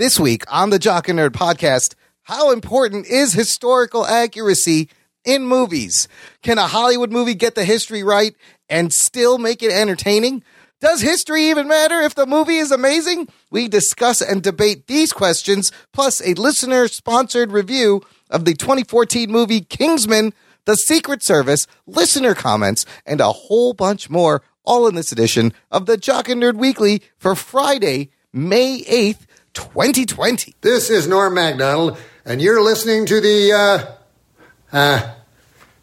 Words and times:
This 0.00 0.18
week 0.18 0.44
on 0.50 0.70
the 0.70 0.78
Jock 0.78 1.10
and 1.10 1.18
Nerd 1.18 1.32
podcast, 1.32 1.94
how 2.22 2.52
important 2.52 3.06
is 3.06 3.34
historical 3.34 4.06
accuracy 4.06 4.88
in 5.26 5.44
movies? 5.44 6.08
Can 6.42 6.56
a 6.56 6.66
Hollywood 6.66 7.12
movie 7.12 7.34
get 7.34 7.54
the 7.54 7.66
history 7.66 8.02
right 8.02 8.34
and 8.70 8.94
still 8.94 9.36
make 9.36 9.62
it 9.62 9.70
entertaining? 9.70 10.42
Does 10.80 11.02
history 11.02 11.50
even 11.50 11.68
matter 11.68 12.00
if 12.00 12.14
the 12.14 12.24
movie 12.24 12.56
is 12.56 12.70
amazing? 12.70 13.28
We 13.50 13.68
discuss 13.68 14.22
and 14.22 14.42
debate 14.42 14.86
these 14.86 15.12
questions, 15.12 15.70
plus 15.92 16.26
a 16.26 16.32
listener 16.32 16.88
sponsored 16.88 17.52
review 17.52 18.00
of 18.30 18.46
the 18.46 18.54
2014 18.54 19.30
movie 19.30 19.60
Kingsman, 19.60 20.32
The 20.64 20.76
Secret 20.76 21.22
Service, 21.22 21.66
listener 21.86 22.34
comments, 22.34 22.86
and 23.04 23.20
a 23.20 23.32
whole 23.32 23.74
bunch 23.74 24.08
more, 24.08 24.40
all 24.64 24.86
in 24.88 24.94
this 24.94 25.12
edition 25.12 25.52
of 25.70 25.84
the 25.84 25.98
Jock 25.98 26.30
and 26.30 26.42
Nerd 26.42 26.56
Weekly 26.56 27.02
for 27.18 27.34
Friday, 27.34 28.08
May 28.32 28.80
8th, 28.84 29.26
2020. 29.60 30.54
This 30.62 30.90
is 30.90 31.06
Norm 31.06 31.34
MacDonald, 31.34 31.98
and 32.24 32.40
you're 32.40 32.62
listening 32.62 33.06
to 33.06 33.20
the, 33.20 33.52
uh, 33.52 34.76
uh, 34.76 35.14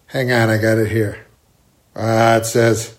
hang 0.08 0.32
on, 0.32 0.50
I 0.50 0.58
got 0.58 0.78
it 0.78 0.90
here. 0.90 1.26
Uh, 1.96 2.40
it 2.42 2.46
says, 2.46 2.98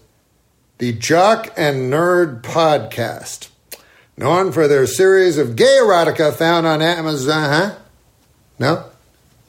the 0.79 0.93
Jock 0.93 1.53
and 1.57 1.93
Nerd 1.93 2.43
Podcast, 2.43 3.49
known 4.17 4.53
for 4.53 4.69
their 4.69 4.87
series 4.87 5.37
of 5.37 5.57
gay 5.57 5.79
erotica 5.81 6.33
found 6.33 6.67
on 6.67 6.81
Amazon, 6.81 7.51
huh? 7.51 7.75
No? 8.59 8.85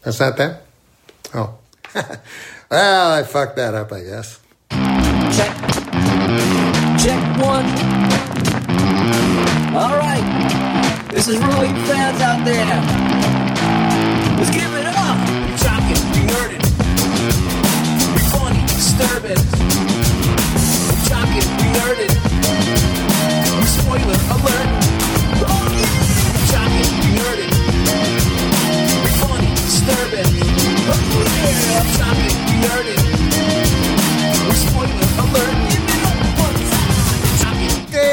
That's 0.02 0.20
not 0.20 0.38
that? 0.38 0.64
Oh. 1.34 1.58
well, 2.72 3.12
I 3.14 3.24
fucked 3.24 3.56
that 3.58 3.76
up, 3.76 3.92
I 3.92 4.02
guess. 4.02 4.40
Check. 5.38 5.56
Check 7.00 7.38
one. 7.42 7.66
All 9.76 9.98
right. 9.98 10.19
This 11.20 11.28
is 11.28 11.38
really 11.38 11.68
fans 11.84 12.22
out 12.22 12.46
there. 12.46 12.64
Let's 14.38 14.52
give 14.52 14.72
it 14.74 14.86
up. 14.88 15.18
Be 15.20 15.52
talking, 15.60 16.00
be 16.16 16.24
nerded. 16.32 16.64
Be 18.16 18.20
funny, 18.32 18.62
disturbing. 18.72 19.44
Be 20.56 20.96
talking, 21.12 21.48
be 21.60 21.68
nerded. 21.76 22.14
Be 23.52 23.68
spoiler 23.68 24.20
alert. 24.32 24.70
Oh, 25.44 25.68
yeah. 25.76 25.92
Be 26.32 26.42
talking, 26.56 26.88
be 27.04 27.10
nerded. 27.20 27.52
Be 29.04 29.12
funny, 29.20 29.52
disturbing. 29.60 30.32
Oh, 30.88 31.04
yeah. 31.36 31.84
I'm 31.84 31.90
talking, 32.00 32.36
be 32.48 32.56
nerded. 32.64 33.00
Be 34.48 34.56
spoiler 34.56 35.04
alert. 35.28 35.69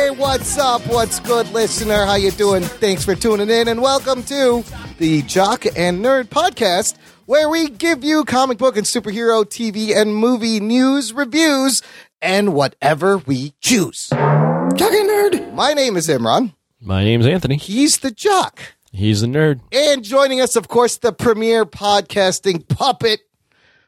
Hey, 0.06 0.12
what's 0.12 0.56
up? 0.56 0.86
What's 0.86 1.18
good, 1.18 1.50
listener? 1.50 2.06
How 2.06 2.14
you 2.14 2.30
doing? 2.30 2.62
Thanks 2.62 3.04
for 3.04 3.16
tuning 3.16 3.50
in, 3.50 3.66
and 3.66 3.82
welcome 3.82 4.22
to 4.22 4.62
the 4.98 5.22
Jock 5.22 5.66
and 5.66 5.98
Nerd 5.98 6.26
Podcast, 6.26 6.94
where 7.24 7.48
we 7.48 7.68
give 7.68 8.04
you 8.04 8.24
comic 8.24 8.56
book 8.56 8.76
and 8.76 8.86
superhero 8.86 9.44
TV 9.44 9.96
and 9.96 10.14
movie 10.14 10.60
news, 10.60 11.12
reviews, 11.12 11.82
and 12.22 12.54
whatever 12.54 13.18
we 13.18 13.54
choose. 13.60 14.06
Jock 14.10 14.92
and 14.92 15.10
Nerd. 15.10 15.52
My 15.54 15.72
name 15.72 15.96
is 15.96 16.06
Imran. 16.06 16.54
My 16.80 17.02
name's 17.02 17.26
Anthony. 17.26 17.56
He's 17.56 17.98
the 17.98 18.12
Jock. 18.12 18.60
He's 18.92 19.22
the 19.22 19.26
nerd. 19.26 19.58
And 19.72 20.04
joining 20.04 20.40
us, 20.40 20.54
of 20.54 20.68
course, 20.68 20.98
the 20.98 21.12
premier 21.12 21.66
podcasting 21.66 22.68
puppet. 22.68 23.22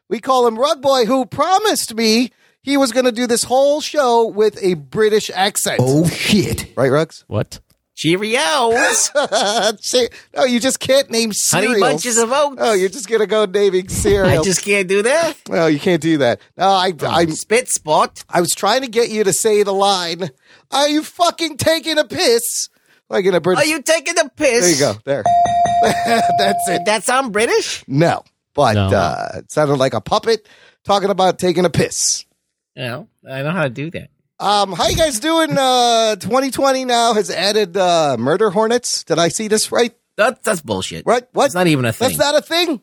We 0.09 0.19
call 0.19 0.45
him 0.45 0.59
Rug 0.59 0.81
Boy, 0.81 1.05
who 1.05 1.25
promised 1.25 1.95
me 1.95 2.33
he 2.61 2.77
was 2.77 2.91
going 2.91 3.05
to 3.05 3.11
do 3.11 3.27
this 3.27 3.43
whole 3.43 3.81
show 3.81 4.27
with 4.27 4.61
a 4.61 4.73
British 4.75 5.29
accent. 5.33 5.79
Oh, 5.81 6.07
shit. 6.07 6.73
Right, 6.75 6.91
Rugs? 6.91 7.23
What? 7.27 7.59
Cheerios. 7.95 9.79
Say- 9.81 10.07
no, 10.35 10.45
you 10.45 10.59
just 10.61 10.79
can't 10.79 11.09
name 11.11 11.31
Honey 11.37 11.79
bunches 11.79 12.17
of 12.17 12.31
oats. 12.31 12.55
Oh, 12.57 12.73
you're 12.73 12.87
just 12.87 13.09
gonna 13.09 13.27
go 13.27 13.43
naming 13.43 13.89
cereal. 13.89 14.39
I 14.39 14.41
just 14.43 14.63
can't 14.63 14.87
do 14.87 15.03
that. 15.03 15.35
no, 15.49 15.67
you 15.67 15.79
can't 15.79 16.01
do 16.01 16.19
that. 16.19 16.39
No, 16.57 16.67
I, 16.69 16.93
I, 17.01 17.25
Spit 17.25 17.67
spot. 17.67 18.23
I 18.29 18.39
was 18.39 18.51
trying 18.51 18.81
to 18.81 18.87
get 18.87 19.09
you 19.09 19.25
to 19.25 19.33
say 19.33 19.63
the 19.63 19.73
line. 19.73 20.29
Are 20.71 20.87
you 20.87 21.03
fucking 21.03 21.57
taking 21.57 21.97
a 21.97 22.05
piss? 22.05 22.69
Like 23.09 23.25
in 23.25 23.33
a 23.33 23.41
British. 23.41 23.65
Are 23.65 23.67
you 23.67 23.81
taking 23.81 24.17
a 24.17 24.29
piss? 24.29 24.61
there 24.61 24.71
you 24.71 24.79
go. 24.79 24.99
There. 25.03 25.23
That's 25.81 26.69
it. 26.69 26.83
That 26.85 27.03
sound 27.03 27.33
British? 27.33 27.83
No, 27.87 28.23
but 28.53 28.75
No. 28.75 28.87
Uh, 28.95 29.29
it 29.39 29.51
sounded 29.51 29.75
like 29.75 29.93
a 29.93 30.01
puppet 30.01 30.47
talking 30.85 31.09
about 31.09 31.37
taking 31.39 31.65
a 31.65 31.69
piss. 31.69 32.23
No, 32.79 33.07
I 33.29 33.43
know 33.43 33.51
how 33.51 33.63
to 33.63 33.69
do 33.69 33.91
that. 33.91 34.09
Um, 34.39 34.71
how 34.71 34.87
you 34.87 34.95
guys 34.95 35.19
doing? 35.19 35.57
Uh, 35.57 36.15
2020 36.15 36.85
now 36.85 37.13
has 37.13 37.29
added 37.29 37.75
uh, 37.75 38.15
murder 38.17 38.49
hornets. 38.49 39.03
Did 39.03 39.19
I 39.19 39.27
see 39.27 39.49
this 39.49 39.69
right? 39.71 39.93
That, 40.15 40.43
that's 40.43 40.61
bullshit. 40.61 41.05
Right? 41.05 41.23
What? 41.33 41.47
It's 41.47 41.55
not 41.55 41.67
even 41.67 41.83
a 41.85 41.91
thing. 41.91 42.07
That's 42.07 42.19
not 42.19 42.35
a 42.37 42.41
thing. 42.41 42.81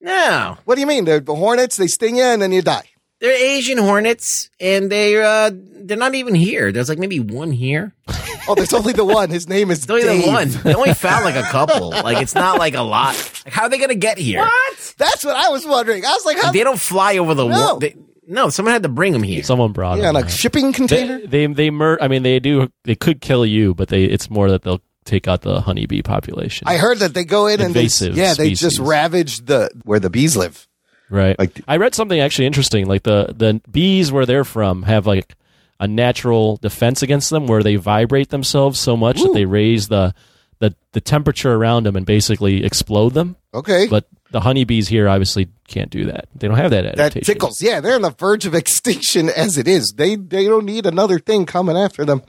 no, 0.00 0.58
What 0.66 0.74
do 0.74 0.80
you 0.82 0.86
mean? 0.86 1.04
They're 1.06 1.20
the 1.20 1.34
hornets. 1.34 1.76
They 1.78 1.86
sting 1.86 2.16
you 2.16 2.24
and 2.24 2.42
then 2.42 2.52
you 2.52 2.60
die. 2.62 2.84
they're 3.20 3.32
Asian 3.32 3.78
hornets, 3.78 4.50
and 4.60 4.90
they're 4.92 5.22
uh, 5.24 5.50
they're 5.54 5.96
not 5.96 6.14
even 6.14 6.34
here. 6.34 6.72
There's 6.72 6.88
like 6.90 6.98
maybe 6.98 7.20
one 7.20 7.50
here. 7.52 7.94
Oh, 8.48 8.56
there's 8.56 8.72
only 8.72 8.92
the 8.92 9.04
one. 9.04 9.30
His 9.30 9.48
name 9.48 9.70
is 9.70 9.82
It's 9.84 9.88
only 9.90 10.02
Dave. 10.02 10.24
the 10.24 10.28
one. 10.28 10.48
They 10.64 10.74
only 10.74 10.94
found 10.94 11.24
like 11.24 11.36
a 11.36 11.42
couple. 11.44 11.90
Like 11.90 12.20
it's 12.20 12.34
not 12.34 12.58
like 12.58 12.74
a 12.74 12.80
lot. 12.82 13.14
Like 13.44 13.54
how 13.54 13.62
are 13.62 13.68
they 13.68 13.78
gonna 13.78 13.94
get 13.94 14.18
here? 14.18 14.40
What? 14.40 14.94
That's 14.98 15.24
what 15.24 15.36
I 15.36 15.48
was 15.50 15.64
wondering. 15.64 16.04
I 16.04 16.10
was 16.10 16.24
like, 16.26 16.38
how? 16.40 16.50
They 16.50 16.64
don't 16.64 16.80
fly 16.80 17.18
over 17.18 17.34
the 17.34 17.46
No. 17.46 17.54
wall. 17.56 17.78
They, 17.78 17.94
no, 18.32 18.48
someone 18.50 18.72
had 18.72 18.82
to 18.82 18.88
bring 18.88 19.12
them 19.12 19.22
here. 19.22 19.42
Someone 19.44 19.72
brought 19.72 19.94
them 19.96 20.02
Yeah, 20.02 20.08
him. 20.08 20.14
like 20.14 20.28
shipping 20.30 20.72
container. 20.72 21.20
they, 21.20 21.46
they 21.46 21.52
they 21.54 21.70
mur- 21.70 21.98
I 22.00 22.08
mean, 22.08 22.22
they 22.22 22.40
do. 22.40 22.70
They 22.84 22.94
could 22.96 23.20
kill 23.20 23.46
you, 23.46 23.74
but 23.74 23.88
they. 23.88 24.04
It's 24.04 24.28
more 24.30 24.50
that 24.50 24.62
they'll 24.62 24.80
take 25.04 25.26
out 25.28 25.42
the 25.42 25.60
honeybee 25.60 26.02
population. 26.02 26.66
I 26.68 26.76
heard 26.76 26.98
that 27.00 27.12
they 27.14 27.24
go 27.24 27.46
in 27.46 27.60
and 27.60 27.74
they, 27.74 27.80
Invasive 27.82 28.16
yeah, 28.16 28.34
they 28.34 28.50
just 28.50 28.76
species. 28.76 28.80
ravage 28.80 29.44
the 29.46 29.70
where 29.84 29.98
the 30.00 30.10
bees 30.10 30.36
live. 30.36 30.66
right. 31.10 31.38
like- 31.38 31.60
I 31.68 31.76
read 31.76 31.94
something 31.94 32.18
actually 32.20 32.46
interesting. 32.46 32.86
Like 32.86 33.02
the 33.02 33.34
the 33.36 33.60
bees 33.70 34.10
where 34.12 34.26
they're 34.26 34.44
from 34.44 34.82
have 34.84 35.06
like 35.06 35.34
a 35.80 35.88
natural 35.88 36.56
defense 36.58 37.02
against 37.02 37.30
them, 37.30 37.46
where 37.48 37.62
they 37.62 37.76
vibrate 37.76 38.28
themselves 38.30 38.78
so 38.78 38.96
much 38.96 39.20
that 39.20 39.32
they 39.34 39.44
raise 39.44 39.88
the 39.88 40.14
the 40.60 40.74
the 40.92 41.00
temperature 41.00 41.52
around 41.52 41.84
them 41.86 41.96
and 41.96 42.06
basically 42.06 42.64
explode 42.64 43.14
them. 43.14 43.34
Okay, 43.52 43.88
But 43.90 44.06
the 44.32 44.40
honeybees 44.40 44.88
here 44.88 45.08
obviously 45.08 45.48
can't 45.68 45.90
do 45.90 46.06
that. 46.06 46.28
They 46.34 46.48
don't 46.48 46.56
have 46.56 46.70
that 46.72 46.84
adaptation. 46.84 46.96
that 46.96 47.04
adaptation. 47.06 47.34
tickles. 47.34 47.62
Yeah, 47.62 47.80
they're 47.80 47.94
on 47.94 48.02
the 48.02 48.10
verge 48.10 48.44
of 48.46 48.54
extinction 48.62 49.28
as 49.28 49.56
it 49.58 49.68
is. 49.68 49.92
They 49.96 50.16
they 50.16 50.46
don't 50.46 50.64
need 50.64 50.86
another 50.86 51.18
thing 51.18 51.46
coming 51.46 51.76
after 51.76 52.04
them. 52.04 52.22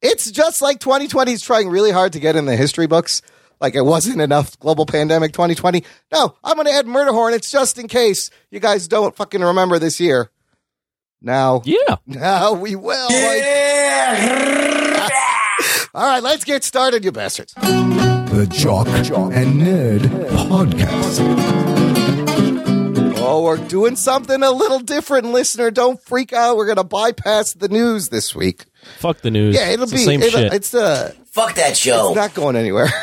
It's 0.00 0.30
just 0.30 0.60
like 0.60 0.80
2020 0.80 1.32
is 1.32 1.42
trying 1.42 1.68
really 1.68 1.92
hard 1.92 2.12
to 2.14 2.20
get 2.20 2.34
in 2.36 2.46
the 2.46 2.56
history 2.56 2.86
books. 2.86 3.22
Like 3.60 3.76
it 3.76 3.82
wasn't 3.82 4.20
enough 4.20 4.58
global 4.58 4.86
pandemic 4.86 5.32
2020. 5.32 5.84
No, 6.12 6.34
I'm 6.42 6.56
going 6.56 6.66
to 6.66 6.72
add 6.72 6.86
murder 6.86 7.12
hornets 7.12 7.48
just 7.48 7.78
in 7.78 7.86
case 7.86 8.28
you 8.50 8.58
guys 8.58 8.88
don't 8.88 9.14
fucking 9.14 9.40
remember 9.40 9.78
this 9.78 10.00
year. 10.00 10.30
Now, 11.20 11.62
Yeah. 11.64 11.96
now 12.04 12.54
we 12.54 12.74
will. 12.74 13.08
Yeah. 13.12 15.08
All 15.94 16.06
right, 16.08 16.22
let's 16.22 16.42
get 16.42 16.64
started, 16.64 17.04
you 17.04 17.12
bastards. 17.12 17.54
The 18.32 18.46
Jock 18.46 18.86
and 18.88 19.60
Nerd 19.60 20.00
Podcast. 20.48 21.20
Oh, 23.18 23.42
we're 23.44 23.56
doing 23.68 23.94
something 23.96 24.42
a 24.42 24.50
little 24.50 24.80
different, 24.80 25.26
listener. 25.32 25.70
Don't 25.70 26.00
freak 26.02 26.32
out. 26.32 26.56
We're 26.56 26.64
going 26.66 26.76
to 26.78 26.84
bypass 26.84 27.52
the 27.52 27.68
news 27.68 28.08
this 28.08 28.34
week. 28.34 28.64
Fuck 28.98 29.18
the 29.18 29.30
news. 29.30 29.54
Yeah, 29.54 29.68
it'll 29.68 29.84
It's 29.84 29.92
be 29.92 29.98
the 29.98 30.04
same 30.04 30.22
it'll- 30.22 30.40
shit. 30.40 30.52
It's 30.54 30.74
uh, 30.74 31.12
Fuck 31.26 31.54
that 31.56 31.76
show. 31.76 32.08
it's 32.08 32.16
not 32.16 32.34
going 32.34 32.56
anywhere. 32.56 32.88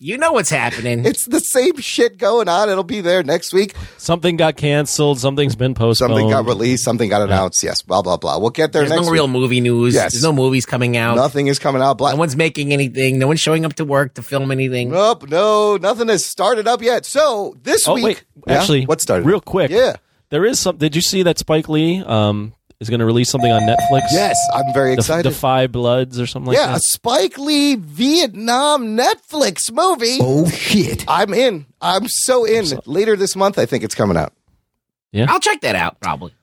you 0.00 0.16
know 0.18 0.32
what's 0.32 0.50
happening. 0.50 1.04
it's 1.04 1.26
the 1.26 1.38
same 1.40 1.76
shit 1.78 2.18
going 2.18 2.48
on. 2.48 2.68
It'll 2.70 2.82
be 2.82 3.00
there 3.02 3.22
next 3.22 3.52
week. 3.52 3.74
Something 3.98 4.36
got 4.36 4.56
canceled. 4.56 5.20
Something's 5.20 5.54
been 5.54 5.74
postponed. 5.74 6.10
Something 6.12 6.30
got 6.30 6.46
released. 6.46 6.82
Something 6.82 7.08
got 7.10 7.22
announced. 7.22 7.62
Yes, 7.62 7.82
blah 7.82 8.00
blah 8.02 8.16
blah. 8.16 8.38
We'll 8.38 8.50
get 8.50 8.72
there 8.72 8.80
There's 8.82 8.90
next 8.90 9.06
no 9.06 9.12
real 9.12 9.26
week. 9.26 9.32
movie 9.32 9.60
news. 9.60 9.94
Yes. 9.94 10.12
There's 10.12 10.22
no 10.24 10.32
movies 10.32 10.64
coming 10.66 10.96
out. 10.96 11.16
Nothing 11.16 11.46
is 11.46 11.58
coming 11.58 11.82
out. 11.82 11.98
Black. 11.98 12.14
No 12.14 12.18
one's 12.18 12.34
making 12.36 12.72
anything. 12.72 13.18
No 13.18 13.26
one's 13.28 13.40
showing 13.40 13.64
up 13.64 13.74
to 13.74 13.84
work 13.84 14.14
to 14.14 14.22
film 14.22 14.50
anything. 14.50 14.90
Nope, 14.90 15.28
no, 15.28 15.76
nothing 15.76 16.08
has 16.08 16.24
started 16.24 16.66
up 16.66 16.80
yet. 16.82 17.04
So 17.04 17.56
this 17.62 17.86
Oh 17.86 17.94
week, 17.94 18.04
wait, 18.04 18.24
Yeah? 18.46 18.58
actually, 18.58 18.86
what 18.86 19.00
started? 19.00 19.26
real 19.26 19.40
quick? 19.40 19.70
Yeah. 19.70 19.96
there 20.30 20.44
is 20.46 20.58
some. 20.58 20.76
Did 20.78 20.96
you 20.96 21.02
see 21.02 21.22
that 21.24 21.38
Spike 21.38 21.68
Lee 21.68 22.02
um, 22.06 22.54
is 22.80 22.88
going 22.88 23.00
to 23.00 23.06
release 23.06 23.30
something 23.30 23.50
on 23.50 23.62
Netflix? 23.62 24.02
Yes, 24.10 24.36
I'm 24.54 24.72
very 24.72 24.90
the, 24.94 25.00
excited. 25.00 25.28
Da 25.28 25.34
5 25.34 25.72
Bloods 25.72 26.18
or 26.18 26.26
something 26.26 26.48
like 26.48 26.58
that. 26.58 26.70
yeah, 26.70 26.76
a. 26.76 26.80
Spike 26.80 27.38
Lee 27.38 27.76
Vietnam 27.76 28.96
Netflix 28.96 29.70
movie. 29.72 30.18
Oh 30.20 30.48
shit. 30.48 31.04
I'm 31.08 31.32
in. 31.34 31.66
I'm 31.80 32.08
so 32.08 32.44
in. 32.44 32.66
Later 32.86 33.16
this 33.16 33.36
month, 33.36 33.58
I 33.58 33.66
think 33.66 33.84
it's 33.84 33.94
coming 33.94 34.16
out. 34.16 34.32
Yeah, 35.12 35.26
I'll 35.28 35.40
check 35.40 35.60
that 35.62 35.76
out 35.76 36.00
probably. 36.00 36.34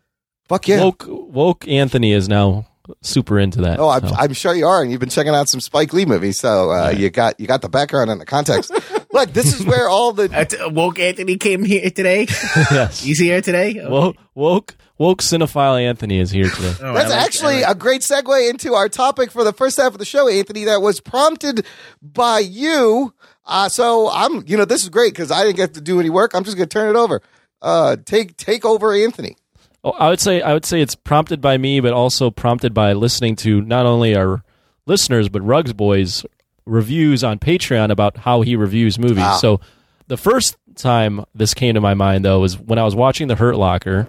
Fuck 0.48 0.68
yeah. 0.68 0.82
Woke 0.82 1.06
Woke 1.08 1.68
Anthony 1.68 2.12
is 2.12 2.28
now 2.30 2.68
super 3.02 3.40
into 3.40 3.62
that. 3.62 3.80
Oh, 3.80 3.90
I'm, 3.90 4.08
so. 4.08 4.16
I'm 4.16 4.34
sure 4.34 4.54
you 4.54 4.66
are, 4.66 4.82
and 4.82 4.92
you've 4.92 5.00
been 5.00 5.10
checking 5.10 5.34
out 5.34 5.50
some 5.50 5.60
Spike 5.60 5.94
Lee 5.94 6.06
movies, 6.06 6.40
so 6.40 6.72
uh, 6.72 6.90
you 6.90 7.10
got 7.10 7.40
you 7.40 7.48
got 7.48 7.62
the 7.62 7.70
background 7.70 8.10
and 8.10 8.20
the 8.20 8.26
context. 8.26 8.72
Look, 9.12 9.32
this 9.34 9.58
is 9.60 9.66
where 9.66 9.88
all 9.90 10.12
the 10.14 10.30
Uh, 10.34 10.44
t- 10.46 10.58
woke 10.70 11.00
Anthony 11.00 11.38
came 11.38 11.64
here 11.64 11.90
today. 11.90 12.28
yes. 12.72 13.02
He's 13.02 13.20
here 13.20 13.42
today. 13.42 13.80
Woke, 13.88 14.18
woke, 14.36 14.76
woke 14.98 15.22
cinephile 15.22 15.82
Anthony 15.82 16.20
is 16.20 16.32
here 16.32 16.50
today. 16.50 16.74
Oh, 16.82 16.94
That's 16.94 17.10
like- 17.12 17.22
actually 17.22 17.62
like- 17.62 17.76
a 17.76 17.76
great 17.78 18.02
segue 18.02 18.50
into 18.50 18.74
our 18.74 18.90
topic 18.90 19.32
for 19.32 19.44
the 19.44 19.54
first 19.54 19.78
half 19.78 19.94
of 19.94 20.00
the 20.00 20.06
show, 20.06 20.28
Anthony. 20.28 20.66
That 20.66 20.82
was 20.82 21.00
prompted 21.00 21.66
by 22.02 22.40
you. 22.40 23.14
Uh, 23.46 23.70
so 23.70 24.10
I'm, 24.12 24.44
you 24.46 24.58
know, 24.58 24.66
this 24.66 24.84
is 24.84 24.90
great 24.90 25.14
because 25.14 25.32
I 25.32 25.44
didn't 25.44 25.56
get 25.56 25.74
to 25.76 25.82
do 25.82 26.00
any 26.02 26.10
work. 26.10 26.34
I'm 26.36 26.44
just 26.44 26.58
going 26.58 26.68
to 26.68 26.74
turn 26.74 26.90
it 26.94 27.00
over. 27.00 27.22
Uh, 27.62 27.96
take 28.06 28.36
take 28.38 28.66
over, 28.66 28.94
Anthony. 28.94 29.38
Oh, 29.86 29.92
I 29.92 30.10
would 30.10 30.20
say 30.20 30.42
I 30.42 30.54
would 30.54 30.66
say 30.66 30.82
it's 30.82 30.96
prompted 30.96 31.40
by 31.40 31.58
me, 31.58 31.80
but 31.80 31.94
also 31.94 32.30
prompted 32.30 32.74
by 32.74 32.92
listening 32.94 33.36
to 33.38 33.62
not 33.62 33.86
only 33.86 34.16
our 34.18 34.44
listeners 34.86 35.30
but 35.30 35.42
Rugs 35.44 35.72
Boys 35.74 36.26
reviews 36.68 37.24
on 37.24 37.40
Patreon 37.40 37.90
about 37.92 38.18
how 38.18 38.42
he 38.42 38.56
reviews 38.56 39.00
movies. 39.00 39.24
Ah. 39.24 39.38
So 39.38 39.60
the 40.08 40.18
first 40.18 40.58
time 40.76 41.26
this 41.34 41.54
came 41.54 41.74
to 41.74 41.82
my 41.82 41.94
mind 41.94 42.24
though 42.24 42.40
was 42.40 42.58
when 42.60 42.78
I 42.78 42.84
was 42.84 42.96
watching 42.96 43.28
The 43.28 43.36
Hurt 43.36 43.56
Locker. 43.56 44.08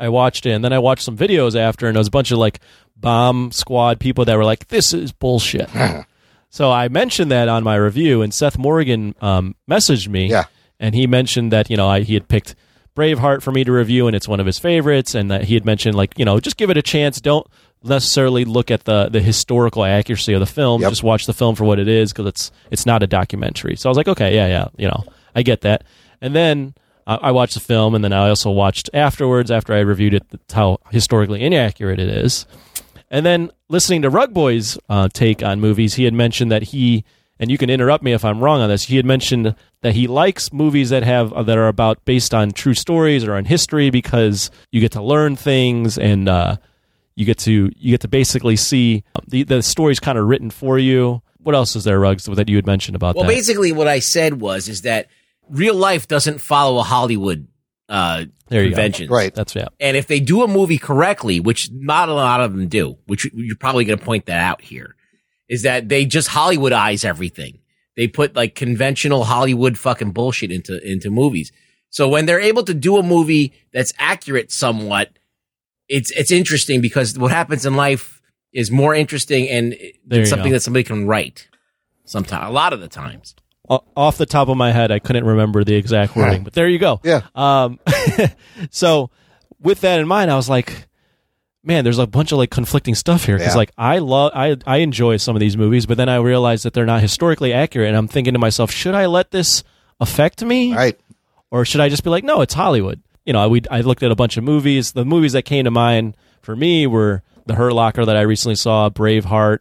I 0.00 0.08
watched 0.10 0.46
it 0.46 0.50
and 0.52 0.64
then 0.64 0.72
I 0.72 0.78
watched 0.78 1.02
some 1.02 1.16
videos 1.16 1.56
after 1.56 1.86
and 1.88 1.96
there 1.96 2.00
was 2.00 2.06
a 2.08 2.12
bunch 2.12 2.30
of 2.30 2.38
like 2.38 2.60
bomb 2.96 3.50
squad 3.50 3.98
people 3.98 4.24
that 4.26 4.36
were 4.36 4.44
like, 4.44 4.68
This 4.68 4.92
is 4.94 5.10
bullshit. 5.10 5.68
so 6.50 6.70
I 6.70 6.88
mentioned 6.88 7.30
that 7.32 7.48
on 7.48 7.64
my 7.64 7.74
review 7.76 8.22
and 8.22 8.32
Seth 8.32 8.56
Morgan 8.58 9.14
um, 9.20 9.56
messaged 9.68 10.08
me 10.08 10.28
Yeah. 10.30 10.44
and 10.78 10.94
he 10.94 11.06
mentioned 11.08 11.52
that, 11.52 11.68
you 11.70 11.76
know, 11.76 11.88
I, 11.88 12.00
he 12.02 12.14
had 12.14 12.28
picked 12.28 12.54
Braveheart 12.94 13.42
for 13.42 13.50
me 13.52 13.64
to 13.64 13.72
review 13.72 14.06
and 14.06 14.14
it's 14.14 14.28
one 14.28 14.38
of 14.40 14.46
his 14.46 14.58
favorites 14.58 15.14
and 15.14 15.30
that 15.30 15.44
he 15.44 15.54
had 15.54 15.64
mentioned 15.64 15.96
like, 15.96 16.16
you 16.18 16.24
know, 16.24 16.38
just 16.38 16.56
give 16.56 16.70
it 16.70 16.76
a 16.76 16.82
chance. 16.82 17.20
Don't 17.20 17.46
necessarily 17.82 18.44
look 18.44 18.70
at 18.70 18.84
the 18.84 19.08
the 19.08 19.20
historical 19.20 19.84
accuracy 19.84 20.32
of 20.32 20.40
the 20.40 20.46
film. 20.46 20.82
Yep. 20.82 20.90
Just 20.90 21.02
watch 21.02 21.26
the 21.26 21.32
film 21.32 21.54
for 21.54 21.64
what 21.64 21.78
it 21.78 21.88
is 21.88 22.12
because 22.12 22.26
it's 22.26 22.52
it's 22.70 22.86
not 22.86 23.02
a 23.02 23.06
documentary. 23.06 23.76
So 23.76 23.88
I 23.88 23.90
was 23.90 23.96
like, 23.96 24.08
okay, 24.08 24.34
yeah, 24.34 24.46
yeah, 24.46 24.68
you 24.76 24.88
know, 24.88 25.04
I 25.34 25.42
get 25.42 25.62
that. 25.62 25.84
And 26.20 26.34
then 26.34 26.74
I, 27.06 27.14
I 27.16 27.30
watched 27.30 27.54
the 27.54 27.60
film, 27.60 27.94
and 27.94 28.02
then 28.02 28.12
I 28.12 28.28
also 28.28 28.50
watched 28.50 28.90
afterwards 28.92 29.50
after 29.50 29.72
I 29.72 29.80
reviewed 29.80 30.14
it 30.14 30.24
how 30.52 30.78
historically 30.90 31.42
inaccurate 31.42 31.98
it 31.98 32.08
is. 32.08 32.46
And 33.10 33.24
then 33.24 33.50
listening 33.68 34.02
to 34.02 34.10
Rug 34.10 34.34
Boy's 34.34 34.78
uh, 34.88 35.08
take 35.12 35.42
on 35.42 35.60
movies, 35.60 35.94
he 35.94 36.04
had 36.04 36.14
mentioned 36.14 36.52
that 36.52 36.62
he 36.62 37.04
and 37.40 37.50
you 37.50 37.58
can 37.58 37.70
interrupt 37.70 38.02
me 38.02 38.12
if 38.12 38.24
I'm 38.24 38.40
wrong 38.40 38.60
on 38.60 38.68
this. 38.68 38.84
He 38.84 38.96
had 38.96 39.06
mentioned 39.06 39.54
that 39.82 39.94
he 39.94 40.06
likes 40.06 40.52
movies 40.52 40.90
that 40.90 41.04
have 41.04 41.32
uh, 41.32 41.42
that 41.44 41.56
are 41.56 41.68
about 41.68 42.04
based 42.04 42.34
on 42.34 42.50
true 42.50 42.74
stories 42.74 43.24
or 43.24 43.34
on 43.34 43.44
history 43.44 43.90
because 43.90 44.50
you 44.70 44.80
get 44.80 44.92
to 44.92 45.02
learn 45.02 45.36
things 45.36 45.98
and 45.98 46.28
uh, 46.28 46.56
you 47.18 47.24
get 47.24 47.38
to 47.38 47.70
you 47.76 47.90
get 47.90 48.00
to 48.02 48.08
basically 48.08 48.56
see 48.56 49.02
um, 49.16 49.24
the 49.26 49.42
the 49.42 49.62
story's 49.62 49.98
kind 50.00 50.16
of 50.18 50.26
written 50.26 50.50
for 50.50 50.78
you. 50.78 51.20
What 51.38 51.54
else 51.54 51.74
is 51.76 51.84
there, 51.84 51.98
Rugs, 51.98 52.24
that 52.24 52.48
you 52.48 52.56
had 52.56 52.66
mentioned 52.66 52.94
about 52.96 53.14
Well, 53.16 53.24
that? 53.24 53.30
basically, 53.34 53.72
what 53.72 53.88
I 53.88 53.98
said 54.00 54.40
was 54.40 54.68
is 54.68 54.82
that 54.82 55.08
real 55.48 55.74
life 55.74 56.06
doesn't 56.06 56.38
follow 56.40 56.78
a 56.78 56.82
Hollywood 56.82 57.48
uh, 57.88 58.26
There 58.48 58.62
you 58.62 58.70
go. 58.70 58.74
convention, 58.76 59.08
Right. 59.08 59.34
That's 59.34 59.54
yeah. 59.54 59.68
And 59.80 59.96
if 59.96 60.06
they 60.06 60.20
do 60.20 60.42
a 60.42 60.48
movie 60.48 60.78
correctly, 60.78 61.40
which 61.40 61.70
not 61.72 62.08
a 62.08 62.12
lot 62.14 62.40
of 62.42 62.52
them 62.52 62.68
do, 62.68 62.98
which 63.06 63.26
you're 63.32 63.56
probably 63.56 63.84
going 63.86 63.98
to 63.98 64.04
point 64.04 64.26
that 64.26 64.40
out 64.40 64.60
here, 64.60 64.94
is 65.48 65.62
that 65.62 65.88
they 65.88 66.04
just 66.04 66.28
Hollywoodize 66.28 67.04
everything. 67.04 67.60
They 67.96 68.06
put 68.08 68.36
like 68.36 68.54
conventional 68.54 69.24
Hollywood 69.24 69.78
fucking 69.78 70.12
bullshit 70.12 70.52
into 70.52 70.78
into 70.86 71.10
movies. 71.10 71.50
So 71.90 72.08
when 72.08 72.26
they're 72.26 72.40
able 72.40 72.64
to 72.64 72.74
do 72.74 72.98
a 72.98 73.02
movie 73.02 73.54
that's 73.72 73.92
accurate 73.98 74.52
somewhat, 74.52 75.17
it's 75.88 76.10
it's 76.12 76.30
interesting 76.30 76.80
because 76.80 77.18
what 77.18 77.30
happens 77.30 77.64
in 77.66 77.74
life 77.76 78.20
is 78.52 78.70
more 78.70 78.94
interesting 78.94 79.48
and 79.48 79.72
There 80.04 80.20
than 80.20 80.26
something 80.26 80.50
go. 80.50 80.54
that 80.56 80.60
somebody 80.60 80.84
can 80.84 81.06
write. 81.06 81.48
Sometimes, 82.04 82.48
a 82.48 82.52
lot 82.52 82.72
of 82.72 82.80
the 82.80 82.88
times. 82.88 83.34
Off 83.68 84.16
the 84.16 84.24
top 84.24 84.48
of 84.48 84.56
my 84.56 84.72
head, 84.72 84.90
I 84.90 84.98
couldn't 84.98 85.26
remember 85.26 85.62
the 85.62 85.74
exact 85.74 86.16
wording, 86.16 86.42
but 86.42 86.54
there 86.54 86.66
you 86.68 86.78
go. 86.78 87.00
Yeah. 87.04 87.20
Um, 87.34 87.78
so 88.70 89.10
with 89.60 89.82
that 89.82 90.00
in 90.00 90.08
mind, 90.08 90.30
I 90.30 90.36
was 90.36 90.48
like, 90.48 90.86
man, 91.62 91.84
there's 91.84 91.98
a 91.98 92.06
bunch 92.06 92.32
of 92.32 92.38
like 92.38 92.50
conflicting 92.50 92.94
stuff 92.94 93.24
here 93.24 93.36
because 93.36 93.52
Yeah. 93.52 93.58
like 93.58 93.72
I 93.76 93.98
love, 93.98 94.32
I 94.34 94.56
I 94.66 94.78
enjoy 94.78 95.18
some 95.18 95.36
of 95.36 95.40
these 95.40 95.56
movies, 95.56 95.84
but 95.84 95.98
then 95.98 96.08
I 96.08 96.16
realized 96.16 96.64
that 96.64 96.72
they're 96.72 96.86
not 96.86 97.02
historically 97.02 97.52
accurate, 97.52 97.88
and 97.88 97.96
I'm 97.96 98.08
thinking 98.08 98.32
to 98.32 98.38
myself, 98.38 98.70
should 98.70 98.94
I 98.94 99.04
let 99.04 99.30
this 99.32 99.62
affect 100.00 100.42
me, 100.42 100.74
Right. 100.74 100.98
or 101.50 101.64
should 101.66 101.82
I 101.82 101.90
just 101.90 102.04
be 102.04 102.10
like, 102.10 102.24
no, 102.24 102.40
it's 102.40 102.54
Hollywood? 102.54 103.02
You 103.28 103.34
know, 103.34 103.46
we 103.50 103.60
I 103.70 103.82
looked 103.82 104.02
at 104.02 104.10
a 104.10 104.14
bunch 104.14 104.38
of 104.38 104.44
movies. 104.44 104.92
The 104.92 105.04
movies 105.04 105.34
that 105.34 105.42
came 105.42 105.66
to 105.66 105.70
mind 105.70 106.16
for 106.40 106.56
me 106.56 106.86
were 106.86 107.22
The 107.44 107.56
Hurt 107.56 107.74
Locker 107.74 108.06
that 108.06 108.16
I 108.16 108.22
recently 108.22 108.54
saw, 108.54 108.88
Braveheart, 108.88 109.58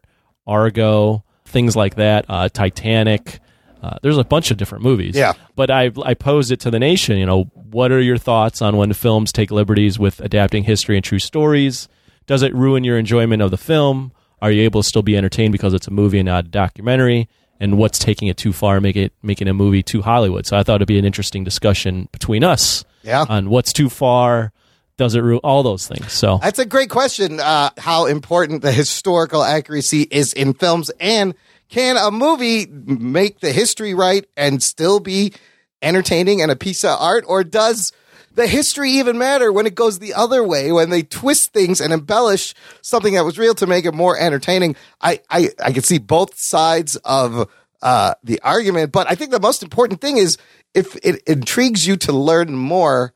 Argo, 0.47 1.25
things 1.43 1.75
like 1.75 1.95
that, 1.95 2.23
uh, 2.29 2.47
Titanic. 2.47 3.41
Uh, 3.83 3.97
there's 4.01 4.17
a 4.17 4.23
bunch 4.23 4.51
of 4.51 4.57
different 4.57 4.85
movies. 4.85 5.17
Yeah. 5.17 5.33
But 5.57 5.69
I 5.69 5.91
I 6.05 6.13
posed 6.13 6.49
it 6.49 6.61
to 6.61 6.71
the 6.71 6.79
nation. 6.79 7.17
You 7.17 7.25
know, 7.25 7.43
what 7.55 7.91
are 7.91 7.99
your 7.99 8.17
thoughts 8.17 8.61
on 8.61 8.77
when 8.77 8.93
films 8.93 9.33
take 9.33 9.51
liberties 9.51 9.99
with 9.99 10.21
adapting 10.21 10.63
history 10.63 10.95
and 10.95 11.03
true 11.03 11.19
stories? 11.19 11.89
Does 12.25 12.43
it 12.43 12.55
ruin 12.55 12.85
your 12.85 12.97
enjoyment 12.97 13.41
of 13.41 13.51
the 13.51 13.57
film? 13.57 14.13
Are 14.41 14.49
you 14.49 14.61
able 14.61 14.81
to 14.81 14.87
still 14.87 15.01
be 15.01 15.17
entertained 15.17 15.51
because 15.51 15.73
it's 15.73 15.89
a 15.89 15.91
movie 15.91 16.19
and 16.19 16.27
not 16.27 16.45
a 16.45 16.47
documentary? 16.47 17.27
And 17.59 17.77
what's 17.77 17.99
taking 17.99 18.29
it 18.29 18.37
too 18.37 18.53
far, 18.53 18.79
make 18.79 18.95
it 18.95 19.11
making 19.21 19.49
a 19.49 19.53
movie 19.53 19.83
too 19.83 20.03
Hollywood? 20.03 20.45
So 20.45 20.55
I 20.55 20.63
thought 20.63 20.75
it'd 20.75 20.87
be 20.87 20.99
an 20.99 21.03
interesting 21.03 21.43
discussion 21.43 22.07
between 22.13 22.45
us 22.45 22.85
Yeah. 23.03 23.25
on 23.27 23.49
what's 23.49 23.73
too 23.73 23.89
far, 23.89 24.51
does 24.97 25.15
it 25.15 25.21
ruin 25.21 25.39
all 25.43 25.63
those 25.63 25.87
things. 25.87 26.11
So 26.11 26.39
That's 26.41 26.59
a 26.59 26.65
great 26.65 26.89
question. 26.89 27.39
Uh, 27.39 27.69
how 27.77 28.05
important 28.07 28.61
the 28.61 28.71
historical 28.71 29.43
accuracy 29.43 30.07
is 30.09 30.33
in 30.33 30.53
films, 30.53 30.91
and 30.99 31.35
can 31.69 31.97
a 31.97 32.11
movie 32.11 32.65
make 32.65 33.39
the 33.39 33.51
history 33.51 33.93
right 33.93 34.25
and 34.35 34.61
still 34.61 34.99
be 34.99 35.33
entertaining 35.81 36.41
and 36.41 36.49
a 36.51 36.55
piece 36.55 36.83
of 36.83 36.97
art, 36.99 37.23
or 37.27 37.43
does 37.43 37.91
the 38.33 38.47
history 38.47 38.91
even 38.91 39.17
matter 39.17 39.51
when 39.51 39.65
it 39.65 39.75
goes 39.75 39.99
the 39.99 40.13
other 40.13 40.43
way 40.43 40.71
when 40.71 40.89
they 40.91 41.01
twist 41.01 41.53
things 41.53 41.81
and 41.81 41.91
embellish 41.91 42.53
something 42.81 43.15
that 43.15 43.25
was 43.25 43.37
real 43.37 43.55
to 43.55 43.67
make 43.67 43.85
it 43.85 43.93
more 43.93 44.17
entertaining? 44.17 44.75
I 45.01 45.21
I, 45.29 45.49
I 45.63 45.71
can 45.71 45.83
see 45.83 45.97
both 45.97 46.37
sides 46.37 46.95
of 46.97 47.49
uh, 47.81 48.13
the 48.23 48.39
argument, 48.41 48.91
but 48.91 49.09
I 49.09 49.15
think 49.15 49.31
the 49.31 49.39
most 49.39 49.61
important 49.61 50.01
thing 50.01 50.17
is 50.17 50.37
if 50.77 50.95
it 51.03 51.23
intrigues 51.27 51.87
you 51.87 51.97
to 51.97 52.11
learn 52.11 52.53
more 52.53 53.13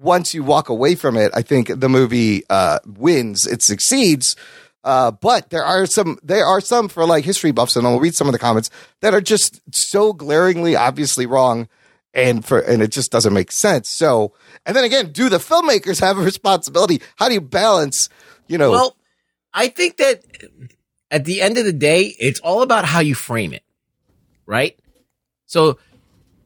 once 0.00 0.34
you 0.34 0.42
walk 0.42 0.68
away 0.68 0.96
from 0.96 1.16
it, 1.16 1.30
I 1.32 1.42
think 1.42 1.68
the 1.80 1.88
movie 1.88 2.42
uh, 2.50 2.80
wins. 2.84 3.46
It 3.46 3.62
succeeds. 3.62 4.34
Uh, 4.82 5.12
but 5.12 5.50
there 5.50 5.64
are 5.64 5.86
some, 5.86 6.18
there 6.22 6.44
are 6.44 6.60
some 6.60 6.88
for 6.88 7.06
like 7.06 7.24
history 7.24 7.52
buffs, 7.52 7.76
and 7.76 7.86
I'll 7.86 8.00
read 8.00 8.14
some 8.14 8.26
of 8.26 8.32
the 8.32 8.38
comments 8.38 8.70
that 9.00 9.14
are 9.14 9.20
just 9.20 9.60
so 9.72 10.12
glaringly, 10.12 10.74
obviously 10.74 11.24
wrong, 11.24 11.68
and 12.14 12.44
for 12.44 12.58
and 12.58 12.82
it 12.82 12.90
just 12.90 13.12
doesn't 13.12 13.32
make 13.32 13.52
sense. 13.52 13.88
So, 13.88 14.34
and 14.66 14.74
then 14.76 14.84
again, 14.84 15.12
do 15.12 15.28
the 15.28 15.38
filmmakers 15.38 16.00
have 16.00 16.18
a 16.18 16.22
responsibility? 16.22 17.00
How 17.16 17.28
do 17.28 17.34
you 17.34 17.40
balance? 17.40 18.08
You 18.46 18.58
know, 18.58 18.70
Well, 18.70 18.96
I 19.52 19.68
think 19.68 19.98
that 19.98 20.22
at 21.10 21.24
the 21.24 21.42
end 21.42 21.58
of 21.58 21.64
the 21.64 21.72
day, 21.72 22.14
it's 22.18 22.40
all 22.40 22.62
about 22.62 22.84
how 22.84 23.00
you 23.00 23.14
frame 23.14 23.52
it, 23.52 23.62
right? 24.46 24.78
So, 25.46 25.78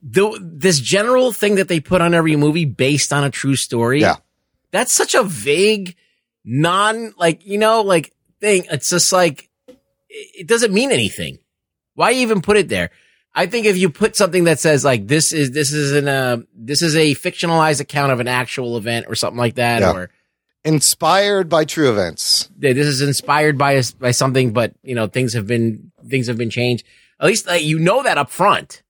the, 0.03 0.39
this 0.43 0.81
general 0.81 1.33
thing 1.33 1.55
that 1.57 1.69
they 1.69 1.81
put 1.81 2.01
on 2.01 2.13
every 2.15 2.37
movie 2.37 2.65
based 2.65 3.13
on 3.13 3.25
a 3.25 3.31
true 3.31 3.57
story, 3.57 4.01
Yeah. 4.01 4.17
that's 4.73 4.93
such 4.95 5.15
a 5.15 5.23
vague, 5.23 5.97
non 6.45 7.13
like 7.17 7.47
you 7.47 7.59
know 7.59 7.83
like 7.83 8.13
thing. 8.41 8.67
It's 8.71 8.91
just 8.91 9.13
like 9.13 9.49
it 10.09 10.47
doesn't 10.47 10.73
mean 10.75 10.91
anything. 10.91 11.39
Why 11.95 12.13
even 12.13 12.43
put 12.43 12.57
it 12.57 12.69
there? 12.69 12.91
I 13.35 13.47
think 13.47 13.65
if 13.67 13.77
you 13.79 13.89
put 13.89 14.17
something 14.17 14.45
that 14.45 14.59
says 14.59 14.85
like 14.85 15.07
this 15.07 15.33
is 15.33 15.53
this 15.53 15.73
is 15.73 15.93
an 15.93 16.09
uh, 16.09 16.39
this 16.55 16.83
is 16.83 16.97
a 16.97 17.15
fictionalized 17.15 17.81
account 17.81 18.13
of 18.13 18.21
an 18.21 18.29
actual 18.29 18.77
event 18.77 19.07
or 19.09 19.15
something 19.15 19.39
like 19.39 19.55
that, 19.55 19.81
Yeah. 19.83 19.93
or 19.93 20.11
inspired 20.65 21.49
by 21.49 21.65
true 21.65 21.91
events. 21.91 22.49
this 22.59 22.77
is 22.77 23.01
inspired 23.03 23.59
by 23.59 23.77
us 23.77 23.93
by 23.93 24.11
something, 24.11 24.53
but 24.53 24.75
you 24.83 24.95
know 24.95 25.07
things 25.07 25.33
have 25.35 25.47
been 25.47 25.93
things 26.09 26.27
have 26.27 26.37
been 26.39 26.51
changed. 26.51 26.85
At 27.21 27.27
least 27.27 27.47
like, 27.47 27.63
you 27.63 27.79
know 27.79 28.03
that 28.03 28.19
up 28.19 28.31
front. 28.31 28.83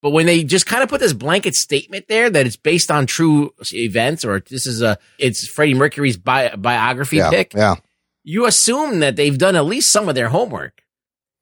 But 0.00 0.10
when 0.10 0.26
they 0.26 0.44
just 0.44 0.66
kind 0.66 0.82
of 0.82 0.88
put 0.88 1.00
this 1.00 1.12
blanket 1.12 1.56
statement 1.56 2.06
there 2.08 2.30
that 2.30 2.46
it's 2.46 2.56
based 2.56 2.90
on 2.90 3.06
true 3.06 3.52
events, 3.72 4.24
or 4.24 4.40
this 4.40 4.66
is 4.66 4.80
a 4.80 4.96
it's 5.18 5.46
Freddie 5.46 5.74
Mercury's 5.74 6.16
bi- 6.16 6.54
biography 6.54 7.16
Yeah, 7.16 7.30
pick, 7.30 7.52
yeah, 7.54 7.76
you 8.22 8.46
assume 8.46 9.00
that 9.00 9.16
they've 9.16 9.36
done 9.36 9.56
at 9.56 9.64
least 9.64 9.90
some 9.90 10.08
of 10.08 10.14
their 10.14 10.28
homework. 10.28 10.82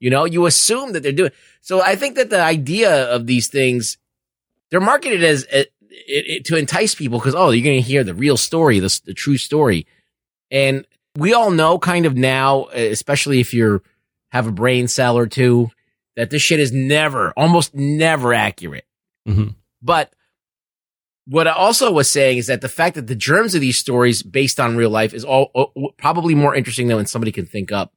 You 0.00 0.10
know, 0.10 0.24
you 0.24 0.46
assume 0.46 0.92
that 0.92 1.02
they're 1.02 1.12
doing. 1.12 1.32
So 1.60 1.82
I 1.82 1.96
think 1.96 2.16
that 2.16 2.30
the 2.30 2.40
idea 2.42 3.04
of 3.12 3.26
these 3.26 3.48
things, 3.48 3.98
they're 4.70 4.80
marketed 4.80 5.22
as 5.24 5.44
it, 5.44 5.72
it, 5.90 6.24
it- 6.26 6.44
to 6.46 6.56
entice 6.56 6.94
people 6.94 7.18
because 7.18 7.34
oh, 7.34 7.50
you're 7.50 7.64
going 7.64 7.82
to 7.82 7.86
hear 7.88 8.04
the 8.04 8.14
real 8.14 8.36
story, 8.38 8.78
the, 8.80 9.00
the 9.04 9.14
true 9.14 9.36
story, 9.36 9.86
and 10.50 10.86
we 11.16 11.34
all 11.34 11.50
know 11.50 11.78
kind 11.78 12.06
of 12.06 12.14
now, 12.16 12.64
eh, 12.72 12.84
especially 12.90 13.40
if 13.40 13.52
you're 13.52 13.82
have 14.30 14.46
a 14.46 14.52
brain 14.52 14.86
cell 14.88 15.16
or 15.16 15.26
two, 15.26 15.70
that 16.16 16.30
this 16.30 16.42
shit 16.42 16.60
is 16.60 16.72
never, 16.72 17.32
almost 17.36 17.74
never 17.74 18.32
accurate. 18.34 18.86
Mhm. 19.28 19.54
But 19.82 20.12
what 21.26 21.46
I 21.46 21.52
also 21.52 21.90
was 21.92 22.10
saying 22.10 22.38
is 22.38 22.46
that 22.46 22.60
the 22.60 22.68
fact 22.68 22.94
that 22.94 23.06
the 23.06 23.14
germs 23.14 23.54
of 23.54 23.60
these 23.60 23.78
stories 23.78 24.22
based 24.22 24.58
on 24.60 24.76
real 24.76 24.90
life 24.90 25.12
is 25.12 25.24
all 25.24 25.50
uh, 25.54 25.66
probably 25.98 26.34
more 26.34 26.54
interesting 26.54 26.86
than 26.88 26.96
when 26.96 27.06
somebody 27.06 27.32
can 27.32 27.46
think 27.46 27.72
up 27.72 27.92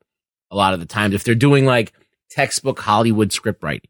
a 0.51 0.55
lot 0.55 0.73
of 0.73 0.79
the 0.79 0.85
times 0.85 1.13
if 1.13 1.23
they're 1.23 1.35
doing 1.35 1.65
like 1.65 1.93
textbook 2.29 2.79
Hollywood 2.79 3.31
script 3.31 3.63
writing. 3.63 3.89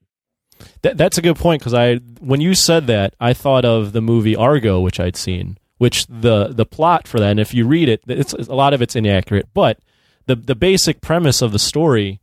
That, 0.82 0.98
that's 0.98 1.18
a 1.18 1.22
good 1.22 1.38
point 1.38 1.62
because 1.62 1.74
I, 1.74 1.96
when 2.20 2.42
you 2.42 2.54
said 2.54 2.88
that, 2.88 3.16
I 3.20 3.34
thought 3.34 3.64
of 3.64 3.94
the 3.94 4.02
movie 4.02 4.36
Argo, 4.36 4.82
which 4.82 5.00
I'd 5.00 5.16
seen, 5.16 5.58
which 5.78 6.06
the 6.08 6.50
the 6.50 6.66
plot 6.66 7.08
for 7.08 7.18
that, 7.20 7.32
and 7.32 7.40
if 7.40 7.54
you 7.54 7.66
read 7.66 7.88
it, 7.88 8.02
it's 8.08 8.34
a 8.34 8.54
lot 8.56 8.74
of 8.74 8.82
it's 8.82 8.96
inaccurate, 8.96 9.48
but 9.54 9.80
the 10.26 10.36
the 10.36 10.56
basic 10.56 11.00
premise 11.00 11.42
of 11.42 11.54
the 11.54 11.60
story 11.60 12.20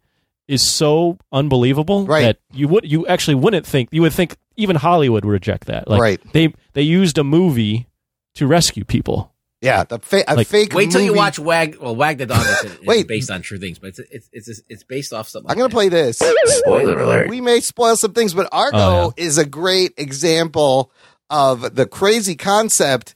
is 0.49 0.67
so 0.67 1.19
unbelievable 1.33 2.07
Right. 2.07 2.23
that 2.23 2.39
you 2.53 2.69
would 2.69 2.91
you 2.91 3.07
actually 3.07 3.35
wouldn't 3.35 3.67
think 3.67 3.89
you 3.93 4.03
would 4.03 4.13
think 4.13 4.37
even 4.57 4.77
Hollywood 4.77 5.25
would 5.25 5.33
reject 5.33 5.67
that. 5.67 5.89
Like 5.89 6.01
Right. 6.01 6.33
they 6.33 6.53
they 6.75 6.83
used 6.83 7.19
a 7.19 7.25
movie 7.25 7.87
to 8.35 8.47
rescue 8.47 8.85
people. 8.85 9.33
Yeah, 9.63 9.85
the 9.85 9.99
fa- 9.99 10.25
a 10.29 10.37
Like, 10.37 10.47
fake. 10.47 10.75
Wait 10.75 10.91
till 10.91 11.01
you 11.01 11.15
watch 11.15 11.39
Wag. 11.39 11.79
Well, 11.81 11.97
Wag 11.97 12.19
the 12.19 12.27
Dog 12.27 12.47
is, 12.47 12.73
is 12.73 12.81
Wait. 12.83 13.09
based 13.09 13.31
on 13.31 13.41
true 13.43 13.59
things, 13.59 13.79
but 13.79 13.89
it's 13.89 14.01
it's 14.11 14.29
it's, 14.49 14.61
it's 14.69 14.85
based 14.85 15.13
off 15.13 15.29
something. 15.29 15.51
I'm 15.51 15.57
gonna 15.57 15.65
like 15.65 15.73
play 15.73 15.89
this. 15.89 16.19
Spoiler 16.19 16.99
alert. 17.01 17.29
We 17.31 17.41
may 17.41 17.61
spoil 17.61 17.97
some 17.97 18.13
things, 18.13 18.35
but 18.35 18.49
Argo 18.53 18.79
Oh, 18.79 19.15
is 19.17 19.39
a 19.39 19.47
great 19.47 19.95
example 19.97 20.93
of 21.31 21.75
the 21.75 21.87
crazy 21.87 22.37
concept. 22.37 23.15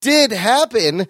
Did 0.00 0.32
happen, 0.32 1.06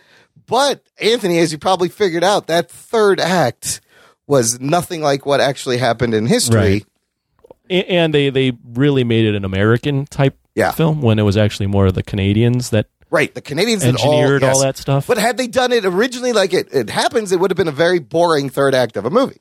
but 0.47 0.83
Anthony, 1.01 1.39
as 1.39 1.53
you 1.53 1.59
probably 1.59 1.89
figured 1.89 2.25
out, 2.25 2.49
that 2.49 2.71
third 2.71 3.21
act 3.21 3.81
was 4.27 4.61
nothing 4.61 5.03
like 5.03 5.25
what 5.27 5.41
actually 5.41 5.79
happened 5.79 6.15
in 6.15 6.27
history. 6.27 6.85
Right. 7.71 7.85
And 7.89 8.15
they 8.15 8.31
they 8.31 8.53
really 8.75 9.05
made 9.05 9.25
it 9.25 9.35
an 9.35 9.45
American 9.45 10.07
type 10.07 10.37
Yeah. 10.55 10.73
film 10.73 11.03
when 11.03 11.19
it 11.19 11.23
was 11.23 11.37
actually 11.37 11.67
more 11.67 11.87
of 11.87 11.95
the 11.95 12.03
Canadians 12.03 12.71
that 12.71 12.87
Right. 13.09 13.33
The 13.33 13.41
Canadians 13.41 13.83
did 13.85 13.97
all, 13.97 14.13
engineered 14.15 14.43
all, 14.43 14.61
that 14.63 14.77
stuff. 14.77 15.07
But 15.07 15.19
had 15.19 15.37
they 15.37 15.47
done 15.47 15.71
it 15.73 15.85
originally 15.85 16.33
like 16.33 16.53
it, 16.53 16.69
it 16.73 16.91
happens, 16.91 17.31
it 17.31 17.39
would 17.39 17.51
have 17.53 17.57
been 17.57 17.69
a 17.69 17.73
very 17.73 18.01
boring 18.01 18.51
third 18.51 18.75
act 18.75 18.97
of 18.97 19.05
a 19.05 19.11
movie. 19.11 19.41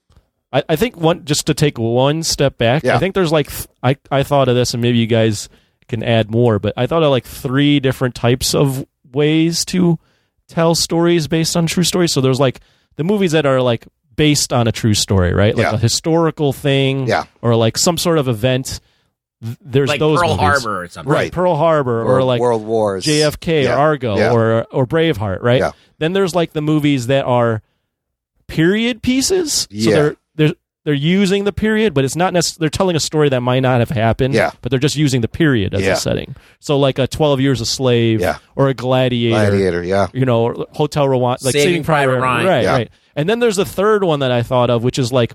I, 0.54 0.64
I 0.70 0.76
think 0.76 0.96
one 0.98 1.26
just 1.26 1.48
to 1.48 1.54
take 1.56 1.78
one 1.80 2.22
step 2.24 2.58
back. 2.60 2.84
Yeah. 2.84 2.96
I 2.96 3.00
think 3.00 3.16
there's 3.16 3.32
like 3.32 3.50
I 3.84 3.98
I 4.12 4.22
thought 4.24 4.48
of 4.50 4.56
this, 4.56 4.74
and 4.74 4.82
maybe 4.82 5.00
you 5.00 5.08
guys 5.08 5.50
can 5.88 6.04
add 6.04 6.30
more. 6.32 6.60
But 6.60 6.74
I 6.78 6.86
thought 6.88 7.02
of 7.04 7.10
like 7.10 7.26
three 7.26 7.80
different 7.80 8.14
types 8.16 8.54
of 8.54 8.86
ways 9.12 9.66
to 9.66 9.98
tell 10.48 10.76
stories 10.76 11.28
based 11.28 11.58
on 11.58 11.66
true 11.66 11.84
stories. 11.84 12.12
So 12.14 12.22
there's 12.22 12.40
like 12.40 12.60
the 12.98 13.04
movies 13.04 13.32
that 13.32 13.46
are 13.48 13.62
like 13.62 13.88
based 14.16 14.52
on 14.54 14.68
a 14.68 14.72
true 14.72 14.94
story, 14.94 15.34
right? 15.34 15.56
Like 15.56 15.66
Yeah. 15.66 15.74
a 15.74 15.78
historical 15.78 16.54
thing, 16.54 17.08
Yeah. 17.08 17.24
or 17.42 17.56
like 17.56 17.78
some 17.78 17.98
sort 17.98 18.18
of 18.18 18.28
event. 18.28 18.80
There's 19.62 19.90
like 19.90 20.00
those 20.00 20.20
Pearl 20.20 20.30
movies. 20.30 20.40
Harbor 20.42 20.84
or 20.84 20.88
something. 20.88 21.12
Right. 21.14 21.32
Pearl 21.32 21.56
Harbor, 21.56 22.04
or, 22.04 22.24
like 22.24 22.40
World 22.42 22.66
Wars, 22.66 23.04
JFK 23.06 23.64
Yeah. 23.64 23.76
or 23.76 23.80
Argo 23.80 24.18
Yeah. 24.18 24.32
or 24.32 24.64
or 24.72 24.88
Braveheart, 24.88 25.42
right? 25.42 25.60
Yeah. 25.60 25.72
Then 26.00 26.14
there's 26.14 26.34
like 26.34 26.54
the 26.54 26.62
movies 26.62 27.08
that 27.08 27.26
are 27.26 27.62
period 28.48 29.02
pieces. 29.02 29.54
So 29.64 29.68
Yeah. 29.72 29.96
they're 29.96 30.16
they're 30.36 30.54
they're 30.86 30.94
using 30.94 31.46
the 31.46 31.52
period, 31.52 31.94
but 31.96 32.06
it's 32.06 32.16
not 32.16 32.32
necessarily 32.32 32.60
they're 32.66 32.70
telling 32.70 32.96
a 32.96 33.00
story 33.00 33.30
that 33.30 33.42
might 33.42 33.62
not 33.62 33.80
have 33.80 33.90
happened. 33.90 34.34
Yeah. 34.36 34.52
But 34.62 34.70
they're 34.70 34.80
just 34.80 34.96
using 34.96 35.22
the 35.22 35.28
period 35.28 35.74
as 35.74 35.82
Yeah. 35.82 35.94
a 35.94 35.96
setting. 35.98 36.36
So 36.60 36.78
like 36.78 36.98
a 37.00 37.08
Twelve 37.08 37.42
Years 37.42 37.60
a 37.62 37.66
Slave 37.66 38.22
Yeah. 38.22 38.38
or 38.56 38.70
a 38.70 38.74
Gladiator. 38.74 39.50
Gladiator. 39.50 39.84
Yeah. 39.84 40.08
You 40.14 40.26
know, 40.26 40.66
Hotel 40.74 41.08
Rwanda, 41.08 41.44
like 41.44 41.54
Saving 41.54 41.62
Saving, 41.62 41.84
Private 41.84 42.12
Private 42.20 42.24
Ryan. 42.24 42.46
Right, 42.48 42.64
Yeah. 42.64 42.72
right. 42.72 42.90
And 43.16 43.30
then 43.30 43.40
there's 43.40 43.58
a 43.58 43.66
third 43.66 44.04
one 44.04 44.20
that 44.20 44.32
I 44.32 44.44
thought 44.44 44.70
of, 44.70 44.84
which 44.84 45.00
is 45.00 45.12
like 45.14 45.34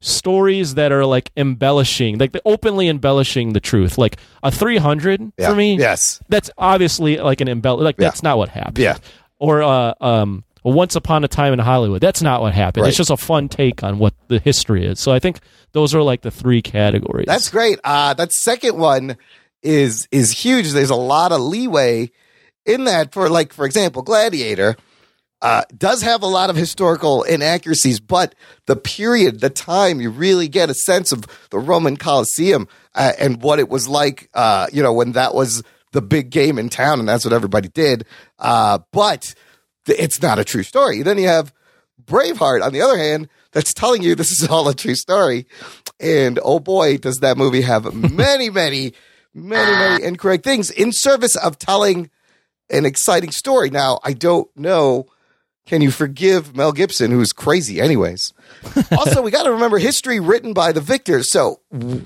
stories 0.00 0.74
that 0.74 0.92
are 0.92 1.06
like 1.06 1.30
embellishing, 1.36 2.18
like 2.18 2.32
the 2.32 2.42
openly 2.44 2.88
embellishing 2.88 3.52
the 3.54 3.60
truth. 3.60 3.96
Like 3.96 4.18
a 4.42 4.50
300 4.50 5.32
Yeah. 5.38 5.48
for 5.48 5.54
me 5.56 5.76
Yes. 5.78 6.20
that's 6.28 6.50
obviously 6.58 7.16
like 7.16 7.40
an 7.40 7.48
embell 7.48 7.80
like 7.80 7.96
Yeah. 7.98 8.08
that's 8.08 8.22
not 8.22 8.36
what 8.36 8.50
happened. 8.50 8.78
Yeah. 8.78 8.98
Or 9.38 9.62
uh, 9.62 9.94
um, 10.00 10.44
Once 10.62 10.94
Upon 10.96 11.24
a 11.24 11.28
Time 11.28 11.52
in 11.52 11.58
Hollywood. 11.58 12.00
That's 12.00 12.22
not 12.22 12.40
what 12.42 12.52
happened. 12.54 12.82
Right. 12.82 12.88
It's 12.88 12.96
just 12.98 13.10
a 13.10 13.16
fun 13.16 13.48
take 13.48 13.82
on 13.82 13.98
what 13.98 14.14
the 14.28 14.38
history 14.38 14.86
is. 14.86 15.00
So 15.00 15.12
I 15.12 15.18
think 15.18 15.38
those 15.72 15.94
are 15.94 16.02
like 16.02 16.20
the 16.22 16.30
three 16.30 16.60
categories. 16.62 17.26
That's 17.26 17.50
great. 17.50 17.78
Uh, 17.84 18.14
that 18.14 18.32
second 18.32 18.76
one 18.78 19.16
is 19.62 20.06
is 20.10 20.30
huge. 20.32 20.70
There's 20.72 20.90
a 20.90 20.94
lot 20.94 21.32
of 21.32 21.40
leeway 21.40 22.10
in 22.66 22.84
that. 22.84 23.12
For 23.14 23.28
like, 23.30 23.52
for 23.54 23.64
example, 23.66 24.02
Gladiator 24.02 24.76
uh, 25.44 25.62
does 25.76 26.00
have 26.00 26.22
a 26.22 26.26
lot 26.26 26.48
of 26.48 26.56
historical 26.56 27.22
inaccuracies, 27.22 28.00
but 28.00 28.34
the 28.64 28.76
period, 28.76 29.40
the 29.40 29.50
time, 29.50 30.00
you 30.00 30.08
really 30.08 30.48
get 30.48 30.70
a 30.70 30.74
sense 30.74 31.12
of 31.12 31.26
the 31.50 31.58
Roman 31.58 31.98
Colosseum 31.98 32.66
uh, 32.94 33.12
and 33.18 33.42
what 33.42 33.58
it 33.58 33.68
was 33.68 33.86
like. 33.86 34.30
Uh, 34.32 34.68
you 34.72 34.82
know, 34.82 34.94
when 34.94 35.12
that 35.12 35.34
was 35.34 35.62
the 35.92 36.00
big 36.00 36.30
game 36.30 36.58
in 36.58 36.70
town, 36.70 36.98
and 36.98 37.06
that's 37.06 37.26
what 37.26 37.34
everybody 37.34 37.68
did. 37.68 38.06
Uh, 38.38 38.78
but 38.90 39.34
th- 39.84 39.98
it's 40.00 40.22
not 40.22 40.38
a 40.38 40.44
true 40.44 40.62
story. 40.62 41.02
Then 41.02 41.18
you 41.18 41.28
have 41.28 41.52
Braveheart, 42.02 42.64
on 42.64 42.72
the 42.72 42.80
other 42.80 42.96
hand, 42.96 43.28
that's 43.52 43.74
telling 43.74 44.02
you 44.02 44.14
this 44.14 44.30
is 44.30 44.48
all 44.50 44.66
a 44.66 44.74
true 44.74 44.94
story. 44.94 45.46
And 46.00 46.40
oh 46.42 46.58
boy, 46.58 46.96
does 46.96 47.18
that 47.18 47.36
movie 47.36 47.60
have 47.60 47.92
many, 48.12 48.48
many, 48.48 48.94
many, 49.34 49.72
many 49.72 50.04
incorrect 50.04 50.42
things 50.42 50.70
in 50.70 50.90
service 50.90 51.36
of 51.36 51.58
telling 51.58 52.08
an 52.70 52.86
exciting 52.86 53.30
story. 53.30 53.70
Now, 53.70 54.00
I 54.02 54.14
don't 54.14 54.48
know. 54.56 55.06
Can 55.66 55.80
you 55.80 55.90
forgive 55.90 56.54
Mel 56.54 56.72
Gibson, 56.72 57.10
who's 57.10 57.32
crazy, 57.32 57.80
anyways? 57.80 58.34
also, 58.92 59.22
we 59.22 59.30
got 59.30 59.44
to 59.44 59.52
remember 59.52 59.78
history 59.78 60.20
written 60.20 60.52
by 60.52 60.72
the 60.72 60.80
victors. 60.82 61.30
So 61.30 61.60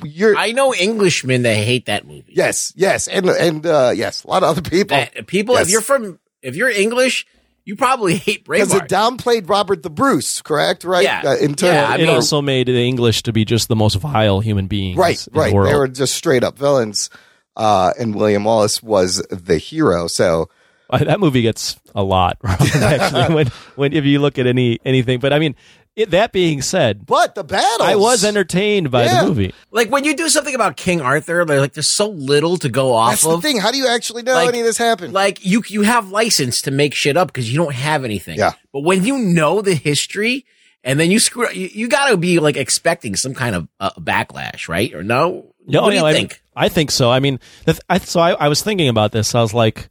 you're 0.05 0.37
I 0.37 0.53
know 0.53 0.73
Englishmen 0.73 1.43
that 1.43 1.57
hate 1.57 1.87
that 1.87 2.07
movie. 2.07 2.33
yes, 2.35 2.73
yes, 2.77 3.09
and 3.09 3.27
and 3.29 3.67
uh, 3.67 3.93
yes, 3.97 4.23
a 4.23 4.29
lot 4.29 4.45
of 4.45 4.50
other 4.50 4.62
people 4.62 4.97
That- 4.97 5.27
people, 5.27 5.57
Yes. 5.57 5.67
if 5.67 5.73
you're 5.73 5.81
from, 5.81 6.21
if 6.41 6.55
you're 6.55 6.69
English, 6.69 7.27
you 7.65 7.75
probably 7.75 8.17
hate 8.17 8.45
because 8.49 8.73
it 8.73 8.85
downplayed 8.85 9.49
Robert 9.49 9.83
the 9.83 9.91
Bruce, 9.91 10.41
correct? 10.41 10.85
Right? 10.85 11.03
Yeah. 11.05 11.23
Uh, 11.25 11.37
in 11.37 11.55
terms, 11.55 11.75
Yeah, 11.75 11.88
I 11.91 11.95
it 11.97 12.03
mean- 12.07 12.11
also 12.11 12.41
made 12.41 12.69
the 12.69 12.87
English 12.87 13.25
to 13.25 13.33
be 13.33 13.45
just 13.45 13.67
the 13.69 13.77
most 13.77 13.97
vile 13.97 14.38
human 14.41 14.69
beings. 14.69 14.97
right, 14.97 15.27
in 15.27 15.33
the 15.35 15.41
right. 15.41 15.53
world. 15.53 15.69
They 15.69 15.75
were 15.77 15.88
just 15.88 16.15
straight 16.15 16.45
up 16.45 16.57
villains, 16.57 17.11
uh, 17.57 17.93
and 17.99 18.15
William 18.15 18.45
Wallace 18.45 18.81
was 18.85 19.17
the 19.31 19.59
hero. 19.59 20.07
So 20.07 20.43
Uh, 20.43 20.47
that 20.99 21.21
movie 21.21 21.42
gets 21.42 21.76
a 21.95 22.02
lot 22.02 22.38
wrong, 22.42 22.57
actually 22.75 23.35
when 23.35 23.47
when 23.76 23.92
if 23.92 24.04
you 24.04 24.21
look 24.21 24.38
at 24.38 24.47
any 24.47 24.78
anything. 24.85 25.21
But 25.21 25.33
I 25.33 25.38
mean, 25.38 25.54
it, 25.97 26.11
that 26.11 26.33
being 26.33 26.62
said, 26.62 27.04
But 27.07 27.35
the 27.35 27.42
battle, 27.45 27.85
I 27.87 27.97
was 27.97 28.25
entertained 28.25 28.90
by 28.90 29.04
Yeah. 29.04 29.23
the 29.23 29.28
movie. 29.28 29.54
like 29.71 29.90
when 29.90 30.04
you 30.04 30.14
do 30.16 30.28
something 30.28 30.54
about 30.54 30.76
King 30.76 31.00
Arthur, 31.00 31.45
like 31.45 31.73
there's 31.73 31.90
so 31.92 32.09
little 32.09 32.57
to 32.59 32.68
go 32.68 32.92
off 32.95 33.11
That's 33.12 33.23
the 33.25 33.30
of. 33.30 33.42
thing. 33.42 33.59
How 33.59 33.71
do 33.73 33.78
you 33.78 33.88
actually 33.88 34.23
know 34.23 34.35
Like- 34.35 34.49
any 34.49 34.61
of 34.61 34.64
this 34.66 34.78
happened? 34.78 35.12
Like 35.12 35.45
you, 35.45 35.62
you 35.68 35.83
have 35.83 36.11
license 36.11 36.62
to 36.62 36.71
make 36.71 36.95
shit 36.95 37.16
up 37.16 37.28
because 37.28 37.50
you 37.52 37.59
don't 37.59 37.75
have 37.75 38.04
anything. 38.04 38.38
Yeah. 38.38 38.52
But 38.73 38.80
when 38.85 39.04
you 39.04 39.18
know 39.18 39.61
the 39.61 39.75
history 39.75 40.47
and 40.85 41.00
then 41.00 41.11
you 41.11 41.18
screw, 41.18 41.47
up, 41.47 41.54
you, 41.57 41.68
you 41.73 41.88
got 41.88 42.11
to 42.11 42.16
be 42.16 42.38
like 42.38 42.57
expecting 42.57 43.16
some 43.16 43.35
kind 43.35 43.57
of 43.57 43.68
uh, 43.80 43.90
backlash, 43.99 44.68
right? 44.68 44.95
Or 44.95 45.02
no? 45.02 45.52
No, 45.66 45.83
what 45.83 45.90
do 45.90 45.97
you 45.97 46.04
I, 46.04 46.12
think? 46.12 46.40
I 46.54 46.68
think 46.68 46.92
so. 46.92 47.11
I 47.11 47.18
mean, 47.18 47.40
the 47.66 47.73
th- 47.73 47.83
I, 47.90 47.99
so 47.99 48.21
I, 48.21 48.33
I 48.33 48.49
was 48.49 48.62
thinking 48.62 48.88
about 48.88 49.11
this. 49.12 49.35
I 49.35 49.42
was 49.42 49.52
like, 49.52 49.88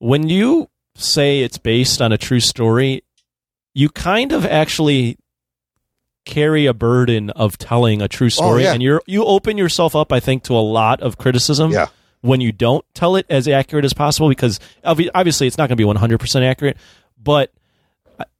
when 0.00 0.28
you 0.28 0.68
say 0.96 1.40
it's 1.40 1.58
based 1.58 2.02
on 2.02 2.10
a 2.10 2.18
true 2.18 2.40
story, 2.40 3.04
you 3.74 3.88
kind 3.88 4.32
of 4.32 4.44
actually 4.44 5.16
carry 6.24 6.66
a 6.66 6.74
burden 6.74 7.30
of 7.30 7.56
telling 7.56 8.02
a 8.02 8.08
true 8.08 8.26
oh, 8.26 8.30
story, 8.30 8.62
Oh, 8.62 8.66
yeah. 8.66 8.72
and 8.72 8.82
you're 8.82 9.02
you 9.06 9.24
open 9.24 9.56
yourself 9.56 9.94
up, 9.94 10.12
I 10.12 10.18
think, 10.18 10.42
to 10.44 10.54
a 10.54 10.60
lot 10.60 11.00
of 11.00 11.16
criticism. 11.18 11.70
Yeah. 11.70 11.86
When 12.22 12.42
you 12.42 12.52
don't 12.52 12.84
tell 12.92 13.16
it 13.16 13.24
as 13.30 13.48
accurate 13.48 13.84
as 13.84 13.94
possible, 13.94 14.28
because 14.28 14.60
obviously 14.84 15.46
it's 15.46 15.56
not 15.56 15.68
going 15.68 15.76
to 15.76 15.80
be 15.80 15.84
100 15.84 16.18
percent 16.18 16.44
accurate, 16.44 16.76
but 17.22 17.52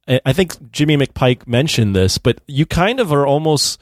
I, 0.07 0.19
I 0.25 0.33
think 0.33 0.71
Jimmy 0.71 0.97
McPike 0.97 1.47
mentioned 1.47 1.95
this, 1.95 2.17
but 2.17 2.41
you 2.47 2.65
kind 2.65 2.99
of 2.99 3.11
are 3.11 3.25
almost 3.25 3.79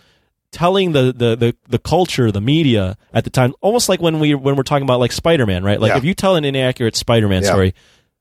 telling 0.51 0.91
the, 0.93 1.13
the, 1.13 1.35
the, 1.35 1.55
the 1.67 1.79
culture, 1.79 2.31
the 2.31 2.41
media 2.41 2.97
at 3.13 3.23
the 3.23 3.29
time, 3.29 3.53
almost 3.61 3.87
like 3.89 4.01
when 4.01 4.19
we 4.19 4.33
when 4.35 4.55
we're 4.55 4.63
talking 4.63 4.83
about 4.83 4.99
like 4.99 5.11
Spider 5.11 5.45
Man, 5.45 5.63
right? 5.63 5.79
Like 5.79 5.89
Yeah. 5.91 5.97
if 5.97 6.03
you 6.05 6.13
tell 6.13 6.35
an 6.35 6.45
inaccurate 6.45 6.95
Spider 6.95 7.27
Man 7.27 7.43
Yeah. 7.43 7.49
story, 7.51 7.75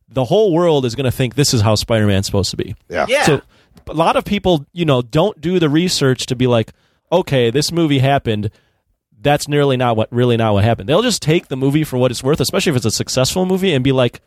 the 0.08 0.24
whole 0.24 0.52
world 0.52 0.84
is 0.84 0.94
going 0.94 1.04
to 1.04 1.10
think 1.10 1.34
this 1.34 1.52
is 1.54 1.60
how 1.60 1.74
Spider 1.74 2.06
Man's 2.06 2.26
supposed 2.26 2.50
to 2.50 2.56
be. 2.56 2.74
yeah. 2.88 3.06
Yeah. 3.08 3.24
So 3.24 3.42
a 3.86 3.94
lot 3.94 4.16
of 4.16 4.24
people, 4.24 4.66
you 4.72 4.84
know, 4.84 5.00
don't 5.02 5.40
do 5.40 5.58
the 5.58 5.68
research 5.68 6.26
to 6.26 6.36
be 6.36 6.46
like, 6.46 6.72
okay, 7.10 7.50
this 7.50 7.72
movie 7.72 7.98
happened. 7.98 8.50
That's 9.20 9.48
nearly 9.48 9.76
not 9.76 9.96
what 9.96 10.12
really 10.12 10.36
not 10.36 10.52
what 10.54 10.64
happened. 10.64 10.88
They'll 10.88 11.02
just 11.02 11.22
take 11.22 11.48
the 11.48 11.56
movie 11.56 11.82
for 11.84 11.96
what 11.98 12.10
it's 12.10 12.22
worth, 12.22 12.40
especially 12.40 12.70
if 12.70 12.76
it's 12.76 12.86
a 12.86 12.90
successful 12.90 13.46
movie, 13.46 13.72
and 13.72 13.82
be 13.82 13.92
like, 13.92 14.20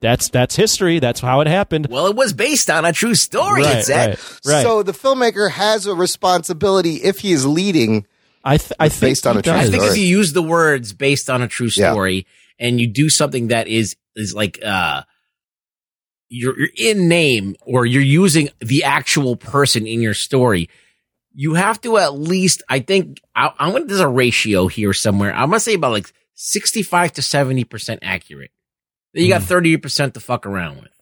that's 0.00 0.28
that's 0.28 0.54
history. 0.56 0.98
That's 0.98 1.20
how 1.20 1.40
it 1.40 1.46
happened. 1.46 1.88
well, 1.90 2.06
it 2.06 2.16
was 2.16 2.32
based 2.32 2.68
on 2.70 2.84
a 2.84 2.92
true 2.92 3.14
story. 3.14 3.62
right, 3.62 3.88
it 3.88 3.94
right, 3.94 4.40
right. 4.46 4.62
So 4.62 4.82
the 4.82 4.92
filmmaker 4.92 5.50
has 5.50 5.86
a 5.86 5.94
responsibility 5.94 6.96
if 6.96 7.20
he 7.20 7.32
is 7.32 7.46
leading. 7.46 8.06
I 8.44 8.58
th- 8.58 8.72
I 8.78 8.88
think 8.88 9.00
based 9.12 9.26
on 9.26 9.36
a 9.38 9.42
true 9.42 9.52
I 9.52 9.68
think 9.68 9.82
if 9.84 9.96
you 9.96 10.06
use 10.06 10.32
the 10.32 10.42
words 10.42 10.92
based 10.92 11.28
on 11.30 11.42
a 11.42 11.48
true 11.48 11.68
Yeah. 11.74 11.90
story 11.92 12.26
and 12.58 12.80
you 12.80 12.86
do 12.86 13.08
something 13.08 13.48
that 13.48 13.66
is 13.68 13.96
is 14.14 14.34
like 14.34 14.58
uh 14.64 15.02
you're, 16.28 16.58
you're 16.58 16.68
in 16.76 17.08
name 17.08 17.54
or 17.62 17.86
you're 17.86 18.02
using 18.02 18.48
the 18.60 18.84
actual 18.84 19.36
person 19.36 19.86
in 19.86 20.00
your 20.00 20.14
story, 20.14 20.68
you 21.32 21.54
have 21.54 21.80
to 21.82 21.98
at 21.98 22.14
least 22.18 22.62
I 22.68 22.80
think 22.80 23.20
I, 23.34 23.52
I'm 23.58 23.72
gonna 23.72 23.84
there's 23.86 24.00
a 24.00 24.08
ratio 24.08 24.66
here 24.68 24.92
somewhere. 24.92 25.32
I'm 25.34 25.48
gonna 25.50 25.60
say 25.60 25.74
about 25.74 25.92
like 25.92 26.12
65 26.34 27.14
to 27.14 27.22
70 27.22 27.64
percent 27.64 28.00
accurate. 28.02 28.50
Then 29.16 29.24
you 29.24 29.30
got 29.30 29.40
mm. 29.40 29.46
30 29.46 29.78
percent 29.78 30.14
to 30.14 30.20
fuck 30.20 30.44
around 30.46 30.76
with. 30.82 30.92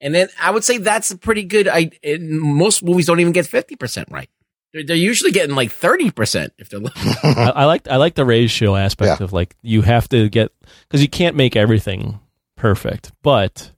And 0.00 0.14
then 0.14 0.28
I 0.40 0.50
would 0.50 0.64
say 0.64 0.78
that's 0.78 1.12
a 1.12 1.16
pretty 1.16 1.44
good. 1.44 1.68
I 1.68 1.90
it, 2.02 2.20
most 2.20 2.82
movies 2.82 3.06
don't 3.06 3.20
even 3.20 3.32
get 3.32 3.46
50 3.46 3.76
percent 3.76 4.08
right. 4.10 4.28
They're, 4.72 4.84
they're 4.84 4.96
usually 4.96 5.30
getting 5.30 5.54
like 5.54 5.70
thirty 5.70 6.10
percent 6.10 6.52
if 6.58 6.68
they're. 6.68 6.80
lucky. 6.80 7.00
I, 7.22 7.52
I 7.54 7.64
like 7.64 7.88
I 7.88 7.96
like 7.96 8.14
the 8.14 8.26
ratio 8.26 8.74
aspect 8.76 9.20
Yeah. 9.20 9.24
of 9.24 9.32
like 9.32 9.54
you 9.62 9.82
have 9.82 10.08
to 10.10 10.28
get 10.28 10.52
because 10.82 11.00
you 11.00 11.08
can't 11.08 11.36
make 11.36 11.56
everything 11.56 12.18
perfect, 12.56 13.12
but 13.22 13.70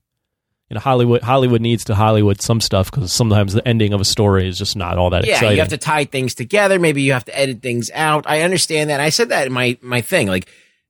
you 0.71 0.75
know 0.75 0.81
Hollywood 0.81 1.23
Hollywood 1.23 1.61
needs 1.61 1.85
to 1.85 1.95
Hollywood 1.95 2.41
some 2.41 2.61
stuff 2.61 2.91
because 2.91 3.13
sometimes 3.13 3.53
the 3.53 3.69
ending 3.69 3.93
of 3.93 4.01
a 4.01 4.05
story 4.05 4.49
is 4.49 4.59
just 4.59 4.77
not 4.77 4.99
all 4.99 5.11
that 5.11 5.25
yeah, 5.27 5.35
exciting. 5.35 5.57
you 5.57 5.61
have 5.61 5.69
to 5.69 5.79
tie 5.79 6.05
things 6.05 6.35
together. 6.35 6.81
Maybe 6.81 7.03
you 7.03 7.13
have 7.13 7.27
to 7.27 7.39
edit 7.39 7.63
things 7.63 7.91
out. 7.95 8.25
I 8.27 8.41
understand 8.41 8.91
that. 8.91 8.99
I 8.99 9.11
said 9.11 9.29
that 9.29 9.47
in 9.47 9.53
my 9.53 9.79
my 9.83 10.01
thing. 10.01 10.27
Like 10.27 10.49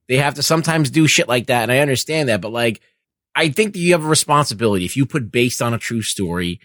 they 0.09 0.17
have 0.17 0.35
to 0.35 0.43
sometimes 0.43 0.91
do 0.91 1.07
shit 1.07 1.29
like 1.29 1.47
that, 1.47 1.63
and 1.63 1.73
I 1.73 1.79
understand 1.79 2.29
that. 2.29 2.41
But 2.41 2.53
like, 2.53 2.81
I 3.35 3.51
think 3.51 3.75
that 3.75 3.79
you 3.79 3.93
have 3.93 4.05
a 4.05 4.09
responsibility 4.09 4.85
if 4.85 4.97
you 4.97 5.07
put 5.07 5.31
based 5.31 5.63
on 5.63 5.75
a 5.75 5.79
true 5.79 6.03
story, 6.03 6.61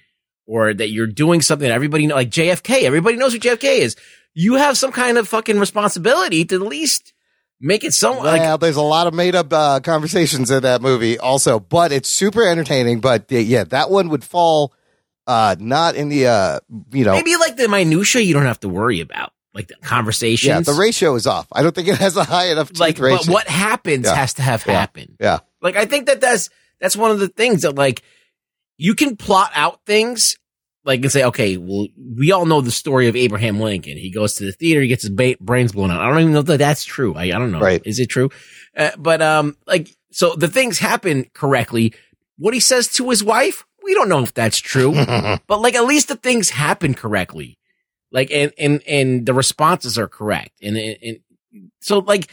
or 0.46 0.74
that 0.74 0.90
you're 0.90 1.08
doing 1.08 1.42
something 1.42 1.68
that 1.68 1.74
everybody 1.74 2.08
know, 2.08 2.16
like 2.16 2.30
JFK. 2.30 2.84
Everybody 2.84 3.18
knows 3.18 3.34
who 3.34 3.40
JFK 3.40 3.80
is. 3.80 3.96
You 4.34 4.56
have 4.56 4.78
some 4.78 4.92
kind 4.92 5.18
of 5.18 5.28
fucking 5.28 5.60
responsibility 5.60 6.44
to 6.46 6.56
at 6.56 6.62
least 6.62 7.14
make 7.60 7.84
it 7.84 7.94
some 7.94 8.18
like 8.18 8.42
well, 8.42 8.58
there's 8.58 8.76
a 8.76 8.82
lot 8.82 9.08
of 9.08 9.14
made 9.14 9.36
up 9.36 9.52
uh, 9.52 9.80
conversations 9.80 10.52
in 10.52 10.64
that 10.64 10.82
movie 10.82 11.18
also, 11.18 11.60
but 11.60 11.92
it's 11.92 12.10
super 12.10 12.46
entertaining. 12.46 13.00
But 13.00 13.32
uh, 13.32 13.38
yeah, 13.38 13.64
that 13.66 13.90
one 13.90 14.10
would 14.10 14.24
fall 14.24 14.74
uh, 15.28 15.56
not 15.60 15.96
in 15.96 16.10
the 16.10 16.28
uh, 16.28 16.60
you 16.92 17.06
know 17.06 17.14
maybe 17.14 17.36
like 17.36 17.56
the 17.56 17.68
minutia 17.68 18.22
you 18.22 18.34
don't 18.34 18.46
have 18.46 18.60
to 18.62 18.70
worry 18.70 19.00
about, 19.00 19.33
like 19.54 19.68
the 19.68 19.76
conversations. 19.84 20.48
yeah 20.48 20.60
the 20.62 20.74
ratio 20.74 21.16
is 21.16 21.28
off. 21.28 21.48
I 21.52 21.62
don't 21.64 21.74
think 21.76 21.88
it 21.88 21.98
has 21.98 22.18
a 22.18 22.24
high 22.24 22.48
enough 22.52 22.72
like, 22.80 22.98
ratio. 23.00 23.18
but 23.26 23.28
what 23.34 23.48
happens 23.48 24.06
Yeah. 24.06 24.16
has 24.16 24.34
to 24.36 24.42
have 24.42 24.64
Yeah. 24.66 24.74
happened. 24.74 25.16
Yeah. 25.20 25.40
Like 25.62 25.76
I 25.76 25.86
think 25.86 26.08
that 26.08 26.22
that's 26.22 26.50
that's 26.80 26.98
one 26.98 27.12
of 27.12 27.20
the 27.20 27.28
things 27.30 27.62
that 27.62 27.76
like 27.76 28.02
you 28.78 28.96
can 28.96 29.16
plot 29.16 29.52
out 29.56 29.80
things 29.86 30.38
like 30.86 31.02
and 31.02 31.12
say, 31.12 31.24
okay, 31.24 31.56
well, 31.56 31.88
we 32.18 32.32
all 32.34 32.46
know 32.46 32.60
the 32.60 32.72
story 32.72 33.08
of 33.08 33.16
Abraham 33.16 33.60
Lincoln. 33.60 33.96
He 33.98 34.12
goes 34.12 34.36
to 34.36 34.46
the 34.46 34.52
theater, 34.52 34.82
he 34.82 34.88
gets 34.90 35.04
his 35.04 35.12
ba- 35.12 35.38
brains 35.40 35.72
blown 35.72 35.92
out. 35.92 36.02
I 36.02 36.10
don't 36.10 36.20
even 36.20 36.34
know 36.34 36.42
that 36.42 36.58
that's 36.58 36.84
true. 36.84 37.16
I, 37.16 37.24
I 37.26 37.40
don't 37.40 37.52
know. 37.52 37.60
Right. 37.62 37.82
Is 37.86 38.00
it 38.00 38.08
true? 38.08 38.30
Uh, 38.76 38.92
but 38.98 39.22
um, 39.22 39.56
like 39.66 39.96
so 40.12 40.36
the 40.36 40.48
things 40.50 40.80
happen 40.80 41.26
correctly. 41.34 41.94
What 42.38 42.54
he 42.54 42.60
says 42.60 42.88
to 42.94 43.10
his 43.12 43.24
wife, 43.24 43.66
we 43.84 43.94
don't 43.94 44.10
know 44.10 44.24
if 44.24 44.34
that's 44.34 44.58
true, 44.58 44.92
but 45.48 45.62
like 45.62 45.76
at 45.76 45.86
least 45.86 46.08
the 46.10 46.16
things 46.18 46.50
happen 46.50 46.94
correctly. 46.96 47.58
Like 48.14 48.30
and 48.32 48.54
and 48.60 48.82
and 48.88 49.26
the 49.26 49.34
responses 49.34 49.98
are 49.98 50.08
correct, 50.08 50.52
and 50.62 50.78
and, 50.78 51.20
so 51.82 52.00
like 52.00 52.30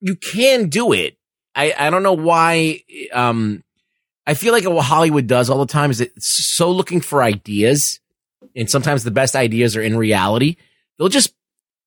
you 0.00 0.14
can 0.14 0.68
do 0.68 0.92
it. 0.92 1.18
I, 1.54 1.74
I 1.76 1.90
don't 1.90 2.04
know 2.04 2.12
why. 2.12 2.82
Um, 3.12 3.64
I 4.26 4.34
feel 4.34 4.52
like 4.52 4.64
what 4.64 4.84
Hollywood 4.84 5.26
does 5.26 5.50
all 5.50 5.58
the 5.58 5.66
time 5.66 5.90
is 5.90 6.00
it's 6.00 6.28
so 6.28 6.70
looking 6.70 7.00
for 7.00 7.20
ideas, 7.20 7.98
and 8.54 8.70
sometimes 8.70 9.02
the 9.02 9.10
best 9.10 9.34
ideas 9.34 9.76
are 9.76 9.82
in 9.82 9.96
reality. 9.96 10.56
They'll 10.96 11.08
just 11.08 11.34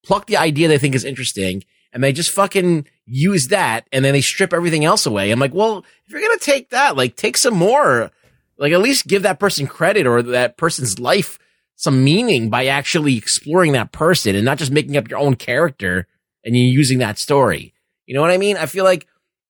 pluck 0.03 0.27
the 0.27 0.37
idea 0.37 0.67
they 0.67 0.77
think 0.77 0.93
is 0.93 1.05
interesting, 1.05 1.63
and 1.93 2.03
they 2.03 2.11
just 2.11 2.31
fucking 2.31 2.85
use 3.05 3.47
that, 3.47 3.87
and 3.93 4.03
then 4.03 4.11
they 4.11 4.21
strip 4.21 4.53
everything 4.53 4.83
else 4.83 5.05
away. 5.05 5.31
I'm 5.31 5.39
like, 5.39 5.53
well, 5.53 5.85
if 6.05 6.11
you're 6.11 6.21
gonna 6.21 6.37
take 6.37 6.71
that, 6.71 6.97
like, 6.97 7.15
take 7.15 7.37
some 7.37 7.55
more. 7.55 8.11
Like, 8.57 8.71
at 8.71 8.81
least 8.81 9.07
give 9.07 9.23
that 9.23 9.39
person 9.39 9.67
credit 9.67 10.05
or 10.05 10.21
that 10.21 10.57
person's 10.57 10.99
life 10.99 11.39
some 11.75 12.03
meaning 12.03 12.49
by 12.49 12.65
actually 12.67 13.17
exploring 13.17 13.73
that 13.73 13.91
person 13.91 14.35
and 14.35 14.45
not 14.45 14.57
just 14.57 14.71
making 14.71 14.97
up 14.97 15.09
your 15.09 15.19
own 15.19 15.35
character 15.35 16.07
and 16.43 16.55
you 16.55 16.63
using 16.63 16.99
that 16.99 17.17
story. 17.17 17.73
You 18.05 18.15
know 18.15 18.21
what 18.21 18.31
I 18.31 18.37
mean? 18.37 18.57
I 18.57 18.65
feel 18.65 18.83
like 18.83 19.07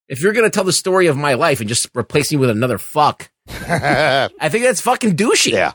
if 0.08 0.22
you're 0.22 0.34
gonna 0.34 0.50
tell 0.50 0.64
the 0.64 0.74
story 0.74 1.08
of 1.08 1.18
my 1.18 1.34
life 1.34 1.60
and 1.60 1.70
just 1.70 1.90
replace 1.96 2.32
me 2.32 2.38
with 2.38 2.50
another 2.50 2.78
fuck, 2.78 3.30
I 3.48 4.50
think 4.50 4.64
that's 4.64 4.82
fucking 4.82 5.16
douchey. 5.16 5.52
yeah. 5.52 5.74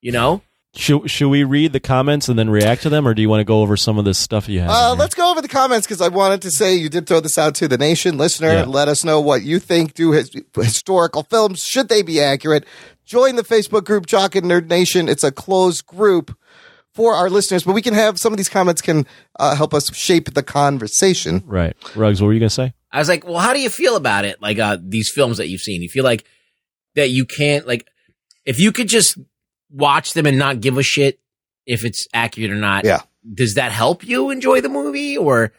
You 0.00 0.12
know? 0.12 0.42
should 0.74 1.10
should 1.10 1.28
we 1.28 1.44
read 1.44 1.72
the 1.72 1.80
comments 1.80 2.28
and 2.28 2.38
then 2.38 2.48
react 2.48 2.82
to 2.82 2.88
them, 2.88 3.06
or 3.06 3.12
do 3.12 3.20
you 3.20 3.28
want 3.28 3.40
to 3.40 3.44
go 3.44 3.60
over 3.60 3.76
some 3.76 3.98
of 3.98 4.04
this 4.04 4.18
stuff 4.18 4.48
you 4.48 4.60
have? 4.60 4.70
Uh, 4.70 4.94
let's 4.94 5.14
go 5.14 5.30
over 5.30 5.42
the 5.42 5.48
comments 5.48 5.86
because 5.86 6.00
I 6.00 6.08
wanted 6.08 6.42
to 6.42 6.50
say 6.50 6.74
you 6.74 6.88
did 6.88 7.06
throw 7.06 7.20
this 7.20 7.36
out 7.36 7.54
to 7.56 7.68
the 7.68 7.76
nation 7.76 8.16
listener. 8.16 8.52
Yeah. 8.52 8.64
Let 8.64 8.88
us 8.88 9.04
know 9.04 9.20
what 9.20 9.42
you 9.42 9.58
think. 9.58 9.94
Do 9.94 10.12
his, 10.12 10.30
historical 10.54 11.24
films 11.24 11.62
should 11.62 11.88
they 11.88 12.02
be 12.02 12.20
accurate? 12.20 12.64
Join 13.12 13.36
the 13.36 13.42
Facebook 13.42 13.84
group 13.84 14.06
Jock 14.06 14.34
and 14.36 14.46
Nerd 14.46 14.68
Nation. 14.68 15.06
It's 15.06 15.22
a 15.22 15.30
closed 15.30 15.84
group 15.84 16.34
for 16.94 17.12
our 17.12 17.28
listeners, 17.28 17.62
but 17.62 17.74
we 17.74 17.82
can 17.82 17.92
have 17.92 18.18
some 18.18 18.32
of 18.32 18.38
these 18.38 18.48
comments 18.48 18.80
can 18.80 19.06
uh, 19.38 19.54
help 19.54 19.74
us 19.74 19.94
shape 19.94 20.32
the 20.32 20.42
conversation. 20.42 21.42
right, 21.44 21.76
Rugs. 21.94 22.22
What 22.22 22.28
were 22.28 22.32
you 22.32 22.40
gonna 22.40 22.48
say? 22.48 22.72
I 22.90 23.00
was 23.00 23.10
like, 23.10 23.26
well, 23.26 23.36
how 23.36 23.52
do 23.52 23.60
you 23.60 23.68
feel 23.68 23.96
about 23.96 24.24
it? 24.24 24.40
Like, 24.40 24.58
uh, 24.58 24.78
these 24.80 25.10
films 25.10 25.36
that 25.36 25.48
you've 25.48 25.60
seen, 25.60 25.82
you 25.82 25.90
feel 25.90 26.04
like 26.04 26.24
that 26.94 27.10
you 27.10 27.26
can't, 27.26 27.66
like, 27.66 27.86
if 28.46 28.58
you 28.58 28.72
could 28.72 28.88
just 28.88 29.18
watch 29.68 30.14
them 30.14 30.24
and 30.24 30.38
not 30.38 30.62
give 30.62 30.78
a 30.78 30.82
shit 30.82 31.20
if 31.66 31.84
it's 31.84 32.08
accurate 32.14 32.50
or 32.50 32.56
not. 32.56 32.86
Yeah. 32.86 33.00
Does 33.30 33.56
that 33.56 33.72
help 33.72 34.04
you 34.06 34.30
enjoy 34.30 34.62
the 34.62 34.70
movie 34.70 35.18
or 35.18 35.52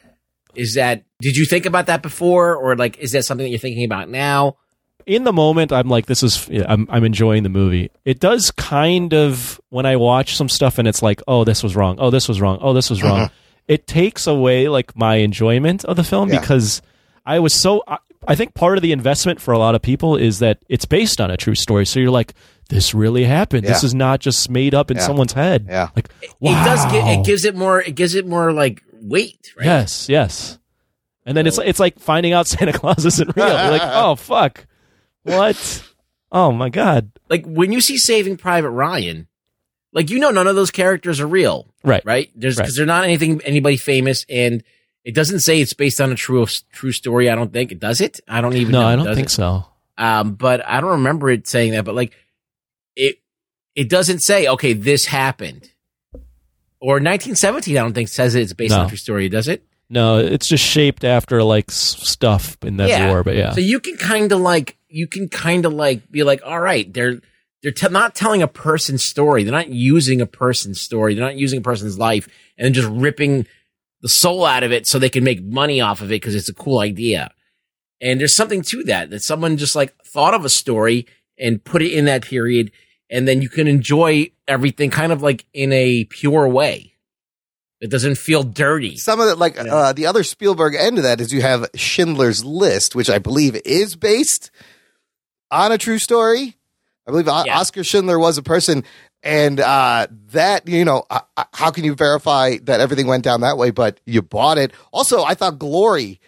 is 0.56 0.74
that, 0.74 1.04
did 1.22 1.36
you 1.36 1.46
think 1.46 1.68
about 1.68 1.86
that 1.86 2.02
before 2.02 2.56
or 2.56 2.76
like, 2.76 2.98
is 2.98 3.12
that 3.12 3.26
something 3.26 3.46
that 3.46 3.52
you're 3.52 3.60
thinking 3.60 3.86
about 3.86 4.10
now? 4.10 4.58
In 5.06 5.24
the 5.24 5.34
moment 5.34 5.72
i'm 5.72 5.88
like 5.90 6.06
this 6.06 6.24
is 6.24 6.50
I'm, 6.68 6.88
I'm 6.90 7.04
enjoying 7.04 7.44
the 7.44 7.50
movie 7.50 7.92
it 8.06 8.20
does 8.20 8.52
kind 8.52 9.14
of 9.14 9.60
when 9.70 9.86
i 9.86 9.96
watch 9.96 10.36
some 10.36 10.50
stuff 10.50 10.78
and 10.78 10.88
it's 10.88 11.02
like 11.02 11.22
oh 11.28 11.44
this 11.44 11.64
was 11.64 11.76
wrong 11.76 11.98
oh 12.00 12.10
this 12.10 12.28
was 12.28 12.40
wrong 12.42 12.58
oh 12.62 12.74
this 12.74 12.90
was 12.90 13.02
wrong 13.04 13.22
uh-huh. 13.22 13.30
it 13.68 13.88
takes 13.88 14.28
away 14.28 14.68
like 14.68 14.96
my 14.96 15.16
enjoyment 15.16 15.84
of 15.86 15.96
the 15.96 16.04
film 16.04 16.30
Yeah. 16.30 16.40
because 16.40 16.82
i 17.26 17.40
was 17.40 17.54
so 17.60 17.84
I, 17.88 17.98
I 18.28 18.36
think 18.36 18.54
part 18.54 18.78
of 18.78 18.82
the 18.82 18.92
investment 18.94 19.42
for 19.42 19.54
a 19.54 19.58
lot 19.58 19.76
of 19.76 19.82
people 19.82 20.16
is 20.16 20.40
that 20.40 20.60
it's 20.70 20.86
based 20.86 21.20
on 21.20 21.30
a 21.32 21.38
true 21.38 21.56
story 21.56 21.86
so 21.86 22.00
you're 22.00 22.10
like 22.12 22.34
this 22.70 22.94
really 22.94 23.26
happened 23.26 23.66
this 23.66 23.84
is 23.84 23.94
not 23.94 24.22
just 24.22 24.50
made 24.50 24.74
up 24.74 24.90
in 24.90 24.98
Yeah. 24.98 25.04
someone's 25.04 25.34
head 25.34 25.66
Yeah. 25.70 25.90
like 25.96 26.10
It 26.22 26.32
does 26.42 26.92
get, 26.92 27.20
it 27.20 27.26
gives 27.26 27.44
it 27.44 27.56
more, 27.56 27.82
it 27.82 27.94
gives 27.96 28.16
it 28.16 28.26
more 28.26 28.54
like 28.54 28.82
weight, 28.94 29.52
right? 29.58 29.66
Yes, 29.66 30.08
yes. 30.08 30.58
And 31.26 31.36
then 31.36 31.46
it's 31.46 31.58
it's 31.58 31.80
like 31.80 32.00
finding 32.00 32.32
out 32.32 32.48
Santa 32.54 32.72
Claus 32.72 33.06
isn't 33.06 33.36
real. 33.36 33.48
You're 33.48 33.72
like, 33.72 33.82
oh 33.86 34.16
fuck, 34.16 34.66
what? 35.24 35.84
Oh 36.32 36.52
my 36.52 36.70
god! 36.70 37.12
Like 37.30 37.46
when 37.46 37.72
you 37.72 37.82
see 37.82 37.98
Saving 37.98 38.38
Private 38.38 38.72
Ryan, 38.72 39.28
like, 39.92 40.10
you 40.10 40.20
know, 40.20 40.32
none 40.32 40.48
of 40.48 40.56
those 40.56 40.72
characters 40.72 41.20
are 41.20 41.28
real. 41.28 41.68
Right, 41.84 42.04
right? 42.06 42.32
There's 42.36 42.58
Right. 42.58 42.64
because 42.64 42.76
they're 42.76 42.86
not 42.86 43.04
anything 43.04 43.42
anybody 43.44 43.78
famous, 43.78 44.26
and 44.30 44.64
it 45.04 45.14
doesn't 45.14 45.42
say 45.42 45.62
it's 45.62 45.74
based 45.74 46.02
on 46.02 46.12
a 46.12 46.16
true 46.16 46.46
true 46.72 46.92
story. 46.92 47.30
I 47.30 47.36
don't 47.36 47.54
think 47.54 47.72
it 47.72 47.80
does. 47.80 48.02
It. 48.02 48.20
I 48.28 48.42
don't 48.42 48.56
even. 48.56 48.72
No, 48.72 48.82
know. 48.82 48.88
I 48.88 48.96
don't 48.96 49.16
think 49.16 49.28
it? 49.28 49.32
so. 49.32 49.66
Um, 49.98 50.34
but 50.34 50.66
I 50.68 50.82
don't 50.82 50.92
remember 50.92 51.30
it 51.30 51.48
saying 51.48 51.74
that. 51.74 51.86
But 51.86 51.94
like, 51.96 52.14
it 52.96 53.18
it 53.76 53.90
doesn't 53.90 54.20
say 54.20 54.48
okay, 54.48 54.74
this 54.74 55.06
happened. 55.06 55.70
Or 56.80 56.96
1917, 56.96 57.78
I 57.78 57.82
don't 57.82 57.94
think 57.94 58.10
says 58.10 58.36
it's 58.36 58.52
based 58.52 58.74
on 58.74 58.88
a 58.88 58.90
true 58.90 58.98
story. 58.98 59.30
Does 59.30 59.48
it? 59.48 59.64
No, 59.90 60.18
it's 60.18 60.48
just 60.48 60.64
shaped 60.64 61.04
after 61.04 61.44
like 61.44 61.70
stuff 61.72 62.58
in 62.64 62.78
that 62.78 62.90
Yeah. 62.90 63.10
war. 63.10 63.24
But 63.24 63.36
yeah, 63.36 63.52
So 63.54 63.60
you 63.62 63.80
can 63.80 63.98
kind 63.98 64.32
of 64.32 64.40
like 64.40 64.78
you 64.90 65.08
can 65.08 65.30
kind 65.30 65.66
of 65.66 65.74
like 65.74 66.10
be 66.12 66.24
like, 66.24 66.42
all 66.46 66.60
right, 66.60 66.92
they're 66.92 67.20
they're 67.62 67.72
te- 67.72 67.90
not 67.90 68.16
telling 68.16 68.42
a 68.42 68.48
person's 68.48 69.04
story. 69.04 69.44
They're 69.44 69.52
not 69.52 69.70
using 69.70 70.20
a 70.22 70.26
person's 70.26 70.82
story. 70.82 71.14
They're 71.16 71.24
not 71.24 71.36
using 71.38 71.60
a 71.60 71.64
person's 71.64 71.98
life 71.98 72.28
and 72.58 72.66
then 72.66 72.74
just 72.74 72.90
ripping 72.90 73.46
the 74.02 74.10
soul 74.10 74.46
out 74.46 74.64
of 74.64 74.72
it 74.74 74.86
so 74.86 75.00
they 75.00 75.10
can 75.10 75.24
make 75.24 75.42
money 75.44 75.80
off 75.80 76.02
of 76.02 76.08
it 76.08 76.16
because 76.16 76.36
it's 76.36 76.50
a 76.50 76.54
cool 76.54 76.80
idea. 76.80 77.32
And 78.02 78.20
there's 78.20 78.36
something 78.36 78.62
to 78.64 78.84
that 78.86 79.12
that 79.12 79.22
someone 79.24 79.56
just 79.58 79.76
like 79.76 79.94
thought 80.06 80.34
of 80.34 80.44
a 80.44 80.50
story 80.50 81.06
and 81.40 81.64
put 81.64 81.82
it 81.82 81.92
in 81.94 82.06
that 82.06 82.24
period, 82.24 82.72
and 83.10 83.28
then 83.28 83.42
you 83.42 83.50
can 83.50 83.68
enjoy 83.68 84.30
everything 84.48 84.90
kind 84.90 85.12
of 85.12 85.22
like 85.24 85.46
in 85.54 85.72
a 85.72 86.04
pure 86.06 86.48
way. 86.48 86.93
It 87.84 87.90
doesn't 87.92 88.18
feel 88.18 88.44
dirty. 88.44 88.96
Some 88.96 89.20
of 89.20 89.28
it, 89.28 89.38
like 89.38 89.56
Yeah. 89.58 89.64
uh, 89.76 89.92
the 89.94 90.06
other 90.06 90.24
Spielberg 90.24 90.74
end 90.74 90.98
of 90.98 91.04
that, 91.04 91.20
is 91.20 91.34
you 91.34 91.42
have 91.42 91.68
Schindler's 91.76 92.44
List, 92.46 92.96
which 92.96 93.10
I 93.10 93.18
believe 93.20 93.60
is 93.66 93.98
based 93.98 94.52
on 95.52 95.74
a 95.74 95.78
true 95.78 96.00
story. 96.00 96.56
I 97.06 97.12
believe 97.12 97.26
Yeah. 97.28 97.60
Oscar 97.60 97.84
Schindler 97.84 98.18
was 98.18 98.38
a 98.38 98.42
person, 98.42 98.86
and 99.22 99.60
uh, 99.60 100.08
that 100.32 100.66
you 100.66 100.86
know, 100.86 101.04
uh, 101.10 101.20
how 101.52 101.72
can 101.72 101.84
you 101.84 101.94
verify 101.94 102.56
that 102.64 102.80
everything 102.80 103.06
went 103.06 103.26
down 103.26 103.42
that 103.42 103.58
way? 103.58 103.70
But 103.72 104.00
you 104.06 104.22
bought 104.22 104.58
it. 104.58 104.72
Also, 104.94 105.22
I 105.24 105.34
thought 105.34 105.60
Glory 105.60 106.22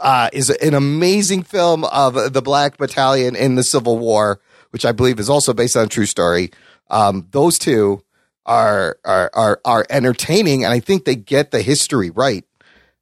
uh, 0.00 0.30
is 0.32 0.48
an 0.48 0.72
amazing 0.72 1.42
film 1.42 1.84
of 1.84 2.32
the 2.32 2.40
Black 2.40 2.78
Battalion 2.78 3.36
in 3.36 3.56
the 3.56 3.62
Civil 3.62 3.98
War, 3.98 4.40
which 4.70 4.86
I 4.86 4.92
believe 4.92 5.20
is 5.20 5.28
also 5.28 5.52
based 5.52 5.76
on 5.76 5.84
a 5.84 5.88
true 5.88 6.06
story. 6.06 6.50
Um, 6.88 7.26
those 7.32 7.58
two 7.58 8.02
are 8.46 8.98
are 9.04 9.30
are 9.34 9.60
are 9.64 9.86
entertaining, 9.90 10.64
and 10.64 10.72
I 10.72 10.80
think 10.80 11.04
they 11.04 11.16
get 11.16 11.50
the 11.50 11.62
history 11.62 12.10
right. 12.10 12.44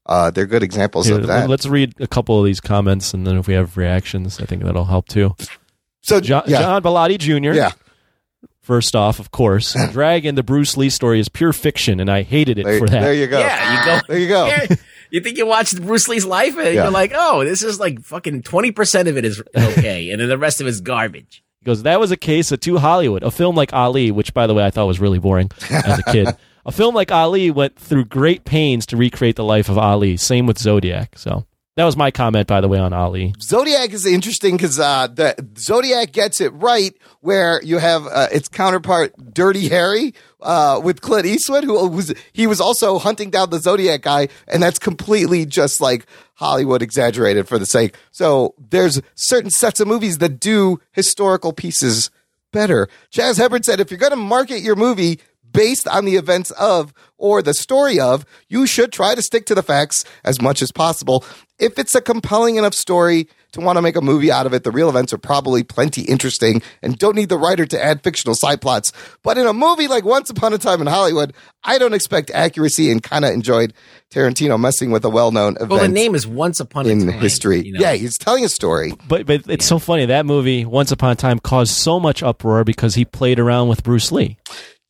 Uh, 0.07 0.31
they're 0.31 0.47
good 0.47 0.63
examples 0.63 1.07
Here, 1.07 1.19
of 1.19 1.27
that. 1.29 1.49
let's 1.49 1.67
read 1.67 1.95
a 2.01 2.07
couple 2.07 2.39
of 2.39 2.45
these 2.45 2.61
comments, 2.61 3.15
and 3.15 3.27
then 3.27 3.37
if 3.37 3.47
we 3.47 3.55
have 3.55 3.77
reactions, 3.77 4.41
I 4.41 4.45
think 4.45 4.65
that'll 4.65 4.87
help 4.87 5.09
too. 5.09 5.37
so 6.01 6.21
John, 6.21 6.43
yeah, 6.47 6.61
John 6.63 6.83
Bellotti 6.83 7.19
Jr. 7.19 7.53
yeah, 7.53 7.73
First 8.61 8.95
off, 8.95 9.19
of 9.19 9.31
course, 9.31 9.77
Dragon, 9.93 10.35
the 10.35 10.43
Bruce 10.43 10.77
Lee 10.77 10.91
story 10.91 11.19
is 11.21 11.29
pure 11.29 11.53
fiction, 11.53 12.01
and 12.01 12.11
I 12.11 12.23
hated 12.23 12.59
it 12.59 12.65
there, 12.65 12.79
for 12.79 12.89
that. 12.89 13.01
there 13.01 13.15
you 13.15 13.27
go. 13.27 13.39
Yeah, 13.39 13.79
you 13.79 13.85
go. 13.85 14.07
There 14.09 14.19
you 14.19 14.29
go. 14.69 14.75
You 15.11 15.21
think 15.21 15.39
you 15.39 15.47
watched 15.47 15.81
Bruce 15.83 16.07
Lee's 16.07 16.25
life 16.25 16.57
and 16.57 16.67
Yeah. 16.67 16.83
you're 16.85 16.91
like, 16.93 17.11
oh, 17.15 17.43
this 17.45 17.65
is 17.65 17.81
like 17.81 18.01
fucking 18.01 18.43
20% 18.43 19.09
of 19.09 19.17
it 19.17 19.25
is 19.25 19.43
okay. 19.57 20.11
and 20.11 20.21
then 20.21 20.29
the 20.29 20.39
rest 20.39 20.61
of 20.61 20.69
it's 20.69 20.81
garbage. 20.81 21.43
He 21.61 21.67
goes, 21.67 21.83
that 21.83 22.01
was 22.01 22.11
a 22.11 22.17
case 22.17 22.53
of 22.53 22.61
too 22.61 22.79
Hollywood, 22.79 23.23
a 23.23 23.31
film 23.31 23.55
like 23.55 23.75
Ali, 23.75 24.11
which, 24.11 24.33
by 24.33 24.47
the 24.47 24.55
way, 24.55 24.65
I 24.65 24.71
thought 24.71 24.87
was 24.87 24.99
really 24.99 25.19
boring 25.19 25.51
as 25.69 25.99
a 25.99 26.03
kid, 26.05 26.29
a 26.65 26.73
film 26.73 26.95
like 26.95 27.13
Ali 27.13 27.51
went 27.51 27.79
through 27.79 28.07
great 28.07 28.47
pains 28.47 28.87
to 28.87 28.97
recreate 28.97 29.37
the 29.37 29.45
life 29.45 29.69
of 29.69 29.77
Ali. 29.77 30.17
Same 30.17 30.47
with 30.47 30.59
Zodiac. 30.59 31.19
So 31.19 31.45
that 31.81 31.87
was 31.87 31.97
my 31.97 32.11
comment, 32.11 32.47
by 32.47 32.61
the 32.61 32.69
way, 32.69 32.79
on 32.79 32.93
Ali. 32.93 33.33
Zodiac 33.41 33.95
is 33.95 34.05
interesting 34.05 34.59
because 34.59 34.79
uh, 34.79 35.07
the 35.07 35.35
Zodiac 35.57 36.13
gets 36.13 36.39
it 36.43 36.51
right, 36.51 36.95
where 37.21 37.63
you 37.63 37.79
have 37.79 38.07
uh, 38.07 38.29
its 38.31 38.49
counterpart, 38.49 39.15
Dirty 39.33 39.69
Harry, 39.69 40.13
uh, 40.43 40.79
with 40.85 41.01
Clint 41.01 41.25
Eastwood, 41.25 41.65
who 41.65 41.89
was 41.89 42.13
he 42.35 42.47
was 42.47 42.61
also 42.61 42.99
hunting 42.99 43.31
down 43.31 43.49
the 43.49 43.61
Zodiac 43.61 44.03
guy, 44.03 44.29
and 44.47 44.63
that's 44.63 44.79
completely 44.79 45.47
just 45.47 45.81
like 45.81 46.05
Hollywood 46.35 46.83
exaggerated 46.83 47.49
for 47.49 47.59
the 47.59 47.65
sake. 47.65 47.95
So 48.11 48.55
there's 48.59 49.01
certain 49.15 49.51
sets 49.51 49.81
of 49.81 49.89
movies 49.89 50.19
that 50.19 50.39
do 50.39 50.81
historical 50.93 51.55
pieces 51.55 52.11
better. 52.53 52.89
Chaz 53.11 53.39
Hebron 53.39 53.63
said, 53.63 53.81
if 53.81 53.91
you're 53.91 53.99
going 53.99 54.11
to 54.11 54.17
market 54.17 54.61
your 54.61 54.77
movie 54.77 55.21
based 55.53 55.89
on 55.89 56.05
the 56.05 56.17
events 56.17 56.51
of 56.53 56.93
or 57.19 57.43
the 57.43 57.55
story 57.55 58.01
of, 58.01 58.25
you 58.49 58.67
should 58.67 58.93
try 58.93 59.15
to 59.15 59.23
stick 59.23 59.47
to 59.47 59.55
the 59.55 59.63
facts 59.63 60.05
as 60.25 60.41
much 60.41 60.63
as 60.63 60.73
possible. 60.73 61.25
If 61.59 61.79
it's 61.79 61.95
a 61.95 62.01
compelling 62.01 62.57
enough 62.57 62.73
story 62.73 63.29
to 63.53 63.61
want 63.61 63.77
to 63.77 63.83
make 63.83 63.97
a 63.97 64.01
movie 64.01 64.33
out 64.33 64.47
of 64.47 64.55
it, 64.55 64.65
the 64.65 64.71
real 64.71 64.89
events 64.89 65.13
are 65.13 65.19
probably 65.19 65.63
plenty 65.63 66.03
interesting 66.03 66.63
and 66.83 66.97
don't 66.97 67.17
need 67.17 67.29
the 67.29 67.37
writer 67.37 67.67
to 67.67 67.85
add 67.85 68.03
fictional 68.03 68.35
side 68.35 68.63
plots. 68.63 68.93
But 69.23 69.37
in 69.37 69.47
a 69.47 69.53
movie 69.53 69.87
like 69.87 70.05
Once 70.05 70.31
Upon 70.31 70.55
a 70.55 70.59
Time 70.59 70.81
in 70.81 70.87
Hollywood, 70.87 71.35
I 71.63 71.77
don't 71.77 71.93
expect 71.93 72.31
accuracy 72.31 72.91
and 72.91 73.03
kind 73.03 73.27
of 73.27 73.33
enjoyed 73.33 73.75
Tarantino 74.11 74.59
messing 74.59 74.91
with 74.91 75.05
a 75.05 75.11
well-known 75.11 75.57
event 75.57 75.71
Well, 75.71 75.81
the 75.81 75.89
name 75.89 76.15
is 76.15 76.27
Once 76.27 76.59
Upon 76.61 76.87
a 76.87 76.89
Time 76.89 77.01
in 77.01 77.11
Time. 77.11 77.21
history. 77.21 77.67
you 77.67 77.73
know? 77.75 77.81
Yeah, 77.81 77.93
he's 77.93 78.17
telling 78.17 78.45
a 78.47 78.49
story. 78.49 78.95
But 79.09 79.27
but 79.27 79.47
it's 79.51 79.67
so 79.67 79.79
funny 79.79 80.07
that 80.07 80.25
movie 80.25 80.65
Once 80.65 80.91
Upon 80.93 81.11
a 81.11 81.17
Time 81.17 81.39
caused 81.39 81.73
so 81.75 82.01
much 82.01 82.23
uproar 82.23 82.65
because 82.65 82.95
he 82.95 83.05
played 83.05 83.39
around 83.39 83.69
with 83.69 83.83
Bruce 83.83 84.11
Lee. 84.11 84.39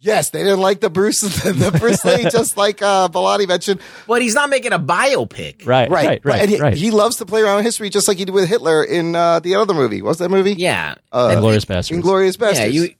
Yes, 0.02 0.30
they 0.30 0.42
didn't 0.42 0.60
like 0.60 0.80
the 0.80 0.88
Bruce, 0.88 1.20
the 1.20 1.76
Bruce 1.78 2.02
Lee, 2.06 2.22
just 2.30 2.56
like 2.56 2.80
uh, 2.80 3.08
Bellotti 3.08 3.46
mentioned. 3.46 3.80
But 4.06 4.22
he's 4.22 4.34
not 4.34 4.48
making 4.48 4.72
a 4.72 4.78
biopic. 4.78 5.66
Right, 5.66 5.90
Right, 5.90 6.06
right, 6.06 6.20
right, 6.24 6.40
And 6.40 6.50
he, 6.50 6.58
right. 6.58 6.74
he 6.76 6.90
loves 6.90 7.16
to 7.16 7.26
play 7.26 7.42
around 7.42 7.56
with 7.56 7.66
history, 7.66 7.90
just 7.90 8.08
like 8.08 8.16
he 8.16 8.24
did 8.24 8.32
with 8.32 8.48
Hitler 8.48 8.82
in 8.82 9.14
uh, 9.14 9.40
the 9.40 9.56
other 9.56 9.74
movie. 9.74 10.00
What's 10.00 10.18
that 10.20 10.30
movie? 10.30 10.54
Yeah. 10.54 10.94
Uh, 11.12 11.28
And- 11.32 11.40
Glorious 11.40 11.66
Bastards. 11.66 11.94
Inglorious 11.96 12.36
yeah, 12.40 12.46
Bastards. 12.46 12.74
you. 12.74 12.94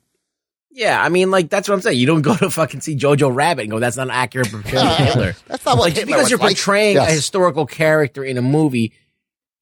Yeah, 0.73 1.03
I 1.03 1.09
mean, 1.09 1.31
like 1.33 1.51
that's 1.51 1.69
what 1.69 1.75
I'm 1.75 1.81
saying. 1.81 1.99
You 1.99 2.07
don't 2.07 2.23
go 2.23 2.37
to 2.37 2.49
fucking 2.49 2.81
see 2.81 2.95
Jojo 2.97 3.35
Rabbit 3.35 3.63
and 3.63 3.71
go, 3.73 3.81
"That's 3.81 3.97
not 3.97 4.05
an 4.07 4.13
accurate 4.13 4.53
portrayal 4.53 4.85
of 4.87 4.97
Hitler." 4.99 5.35
That's 5.49 5.65
not 5.65 5.77
what 5.79 5.85
like, 5.87 5.95
Hitler 5.95 6.07
because 6.07 6.23
was 6.23 6.31
you're 6.31 6.39
like. 6.39 6.57
portraying 6.57 6.95
Yes. 6.95 7.11
a 7.11 7.13
historical 7.13 7.67
character 7.67 8.23
in 8.23 8.39
a 8.39 8.43
movie. 8.43 8.93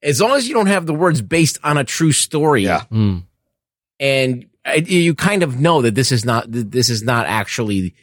As 0.03 0.21
long 0.21 0.37
as 0.37 0.47
you 0.47 0.53
don't 0.55 0.67
have 0.67 0.85
the 0.85 0.93
words 0.93 1.23
"based 1.23 1.57
on 1.65 1.79
a 1.79 1.85
true 1.85 2.13
story," 2.13 2.65
Yeah. 2.65 2.83
Mm. 2.93 3.23
and 3.99 4.47
you 4.85 5.15
kind 5.15 5.43
of 5.43 5.59
know 5.59 5.83
that 5.83 5.95
this 5.95 6.13
is 6.13 6.25
not 6.25 6.47
this 6.49 6.91
is 6.91 7.03
not 7.03 7.27
actually 7.27 7.95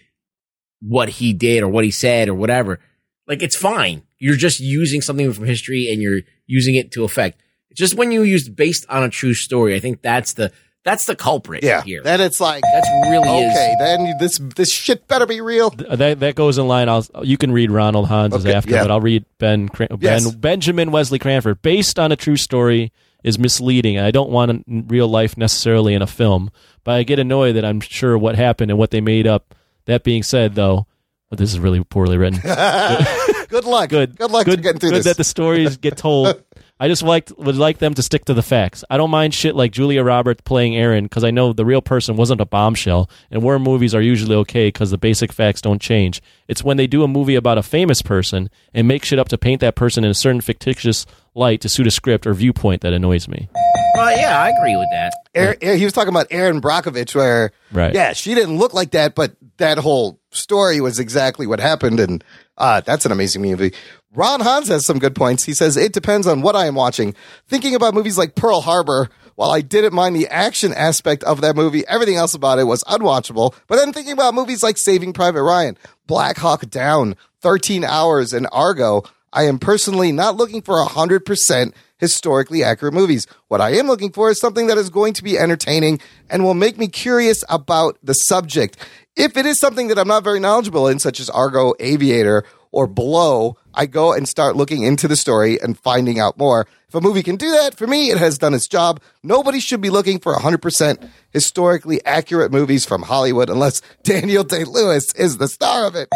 what 0.81 1.09
he 1.09 1.33
did 1.33 1.63
or 1.63 1.67
what 1.67 1.83
he 1.85 1.91
said 1.91 2.29
or 2.29 2.33
whatever. 2.33 2.79
Like 3.27 3.41
it's 3.41 3.55
fine. 3.55 4.03
You're 4.17 4.35
just 4.35 4.59
using 4.59 5.01
something 5.01 5.31
from 5.33 5.45
history 5.45 5.91
and 5.91 6.01
you're 6.01 6.21
using 6.47 6.75
it 6.75 6.91
to 6.93 7.03
effect. 7.03 7.41
Just 7.75 7.95
when 7.95 8.11
you 8.11 8.23
use 8.23 8.47
based 8.47 8.85
on 8.89 9.03
a 9.03 9.09
true 9.09 9.33
story, 9.33 9.75
I 9.75 9.79
think 9.79 10.01
that's 10.01 10.33
the 10.33 10.51
that's 10.85 11.05
the 11.05 11.15
culprit 11.15 11.63
yeah. 11.63 11.81
here. 11.81 12.03
Then 12.03 12.21
it's 12.21 12.39
like, 12.39 12.61
That's 12.71 12.87
really 13.09 13.27
okay, 13.27 13.71
is. 13.71 13.77
then 13.79 14.13
this 14.19 14.37
this 14.55 14.71
shit 14.71 15.07
better 15.07 15.25
be 15.25 15.41
real. 15.41 15.71
That 15.71 16.19
that 16.19 16.35
goes 16.35 16.59
in 16.59 16.67
line. 16.67 16.87
I'll 16.87 17.05
you 17.23 17.37
can 17.37 17.51
read 17.51 17.71
Ronald 17.71 18.07
Hans's 18.07 18.45
Okay, 18.45 18.53
after, 18.55 18.71
yeah. 18.71 18.83
but 18.83 18.91
I'll 18.91 19.01
read 19.01 19.25
Ben 19.39 19.67
Cran- 19.67 19.89
Ben 19.89 19.99
Yes. 19.99 20.31
Benjamin 20.31 20.91
Wesley 20.91 21.17
Cranford. 21.19 21.61
Based 21.63 21.97
on 21.97 22.11
a 22.11 22.15
true 22.15 22.37
story 22.37 22.91
is 23.25 23.39
misleading. 23.39 23.97
I 23.97 24.11
don't 24.11 24.29
want 24.29 24.63
in 24.67 24.85
real 24.87 25.07
life 25.07 25.35
necessarily 25.35 25.95
in 25.95 26.03
a 26.03 26.07
film, 26.07 26.51
but 26.83 26.91
I 26.93 27.01
get 27.03 27.17
annoyed 27.17 27.55
that 27.55 27.65
I'm 27.65 27.81
sure 27.81 28.15
what 28.19 28.35
happened 28.35 28.69
and 28.69 28.77
what 28.77 28.91
they 28.91 29.01
made 29.01 29.25
up. 29.25 29.55
That 29.85 30.03
being 30.03 30.21
said, 30.21 30.53
though, 30.53 30.85
but 31.31 31.39
this 31.39 31.51
is 31.51 31.59
really 31.59 31.83
poorly 31.83 32.17
written. 32.17 32.39
Good 33.49 33.65
luck. 33.65 33.89
good. 33.89 34.17
Good 34.17 34.31
luck 34.31 34.45
good, 34.45 34.61
getting 34.61 34.79
through 34.79 34.89
good 34.91 34.97
this. 34.97 35.05
that 35.05 35.17
the 35.17 35.23
stories 35.23 35.77
get 35.77 35.97
told. 35.97 36.43
I 36.77 36.89
just 36.89 37.03
liked 37.03 37.31
would 37.37 37.55
like 37.55 37.77
them 37.77 37.93
to 37.93 38.03
stick 38.03 38.25
to 38.25 38.33
the 38.33 38.41
facts. 38.41 38.83
I 38.89 38.97
don't 38.97 39.09
mind 39.09 39.33
shit 39.33 39.55
like 39.55 39.71
Julia 39.71 40.03
Roberts 40.03 40.41
playing 40.43 40.75
Erin 40.75 41.05
because 41.05 41.23
I 41.23 41.31
know 41.31 41.53
the 41.53 41.63
real 41.63 41.81
person 41.81 42.17
wasn't 42.17 42.41
a 42.41 42.45
bombshell, 42.45 43.09
and 43.31 43.41
war 43.41 43.57
movies 43.59 43.95
are 43.95 44.01
usually 44.01 44.35
okay 44.37 44.67
because 44.67 44.91
the 44.91 44.97
basic 44.97 45.31
facts 45.31 45.61
don't 45.61 45.81
change. 45.81 46.21
It's 46.49 46.63
when 46.65 46.75
they 46.75 46.87
do 46.87 47.03
a 47.03 47.07
movie 47.07 47.35
about 47.35 47.57
a 47.57 47.63
famous 47.63 48.01
person 48.01 48.49
and 48.73 48.87
make 48.89 49.05
shit 49.05 49.19
up 49.19 49.29
to 49.29 49.37
paint 49.37 49.61
that 49.61 49.75
person 49.75 50.03
in 50.03 50.11
a 50.11 50.15
certain 50.15 50.41
fictitious 50.41 51.05
light 51.33 51.61
to 51.61 51.69
suit 51.69 51.87
a 51.87 51.91
script 51.91 52.27
or 52.27 52.33
viewpoint 52.33 52.81
that 52.81 52.91
annoys 52.93 53.27
me. 53.29 53.47
Well, 53.95 54.17
yeah, 54.17 54.37
I 54.41 54.49
agree 54.49 54.75
with 54.75 54.87
that. 54.91 55.13
Erin, 55.33 55.57
Erin- 55.61 55.77
he 55.79 55.85
was 55.85 55.93
talking 55.93 56.09
about 56.09 56.27
Erin 56.29 56.59
Brockovich, 56.61 57.15
where 57.15 57.51
Right. 57.71 57.93
yeah, 57.93 58.11
she 58.11 58.35
didn't 58.35 58.57
look 58.57 58.73
like 58.73 58.91
that, 58.91 59.15
but 59.15 59.33
that 59.57 59.77
whole 59.77 60.19
story 60.31 60.81
was 60.81 60.99
exactly 60.99 61.47
what 61.47 61.61
happened, 61.61 62.01
and 62.01 62.21
uh, 62.57 62.81
that's 62.81 63.05
an 63.05 63.13
amazing 63.13 63.41
movie. 63.41 63.71
Ron 64.15 64.39
Hans 64.39 64.69
has 64.69 64.85
some 64.85 64.99
good 64.99 65.13
points. 65.13 65.43
He 65.43 65.53
says 65.53 65.75
it 65.75 65.93
depends 65.93 66.25
on 66.25 66.41
what 66.41 66.55
I 66.55 66.67
am 66.67 66.75
watching. 66.75 67.13
Thinking 67.47 67.75
about 67.75 67.93
movies 67.93 68.17
like 68.17 68.35
Pearl 68.35 68.61
Harbor, 68.61 69.09
while 69.35 69.51
I 69.51 69.61
didn't 69.61 69.93
mind 69.93 70.15
the 70.15 70.27
action 70.29 70.73
aspect 70.73 71.23
of 71.25 71.41
that 71.41 71.55
movie, 71.55 71.85
everything 71.87 72.15
else 72.15 72.33
about 72.33 72.59
it 72.59 72.63
was 72.63 72.83
unwatchable. 72.85 73.53
But 73.67 73.75
then 73.75 73.91
thinking 73.91 74.13
about 74.13 74.33
movies 74.33 74.63
like 74.63 74.77
Saving 74.77 75.11
Private 75.11 75.43
Ryan, 75.43 75.77
Black 76.07 76.37
Hawk 76.37 76.69
Down, 76.69 77.15
13 77.41 77.83
Hours, 77.83 78.31
and 78.31 78.47
Argo, 78.51 79.03
I 79.33 79.43
am 79.43 79.59
personally 79.59 80.13
not 80.13 80.37
looking 80.37 80.61
for 80.61 80.75
100% 80.75 81.73
historically 81.97 82.63
accurate 82.63 82.93
movies. 82.93 83.27
What 83.49 83.59
I 83.59 83.71
am 83.71 83.87
looking 83.87 84.11
for 84.11 84.29
is 84.29 84.39
something 84.39 84.67
that 84.67 84.77
is 84.77 84.89
going 84.89 85.13
to 85.13 85.23
be 85.23 85.37
entertaining 85.37 85.99
and 86.29 86.43
will 86.43 86.53
make 86.53 86.77
me 86.77 86.87
curious 86.87 87.43
about 87.49 87.97
the 88.01 88.13
subject. 88.13 88.77
If 89.17 89.35
it 89.35 89.45
is 89.45 89.59
something 89.59 89.89
that 89.89 89.99
I'm 89.99 90.07
not 90.07 90.23
very 90.23 90.39
knowledgeable 90.39 90.87
in, 90.87 90.99
such 90.99 91.19
as 91.19 91.29
Argo, 91.29 91.73
Aviator, 91.79 92.45
or 92.75 92.87
Blow, 92.87 93.55
I 93.73 93.85
go 93.85 94.11
and 94.13 94.27
start 94.27 94.57
looking 94.57 94.83
into 94.83 95.07
the 95.07 95.15
story 95.15 95.59
and 95.61 95.79
finding 95.79 96.19
out 96.19 96.37
more. 96.37 96.67
If 96.89 96.93
a 96.95 96.99
movie 97.01 97.23
can 97.23 97.37
do 97.37 97.49
that, 97.51 97.77
for 97.77 97.87
me, 97.87 98.11
it 98.11 98.17
has 98.17 98.37
done 98.37 98.53
its 98.53 98.67
job. 98.67 99.01
Nobody 99.23 99.61
should 99.61 99.79
be 99.79 99.89
looking 99.89 100.19
for 100.19 100.35
100% 100.35 101.09
historically 101.31 102.03
accurate 102.05 102.51
movies 102.51 102.85
from 102.85 103.01
Hollywood 103.01 103.49
unless 103.49 103.81
Daniel 104.03 104.43
Day 104.43 104.65
Lewis 104.65 105.13
is 105.15 105.37
the 105.37 105.47
star 105.47 105.87
of 105.87 105.95
it 105.95 106.09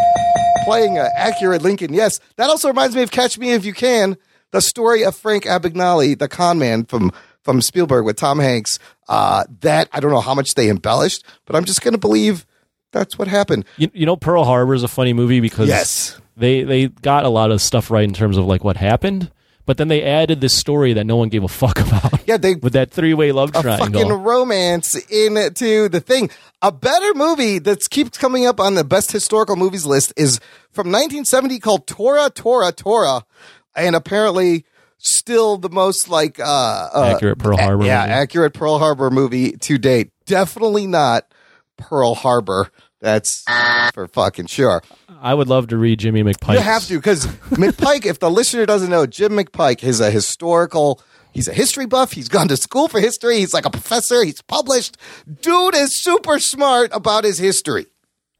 playing 0.65 0.97
an 0.97 1.07
accurate 1.15 1.61
Lincoln. 1.61 1.93
Yes, 1.93 2.19
that 2.35 2.49
also 2.49 2.67
reminds 2.67 2.93
me 2.95 3.01
of 3.03 3.11
Catch 3.11 3.39
Me 3.39 3.51
If 3.51 3.63
You 3.65 3.73
Can, 3.73 4.17
the 4.51 4.61
story 4.61 5.03
of 5.05 5.15
Frank 5.15 5.45
Abagnale, 5.45 6.19
the 6.19 6.27
con 6.27 6.59
man 6.59 6.83
from 6.85 7.11
from 7.41 7.61
Spielberg 7.61 8.03
with 8.03 8.17
Tom 8.17 8.39
Hanks. 8.39 8.79
Uh, 9.07 9.45
that 9.61 9.87
I 9.93 10.01
don't 10.01 10.11
know 10.11 10.19
how 10.19 10.35
much 10.35 10.55
they 10.55 10.69
embellished, 10.69 11.23
but 11.45 11.55
I'm 11.55 11.63
just 11.63 11.81
going 11.81 11.93
to 11.93 11.97
believe 11.99 12.45
that's 12.91 13.17
what 13.17 13.27
happened. 13.27 13.65
You, 13.77 13.89
you 13.93 14.05
know, 14.05 14.15
Pearl 14.15 14.43
Harbor 14.43 14.73
is 14.73 14.83
a 14.83 14.87
funny 14.87 15.13
movie 15.13 15.39
because 15.39 15.67
Yes. 15.67 16.19
They 16.39 16.63
they 16.63 16.87
got 16.87 17.25
a 17.25 17.29
lot 17.29 17.51
of 17.51 17.61
stuff 17.61 17.91
right 17.91 18.03
in 18.03 18.13
terms 18.13 18.37
of 18.37 18.45
like 18.45 18.63
what 18.63 18.77
happened, 18.77 19.31
but 19.65 19.77
then 19.77 19.87
they 19.87 20.01
added 20.03 20.41
this 20.41 20.57
story 20.57 20.93
that 20.93 21.05
no 21.05 21.15
one 21.15 21.29
gave 21.29 21.43
a 21.43 21.47
fuck 21.47 21.79
about. 21.87 22.27
Yeah, 22.27 22.37
they 22.37 22.55
with 22.55 22.73
that 22.73 22.91
three 22.91 23.13
way 23.13 23.31
love 23.31 23.49
a 23.55 23.61
triangle. 23.61 24.01
fucking 24.01 24.23
romance 24.23 24.95
into 25.09 25.89
the 25.89 25.99
thing. 25.99 26.29
A 26.61 26.71
better 26.71 27.13
movie 27.13 27.59
that 27.59 27.87
keeps 27.89 28.17
coming 28.17 28.45
up 28.45 28.59
on 28.59 28.75
the 28.75 28.83
best 28.83 29.11
historical 29.11 29.55
movies 29.55 29.85
list 29.85 30.13
is 30.17 30.39
from 30.71 30.87
1970 30.87 31.59
called 31.59 31.87
Tora 31.87 32.29
Tora 32.29 32.71
Tora, 32.71 33.25
and 33.75 33.95
apparently 33.95 34.65
still 34.97 35.57
the 35.57 35.69
most 35.69 36.09
like 36.09 36.39
uh, 36.39 36.89
uh 36.93 37.13
Accurate 37.15 37.39
Pearl 37.39 37.57
Harbor 37.57 37.85
yeah, 37.85 38.01
movie. 38.01 38.13
accurate 38.13 38.53
Pearl 38.53 38.79
Harbor 38.79 39.09
movie 39.09 39.51
to 39.53 39.77
date. 39.77 40.11
Definitely 40.25 40.87
not 40.87 41.31
Pearl 41.77 42.15
Harbor. 42.15 42.69
That's 43.01 43.43
for 43.93 44.07
fucking 44.07 44.47
sure. 44.47 44.81
I 45.21 45.33
would 45.33 45.47
love 45.47 45.67
to 45.67 45.77
read 45.77 45.99
Jimmy 45.99 46.23
McPike. 46.23 46.53
You 46.55 46.59
have 46.59 46.85
to 46.87 46.95
because 46.97 47.25
McPike. 47.51 48.05
If 48.05 48.19
the 48.19 48.29
listener 48.31 48.65
doesn't 48.65 48.89
know, 48.89 49.05
Jim 49.05 49.33
McPike 49.33 49.83
is 49.83 49.99
a 49.99 50.11
historical. 50.11 51.01
He's 51.31 51.47
a 51.47 51.53
history 51.53 51.85
buff. 51.85 52.11
He's 52.11 52.27
gone 52.27 52.47
to 52.47 52.57
school 52.57 52.87
for 52.87 52.99
history. 52.99 53.37
He's 53.37 53.53
like 53.53 53.65
a 53.65 53.69
professor. 53.69 54.23
He's 54.23 54.41
published. 54.41 54.97
Dude 55.41 55.75
is 55.75 55.95
super 55.95 56.39
smart 56.39 56.89
about 56.93 57.23
his 57.23 57.37
history. 57.37 57.85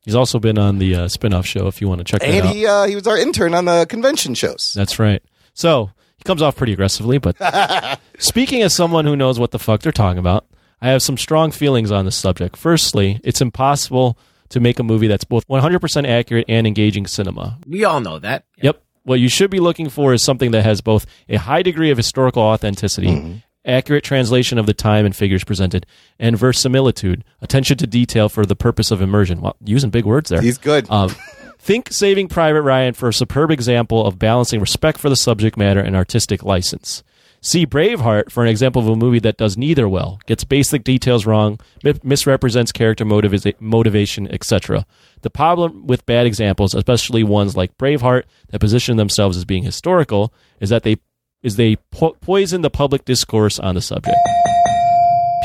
He's 0.04 0.16
also 0.16 0.40
been 0.40 0.58
on 0.58 0.80
the 0.80 0.96
uh, 0.96 1.08
spin-off 1.08 1.46
show 1.46 1.68
if 1.68 1.82
you 1.82 1.88
want 1.88 2.00
to 2.00 2.04
check 2.06 2.22
that 2.22 2.30
And 2.30 2.48
out. 2.48 2.56
he 2.56 2.66
uh, 2.66 2.88
he 2.88 2.96
was 2.96 3.06
our 3.08 3.18
intern 3.18 3.54
on 3.54 3.66
the 3.66 3.86
convention 3.88 4.34
shows. 4.34 4.74
That's 4.76 4.98
right. 5.00 5.22
So 5.54 5.92
he 6.18 6.24
comes 6.24 6.42
off 6.42 6.56
pretty 6.56 6.74
aggressively, 6.74 7.18
but 7.18 7.36
speaking 8.20 8.62
as 8.62 8.74
someone 8.74 9.06
who 9.06 9.16
knows 9.16 9.40
what 9.40 9.52
the 9.52 9.60
fuck 9.60 9.82
they're 9.82 9.92
talking 9.92 10.18
about, 10.20 10.46
I 10.82 10.90
have 10.90 11.02
some 11.04 11.18
strong 11.18 11.52
feelings 11.52 11.92
on 11.92 12.06
this 12.06 12.16
subject. 12.16 12.56
Firstly, 12.58 13.20
it's 13.24 13.42
impossible 13.42 14.18
to 14.50 14.60
make 14.60 14.80
a 14.80 14.84
movie 14.84 15.08
that's 15.08 15.24
both 15.24 15.48
100% 15.48 16.08
accurate 16.08 16.46
and 16.48 16.68
engaging 16.68 17.08
cinema. 17.08 17.60
We 17.66 17.84
all 17.84 18.02
know 18.02 18.20
that. 18.20 18.46
Yep. 18.62 18.82
What 19.04 19.20
you 19.20 19.30
should 19.30 19.50
be 19.50 19.60
looking 19.60 19.90
for 19.90 20.14
is 20.14 20.24
something 20.24 20.52
that 20.52 20.66
has 20.66 20.82
both 20.82 21.06
a 21.28 21.38
high 21.38 21.64
degree 21.64 21.90
of 21.90 21.98
historical 21.98 22.44
authenticity, 22.44 23.42
accurate 23.66 24.04
translation 24.04 24.58
of 24.58 24.66
the 24.66 24.74
time 24.74 25.06
and 25.06 25.16
figures 25.16 25.44
presented, 25.44 25.86
and 26.20 26.38
verisimilitude, 26.38 27.24
attention 27.42 27.78
to 27.78 27.88
detail 27.88 28.30
for 28.30 28.46
the 28.46 28.56
purpose 28.56 28.92
of 28.92 29.02
immersion. 29.02 29.42
Well, 29.42 29.56
using 29.64 29.90
big 29.90 30.06
words 30.06 30.30
there. 30.30 30.42
He's 30.42 30.58
good. 30.58 30.90
Um, 30.90 31.16
think 31.60 31.92
Saving 31.92 32.28
Private 32.28 32.62
Ryan 32.62 32.94
for 32.94 33.10
a 33.10 33.14
superb 33.14 33.52
example 33.52 34.06
of 34.06 34.20
balancing 34.20 34.60
respect 34.60 35.00
for 35.00 35.10
the 35.10 35.16
subject 35.16 35.58
matter 35.58 35.80
and 35.80 35.96
artistic 35.96 36.44
license. 36.44 37.04
See 37.42 37.66
Braveheart 37.66 38.32
for 38.32 38.44
an 38.44 38.50
example 38.50 38.82
of 38.82 38.88
a 38.90 38.96
movie 38.96 39.20
that 39.20 39.38
does 39.38 39.58
neither 39.58 39.88
well, 39.88 40.20
gets 40.26 40.44
basic 40.44 40.84
details 40.84 41.26
wrong, 41.26 41.60
mi- 41.84 41.94
misrepresents 42.04 42.74
character 42.74 43.06
motiva- 43.06 43.54
motivation, 43.62 44.28
etc. 44.30 44.86
The 45.22 45.30
problem 45.30 45.88
with 45.88 46.06
bad 46.06 46.26
examples, 46.26 46.74
especially 46.76 47.24
ones 47.24 47.56
like 47.56 47.78
Braveheart 47.78 48.24
that 48.50 48.60
position 48.60 48.98
themselves 48.98 49.38
as 49.38 49.46
being 49.46 49.64
historical, 49.64 50.34
is 50.60 50.70
that 50.70 50.84
they 50.84 50.98
is 51.42 51.56
they 51.56 51.78
po- 51.92 52.18
poison 52.20 52.62
the 52.62 52.70
public 52.70 53.06
discourse 53.06 53.58
on 53.58 53.76
the 53.76 53.82
subject. 53.82 54.18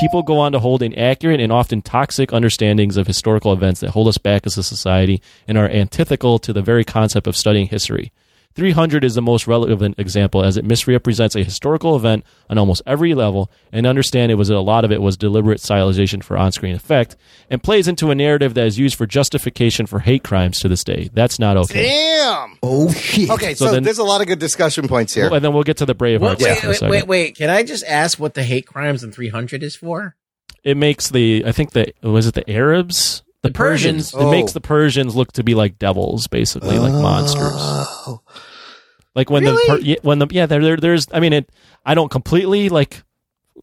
People 0.01 0.25
go 0.25 0.39
on 0.41 0.51
to 0.51 0.59
hold 0.59 0.83
inaccurate 0.83 1.39
and 1.39 1.53
often 1.53 1.81
toxic 1.81 2.33
understandings 2.33 2.97
of 2.97 3.07
historical 3.07 3.53
events 3.53 3.79
that 3.81 3.91
hold 3.91 4.09
us 4.09 4.19
back 4.19 4.45
as 4.45 4.59
a 4.59 4.65
society 4.65 5.23
and 5.47 5.57
are 5.57 5.69
antithetical 5.69 6.41
to 6.41 6.53
the 6.53 6.63
very 6.63 6.85
concept 6.85 7.29
of 7.29 7.37
studying 7.37 7.69
history. 7.69 8.11
300 8.55 9.03
is 9.05 9.15
the 9.15 9.23
most 9.23 9.47
relevant 9.47 9.99
example 9.99 10.45
as 10.45 10.57
it 10.57 10.65
misrepresents 10.65 11.35
a 11.35 11.43
historical 11.43 11.97
event 11.97 12.25
on 12.49 12.57
almost 12.57 12.83
every 12.87 13.15
level 13.15 13.51
and 13.73 13.87
understand 13.87 14.31
it 14.31 14.37
was 14.37 14.51
a 14.51 14.59
lot 14.61 14.85
of 14.85 14.93
it 14.93 15.03
was 15.03 15.17
deliberate 15.17 15.59
stylization 15.59 16.23
for 16.23 16.37
on-screen 16.37 16.75
effect 16.75 17.17
and 17.51 17.63
plays 17.63 17.89
into 17.89 18.11
a 18.11 18.15
narrative 18.15 18.55
that 18.55 18.67
is 18.67 18.79
used 18.79 18.97
for 18.97 19.07
justification 19.07 19.87
for 19.87 19.99
hate 20.01 20.23
crimes 20.23 20.61
to 20.61 20.69
this 20.69 20.85
day. 20.85 21.11
That's 21.13 21.39
not 21.39 21.57
okay. 21.57 21.83
Damn. 21.89 22.59
Oh 22.63 22.93
shit. 22.93 23.31
Okay, 23.31 23.55
so, 23.55 23.67
So 23.67 23.73
then- 23.73 23.83
there's 23.83 23.99
a 23.99 24.05
lot 24.05 24.21
of 24.21 24.29
good 24.29 24.39
discussion 24.39 24.87
points 24.87 25.13
here. 25.15 25.33
And 25.33 25.45
then 25.45 25.53
we'll 25.53 25.65
get 25.65 25.79
to 25.79 25.87
the 25.87 25.95
Braveheart 25.95 26.21
What, 26.21 26.41
stuff 26.41 26.63
wait, 26.65 26.81
wait, 26.81 26.91
wait, 26.91 27.07
wait. 27.07 27.37
Can 27.37 27.51
I 27.51 27.65
just 27.65 27.85
ask 27.85 28.19
what 28.21 28.35
the 28.35 28.45
hate 28.45 28.67
crimes 28.67 29.03
in 29.03 29.11
300 29.11 29.63
is 29.63 29.75
for? 29.77 30.15
it 30.63 30.77
makes 30.77 31.11
the 31.11 31.43
I 31.45 31.53
think 31.53 31.73
the 31.73 31.93
was 32.03 32.27
it 32.29 32.35
the 32.35 32.49
Arabs, 32.49 33.24
the, 33.45 33.49
The 33.51 33.55
Persians. 33.55 34.11
Persians. 34.11 34.15
Oh. 34.15 34.29
It 34.29 34.31
makes 34.33 34.51
Oh. 34.51 34.55
the 34.55 34.61
Persians 34.61 35.15
look 35.15 35.33
to 35.33 35.45
be 35.45 35.55
like 35.55 35.79
devils, 35.79 36.27
basically, 36.27 36.79
like 36.79 36.93
oh. 36.93 37.01
monsters. 37.03 37.53
Oh. 37.55 38.21
Like 39.15 39.31
when 39.31 39.45
Really? 39.45 39.81
the 39.81 39.87
yeah, 39.87 39.97
when 40.03 40.19
the 40.19 40.27
yeah 40.31 40.47
there, 40.47 40.61
there 40.61 40.77
there's 40.77 41.07
I 41.13 41.21
mean 41.21 41.33
it 41.33 41.49
I 41.87 41.95
don't 41.95 42.11
completely 42.11 42.69
like 42.69 43.05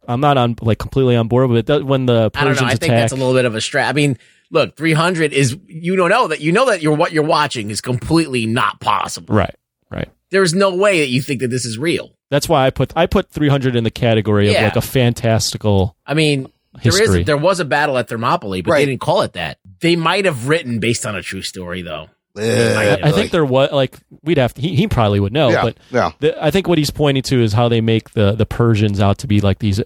I'm 0.07 0.21
not 0.21 0.37
on 0.37 0.55
like 0.61 0.77
completely 0.79 1.15
on 1.17 1.27
board 1.27 1.49
with 1.49 1.59
it 1.59 1.65
does, 1.65 1.83
when 1.83 2.05
the 2.05 2.31
I 2.33 2.43
don't 2.45 2.53
Persians 2.53 2.61
know. 2.61 2.67
I 2.67 2.75
think 2.75 2.91
that's 2.91 3.11
a 3.11 3.15
little 3.17 3.33
bit 3.33 3.43
of 3.45 3.53
a 3.55 3.59
strap. 3.61 3.89
I 3.89 3.93
mean, 3.93 4.17
look, 4.49 4.77
300 4.77 5.33
is 5.33 5.57
you 5.67 5.97
don't 5.97 6.09
know 6.09 6.29
that 6.29 6.39
you 6.39 6.53
know 6.53 6.67
that 6.67 6.81
you're 6.81 6.95
what 6.95 7.11
you're 7.11 7.23
watching 7.25 7.69
is 7.69 7.81
completely 7.81 8.45
not 8.45 8.79
possible. 8.79 9.35
right, 9.35 9.55
right. 9.89 10.07
There's 10.29 10.53
no 10.53 10.73
way 10.73 11.01
that 11.01 11.09
you 11.09 11.21
think 11.21 11.41
that 11.41 11.49
this 11.49 11.65
is 11.65 11.77
real. 11.77 12.15
That's 12.29 12.47
why 12.47 12.65
I 12.65 12.69
put 12.69 12.93
I 12.95 13.05
put 13.07 13.29
300 13.29 13.75
in 13.75 13.83
the 13.83 13.91
category 13.91 14.47
of 14.47 14.53
Yeah. 14.53 14.63
like 14.63 14.77
a 14.77 14.81
fantastical. 14.81 15.97
I 16.05 16.13
mean, 16.13 16.43
there 16.81 16.93
History. 16.97 17.19
is 17.21 17.25
there 17.25 17.35
was 17.35 17.59
a 17.59 17.65
battle 17.65 17.97
at 17.97 18.07
Thermopylae, 18.07 18.61
but 18.61 18.71
Right. 18.71 18.79
they 18.79 18.85
didn't 18.85 19.01
call 19.01 19.23
it 19.23 19.33
that. 19.33 19.57
They 19.81 19.95
might 19.95 20.25
have 20.25 20.47
written 20.47 20.79
based 20.79 21.05
on 21.05 21.15
a 21.15 21.21
true 21.21 21.41
story, 21.41 21.81
though. 21.81 22.09
Yeah, 22.35 22.97
I 23.03 23.11
think 23.11 23.31
there 23.31 23.43
was 23.43 23.71
like 23.73 23.97
we'd 24.23 24.37
have 24.37 24.53
to, 24.53 24.61
he 24.61 24.75
he 24.75 24.87
probably 24.87 25.19
would 25.19 25.33
know, 25.33 25.49
Yeah, 25.49 25.63
but 25.63 25.77
yeah. 25.89 26.11
the, 26.19 26.43
I 26.43 26.49
think 26.49 26.65
what 26.67 26.77
he's 26.77 26.89
pointing 26.89 27.23
to 27.23 27.41
is 27.41 27.51
how 27.51 27.67
they 27.67 27.81
make 27.81 28.11
the 28.11 28.31
the 28.31 28.45
Persians 28.45 29.01
out 29.01 29.17
to 29.19 29.27
be 29.27 29.41
like 29.41 29.59
these 29.59 29.81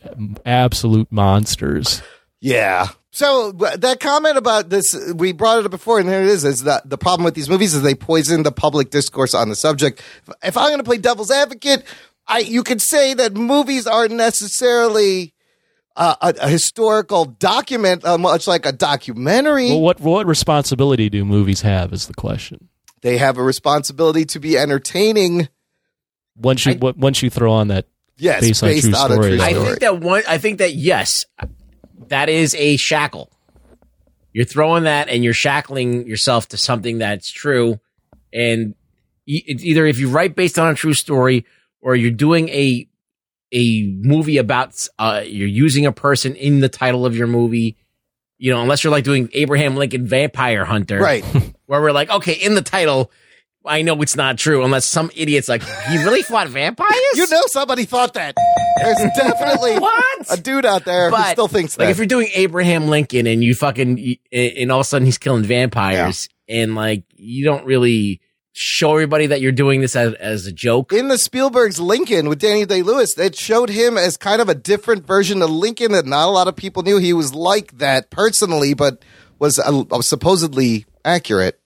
absolute 0.45 1.11
monsters. 1.11 2.03
Yeah. 2.41 2.87
So 3.11 3.53
that 3.53 3.99
comment 3.99 4.37
about 4.37 4.69
this, 4.69 4.93
we 5.15 5.31
brought 5.31 5.59
it 5.59 5.65
up 5.65 5.71
before, 5.71 5.99
and 5.99 6.07
here 6.07 6.21
it 6.21 6.27
is: 6.27 6.43
is 6.43 6.63
that 6.63 6.87
the 6.87 6.97
problem 6.97 7.23
with 7.23 7.33
these 7.33 7.49
movies 7.49 7.73
is 7.73 7.81
they 7.81 7.95
poison 7.95 8.43
the 8.43 8.51
public 8.51 8.91
discourse 8.91 9.33
on 9.33 9.49
the 9.49 9.55
subject. 9.55 10.01
If 10.43 10.57
I'm 10.57 10.67
going 10.67 10.79
to 10.79 10.83
play 10.83 10.97
devil's 10.97 11.31
advocate, 11.31 11.83
I 12.27 12.39
you 12.39 12.61
could 12.61 12.81
say 12.81 13.13
that 13.15 13.33
movies 13.33 13.87
aren't 13.87 14.11
necessarily 14.11 15.33
uh, 15.95 16.15
a, 16.21 16.33
a 16.41 16.49
historical 16.49 17.25
document, 17.25 18.03
uh, 18.05 18.17
much 18.17 18.47
like 18.47 18.65
a 18.65 18.71
documentary. 18.71 19.69
Well, 19.69 19.81
what 19.81 19.99
what 20.01 20.25
responsibility 20.27 21.09
do 21.09 21.23
movies 21.25 21.61
have 21.61 21.93
is 21.93 22.07
the 22.07 22.13
question. 22.13 22.69
they 23.01 23.17
have 23.17 23.37
a 23.37 23.43
responsibility 23.43 24.25
to 24.25 24.39
be 24.39 24.57
entertaining. 24.57 25.47
Once 26.37 26.65
you 26.65 26.73
I- 26.73 26.93
once 26.97 27.21
you 27.23 27.29
throw 27.29 27.51
on 27.53 27.69
that 27.69 27.87
Yes, 28.17 28.41
Based 28.41 28.63
on 28.63 28.69
true 28.79 28.93
on 28.95 29.11
a 29.11 29.13
stories. 29.15 29.39
true 29.41 29.45
I 29.45 29.53
think 29.53 29.79
that 29.79 29.99
one. 29.99 30.23
I 30.27 30.37
think 30.37 30.59
that 30.59 30.73
yes, 30.73 31.25
that 32.07 32.29
is 32.29 32.55
a 32.55 32.77
shackle. 32.77 33.29
You're 34.31 34.45
throwing 34.45 34.83
that, 34.83 35.09
and 35.09 35.23
you're 35.23 35.33
shackling 35.33 36.07
yourself 36.07 36.47
to 36.49 36.57
something 36.57 36.97
that's 36.99 37.29
true. 37.29 37.79
And 38.33 38.75
e- 39.25 39.43
it's 39.45 39.63
either 39.63 39.85
if 39.85 39.99
you 39.99 40.09
write 40.09 40.33
based 40.35 40.57
on 40.59 40.69
a 40.71 40.75
true 40.75 40.93
story, 40.93 41.45
or 41.81 41.95
you're 41.95 42.11
doing 42.11 42.47
a 42.49 42.87
a 43.55 43.83
movie 44.01 44.37
about 44.37 44.87
uh, 44.99 45.23
you're 45.25 45.47
using 45.47 45.85
a 45.85 45.91
person 45.91 46.35
in 46.35 46.59
the 46.59 46.69
title 46.69 47.05
of 47.05 47.15
your 47.15 47.27
movie. 47.27 47.77
You 48.37 48.51
know, 48.53 48.61
unless 48.61 48.83
you're 48.83 48.91
like 48.91 49.05
doing 49.05 49.29
Abraham 49.33 49.77
Lincoln 49.77 50.05
Vampire 50.05 50.65
Hunter, 50.65 50.99
right. 50.99 51.23
Where 51.67 51.81
we're 51.81 51.93
like, 51.93 52.09
okay, 52.09 52.33
in 52.33 52.53
the 52.53 52.61
title, 52.61 53.09
I 53.65 53.81
know 53.81 53.99
it's 54.01 54.17
not 54.17 54.37
true, 54.37 54.63
unless 54.65 54.85
some 54.85 55.09
idiot's 55.15 55.47
like, 55.47 55.63
he 55.63 55.97
really 56.03 56.21
fought 56.21 56.49
vampires. 56.49 56.91
You 57.15 57.27
know, 57.29 57.41
somebody 57.47 57.85
thought 57.85 58.13
that. 58.15 58.35
There's 58.83 58.97
definitely 59.15 59.75
What? 59.79 60.27
a 60.37 60.41
dude 60.41 60.65
out 60.65 60.83
there 60.83 61.09
who 61.09 61.23
still 61.31 61.47
thinks 61.47 61.77
like 61.77 61.85
that. 61.87 61.91
if 61.91 61.97
you're 61.97 62.05
doing 62.07 62.27
Abraham 62.35 62.89
Lincoln 62.89 63.25
and 63.25 63.41
you 63.41 63.55
fucking 63.55 64.17
and 64.33 64.69
all 64.71 64.81
of 64.81 64.85
a 64.85 64.87
sudden 64.87 65.05
he's 65.05 65.17
killing 65.17 65.43
vampires 65.43 66.27
and 66.49 66.75
like 66.75 67.05
you 67.15 67.45
don't 67.45 67.65
really 67.65 68.19
show 68.57 68.93
everybody 68.93 69.27
that 69.27 69.41
you're 69.41 69.51
doing 69.51 69.81
this 69.81 69.97
as, 69.97 70.13
as 70.13 70.47
a 70.47 70.51
joke. 70.51 70.93
in 70.93 71.09
the 71.09 71.17
Spielberg's 71.17 71.77
Lincoln 71.77 72.29
with 72.29 72.39
Danny 72.39 72.65
Day 72.65 72.81
Lewis, 72.81 73.17
it 73.17 73.35
showed 73.35 73.69
him 73.69 73.97
as 73.97 74.15
kind 74.15 74.41
of 74.41 74.47
a 74.47 74.55
different 74.55 75.05
version 75.05 75.41
of 75.41 75.49
Lincoln 75.49 75.91
that 75.91 76.05
not 76.05 76.29
a 76.29 76.31
lot 76.31 76.47
of 76.47 76.55
people 76.55 76.81
knew 76.81 76.97
he 76.97 77.11
was 77.11 77.35
like 77.35 77.77
that 77.79 78.09
personally, 78.09 78.73
but 78.73 79.03
was 79.39 79.59
uh, 79.59 80.01
supposedly 80.01 80.85
accurate. 81.03 81.59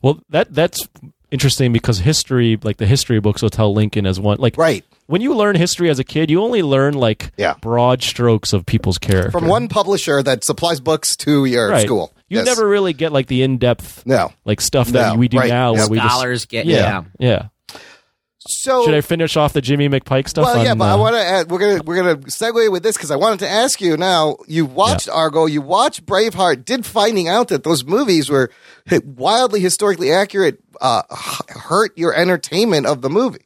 well 0.00 0.18
that 0.30 0.52
that's 0.54 0.88
interesting 1.30 1.72
because 1.74 1.98
history 1.98 2.58
like 2.62 2.78
the 2.78 2.86
history 2.86 3.20
books 3.20 3.42
will 3.42 3.50
tell 3.50 3.74
Lincoln 3.74 4.06
as 4.06 4.18
one 4.18 4.38
like 4.38 4.56
Right. 4.56 4.84
When 5.06 5.20
you 5.20 5.34
learn 5.34 5.56
history 5.56 5.90
as 5.90 5.98
a 5.98 6.04
kid 6.04 6.30
you 6.30 6.42
only 6.42 6.62
learn 6.62 6.94
like 6.94 7.32
Yeah. 7.36 7.54
broad 7.60 8.02
strokes 8.02 8.52
of 8.52 8.64
people's 8.66 8.98
character 8.98 9.30
From 9.30 9.46
one 9.46 9.68
publisher 9.68 10.22
that 10.22 10.44
supplies 10.44 10.80
books 10.80 11.16
to 11.18 11.44
your 11.44 11.70
right. 11.70 11.84
school. 11.86 12.12
You 12.28 12.38
Yes. 12.38 12.46
never 12.46 12.66
really 12.66 12.92
get 12.92 13.12
like 13.12 13.26
the 13.26 13.42
in 13.42 13.58
depth 13.58 14.04
No. 14.06 14.32
like 14.44 14.60
stuff 14.60 14.88
that 14.88 15.12
No, 15.14 15.18
we 15.18 15.28
do 15.28 15.38
right. 15.38 15.48
now 15.48 15.72
Yeah. 15.74 15.80
where 15.80 15.88
we 15.88 15.98
just 15.98 16.48
get 16.48 16.66
yeah 16.66 16.78
yeah. 16.78 17.02
yeah. 17.18 17.42
So 18.46 18.84
Should 18.84 18.94
I 18.94 19.00
finish 19.00 19.38
off 19.38 19.54
the 19.54 19.62
Jimmy 19.62 19.88
McPike 19.88 20.28
stuff? 20.28 20.44
Well, 20.44 20.62
yeah, 20.62 20.72
on, 20.72 20.78
but 20.78 20.84
I 20.84 20.92
uh, 20.92 20.98
want 20.98 21.16
to 21.16 21.22
add. 21.24 21.50
We're 21.50 21.58
gonna 21.58 21.82
we're 21.82 21.96
gonna 21.96 22.16
segue 22.16 22.70
with 22.70 22.82
this 22.82 22.94
because 22.94 23.10
I 23.10 23.16
wanted 23.16 23.38
to 23.38 23.48
ask 23.48 23.80
you. 23.80 23.96
Now 23.96 24.36
you 24.46 24.66
watched 24.66 25.08
Argo, 25.08 25.46
you 25.46 25.62
watched 25.62 26.04
Braveheart. 26.04 26.66
Did 26.66 26.84
finding 26.84 27.26
out 27.26 27.48
that 27.48 27.64
those 27.64 27.84
movies 27.84 28.28
were 28.28 28.50
wildly 29.02 29.60
historically 29.60 30.12
accurate 30.12 30.58
uh, 30.82 31.02
hurt 31.48 31.96
your 31.96 32.14
entertainment 32.14 32.84
of 32.84 33.00
the 33.00 33.08
movie? 33.08 33.43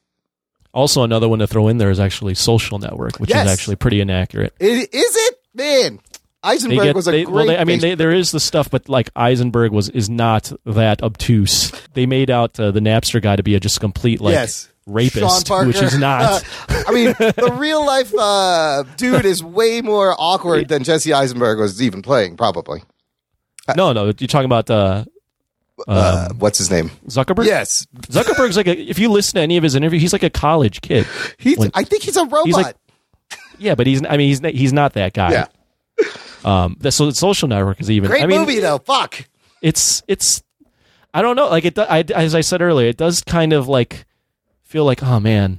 Also 0.78 1.02
another 1.02 1.28
one 1.28 1.40
to 1.40 1.46
throw 1.46 1.68
in 1.68 1.78
there 1.78 1.90
is 1.90 1.98
actually 2.00 2.34
Social 2.34 2.78
Network, 2.78 3.18
which 3.18 3.30
Yes. 3.30 3.46
is 3.46 3.52
actually 3.52 3.76
pretty 3.76 4.00
inaccurate. 4.00 4.54
I- 4.60 4.64
Is 4.64 4.88
it 4.92 5.34
man? 5.54 6.00
Eisenberg 6.42 6.84
get, 6.84 6.94
was 6.94 7.08
a 7.08 7.10
they, 7.10 7.24
great. 7.24 7.34
well, 7.34 7.46
they, 7.46 7.58
I 7.58 7.64
mean, 7.64 7.80
they, 7.80 7.96
there 7.96 8.12
is 8.12 8.30
the 8.30 8.38
stuff, 8.38 8.70
but 8.70 8.88
like 8.88 9.10
Eisenberg 9.16 9.72
was 9.72 9.88
is 9.88 10.08
not 10.08 10.52
that 10.64 11.02
obtuse. 11.02 11.72
They 11.94 12.06
made 12.06 12.30
out 12.30 12.58
uh, 12.60 12.70
the 12.70 12.78
Napster 12.78 13.20
guy 13.20 13.34
to 13.34 13.42
be 13.42 13.56
a 13.56 13.60
just 13.60 13.80
complete 13.80 14.20
like 14.20 14.34
yes, 14.34 14.68
rapist, 14.86 15.50
which 15.50 15.82
is 15.82 15.98
not. 15.98 16.44
I 16.68 16.92
mean, 16.92 17.06
the 17.18 17.56
real 17.58 17.84
life 17.84 18.14
uh, 18.16 18.84
dude 18.96 19.24
is 19.24 19.42
way 19.42 19.80
more 19.82 20.14
awkward 20.16 20.68
than 20.68 20.84
Jesse 20.84 21.12
Eisenberg 21.12 21.58
was 21.58 21.82
even 21.82 22.02
playing. 22.02 22.36
Probably. 22.36 22.84
no, 23.76 23.92
no, 23.92 24.04
you're 24.04 24.28
talking 24.28 24.46
about 24.46 24.70
uh, 25.86 26.28
Uh, 26.30 26.34
what's 26.34 26.58
his 26.58 26.70
name? 26.70 26.90
Zuckerberg. 27.06 27.46
Yes, 27.46 27.86
Zuckerberg's 28.08 28.56
like 28.56 28.66
a, 28.66 28.76
if 28.78 28.98
you 28.98 29.10
listen 29.10 29.34
to 29.34 29.40
any 29.40 29.56
of 29.56 29.62
his 29.62 29.74
interviews, 29.74 30.02
he's 30.02 30.12
like 30.12 30.22
a 30.22 30.30
college 30.30 30.80
kid. 30.80 31.06
he's. 31.38 31.58
I 31.74 31.84
think 31.84 32.02
he's 32.02 32.16
a 32.16 32.24
robot. 32.24 32.48
like- 32.50 32.76
Yeah, 33.58 33.74
but 33.74 33.86
he's 33.86 34.02
I 34.04 34.16
mean 34.16 34.28
he's 34.28 34.40
he's 34.40 34.72
not 34.72 34.94
that 34.94 35.12
guy. 35.12 35.30
yeah, 35.32 35.46
Um. 36.44 36.76
The, 36.80 36.90
so 36.92 37.06
the 37.06 37.14
Social 37.14 37.48
Network 37.48 37.80
is 37.80 37.90
even. 37.90 38.08
great 38.10 38.22
I 38.22 38.26
mean, 38.26 38.40
movie 38.40 38.60
though. 38.60 38.78
Fuck. 38.78 39.26
it's 39.62 40.02
it's 40.08 40.42
I 41.12 41.22
don't 41.22 41.36
know 41.36 41.48
like 41.48 41.64
it 41.64 41.78
I, 41.78 42.04
as 42.14 42.34
I 42.34 42.40
said 42.42 42.62
earlier 42.62 42.88
it 42.88 42.96
does 42.96 43.22
kind 43.24 43.52
of 43.52 43.66
like 43.66 44.04
feel 44.62 44.84
like 44.84 45.02
oh 45.02 45.18
man 45.20 45.58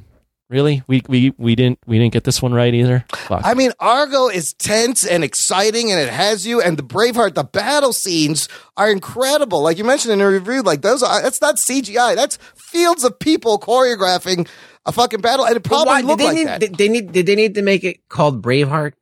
really 0.49 0.83
we 0.87 1.01
we 1.07 1.33
we 1.37 1.55
didn't 1.55 1.79
we 1.85 1.97
didn't 1.99 2.13
get 2.13 2.23
this 2.23 2.41
one 2.41 2.53
right 2.53 2.73
either 2.73 3.05
Fuck. 3.13 3.41
I 3.43 3.53
mean, 3.53 3.71
Argo 3.79 4.27
is 4.27 4.53
tense 4.53 5.05
and 5.05 5.23
exciting, 5.23 5.91
and 5.91 5.99
it 6.01 6.09
has 6.09 6.45
you. 6.47 6.61
And 6.61 6.77
the 6.77 6.83
Braveheart, 6.83 7.35
the 7.35 7.43
battle 7.43 7.93
scenes 7.93 8.49
are 8.75 8.91
incredible. 8.91 9.61
Like 9.61 9.77
you 9.77 9.83
mentioned 9.83 10.13
in 10.13 10.21
a 10.21 10.27
review, 10.27 10.61
like 10.63 10.81
those 10.81 11.03
are 11.03 11.21
that's 11.21 11.41
not 11.41 11.57
CGI. 11.57 12.15
That's 12.15 12.37
fields 12.55 13.03
of 13.03 13.19
people 13.19 13.59
choreographing 13.59 14.47
a 14.85 14.91
fucking 14.91 15.21
battle, 15.21 15.45
and 15.45 15.55
it 15.55 15.63
probably 15.63 15.93
why- 15.93 16.01
looked 16.01 16.19
they 16.19 16.25
like 16.25 16.35
need, 16.35 16.47
that. 16.47 16.59
Did 16.59 16.75
they 16.75 16.89
need 16.89 17.11
did 17.11 17.25
they 17.27 17.35
need 17.35 17.55
to 17.55 17.61
make 17.61 17.83
it 17.83 18.07
called 18.09 18.41
Braveheart? 18.41 18.93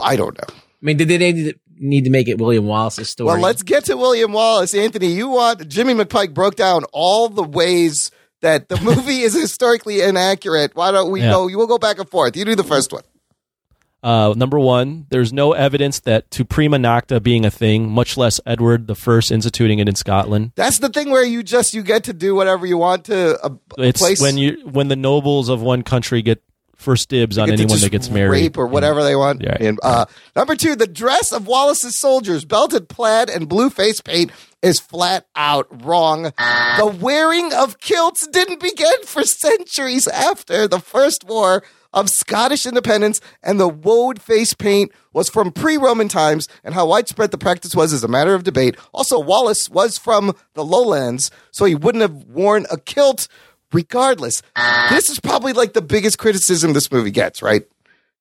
I 0.00 0.16
don't 0.16 0.36
know. 0.36 0.54
I 0.54 0.82
mean, 0.82 0.96
did 0.96 1.08
they 1.08 1.18
need 1.18 1.44
to, 1.44 1.54
need 1.76 2.04
to 2.04 2.10
make 2.10 2.28
it 2.28 2.38
William 2.38 2.66
Wallace's 2.66 3.10
story? 3.10 3.26
Well, 3.26 3.40
let's 3.40 3.62
get 3.62 3.84
to 3.86 3.96
William 3.96 4.32
Wallace. 4.32 4.74
Anthony, 4.74 5.08
you 5.08 5.28
want 5.28 5.68
Jimmy 5.68 5.94
McPike 5.94 6.34
broke 6.34 6.54
down 6.54 6.84
all 6.92 7.28
the 7.28 7.42
ways 7.42 8.10
that 8.40 8.68
the 8.68 8.80
movie 8.80 9.20
is 9.20 9.34
historically 9.34 10.00
inaccurate. 10.00 10.74
Why 10.74 10.90
don't 10.92 11.10
we 11.10 11.20
Yeah. 11.20 11.32
go? 11.32 11.46
You 11.48 11.58
will 11.58 11.66
go 11.66 11.78
back 11.78 11.98
and 11.98 12.08
forth. 12.08 12.36
You 12.36 12.44
do 12.44 12.54
the 12.54 12.64
first 12.64 12.92
one. 12.92 13.02
uh 14.00 14.32
number 14.36 14.60
one 14.60 15.06
there's 15.10 15.32
no 15.32 15.54
evidence 15.54 15.98
that 16.00 16.30
to 16.30 16.44
prima 16.44 16.76
nocte 16.78 17.20
being 17.20 17.44
a 17.44 17.50
thing 17.50 17.90
much 17.90 18.16
less 18.16 18.38
edward 18.46 18.86
the 18.86 18.94
first 18.94 19.32
instituting 19.32 19.80
it 19.80 19.88
in 19.88 19.96
scotland 19.96 20.52
That's 20.54 20.78
the 20.78 20.88
thing 20.88 21.10
where 21.10 21.24
you 21.24 21.42
just 21.42 21.74
you 21.74 21.82
get 21.82 22.04
to 22.04 22.12
do 22.12 22.36
whatever 22.36 22.64
you 22.64 22.78
want 22.78 23.06
to 23.06 23.34
a, 23.44 23.50
a 23.76 23.82
it's 23.82 23.98
place. 24.00 24.20
when 24.20 24.38
you 24.38 24.52
when 24.70 24.86
the 24.86 24.94
nobles 24.94 25.48
of 25.48 25.62
one 25.62 25.82
country 25.82 26.22
get 26.22 26.40
first 26.78 27.08
dibs 27.08 27.36
on 27.36 27.50
anyone 27.50 27.78
that 27.80 27.90
gets 27.90 28.08
married. 28.08 28.30
rape 28.30 28.56
or 28.56 28.66
whatever 28.66 29.02
they 29.02 29.16
want. 29.16 29.42
Yeah. 29.42 29.56
And, 29.60 29.78
uh, 29.82 30.06
number 30.34 30.54
two, 30.56 30.76
the 30.76 30.86
dress 30.86 31.32
of 31.32 31.46
Wallace's 31.46 31.98
soldiers, 31.98 32.44
belted 32.44 32.88
plaid 32.88 33.28
and 33.28 33.48
blue 33.48 33.68
face 33.68 34.00
paint, 34.00 34.30
is 34.62 34.80
flat 34.80 35.26
out 35.36 35.66
wrong. 35.84 36.22
The 36.22 36.96
wearing 37.00 37.52
of 37.52 37.78
kilts 37.80 38.26
didn't 38.28 38.60
begin 38.60 39.04
for 39.04 39.22
centuries 39.24 40.08
after 40.08 40.66
the 40.66 40.80
First 40.80 41.24
War 41.24 41.62
of 41.92 42.10
Scottish 42.10 42.66
independence, 42.66 43.20
and 43.42 43.58
the 43.58 43.68
woad 43.68 44.20
face 44.20 44.54
paint 44.54 44.92
was 45.12 45.28
from 45.28 45.50
pre-Roman 45.50 46.08
times, 46.08 46.46
and 46.62 46.74
how 46.74 46.86
widespread 46.86 47.30
the 47.30 47.38
practice 47.38 47.74
was 47.74 47.92
is 47.92 48.04
a 48.04 48.08
matter 48.08 48.34
of 48.34 48.44
debate. 48.44 48.76
Also, 48.92 49.18
Wallace 49.18 49.70
was 49.70 49.96
from 49.96 50.34
the 50.54 50.64
lowlands, 50.64 51.30
so 51.50 51.64
he 51.64 51.74
wouldn't 51.74 52.02
have 52.02 52.24
worn 52.24 52.66
a 52.70 52.78
kilt 52.78 53.26
regardless. 53.72 54.42
This 54.90 55.08
is 55.10 55.20
probably 55.20 55.52
like 55.52 55.72
the 55.72 55.82
biggest 55.82 56.18
criticism 56.18 56.72
this 56.72 56.90
movie 56.92 57.10
gets, 57.10 57.42
right? 57.42 57.62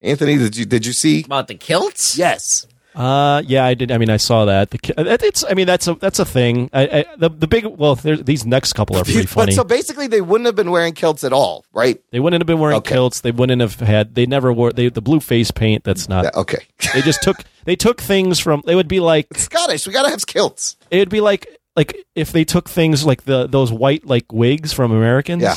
Anthony, 0.01 0.37
did 0.37 0.55
you 0.55 0.65
did 0.65 0.85
you 0.85 0.93
see? 0.93 1.23
About 1.23 1.47
the 1.47 1.55
kilts? 1.55 2.17
Yes. 2.17 2.67
Uh, 2.95 3.43
yeah, 3.45 3.63
I 3.63 3.75
did. 3.75 3.91
I 3.91 3.99
mean, 3.99 4.09
I 4.09 4.17
saw 4.17 4.45
that. 4.45 4.71
The, 4.71 4.79
it's. 5.23 5.43
I 5.47 5.53
mean, 5.53 5.67
that's 5.67 5.87
a 5.87 5.93
that's 5.95 6.17
a 6.17 6.25
thing. 6.25 6.67
I, 6.73 6.81
I, 6.87 7.05
the 7.17 7.29
the 7.29 7.47
big. 7.47 7.65
Well, 7.65 7.93
these 7.93 8.43
next 8.43 8.73
couple 8.73 8.97
are 8.97 9.03
pretty 9.03 9.21
But 9.21 9.29
funny. 9.29 9.51
so 9.51 9.63
basically, 9.63 10.07
they 10.07 10.21
wouldn't 10.21 10.47
have 10.47 10.55
been 10.55 10.71
wearing 10.71 10.93
kilts 10.93 11.23
at 11.23 11.31
all, 11.31 11.63
right? 11.73 11.99
they 12.09 12.19
wouldn't 12.19 12.41
have 12.41 12.47
been 12.47 12.57
wearing 12.57 12.77
Okay. 12.77 12.95
kilts. 12.95 13.21
They 13.21 13.29
wouldn't 13.31 13.61
have 13.61 13.75
had. 13.79 14.15
They 14.15 14.25
never 14.25 14.51
wore. 14.51 14.71
They 14.73 14.89
the 14.89 15.01
blue 15.01 15.19
face 15.19 15.51
paint. 15.51 15.83
That's 15.83 16.09
not. 16.09 16.23
Yeah, 16.25 16.39
okay. 16.41 16.65
They 16.95 17.01
just 17.03 17.21
took. 17.21 17.37
They 17.65 17.75
took 17.75 18.01
things 18.01 18.39
from. 18.39 18.63
They 18.65 18.73
would 18.73 18.87
be 18.87 18.99
like. 18.99 19.27
Scottish, 19.37 19.85
we 19.85 19.93
gotta 19.93 20.09
have 20.09 20.25
kilts. 20.25 20.75
It 20.89 20.97
would 20.97 21.09
be 21.09 21.21
like 21.21 21.47
like 21.77 21.95
if 22.15 22.33
they 22.33 22.43
took 22.43 22.67
things 22.67 23.05
like 23.05 23.23
the 23.23 23.47
those 23.47 23.71
white 23.71 24.05
like 24.05 24.33
wigs 24.33 24.73
from 24.73 24.91
Americans. 24.91 25.43
Yeah. 25.43 25.55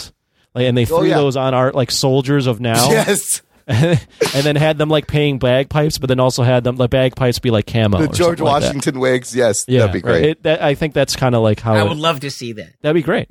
Like, 0.54 0.66
and 0.66 0.76
they 0.76 0.85
threw 0.85 0.98
Oh, 0.98 1.02
yeah. 1.02 1.16
those 1.16 1.37
on 1.37 1.54
our 1.54 1.72
like 1.72 1.90
soldiers 1.90 2.46
of 2.46 2.61
now. 2.61 2.88
Yes, 2.90 3.42
and 3.68 3.98
then 4.33 4.56
had 4.56 4.78
them 4.78 4.88
like 4.88 5.06
paying 5.06 5.38
bagpipes, 5.38 5.98
but 5.98 6.09
then 6.09 6.18
also 6.18 6.42
had 6.42 6.64
them 6.64 6.74
the 6.74 6.88
bagpipes 6.88 7.38
be 7.38 7.50
like 7.52 7.66
camo. 7.68 7.98
the 7.98 8.09
George 8.09 8.38
something 8.38 8.44
like. 8.44 8.62
Washington 8.64 8.98
wigs. 8.98 9.35
Yes, 9.35 9.64
Yeah, 9.68 9.87
that'd 9.87 9.92
be 9.92 9.98
right. 10.09 10.20
great. 10.20 10.24
It, 10.30 10.42
that, 10.42 10.61
I 10.62 10.74
think 10.74 10.92
that's 10.92 11.14
kind 11.14 11.37
of 11.37 11.42
like 11.42 11.61
how 11.61 11.74
I 11.74 11.83
it- 11.83 11.88
would 11.88 11.98
love 11.98 12.18
to 12.20 12.30
see 12.33 12.52
that. 12.54 12.70
that'd 12.83 12.94
be 12.96 13.02
great. 13.02 13.28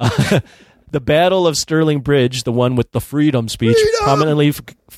Uh, 0.00 0.40
the 0.90 1.00
Battle 1.00 1.46
of 1.46 1.56
Stirling 1.56 2.00
Bridge, 2.00 2.42
the 2.42 2.50
one 2.52 2.74
with 2.74 2.90
the 2.90 3.00
freedom 3.00 3.48
speech, 3.48 3.76
prominently 4.02 4.52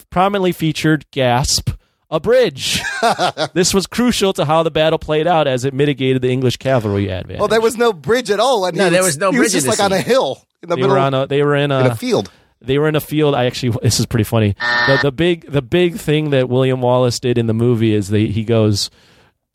prominently 0.09 0.53
featured 0.53 1.05
gasp 1.11 1.69
a 2.11 2.19
bridge. 2.21 2.81
this 3.53 3.75
was 3.75 3.87
crucial 3.87 4.33
to 4.35 4.45
how 4.45 4.63
the 4.63 4.71
battle 4.71 4.99
played 4.99 5.27
out 5.27 5.47
as 5.47 5.65
it 5.65 5.75
mitigated 5.75 6.23
the 6.23 6.31
English 6.31 6.57
cavalry 6.57 7.09
advantage. 7.09 7.39
well, 7.39 7.49
there 7.49 7.61
was 7.61 7.77
no 7.77 7.93
bridge 7.93 8.31
at 8.31 8.41
all. 8.41 8.65
And 8.65 8.77
No, 8.77 8.85
he 8.85 8.91
there 8.91 9.01
was, 9.03 9.09
was 9.09 9.19
no 9.19 9.31
he 9.31 9.37
bridge 9.39 9.55
was 9.55 9.65
just 9.65 9.67
like 9.69 9.79
the 9.79 9.85
on 9.85 9.93
a 9.93 10.01
hill 10.01 10.43
in 10.63 10.69
the 10.71 10.77
they 10.77 10.81
middle 10.83 10.95
were 10.97 11.01
on 11.01 11.15
a 11.15 11.27
they 11.27 11.43
were 11.43 11.55
in 11.55 11.71
in 11.71 11.87
a 11.87 11.91
a 11.91 11.95
field. 11.95 12.31
they 12.61 12.79
were 12.79 12.89
in 12.89 12.97
a 12.97 13.01
field. 13.01 13.35
I 13.35 13.45
actually 13.45 13.77
this 13.83 14.01
is 14.01 14.07
pretty 14.07 14.25
funny. 14.25 14.55
The 14.87 14.99
the 15.03 15.13
big 15.13 15.51
the 15.51 15.63
big 15.63 15.97
thing 15.97 16.31
that 16.31 16.49
William 16.49 16.81
Wallace 16.81 17.21
did 17.21 17.37
in 17.39 17.47
the 17.47 17.55
movie 17.55 17.93
is 17.95 18.09
they 18.09 18.27
he 18.27 18.43
goes, 18.45 18.91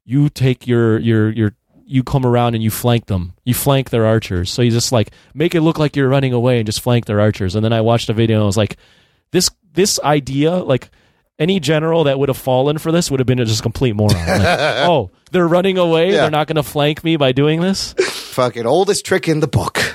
you 0.06 0.30
take 0.30 0.68
your 0.68 1.00
your 1.00 1.32
your 1.32 1.56
you 1.86 2.04
come 2.04 2.26
around 2.26 2.54
and 2.56 2.64
you 2.64 2.70
flank 2.72 3.08
them. 3.08 3.34
You 3.46 3.54
flank 3.54 3.90
their 3.90 4.06
archers. 4.06 4.50
So 4.52 4.62
you 4.62 4.72
just 4.72 4.92
like 4.92 5.12
make 5.34 5.54
it 5.56 5.62
look 5.62 5.80
like 5.80 5.96
you're 5.96 6.08
running 6.08 6.34
away 6.34 6.58
and 6.60 6.66
just 6.66 6.82
flank 6.82 7.06
their 7.06 7.20
archers. 7.20 7.56
And 7.56 7.66
then 7.66 7.74
I 7.74 7.82
watched 7.82 8.10
a 8.10 8.14
video 8.14 8.38
and 8.38 8.44
I 8.44 8.46
was 8.46 8.58
like, 8.58 8.78
this 9.32 9.50
this 9.74 10.00
idea 10.02 10.52
like. 10.58 10.92
Any 11.40 11.60
general 11.60 12.04
that 12.04 12.20
would 12.20 12.30
have 12.30 12.38
fallen 12.38 12.78
for 12.78 12.92
this 12.92 13.10
would 13.10 13.20
have 13.20 13.26
been 13.26 13.40
a 13.40 13.46
just 13.46 13.62
a 13.62 13.64
complete 13.64 13.96
moron. 13.96 14.16
Like, 14.16 14.42
oh, 14.88 15.12
they're 15.32 15.48
running 15.48 15.78
away. 15.80 16.12
Yeah. 16.12 16.22
They're 16.22 16.32
not 16.32 16.48
going 16.48 16.58
to 16.58 16.64
flank 16.64 17.04
me 17.04 17.18
by 17.18 17.32
doing 17.32 17.60
this. 17.60 17.94
Fucking 17.94 18.66
oldest 18.68 19.06
trick 19.06 19.28
in 19.28 19.40
the 19.40 19.48
book. 19.48 19.93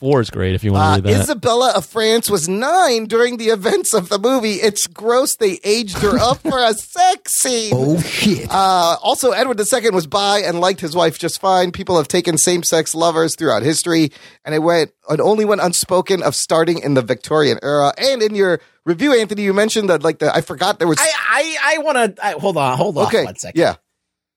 Four 0.00 0.22
is 0.22 0.30
great 0.30 0.54
if 0.54 0.64
you 0.64 0.72
want 0.72 0.82
Uh, 0.82 0.96
to 0.96 1.02
read 1.02 1.14
that. 1.14 1.20
Isabella 1.24 1.72
of 1.76 1.84
France 1.84 2.30
was 2.30 2.48
nine 2.48 3.04
during 3.04 3.36
the 3.36 3.48
events 3.48 3.92
of 3.92 4.08
the 4.08 4.18
movie. 4.18 4.54
It's 4.54 4.86
gross 4.86 5.36
they 5.36 5.60
aged 5.62 5.98
her 5.98 6.18
up 6.18 6.38
for 6.38 6.58
a 6.58 6.72
sex 6.72 7.34
scene. 7.40 7.74
Oh 7.76 8.00
shit. 8.00 8.48
Uh, 8.50 8.96
also, 9.02 9.32
Edward 9.32 9.60
II 9.60 9.90
was 9.90 10.06
bi 10.06 10.38
and 10.38 10.58
liked 10.58 10.80
his 10.80 10.96
wife 10.96 11.18
just 11.18 11.38
fine. 11.40 11.70
People 11.70 11.98
have 11.98 12.08
taken 12.08 12.38
same-sex 12.38 12.94
lovers 12.94 13.36
throughout 13.36 13.62
history, 13.62 14.10
and 14.44 14.54
it 14.54 14.60
went 14.60 14.90
it 15.10 15.20
only 15.20 15.44
went 15.44 15.60
unspoken 15.60 16.22
of 16.22 16.34
starting 16.34 16.78
in 16.78 16.94
the 16.94 17.02
Victorian 17.02 17.58
era. 17.62 17.92
And 17.98 18.22
in 18.22 18.34
your 18.34 18.60
review, 18.86 19.12
Anthony, 19.12 19.42
you 19.42 19.52
mentioned 19.52 19.90
that 19.90 20.02
like 20.02 20.18
the 20.18 20.34
I 20.34 20.40
forgot 20.40 20.78
there 20.78 20.88
was 20.88 20.98
I 20.98 21.12
I, 21.60 21.74
I 21.74 21.78
want 21.78 22.16
to 22.16 22.38
hold 22.38 22.56
on, 22.56 22.76
hold 22.78 22.96
on 22.96 23.06
okay, 23.08 23.24
one 23.24 23.36
second. 23.36 23.60
yeah, 23.60 23.74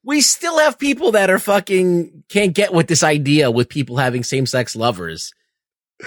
We 0.03 0.19
still 0.19 0.59
have 0.59 0.77
people 0.77 1.11
that 1.13 1.29
are 1.29 1.39
fucking 1.39 2.23
can't 2.27 2.53
get 2.53 2.73
with 2.73 2.87
this 2.87 3.01
idea 3.03 3.49
with 3.49 3.69
people 3.69 3.95
having 3.97 4.23
same 4.23 4.45
sex 4.45 4.75
lovers, 4.75 5.31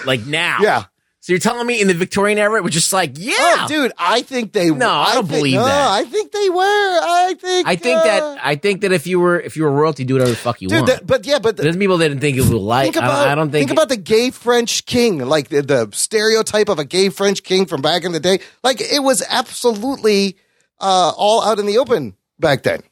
like 0.05 0.25
now. 0.25 0.57
yeah. 0.61 0.85
So 1.19 1.33
you're 1.33 1.39
telling 1.41 1.67
me 1.67 1.81
in 1.81 1.89
the 1.89 1.93
Victorian 1.93 2.37
era 2.37 2.55
it 2.55 2.63
was 2.63 2.71
just 2.73 2.93
like, 2.93 3.11
yeah, 3.17 3.33
Oh, 3.37 3.65
dude, 3.67 3.91
I 3.97 4.21
think 4.21 4.53
they. 4.53 4.69
No, 4.71 4.89
I 4.89 5.13
don't 5.15 5.27
think- 5.27 5.39
believe 5.39 5.55
no, 5.55 5.65
that. 5.65 5.89
I 5.91 6.05
think 6.05 6.31
they 6.31 6.49
were. 6.49 6.55
I 6.63 7.35
think. 7.37 7.67
I 7.67 7.75
think 7.75 7.99
uh, 7.99 8.03
that 8.05 8.39
I 8.41 8.55
think 8.55 8.79
that 8.81 8.93
if 8.93 9.05
you 9.07 9.19
were 9.19 9.37
if 9.37 9.57
you 9.57 9.63
were 9.63 9.71
royalty, 9.71 10.05
do 10.05 10.13
whatever 10.13 10.29
the 10.31 10.37
fuck 10.37 10.61
you 10.61 10.69
dude. 10.69 10.75
want. 10.77 10.87
That, 10.87 11.05
but 11.07 11.25
yeah, 11.25 11.39
but 11.39 11.57
There's 11.57 11.75
people 11.75 11.97
that 11.97 12.07
didn't 12.07 12.21
think 12.21 12.37
it 12.37 12.41
was 12.41 12.51
like. 12.53 12.93
think 12.93 13.03
I, 13.03 13.05
about. 13.07 13.19
don't, 13.23 13.27
I 13.31 13.35
don't 13.35 13.51
think. 13.51 13.71
about 13.71 13.89
the 13.89 13.97
gay 13.97 14.29
French 14.31 14.85
king, 14.85 15.17
like 15.19 15.49
the, 15.49 15.61
the 15.63 15.89
stereotype 15.91 16.69
of 16.69 16.79
a 16.79 16.85
gay 16.85 17.09
French 17.09 17.43
king 17.43 17.65
from 17.65 17.81
back 17.81 18.05
in 18.05 18.13
the 18.13 18.21
day. 18.21 18.39
Like 18.63 18.79
it 18.79 19.03
was 19.03 19.21
absolutely 19.27 20.37
uh, 20.79 21.11
all 21.17 21.43
out 21.43 21.59
in 21.59 21.65
the 21.65 21.77
open 21.79 22.15
back 22.39 22.63
then. 22.63 22.83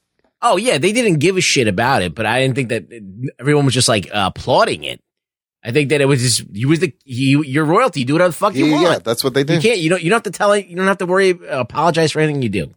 oh 0.42 0.58
yeah, 0.58 0.78
they 0.78 0.92
didn't 0.92 1.20
give 1.20 1.38
a 1.38 1.42
shit 1.42 1.70
about 1.70 2.02
it, 2.02 2.14
but 2.16 2.26
I 2.26 2.42
didn't 2.42 2.56
think 2.56 2.68
that 2.70 2.84
everyone 3.40 3.64
was 3.64 3.74
just 3.74 3.88
like 3.88 4.08
uh, 4.14 4.30
applauding 4.36 4.84
it. 4.84 5.02
I 5.66 5.72
think 5.72 5.90
that 5.90 6.00
it 6.00 6.06
was 6.06 6.22
just 6.22 6.44
you 6.56 6.68
was 6.70 6.80
the 6.80 6.94
you 7.06 7.44
your 7.44 7.66
royalty. 7.66 8.04
Do 8.04 8.14
whatever 8.14 8.30
the 8.30 8.36
fuck 8.38 8.54
you 8.54 8.66
Yeah, 8.66 8.72
want. 8.74 8.84
yeah, 8.84 9.00
that's 9.00 9.24
what 9.24 9.34
they 9.34 9.42
You 9.42 9.60
can't. 9.60 9.80
You 9.80 9.90
don't. 9.90 10.02
You 10.04 10.10
don't 10.12 10.18
have 10.24 10.32
to 10.32 10.38
tell. 10.38 10.56
You 10.56 10.76
don't 10.76 10.86
have 10.88 11.00
to 11.00 11.06
worry. 11.08 11.32
Uh, 11.32 11.60
apologize 11.62 12.12
for 12.12 12.20
anything 12.20 12.42
you 12.44 12.50
do. 12.50 12.74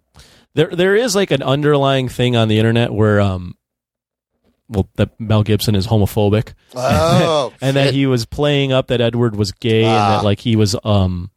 There, 0.54 0.68
there 0.74 0.96
is 0.96 1.14
like 1.14 1.30
an 1.30 1.42
underlying 1.42 2.08
thing 2.08 2.34
on 2.34 2.48
the 2.48 2.58
internet 2.58 2.92
where, 2.92 3.20
um, 3.20 3.56
well, 4.68 4.88
that 4.96 5.18
Mel 5.20 5.42
Gibson 5.42 5.74
is 5.74 5.86
homophobic, 5.86 6.54
Oh, 6.74 7.52
and 7.60 7.76
that 7.76 7.86
shit. 7.88 7.94
he 7.94 8.06
was 8.06 8.26
playing 8.26 8.72
up 8.72 8.88
that 8.88 9.00
Edward 9.00 9.36
was 9.36 9.52
gay, 9.52 9.84
and 9.84 9.92
Ah. 9.92 10.16
that 10.16 10.24
like 10.24 10.40
he 10.40 10.56
was, 10.56 10.74
um, 10.84 11.30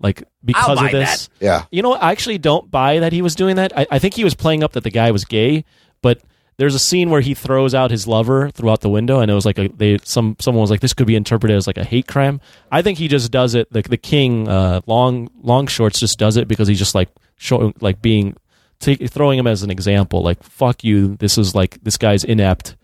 like 0.00 0.22
because 0.44 0.78
buy 0.78 0.86
of 0.86 0.92
this. 0.92 1.28
yeah. 1.40 1.64
You 1.70 1.82
know, 1.82 1.90
what? 1.90 2.02
I 2.02 2.10
actually 2.12 2.38
don't 2.38 2.70
buy 2.70 3.00
that 3.00 3.12
he 3.12 3.22
was 3.22 3.34
doing 3.34 3.56
that. 3.56 3.76
I, 3.76 3.86
I 3.90 3.98
think 3.98 4.14
he 4.14 4.24
was 4.24 4.34
playing 4.34 4.62
up 4.64 4.72
that 4.72 4.84
the 4.84 4.90
guy 4.90 5.10
was 5.10 5.24
gay, 5.24 5.64
but 6.02 6.20
there's 6.56 6.74
a 6.74 6.78
scene 6.78 7.10
where 7.10 7.20
he 7.20 7.34
throws 7.34 7.74
out 7.74 7.90
his 7.90 8.06
lover 8.06 8.50
throughout 8.50 8.80
the 8.80 8.88
window, 8.88 9.20
and 9.20 9.30
it 9.30 9.34
was 9.34 9.46
like 9.46 9.58
a 9.58 9.68
they 9.68 9.98
some 10.04 10.36
someone 10.38 10.60
was 10.60 10.70
like 10.70 10.80
this 10.80 10.94
could 10.94 11.06
be 11.06 11.16
interpreted 11.16 11.56
as 11.56 11.66
like 11.66 11.78
a 11.78 11.84
hate 11.84 12.06
crime. 12.06 12.40
I 12.70 12.82
think 12.82 12.98
he 12.98 13.08
just 13.08 13.30
does 13.30 13.54
it. 13.54 13.72
The 13.72 13.82
the 13.82 13.96
king, 13.96 14.48
uh, 14.48 14.80
long 14.86 15.30
long 15.42 15.66
shorts, 15.66 16.00
just 16.00 16.18
does 16.18 16.36
it 16.36 16.48
because 16.48 16.68
he's 16.68 16.78
just 16.78 16.94
like 16.94 17.08
showing 17.36 17.74
like 17.80 18.00
being 18.00 18.36
take, 18.78 19.08
throwing 19.10 19.38
him 19.38 19.46
as 19.46 19.62
an 19.62 19.70
example. 19.70 20.22
Like 20.22 20.42
fuck 20.42 20.84
you. 20.84 21.16
This 21.16 21.38
is 21.38 21.54
like 21.54 21.82
this 21.82 21.96
guy's 21.96 22.24
inept. 22.24 22.76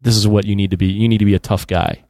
This 0.00 0.16
is 0.16 0.28
what 0.28 0.44
you 0.44 0.54
need 0.54 0.70
to 0.70 0.76
be. 0.76 0.86
You 0.86 1.08
need 1.08 1.18
to 1.18 1.24
be 1.24 1.34
a 1.34 1.40
tough 1.40 1.66
guy. 1.66 2.04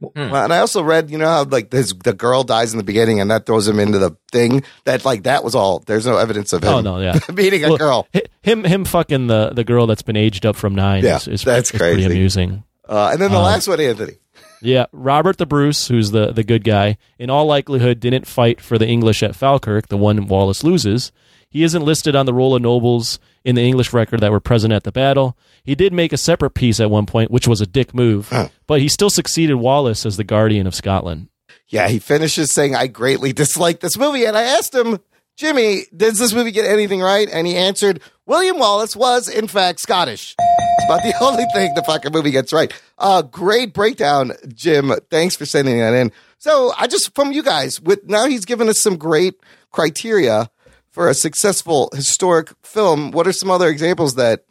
Well, 0.00 0.12
and 0.44 0.52
I 0.52 0.58
also 0.60 0.82
read, 0.82 1.10
you 1.10 1.18
know 1.18 1.26
how 1.26 1.44
like 1.44 1.70
this, 1.70 1.92
the 2.04 2.12
girl 2.12 2.44
dies 2.44 2.72
in 2.72 2.78
the 2.78 2.84
beginning, 2.84 3.20
and 3.20 3.30
that 3.32 3.46
throws 3.46 3.66
him 3.66 3.80
into 3.80 3.98
the 3.98 4.16
thing. 4.30 4.62
That 4.84 5.04
like 5.04 5.24
that 5.24 5.42
was 5.42 5.54
all. 5.56 5.80
There's 5.80 6.06
no 6.06 6.16
evidence 6.18 6.52
of 6.52 6.62
him. 6.62 6.68
Oh 6.70 6.80
no, 6.80 7.00
yeah. 7.00 7.18
beating 7.34 7.64
a 7.64 7.68
Well, 7.70 7.78
girl. 7.78 8.08
Him 8.42 8.62
him 8.64 8.84
fucking 8.84 9.26
the 9.26 9.50
the 9.50 9.64
girl 9.64 9.86
that's 9.88 10.02
been 10.02 10.16
aged 10.16 10.46
up 10.46 10.54
from 10.54 10.74
nine. 10.76 11.02
Yeah, 11.02 11.16
is, 11.16 11.26
is, 11.28 11.42
that's 11.42 11.72
is 11.72 11.78
pretty 11.78 12.02
crazy. 12.04 12.12
amusing. 12.12 12.62
Uh, 12.88 13.10
and 13.12 13.20
then 13.20 13.30
the 13.32 13.36
Um, 13.38 13.42
last 13.44 13.66
one, 13.66 13.80
Anthony. 13.80 14.14
Yeah, 14.62 14.86
Robert 14.92 15.36
the 15.38 15.46
Bruce, 15.46 15.88
who's 15.88 16.10
the, 16.10 16.32
the 16.32 16.42
good 16.42 16.64
guy, 16.64 16.96
in 17.18 17.28
all 17.30 17.46
likelihood 17.46 18.00
didn't 18.00 18.26
fight 18.26 18.60
for 18.60 18.76
the 18.78 18.86
English 18.88 19.22
at 19.22 19.36
Falkirk, 19.36 19.86
the 19.88 19.96
one 19.96 20.26
Wallace 20.26 20.64
loses. 20.64 21.12
He 21.50 21.62
isn't 21.62 21.82
listed 21.84 22.16
on 22.16 22.26
the 22.26 22.34
roll 22.34 22.54
of 22.56 22.62
nobles 22.62 23.18
in 23.48 23.54
the 23.54 23.66
English 23.66 23.94
record 23.94 24.20
that 24.20 24.30
were 24.30 24.40
present 24.40 24.74
at 24.74 24.84
the 24.84 24.92
battle. 24.92 25.34
He 25.64 25.74
did 25.74 25.94
make 25.94 26.12
a 26.12 26.18
separate 26.18 26.50
peace 26.50 26.80
at 26.80 26.90
one 26.90 27.06
point, 27.06 27.30
which 27.30 27.48
was 27.48 27.62
a 27.62 27.66
dick 27.66 27.94
move, 27.94 28.30
but 28.66 28.82
he 28.82 28.88
still 28.88 29.08
succeeded 29.08 29.54
Wallace 29.54 30.04
as 30.04 30.18
the 30.18 30.24
guardian 30.24 30.66
of 30.66 30.74
Scotland. 30.74 31.28
Yeah, 31.66 31.88
he 31.88 31.98
finishes 31.98 32.52
saying, 32.52 32.76
"I 32.76 32.88
greatly 32.88 33.32
dislike 33.32 33.80
this 33.80 33.96
movie," 33.96 34.26
and 34.26 34.36
I 34.36 34.42
asked 34.42 34.74
him, 34.74 34.98
Jimmy, 35.38 35.84
does 35.96 36.18
this 36.18 36.34
movie 36.34 36.50
get 36.50 36.66
anything 36.66 37.00
right? 37.00 37.28
And 37.32 37.46
he 37.46 37.54
answered, 37.54 38.02
William 38.26 38.58
Wallace 38.58 38.96
was 38.96 39.28
in 39.28 39.46
fact 39.46 39.78
Scottish. 39.78 40.34
It's 40.36 40.84
about 40.84 41.02
the 41.02 41.14
only 41.20 41.44
thing 41.54 41.72
the 41.74 41.84
fucking 41.84 42.12
movie 42.12 42.32
gets 42.32 42.52
right. 42.52 42.72
Uh, 42.98 43.22
great 43.22 43.72
breakdown, 43.72 44.32
Jim. 44.48 44.90
Thanks 45.10 45.36
for 45.36 45.46
sending 45.46 45.78
that 45.78 45.94
in. 45.94 46.10
So 46.38 46.72
I 46.76 46.88
just 46.88 47.14
from 47.14 47.30
you 47.30 47.44
guys 47.44 47.80
with 47.80 48.08
now 48.08 48.26
he's 48.26 48.44
given 48.44 48.68
us 48.68 48.80
some 48.80 48.96
great 48.96 49.34
criteria 49.70 50.50
for 50.98 51.08
a 51.08 51.14
successful 51.14 51.90
historic 51.94 52.52
film. 52.64 53.12
What 53.12 53.28
are 53.28 53.32
some 53.32 53.52
other 53.52 53.68
examples 53.68 54.16
that 54.16 54.42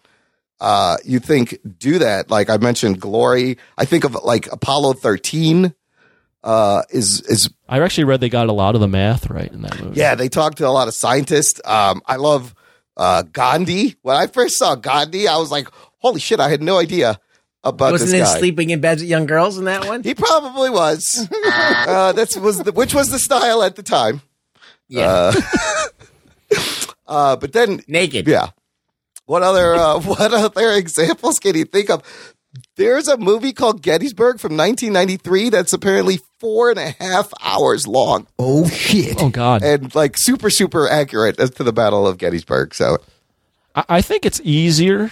uh, 0.62 0.96
you 1.04 1.20
think 1.20 1.60
do 1.78 2.00
that? 2.00 2.32
Like 2.32 2.50
I 2.50 2.56
mentioned, 2.56 3.02
Glory. 3.02 3.58
I 3.78 3.84
think 3.84 4.06
of 4.06 4.14
like 4.24 4.50
Apollo 4.50 4.94
thirteen. 4.94 5.76
Uh, 6.46 6.84
is 6.90 7.20
is 7.24 7.50
I 7.68 7.82
actually 7.82 8.06
read 8.06 8.22
they 8.22 8.30
got 8.30 8.48
a 8.48 8.54
lot 8.54 8.76
of 8.76 8.82
the 8.82 8.88
math 8.88 9.30
right 9.30 9.52
in 9.52 9.62
that 9.64 9.78
movie. 9.84 10.00
yeah, 10.00 10.16
they 10.16 10.30
talked 10.30 10.60
to 10.60 10.68
a 10.68 10.70
lot 10.72 10.88
of 10.88 10.94
scientists. 10.94 11.60
Um, 11.66 12.02
I 12.06 12.16
love 12.16 12.56
uh, 12.96 13.24
Gandhi. 13.24 13.98
When 14.02 14.16
I 14.16 14.28
first 14.28 14.58
saw 14.58 14.76
Gandhi, 14.76 15.28
I 15.28 15.36
was 15.40 15.52
like, 15.52 15.68
"Holy 15.98 16.22
shit!" 16.22 16.40
I 16.40 16.48
had 16.48 16.62
no 16.62 16.80
idea 16.80 17.20
about 17.62 17.92
Wasn't 17.92 18.10
this 18.10 18.32
guy. 18.36 18.40
sleeping 18.40 18.70
in 18.70 18.80
beds 18.80 19.02
with 19.02 19.10
young 19.10 19.26
girls 19.26 19.58
in 19.58 19.66
that 19.66 19.86
one? 19.86 20.02
He 20.02 20.16
probably 20.16 20.70
was. 20.70 21.28
uh, 21.46 22.14
that's 22.14 22.38
was 22.38 22.64
the, 22.64 22.72
which 22.72 22.94
was 22.94 23.10
the 23.10 23.20
style 23.20 23.64
at 23.64 23.76
the 23.76 23.84
time. 23.84 24.22
Yeah. 24.88 25.10
Uh, 25.10 25.34
but 27.08 27.54
then 27.54 27.82
Naked. 27.88 28.28
Yeah. 28.28 28.50
What 29.26 29.44
other 29.44 29.76
uh, 29.76 30.00
what 30.02 30.34
other 30.34 30.72
examples 30.74 31.40
can 31.40 31.56
you 31.56 31.66
think 31.66 31.90
of? 31.90 32.02
There's 32.76 33.08
a 33.08 33.18
movie 33.18 33.54
called 33.54 33.84
Gettysburg 33.84 34.40
from 34.40 34.58
1993 34.58 35.50
that's 35.50 35.74
apparently 35.74 36.20
four 36.40 36.72
and 36.72 36.80
a 36.80 36.90
half 37.00 37.32
hours 37.44 37.86
long 37.88 38.26
Oh 38.40 38.68
shit. 38.68 39.22
Oh 39.22 39.30
God. 39.30 39.62
and 39.64 39.94
like 39.94 40.18
super 40.18 40.50
super 40.50 40.88
accurate 40.90 41.40
as 41.40 41.52
to 41.52 41.64
the 41.64 41.74
Battle 41.74 42.08
of 42.08 42.18
Gettysburg. 42.18 42.74
So 42.74 42.98
I, 43.76 43.84
I 43.90 44.02
think 44.02 44.26
it's 44.26 44.42
easier 44.44 45.12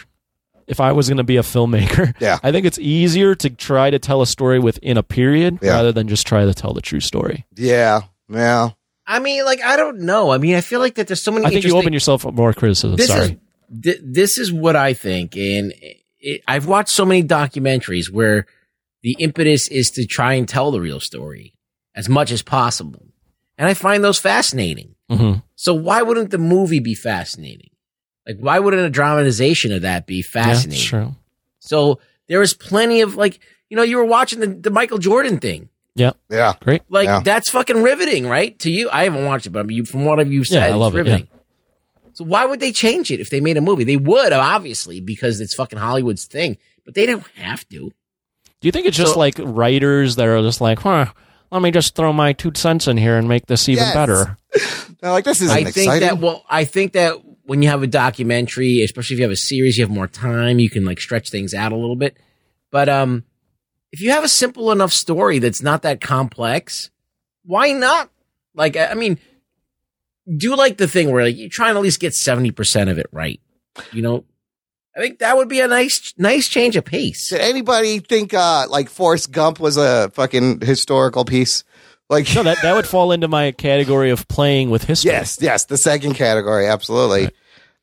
if 0.65 0.79
I 0.79 0.93
was 0.93 1.07
going 1.07 1.17
to 1.17 1.23
be 1.23 1.37
a 1.37 1.43
filmmaker. 1.43 2.15
Yeah. 2.19 2.39
I 2.41 2.51
think 2.51 2.65
it's 2.65 2.79
easier 2.79 3.35
to 3.35 3.49
try 3.51 3.91
to 3.91 3.99
tell 3.99 4.23
a 4.23 4.27
story 4.27 4.57
within 4.57 4.97
a 4.97 5.03
period 5.03 5.59
Yeah. 5.61 5.73
rather 5.73 5.91
than 5.91 6.07
just 6.07 6.25
try 6.25 6.45
to 6.45 6.53
tell 6.55 6.73
the 6.73 6.81
true 6.81 7.01
story. 7.01 7.45
yeah, 7.55 8.01
yeah. 8.29 8.69
I 9.07 9.19
mean, 9.19 9.45
like, 9.45 9.61
I 9.61 9.75
don't 9.77 9.99
know. 10.01 10.31
I 10.31 10.37
mean, 10.37 10.55
I 10.55 10.61
feel 10.61 10.79
like 10.79 10.95
that 10.95 11.07
there's 11.07 11.21
so 11.21 11.31
many. 11.31 11.45
I 11.45 11.49
think 11.49 11.63
you 11.65 11.77
open 11.77 11.93
yourself 11.93 12.25
up 12.25 12.33
more 12.33 12.53
criticism. 12.53 12.95
this 12.95 13.07
Sorry. 13.07 13.23
is 13.71 13.83
th- 13.83 13.99
this 14.03 14.37
is 14.37 14.51
what 14.51 14.75
I 14.75 14.93
think, 14.93 15.35
and 15.35 15.73
it, 16.19 16.41
I've 16.47 16.65
watched 16.67 16.89
so 16.89 17.05
many 17.05 17.23
documentaries 17.23 18.09
where 18.11 18.45
the 19.03 19.15
impetus 19.19 19.67
is 19.67 19.91
to 19.91 20.05
try 20.07 20.33
and 20.33 20.47
tell 20.49 20.71
the 20.71 20.79
real 20.81 20.99
story 20.99 21.53
as 21.93 22.09
much 22.09 22.31
as 22.31 22.41
possible, 22.41 23.05
and 23.57 23.67
I 23.67 23.73
find 23.75 24.03
those 24.03 24.19
fascinating. 24.19 24.95
Mhm. 25.11 25.43
So 25.55 25.73
why 25.75 26.01
wouldn't 26.01 26.31
the 26.31 26.39
movie 26.39 26.79
be 26.79 26.95
fascinating? 26.95 27.69
Like, 28.27 28.37
why 28.39 28.57
wouldn't 28.57 28.83
a 28.85 28.89
dramatization 28.89 29.71
of 29.71 29.83
that 29.83 30.07
be 30.07 30.23
fascinating? 30.23 30.71
it's 30.81 30.83
true. 30.83 31.15
So 31.59 31.99
there 32.27 32.39
was 32.39 32.55
plenty 32.55 33.01
of 33.01 33.15
like, 33.15 33.39
you 33.69 33.77
know, 33.77 33.83
you 33.83 33.97
were 33.97 34.05
watching 34.05 34.39
the, 34.39 34.47
the 34.47 34.71
Michael 34.71 34.97
Jordan 34.97 35.37
thing. 35.39 35.69
Yeah. 35.95 36.11
Yeah. 36.29 36.53
Great. 36.61 36.81
Like 36.89 37.05
Yeah. 37.05 37.21
that's 37.23 37.49
fucking 37.49 37.81
riveting, 37.81 38.27
right? 38.27 38.57
To 38.59 38.69
you, 38.69 38.89
I 38.91 39.05
haven't 39.05 39.25
watched 39.25 39.45
it, 39.47 39.51
but 39.51 39.69
you, 39.69 39.85
from 39.85 40.05
what 40.05 40.25
you 40.27 40.43
said, 40.43 40.55
Yeah, 40.59 40.65
I 40.65 40.67
it's 40.69 40.77
love 40.77 40.93
it, 40.95 40.99
riveting. 40.99 41.27
So 42.13 42.23
why 42.25 42.45
would 42.45 42.59
they 42.59 42.71
change 42.71 43.11
it 43.11 43.19
if 43.19 43.29
they 43.29 43.41
made 43.41 43.57
a 43.57 43.61
movie? 43.61 43.83
They 43.83 43.97
would 43.97 44.31
obviously 44.33 45.01
because 45.01 45.41
it's 45.41 45.53
fucking 45.55 45.79
Hollywood's 45.79 46.25
thing, 46.25 46.57
but 46.85 46.93
they 46.93 47.05
don't 47.05 47.25
have 47.35 47.67
to. 47.69 47.89
Do 48.61 48.67
you 48.67 48.71
think 48.71 48.85
it's 48.87 48.97
just 48.97 49.17
like 49.17 49.35
writers 49.39 50.15
that 50.15 50.27
are 50.27 50.41
just 50.41 50.61
like, 50.61 50.79
huh, 50.79 51.07
let 51.51 51.61
me 51.61 51.71
just 51.71 51.95
throw 51.95 52.11
my 52.13 52.33
two 52.33 52.51
cents 52.55 52.87
in 52.87 52.97
here 52.97 53.17
and 53.17 53.27
make 53.27 53.45
this 53.47 53.67
even 53.69 53.83
Yes. 53.83 53.93
better? 53.93 54.37
Now, 55.03 55.11
like 55.11 55.25
this 55.25 55.41
isn't 55.41 55.55
I 55.55 55.63
think 55.65 55.77
exciting. 55.77 56.07
that 56.07 56.17
well, 56.19 56.43
I 56.49 56.63
think 56.63 56.93
that 56.93 57.17
when 57.43 57.61
you 57.61 57.69
have 57.69 57.83
a 57.83 57.87
documentary, 57.87 58.81
especially 58.81 59.15
if 59.15 59.19
you 59.19 59.23
have 59.25 59.31
a 59.31 59.35
series, 59.35 59.77
you 59.77 59.83
have 59.83 59.91
more 59.91 60.07
time. 60.07 60.57
You 60.57 60.69
can 60.69 60.83
like 60.85 60.99
stretch 60.99 61.29
things 61.29 61.53
out 61.53 61.71
a 61.73 61.75
little 61.75 61.97
bit. 61.97 62.17
But 62.71 62.89
um, 62.89 63.23
if 63.91 64.01
you 64.01 64.11
have 64.11 64.23
a 64.23 64.29
simple 64.29 64.71
enough 64.71 64.91
story 64.91 65.39
that's 65.39 65.61
not 65.61 65.83
that 65.83 66.01
complex, 66.01 66.89
why 67.43 67.71
not? 67.71 68.09
Like, 68.53 68.75
I 68.75 68.87
I 68.87 68.93
mean, 68.93 69.19
do 70.37 70.55
like 70.55 70.77
the 70.77 70.87
thing 70.87 71.11
where 71.11 71.23
like 71.23 71.37
you're 71.37 71.49
trying 71.49 71.73
to 71.73 71.79
at 71.79 71.83
least 71.83 71.99
get 71.99 72.13
seventy 72.13 72.51
percent 72.51 72.89
of 72.89 72.97
it 72.97 73.07
right. 73.11 73.39
You 73.91 74.01
know, 74.01 74.25
I 74.95 75.01
think 75.01 75.19
that 75.19 75.35
would 75.35 75.49
be 75.49 75.59
a 75.59 75.67
nice, 75.67 76.13
nice 76.17 76.47
change 76.47 76.75
of 76.77 76.85
pace. 76.85 77.29
Did 77.29 77.41
anybody 77.41 77.99
think 77.99 78.33
uh, 78.33 78.65
like 78.69 78.89
Forrest 78.89 79.31
Gump 79.31 79.59
was 79.59 79.75
a 79.77 80.09
fucking 80.11 80.61
historical 80.61 81.25
piece? 81.25 81.63
Like 82.09 82.33
No, 82.35 82.43
that, 82.43 82.61
that 82.61 82.75
would 82.75 82.87
fall 82.87 83.11
into 83.11 83.27
my 83.27 83.51
category 83.51 84.11
of 84.11 84.27
playing 84.27 84.69
with 84.69 84.83
history. 84.85 85.11
yes, 85.11 85.39
yes, 85.41 85.65
the 85.65 85.77
second 85.77 86.13
category, 86.13 86.67
absolutely. 86.67 87.29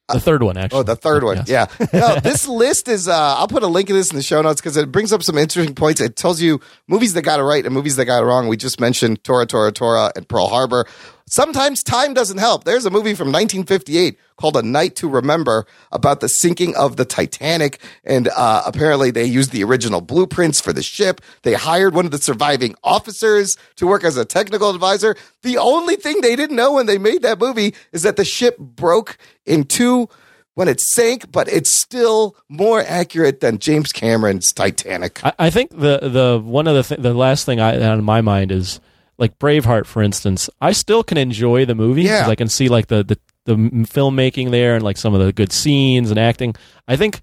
The 0.08 0.20
third 0.20 0.42
one, 0.42 0.56
actually. 0.56 0.80
Oh, 0.80 0.82
the 0.82 0.96
third 0.96 1.22
one. 1.24 1.42
Yes. 1.46 1.48
Yeah. 1.48 1.86
No, 1.92 2.20
this 2.20 2.46
list 2.48 2.88
is, 2.88 3.08
uh, 3.08 3.14
I'll 3.36 3.48
put 3.48 3.62
a 3.62 3.66
link 3.66 3.88
of 3.90 3.96
this 3.96 4.10
in 4.10 4.16
the 4.16 4.22
show 4.22 4.42
notes 4.42 4.60
because 4.60 4.76
it 4.76 4.90
brings 4.92 5.12
up 5.12 5.22
some 5.22 5.38
interesting 5.38 5.74
points. 5.74 6.00
It 6.00 6.16
tells 6.16 6.40
you 6.40 6.60
movies 6.88 7.14
that 7.14 7.22
got 7.22 7.38
it 7.40 7.44
right 7.44 7.64
and 7.64 7.72
movies 7.74 7.96
that 7.96 8.04
got 8.06 8.22
it 8.22 8.26
wrong. 8.26 8.48
We 8.48 8.56
just 8.56 8.80
mentioned 8.80 9.22
Tora, 9.24 9.46
Tora, 9.46 9.72
Tora 9.72 10.12
and 10.16 10.28
Pearl 10.28 10.48
Harbor. 10.48 10.86
Sometimes 11.26 11.82
time 11.82 12.14
doesn't 12.14 12.38
help. 12.38 12.64
There's 12.64 12.84
a 12.84 12.90
movie 12.90 13.14
from 13.14 13.28
1958 13.28 14.18
called 14.36 14.56
A 14.56 14.62
Night 14.62 14.96
to 14.96 15.08
Remember 15.08 15.66
about 15.90 16.20
the 16.20 16.28
sinking 16.28 16.74
of 16.76 16.96
the 16.96 17.04
Titanic. 17.04 17.80
And 18.04 18.28
uh, 18.28 18.62
apparently 18.66 19.10
they 19.10 19.24
used 19.24 19.52
the 19.52 19.64
original 19.64 20.00
blueprints 20.00 20.60
for 20.60 20.72
the 20.72 20.82
ship. 20.82 21.20
They 21.42 21.54
hired 21.54 21.94
one 21.94 22.04
of 22.04 22.10
the 22.10 22.18
surviving 22.18 22.74
officers 22.82 23.56
to 23.76 23.86
work 23.86 24.04
as 24.04 24.16
a 24.16 24.24
technical 24.24 24.70
advisor. 24.70 25.16
The 25.42 25.58
only 25.58 25.96
thing 25.96 26.20
they 26.20 26.36
didn't 26.36 26.56
know 26.56 26.72
when 26.72 26.86
they 26.86 26.98
made 26.98 27.22
that 27.22 27.38
movie 27.38 27.74
is 27.92 28.02
that 28.02 28.16
the 28.16 28.24
ship 28.24 28.58
broke 28.58 29.16
in 29.46 29.64
two 29.64 30.08
when 30.54 30.68
it 30.68 30.80
sank, 30.80 31.32
but 31.32 31.48
it's 31.48 31.74
still 31.74 32.36
more 32.48 32.82
accurate 32.86 33.40
than 33.40 33.58
James 33.58 33.92
Cameron's 33.92 34.52
Titanic. 34.52 35.24
I, 35.24 35.32
I 35.38 35.50
think 35.50 35.70
the 35.70 35.98
the 36.02 36.40
one 36.42 36.66
of 36.66 36.74
the 36.74 36.82
th- 36.82 37.00
the 37.00 37.14
last 37.14 37.46
thing 37.46 37.60
I 37.60 37.80
on 37.82 38.04
my 38.04 38.20
mind 38.20 38.52
is 38.52 38.80
like 39.18 39.38
Braveheart, 39.38 39.86
for 39.86 40.02
instance. 40.02 40.48
I 40.60 40.72
still 40.72 41.02
can 41.04 41.18
enjoy 41.18 41.64
the 41.64 41.74
movie 41.74 42.02
Yeah. 42.02 42.26
I 42.28 42.34
can 42.34 42.48
see 42.48 42.68
like 42.68 42.86
the, 42.88 43.02
the 43.04 43.18
the 43.44 43.54
filmmaking 43.56 44.50
there 44.52 44.74
and 44.76 44.84
like 44.84 44.96
some 44.96 45.14
of 45.14 45.20
the 45.24 45.32
good 45.32 45.52
scenes 45.52 46.10
and 46.10 46.18
acting. 46.18 46.54
I 46.86 46.96
think 46.96 47.20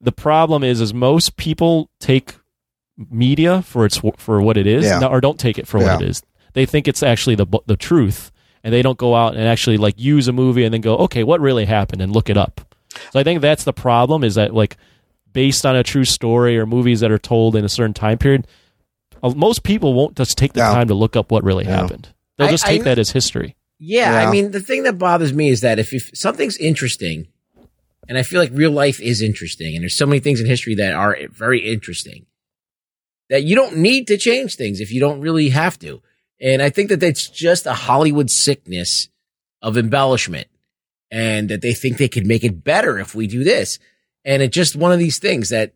the 0.00 0.12
problem 0.12 0.64
is 0.64 0.80
is 0.80 0.92
most 0.92 1.36
people 1.36 1.90
take 2.00 2.34
media 3.10 3.62
for 3.62 3.84
its 3.86 4.00
for 4.16 4.42
what 4.42 4.56
it 4.56 4.66
is, 4.66 4.84
Yeah. 4.84 5.04
or 5.06 5.20
don't 5.20 5.38
take 5.38 5.58
it 5.58 5.66
for 5.66 5.78
Yeah. 5.78 5.94
what 5.94 6.02
it 6.02 6.08
is. 6.10 6.22
They 6.54 6.66
think 6.66 6.88
it's 6.88 7.02
actually 7.02 7.36
the 7.36 7.46
the 7.66 7.76
truth, 7.76 8.30
and 8.64 8.74
they 8.74 8.82
don't 8.82 8.98
go 8.98 9.14
out 9.14 9.34
and 9.36 9.44
actually 9.44 9.76
like 9.76 9.94
use 9.98 10.28
a 10.28 10.32
movie 10.32 10.64
and 10.64 10.74
then 10.74 10.80
go, 10.80 10.96
okay, 10.98 11.22
what 11.24 11.40
really 11.40 11.64
happened, 11.66 12.02
and 12.02 12.12
look 12.12 12.28
it 12.28 12.36
up. 12.36 12.60
So 13.12 13.20
I 13.20 13.22
think 13.22 13.40
that's 13.40 13.64
the 13.64 13.72
problem 13.72 14.24
is 14.24 14.34
that 14.34 14.52
like 14.52 14.76
based 15.32 15.64
on 15.64 15.76
a 15.76 15.84
true 15.84 16.04
story 16.04 16.58
or 16.58 16.66
movies 16.66 17.00
that 17.00 17.12
are 17.12 17.18
told 17.18 17.54
in 17.54 17.64
a 17.64 17.68
certain 17.68 17.94
time 17.94 18.18
period, 18.18 18.46
Uh, 19.22 19.30
most 19.36 19.62
people 19.62 19.94
won't 19.94 20.16
just 20.16 20.36
take 20.38 20.52
the 20.54 20.60
No. 20.60 20.72
time 20.72 20.88
to 20.88 20.94
look 20.94 21.16
up 21.16 21.30
what 21.30 21.44
really 21.44 21.64
No. 21.64 21.70
happened. 21.70 22.08
They'll 22.38 22.48
I- 22.48 22.50
just 22.50 22.64
I 22.64 22.68
take 22.68 22.82
kn- 22.82 22.84
that 22.86 22.98
as 22.98 23.10
history. 23.10 23.56
Yeah, 23.78 24.12
Yeah. 24.22 24.28
I 24.28 24.32
mean, 24.32 24.50
the 24.50 24.60
thing 24.60 24.82
that 24.84 24.98
bothers 24.98 25.32
me 25.32 25.48
is 25.50 25.60
that 25.62 25.78
if, 25.78 25.92
if 25.92 26.10
something's 26.14 26.56
interesting, 26.58 27.28
and 28.08 28.18
I 28.18 28.22
feel 28.22 28.40
like 28.40 28.50
real 28.52 28.70
life 28.70 29.00
is 29.00 29.22
interesting, 29.22 29.74
and 29.74 29.82
there's 29.82 29.96
so 29.96 30.06
many 30.06 30.20
things 30.20 30.40
in 30.40 30.46
history 30.46 30.74
that 30.76 30.92
are 30.94 31.16
very 31.30 31.60
interesting, 31.60 32.26
that 33.28 33.44
you 33.44 33.54
don't 33.54 33.76
need 33.78 34.06
to 34.08 34.16
change 34.18 34.56
things 34.56 34.80
if 34.80 34.90
you 34.92 35.00
don't 35.00 35.20
really 35.20 35.50
have 35.50 35.78
to. 35.80 36.02
And 36.40 36.60
I 36.62 36.70
think 36.70 36.88
that 36.88 37.00
that's 37.00 37.28
just 37.28 37.66
a 37.66 37.74
Hollywood 37.74 38.30
sickness 38.30 39.08
of 39.62 39.76
embellishment, 39.76 40.48
and 41.10 41.48
that 41.48 41.60
they 41.60 41.72
think 41.74 41.98
they 41.98 42.08
could 42.08 42.26
make 42.26 42.44
it 42.44 42.64
better 42.64 42.98
if 42.98 43.14
we 43.14 43.26
do 43.26 43.44
this. 43.44 43.78
And 44.24 44.42
it's 44.42 44.54
just 44.54 44.76
one 44.76 44.92
of 44.92 44.98
these 44.98 45.18
things 45.18 45.48
that 45.50 45.72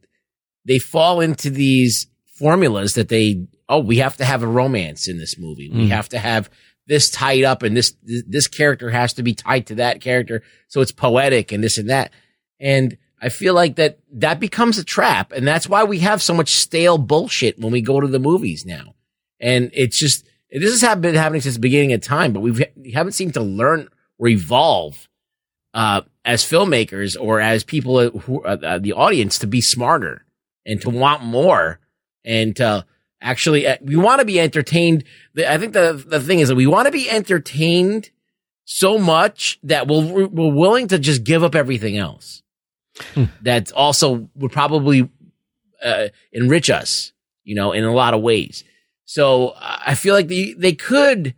they 0.65 0.79
fall 0.79 1.21
into 1.21 1.51
these 1.51 2.07
formulas 2.35 2.95
that 2.95 3.09
they, 3.09 3.47
oh, 3.69 3.79
we 3.79 3.99
have 3.99 4.17
to 4.19 4.25
have 4.25 4.43
a 4.43 4.47
romance 4.47 5.09
in 5.09 5.19
this 5.19 5.39
movie. 5.39 5.71
We 5.71 5.87
Mm. 5.87 5.89
have 5.91 6.09
to 6.11 6.19
have 6.19 6.51
this 6.87 7.09
tied 7.11 7.45
up 7.45 7.63
and 7.63 7.77
this, 7.77 7.95
this 8.03 8.47
character 8.47 8.91
has 8.91 9.13
to 9.15 9.23
be 9.23 9.35
tied 9.35 9.67
to 9.69 9.77
that 9.77 10.01
character. 10.01 10.43
So 10.69 10.81
it's 10.81 10.93
poetic 10.93 11.53
and 11.53 11.63
this 11.65 11.79
and 11.79 11.89
that. 11.89 12.13
And 12.61 12.99
I 13.23 13.31
feel 13.31 13.55
like 13.55 13.77
that 13.77 14.01
that 14.13 14.39
becomes 14.41 14.77
a 14.79 14.85
trap. 14.85 15.33
And 15.33 15.47
that's 15.47 15.69
why 15.69 15.85
we 15.85 16.01
have 16.01 16.21
so 16.21 16.35
much 16.35 16.51
stale 16.57 16.99
bullshit 16.99 17.59
when 17.59 17.73
we 17.73 17.81
go 17.81 18.01
to 18.01 18.07
the 18.07 18.19
movies 18.19 18.67
now. 18.67 18.95
And 19.41 19.71
it's 19.73 19.99
just, 19.99 20.27
this 20.53 20.83
has 20.83 20.99
been 20.99 21.15
happening 21.15 21.41
since 21.41 21.55
the 21.55 21.61
beginning 21.61 21.93
of 21.95 22.01
time, 22.03 22.33
but 22.33 22.41
we've, 22.41 22.63
we 22.77 22.91
haven't 22.93 23.13
seemed 23.13 23.35
to 23.35 23.41
learn 23.43 23.89
or 24.19 24.29
evolve, 24.29 25.09
uh, 25.73 26.03
as 26.25 26.45
filmmakers 26.45 27.17
or 27.21 27.41
as 27.41 27.65
people 27.65 28.11
who, 28.11 28.43
uh, 28.45 28.79
the 28.79 28.93
audience 28.93 29.39
to 29.39 29.47
be 29.47 29.61
smarter 29.61 30.25
and 30.67 30.81
to 30.83 30.91
want 30.91 31.23
more 31.25 31.81
and 32.25 32.57
to 32.57 32.87
actually, 33.21 33.67
uh, 33.67 33.77
we 33.83 33.97
want 33.97 34.21
to 34.21 34.25
be 34.25 34.39
entertained. 34.41 35.05
I 35.37 35.59
think 35.59 35.73
the, 35.73 36.05
the 36.07 36.21
thing 36.21 36.41
is 36.41 36.49
that 36.49 36.57
we 36.57 36.67
want 36.67 36.87
to 36.87 36.93
be 36.93 37.09
entertained 37.09 38.11
so 38.65 38.99
much 38.99 39.59
that 39.63 39.87
we'll, 39.87 40.29
we're 40.29 40.55
willing 40.55 40.89
to 40.89 40.99
just 40.99 41.25
give 41.25 41.43
up 41.43 41.55
everything 41.55 41.97
else. 41.97 42.43
That 43.43 43.73
also 43.73 44.29
would 44.37 44.53
probably, 44.53 45.11
uh, 45.83 46.09
enrich 46.33 46.71
us, 46.71 47.13
you 47.43 47.55
know, 47.55 47.73
in 47.73 47.85
a 47.85 47.93
lot 47.93 48.15
of 48.15 48.23
ways. 48.23 48.63
So 49.05 49.49
uh, 49.49 49.79
I 49.87 49.95
feel 49.95 50.15
like 50.15 50.29
they, 50.29 50.53
they 50.53 50.75
could, 50.75 51.35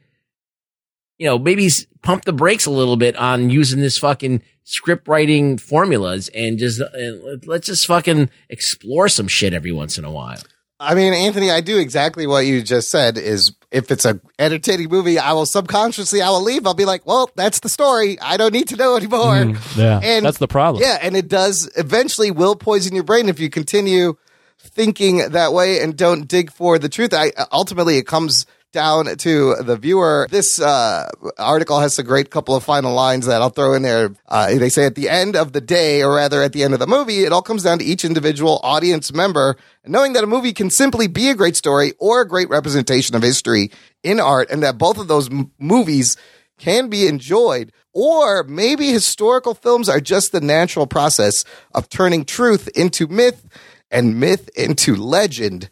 you 1.19 1.27
know, 1.27 1.39
maybe 1.39 1.69
pump 2.03 2.25
the 2.25 2.33
brakes 2.33 2.67
a 2.67 2.71
little 2.71 2.97
bit 2.97 3.17
on 3.17 3.51
using 3.51 3.81
this 3.81 3.97
fucking 3.99 4.43
script 4.65 5.09
writing 5.09 5.57
formulas 5.57 6.29
and 6.35 6.59
just, 6.59 6.81
uh, 6.81 6.87
let- 6.95 7.47
let's 7.47 7.67
just 7.69 7.87
fucking 7.87 8.29
explore 8.51 9.09
some 9.09 9.29
shit 9.29 9.55
every 9.55 9.73
once 9.73 9.97
in 9.97 10.05
a 10.05 10.11
while. 10.11 10.43
I 10.79 10.95
mean, 10.95 11.15
Anthony, 11.15 11.51
I 11.51 11.61
do 11.63 11.79
exactly 11.79 12.27
what 12.27 12.41
you 12.47 12.63
just 12.63 12.91
said. 12.91 13.17
Is 13.17 13.53
if 13.71 13.91
it's 13.91 14.05
a 14.05 14.21
entertaining 14.39 14.89
movie, 14.91 15.19
I 15.19 15.33
will 15.33 15.47
subconsciously 15.47 16.21
I 16.21 16.29
will 16.31 16.43
leave. 16.43 16.67
I'll 16.67 16.75
be 16.75 16.85
like, 16.85 17.07
well, 17.07 17.31
that's 17.35 17.61
the 17.61 17.69
story. 17.69 18.21
I 18.21 18.37
don't 18.37 18.53
need 18.53 18.69
to 18.69 18.77
know 18.77 18.97
anymore. 18.97 19.35
Mm, 19.37 19.77
yeah, 19.77 20.01
And- 20.03 20.25
that's 20.27 20.39
the 20.39 20.49
problem. 20.49 20.83
Yeah, 20.83 20.99
and 21.01 21.17
it 21.17 21.29
does 21.29 21.71
eventually 21.77 22.31
will 22.31 22.57
poison 22.57 22.95
your 22.95 23.05
brain 23.05 23.29
if 23.29 23.41
you 23.41 23.49
continue 23.49 24.17
thinking 24.59 25.31
that 25.31 25.53
way 25.53 25.81
and 25.81 25.97
don't 25.97 26.29
dig 26.29 26.51
for 26.53 26.79
the 26.79 26.89
truth. 26.89 27.15
I 27.15 27.33
ultimately 27.53 27.97
it 27.99 28.07
comes 28.07 28.45
down 28.73 29.07
to 29.17 29.55
the 29.57 29.77
viewer. 29.77 30.27
This 30.31 30.61
uh, 30.61 31.09
article 31.39 31.81
has 31.81 31.99
a 31.99 32.03
great 32.03 32.31
couple 32.31 32.55
of 32.55 32.63
final 32.63 32.93
lines 32.93 33.27
that 33.27 33.41
I'll 33.41 33.51
throw 33.51 33.75
in 33.75 33.83
there. 33.83 34.15
Uh, 34.29 34.55
they 34.55 34.69
say 34.69 34.85
at 34.85 34.95
the 34.95 35.09
end 35.09 35.35
of 35.37 35.53
the 35.53 35.61
day, 35.61 36.03
or 36.03 36.15
rather 36.15 36.43
at 36.43 36.53
the 36.53 36.63
end 36.63 36.75
of 36.75 36.81
the 36.81 36.87
movie, 36.87 37.25
it 37.25 37.33
all 37.33 37.43
comes 37.43 37.63
down 37.63 37.79
to 37.79 37.85
each 37.85 38.05
individual 38.05 38.61
audience 38.63 39.13
member 39.13 39.57
knowing 39.87 40.13
that 40.13 40.25
a 40.25 40.27
movie 40.27 40.53
can 40.53 40.71
simply 40.71 41.07
be 41.07 41.29
a 41.29 41.35
great 41.35 41.57
story 41.57 41.93
or 41.99 42.21
a 42.21 42.29
great 42.29 42.49
representation 42.49 43.15
of 43.17 43.23
history 43.23 43.71
in 44.03 44.21
art, 44.21 44.51
and 44.51 44.63
that 44.63 44.79
both 44.79 44.99
of 44.99 45.09
those 45.09 45.31
m- 45.31 45.51
movies 45.59 46.17
can 46.59 46.89
be 46.89 47.07
enjoyed, 47.07 47.73
or 47.93 48.43
maybe 48.45 48.89
historical 48.89 49.55
films 49.55 49.89
are 49.89 50.01
just 50.01 50.33
the 50.33 50.41
natural 50.41 50.87
process 50.87 51.45
of 51.75 51.89
turning 51.89 52.25
truth 52.25 52.69
into 52.75 53.07
myth 53.07 53.49
and 53.91 54.19
myth 54.21 54.51
into 54.57 54.97
legend. 54.97 55.71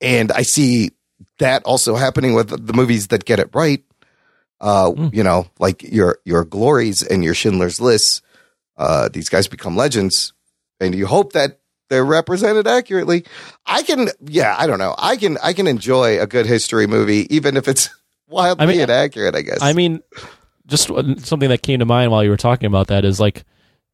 And 0.00 0.30
I 0.30 0.42
see 0.42 0.90
that 1.38 1.62
also 1.64 1.96
happening 1.96 2.34
with 2.34 2.66
the 2.66 2.72
movies 2.72 3.08
that 3.08 3.24
get 3.24 3.38
it 3.38 3.50
right. 3.54 3.82
Uh, 4.60 4.92
you 5.12 5.22
know, 5.22 5.46
like 5.58 5.82
your 5.82 6.18
your 6.24 6.44
glories 6.44 7.02
and 7.02 7.22
your 7.22 7.34
Schindler's 7.34 7.80
List. 7.80 8.22
Uh, 8.76 9.08
these 9.08 9.28
guys 9.28 9.48
become 9.48 9.76
legends, 9.76 10.32
and 10.80 10.94
you 10.94 11.06
hope 11.06 11.32
that 11.32 11.60
they're 11.88 12.04
represented 12.04 12.66
accurately. 12.66 13.24
I 13.64 13.82
can, 13.82 14.08
yeah, 14.24 14.54
I 14.58 14.66
don't 14.66 14.78
know. 14.78 14.94
I 14.98 15.16
can 15.16 15.38
I 15.42 15.52
can 15.52 15.66
enjoy 15.66 16.20
a 16.20 16.26
good 16.26 16.46
history 16.46 16.86
movie, 16.86 17.32
even 17.34 17.56
if 17.56 17.68
it's 17.68 17.90
wildly 18.28 18.64
I 18.64 18.66
mean, 18.66 18.80
inaccurate. 18.80 19.34
I 19.34 19.42
guess. 19.42 19.58
I 19.60 19.72
mean, 19.72 20.00
just 20.66 20.86
something 20.88 21.48
that 21.48 21.62
came 21.62 21.80
to 21.80 21.84
mind 21.84 22.10
while 22.10 22.24
you 22.24 22.30
were 22.30 22.36
talking 22.36 22.66
about 22.66 22.88
that 22.88 23.04
is 23.04 23.20
like 23.20 23.44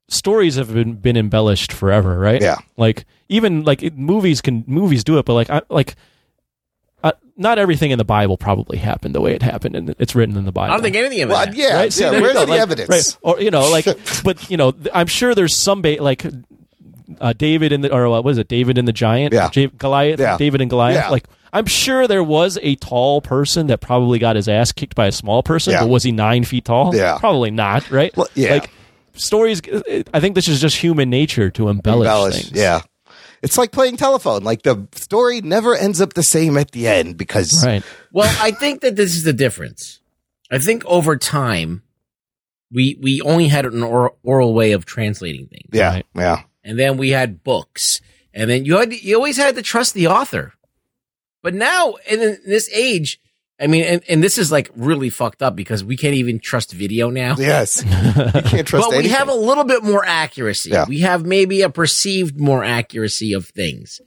stories 0.09 0.57
have 0.57 0.73
been, 0.73 0.95
been 0.95 1.17
embellished 1.17 1.73
forever, 1.73 2.19
right? 2.19 2.41
Yeah. 2.41 2.59
Like 2.77 3.05
even 3.29 3.65
like 3.65 3.83
it, 3.83 3.97
movies 3.97 4.41
can 4.41 4.65
movies 4.67 5.05
do 5.05 5.19
it, 5.19 5.25
but 5.25 5.35
like 5.35 5.51
I 5.51 5.63
like. 5.69 5.97
Uh, 7.03 7.13
not 7.37 7.59
everything 7.59 7.91
in 7.91 7.99
the 7.99 8.05
Bible 8.05 8.37
probably 8.37 8.79
happened 8.79 9.15
the 9.15 9.21
way 9.21 9.35
it 9.35 9.43
happened, 9.43 9.75
and 9.75 9.95
it's 9.99 10.15
written 10.15 10.37
in 10.37 10.45
the 10.45 10.53
Bible. 10.53 10.73
I 10.73 10.77
don't 10.77 10.83
think 10.83 10.97
anything 10.97 11.21
of 11.23 11.31
it. 11.31 11.33
well, 11.33 11.41
happened. 11.41 11.57
yeah, 11.57 11.77
right? 11.77 11.93
See, 11.93 12.05
yeah. 12.05 12.11
there 12.11 12.23
Where's 12.23 12.35
the 12.35 12.47
like- 12.47 12.61
evidence? 12.61 12.89
right. 12.89 13.17
Or 13.23 13.41
you 13.41 13.51
know, 13.51 13.69
like, 13.71 13.87
but 14.25 14.49
you 14.51 14.57
know, 14.57 14.71
th- 14.73 14.89
I'm 14.95 15.07
sure 15.09 15.35
there's 15.35 15.61
some 15.61 15.83
ba- 15.83 15.97
like 16.01 16.25
uh, 17.21 17.33
David 17.33 17.73
and 17.73 17.83
the 17.83 17.93
or 17.93 18.09
what 18.09 18.23
was 18.25 18.39
it? 18.39 18.49
David 18.49 18.79
and 18.79 18.87
the 18.87 18.93
giant, 18.93 19.33
Yeah. 19.35 19.51
Ja- 19.53 19.69
Goliath, 19.77 20.21
Yeah. 20.21 20.37
David 20.37 20.61
and 20.61 20.71
Goliath. 20.71 20.97
Yeah. 21.05 21.09
Like, 21.11 21.27
I'm 21.53 21.67
sure 21.67 22.07
there 22.07 22.25
was 22.25 22.59
a 22.63 22.77
tall 22.77 23.21
person 23.21 23.67
that 23.67 23.81
probably 23.81 24.19
got 24.19 24.37
his 24.37 24.49
ass 24.49 24.73
kicked 24.73 24.95
by 24.95 25.07
a 25.09 25.13
small 25.13 25.43
person, 25.43 25.73
Yeah. 25.73 25.81
but 25.81 25.89
was 25.89 26.03
he 26.05 26.13
nine 26.13 26.45
feet 26.45 26.65
tall? 26.65 26.95
Yeah. 26.95 27.19
probably 27.19 27.51
not. 27.51 27.91
Right? 27.91 28.17
Well, 28.17 28.29
yeah. 28.35 28.53
Like 28.53 28.71
stories. 29.15 29.61
I 30.15 30.21
think 30.21 30.35
this 30.35 30.49
is 30.49 30.61
just 30.61 30.77
human 30.77 31.11
nature 31.11 31.51
to 31.51 31.69
embellish, 31.69 32.07
Embellish, 32.07 32.35
things. 32.45 32.53
Yeah. 32.53 32.81
It's 33.43 33.59
like 33.59 33.73
playing 33.73 33.97
telephone. 33.97 34.45
Like 34.45 34.63
the 34.63 34.87
story 34.95 35.41
never 35.41 35.75
ends 35.75 36.01
up 36.01 36.15
the 36.15 36.23
same 36.23 36.57
at 36.57 36.71
the 36.71 36.87
end 36.87 37.17
because 37.17 37.65
Right. 37.65 37.83
Well, 38.13 38.33
I 38.41 38.53
think 38.53 38.81
that 38.83 38.97
this 38.97 39.15
is 39.17 39.25
the 39.25 39.33
difference. 39.33 40.01
I 40.51 40.59
think 40.59 40.85
over 40.87 41.17
time, 41.17 41.83
we 42.71 42.97
we 43.01 43.21
only 43.23 43.49
had 43.49 43.67
an 43.67 43.83
oral, 43.83 44.17
oral 44.23 44.55
way 44.55 44.73
of 44.73 44.85
translating 44.85 45.47
things, 45.47 45.69
yeah, 45.73 45.91
Right. 45.95 46.07
yeah. 46.15 46.43
and 46.65 46.79
then 46.79 46.97
we 46.97 47.11
had 47.11 47.43
books, 47.43 48.01
and 48.33 48.49
then 48.49 48.65
you 48.65 48.77
had 48.79 48.93
you 48.93 49.17
always 49.17 49.37
had 49.37 49.57
to 49.57 49.63
trust 49.63 49.95
the 49.95 50.07
author. 50.07 50.53
But 51.43 51.55
now, 51.55 51.95
in, 52.09 52.21
in 52.23 52.39
this 52.47 52.71
age, 52.73 53.21
I 53.63 53.69
mean, 53.69 53.85
and, 53.85 54.03
and 54.09 54.25
this 54.25 54.39
is 54.39 54.51
like 54.51 54.71
really 54.75 55.09
fucked 55.09 55.41
up 55.41 55.55
because 55.55 55.85
we 55.85 55.97
can't 55.97 56.15
even 56.15 56.41
trust 56.41 56.73
video 56.73 57.11
now. 57.11 57.37
Yes. 57.39 57.85
you 57.87 57.91
can't 57.93 58.67
trust 58.67 58.91
but 58.91 58.99
we 58.99 59.09
have 59.09 59.29
a 59.29 59.35
little 59.35 59.63
bit 59.63 59.85
more 59.85 60.05
accuracy. 60.05 60.71
Yeah. 60.71 60.85
We 60.89 61.01
have 61.01 61.25
maybe 61.25 61.63
a 61.63 61.71
perceived 61.71 62.41
more 62.41 62.65
accuracy 62.65 63.35
of 63.35 63.47
things, 63.47 64.01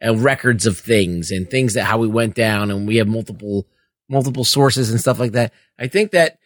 and 0.00 0.24
records 0.24 0.64
of 0.64 0.78
things, 0.78 1.30
and 1.30 1.48
things 1.50 1.74
that 1.74 1.84
how 1.84 1.98
we 1.98 2.08
went 2.08 2.34
down, 2.34 2.70
and 2.70 2.88
we 2.88 2.96
have 2.96 3.06
multiple 3.06 3.66
multiple 4.08 4.44
sources 4.44 4.90
and 4.90 4.98
stuff 4.98 5.20
like 5.20 5.32
that. 5.32 5.52
I 5.78 5.88
think 5.88 6.12
that 6.12 6.38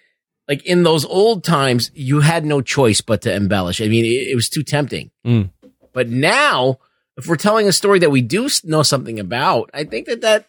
like 0.49 0.65
in 0.67 0.83
those 0.83 1.05
old 1.05 1.45
times, 1.45 1.93
you 1.95 2.21
had 2.21 2.45
no 2.45 2.63
choice 2.63 3.01
but 3.01 3.23
to 3.23 3.33
embellish. 3.33 3.81
I 3.81 3.87
mean, 3.87 4.05
it, 4.05 4.29
it 4.29 4.35
was 4.35 4.49
too 4.49 4.65
tempting. 4.65 5.13
Mm. 5.25 5.51
But 5.93 6.09
now, 6.09 6.79
if 7.17 7.29
we're 7.29 7.37
telling 7.37 7.69
a 7.69 7.73
story 7.73 8.01
that 8.01 8.11
we 8.11 8.23
do 8.23 8.49
know 8.65 8.83
something 8.83 9.21
about, 9.21 9.71
I 9.73 9.85
think 9.85 10.07
that 10.09 10.21
that 10.23 10.49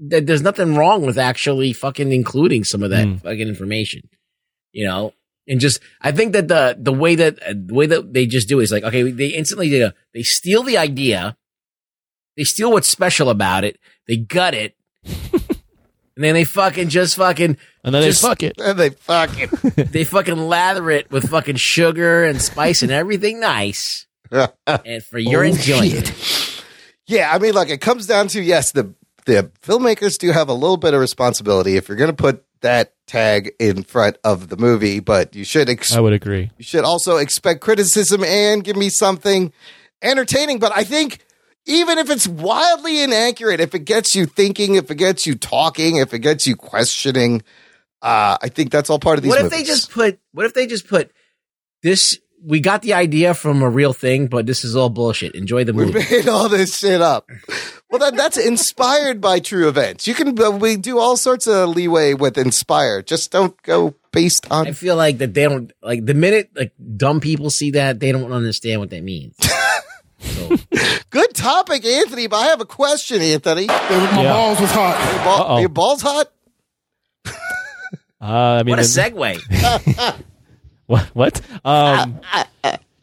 that 0.00 0.26
there's 0.26 0.42
nothing 0.42 0.74
wrong 0.76 1.04
with 1.04 1.18
actually 1.18 1.72
fucking 1.72 2.12
including 2.12 2.64
some 2.64 2.82
of 2.82 2.90
that 2.90 3.06
Mm. 3.06 3.22
fucking 3.22 3.48
information, 3.48 4.02
you 4.72 4.86
know. 4.86 5.12
And 5.50 5.60
just, 5.60 5.80
I 6.02 6.12
think 6.12 6.34
that 6.34 6.48
the 6.48 6.76
the 6.78 6.92
way 6.92 7.14
that 7.14 7.42
uh, 7.42 7.54
the 7.56 7.74
way 7.74 7.86
that 7.86 8.12
they 8.12 8.26
just 8.26 8.48
do 8.48 8.60
it 8.60 8.64
is 8.64 8.70
like, 8.72 8.84
okay, 8.84 9.10
they 9.10 9.28
instantly 9.28 9.82
uh, 9.82 9.92
they 10.12 10.22
steal 10.22 10.62
the 10.62 10.76
idea, 10.78 11.36
they 12.36 12.44
steal 12.44 12.70
what's 12.72 12.86
special 12.88 13.30
about 13.30 13.64
it, 13.64 13.78
they 14.06 14.16
gut 14.18 14.52
it, 14.54 14.76
and 15.04 16.24
then 16.24 16.34
they 16.34 16.44
fucking 16.44 16.88
just 16.90 17.16
fucking 17.16 17.56
And 17.82 17.94
then 17.94 18.02
Just- 18.02 18.20
they 18.22 18.28
fuck 18.28 18.42
it. 18.42 18.54
and 18.58 18.78
they 18.78 18.90
fucking 18.90 19.48
they 19.92 20.04
fucking 20.04 20.36
lather 20.36 20.90
it 20.90 21.10
with 21.10 21.30
fucking 21.30 21.56
sugar 21.56 22.24
and 22.24 22.40
spice 22.42 22.82
and 22.82 22.90
everything 22.92 23.40
nice, 23.40 24.06
and 24.30 25.02
for 25.04 25.18
your 25.18 25.44
Oh, 25.44 25.48
enjoyment. 25.48 26.08
shit. 26.08 26.64
Yeah, 27.06 27.32
I 27.32 27.38
mean, 27.38 27.54
like 27.54 27.70
it 27.70 27.80
comes 27.80 28.06
down 28.06 28.28
to 28.28 28.42
yes, 28.42 28.72
the 28.72 28.94
the 29.28 29.50
filmmakers 29.62 30.18
do 30.18 30.32
have 30.32 30.48
a 30.48 30.54
little 30.54 30.78
bit 30.78 30.94
of 30.94 31.00
responsibility 31.00 31.76
if 31.76 31.86
you're 31.86 31.98
going 31.98 32.10
to 32.10 32.16
put 32.16 32.44
that 32.62 32.94
tag 33.06 33.52
in 33.60 33.82
front 33.82 34.16
of 34.24 34.48
the 34.48 34.56
movie, 34.56 35.00
but 35.00 35.36
you 35.36 35.44
should 35.44 35.68
ex- 35.68 35.94
I 35.94 36.00
would 36.00 36.14
agree. 36.14 36.50
you 36.56 36.64
should 36.64 36.82
also 36.82 37.18
expect 37.18 37.60
criticism 37.60 38.24
and 38.24 38.64
give 38.64 38.76
me 38.76 38.88
something 38.88 39.52
entertaining. 40.00 40.58
But 40.58 40.72
I 40.74 40.82
think 40.82 41.18
even 41.66 41.98
if 41.98 42.08
it's 42.08 42.26
wildly 42.26 43.02
inaccurate, 43.02 43.60
if 43.60 43.74
it 43.74 43.80
gets 43.80 44.14
you 44.14 44.24
thinking, 44.24 44.76
if 44.76 44.90
it 44.90 44.96
gets 44.96 45.26
you 45.26 45.34
talking, 45.34 45.96
if 45.96 46.14
it 46.14 46.20
gets 46.20 46.46
you 46.46 46.56
questioning, 46.56 47.42
uh, 48.00 48.38
I 48.42 48.48
think 48.48 48.72
that's 48.72 48.88
all 48.88 48.98
part 48.98 49.18
of 49.18 49.22
these. 49.22 49.30
What 49.30 49.40
if 49.40 49.44
movies. 49.44 49.58
they 49.58 49.64
just 49.64 49.90
put? 49.90 50.18
What 50.32 50.46
if 50.46 50.54
they 50.54 50.66
just 50.66 50.88
put 50.88 51.12
this? 51.82 52.18
We 52.44 52.60
got 52.60 52.82
the 52.82 52.94
idea 52.94 53.34
from 53.34 53.62
a 53.62 53.68
real 53.68 53.92
thing, 53.92 54.26
but 54.28 54.46
this 54.46 54.64
is 54.64 54.76
all 54.76 54.88
bullshit. 54.90 55.34
Enjoy 55.34 55.64
the 55.64 55.72
movie. 55.72 55.92
We 55.92 55.98
movie. 56.00 56.16
made 56.18 56.28
all 56.28 56.48
this 56.48 56.78
shit 56.78 57.00
up. 57.00 57.28
Well, 57.90 57.98
that, 58.00 58.16
that's 58.16 58.36
inspired 58.36 59.20
by 59.20 59.40
true 59.40 59.68
events. 59.68 60.06
You 60.06 60.14
can 60.14 60.40
uh, 60.40 60.50
we 60.50 60.76
do 60.76 60.98
all 60.98 61.16
sorts 61.16 61.46
of 61.46 61.70
leeway 61.70 62.14
with 62.14 62.38
inspire. 62.38 63.02
Just 63.02 63.30
don't 63.32 63.60
go 63.62 63.94
based 64.12 64.46
on. 64.50 64.68
I 64.68 64.72
feel 64.72 64.94
like 64.96 65.18
that 65.18 65.34
they 65.34 65.44
don't 65.44 65.72
like 65.82 66.04
the 66.06 66.14
minute 66.14 66.50
like 66.54 66.72
dumb 66.96 67.20
people 67.20 67.50
see 67.50 67.72
that 67.72 67.98
they 68.00 68.12
don't 68.12 68.32
understand 68.32 68.80
what 68.80 68.90
that 68.90 69.02
means. 69.02 69.34
so 70.20 70.56
Good 71.10 71.34
topic, 71.34 71.84
Anthony. 71.84 72.26
But 72.26 72.36
I 72.36 72.46
have 72.48 72.60
a 72.60 72.66
question, 72.66 73.20
Anthony. 73.22 73.66
My 73.66 73.74
Yeah. 74.22 74.32
balls 74.32 74.60
was 74.60 74.70
hot. 74.70 75.14
Your, 75.14 75.24
ball, 75.24 75.60
your 75.60 75.68
balls 75.70 76.02
hot? 76.02 76.30
Uh, 78.20 78.58
I 78.60 78.62
mean, 78.64 78.72
what 78.72 78.80
a 78.80 78.82
segue! 78.82 79.38
What? 80.88 81.04
What? 81.14 81.40
Um, 81.64 82.20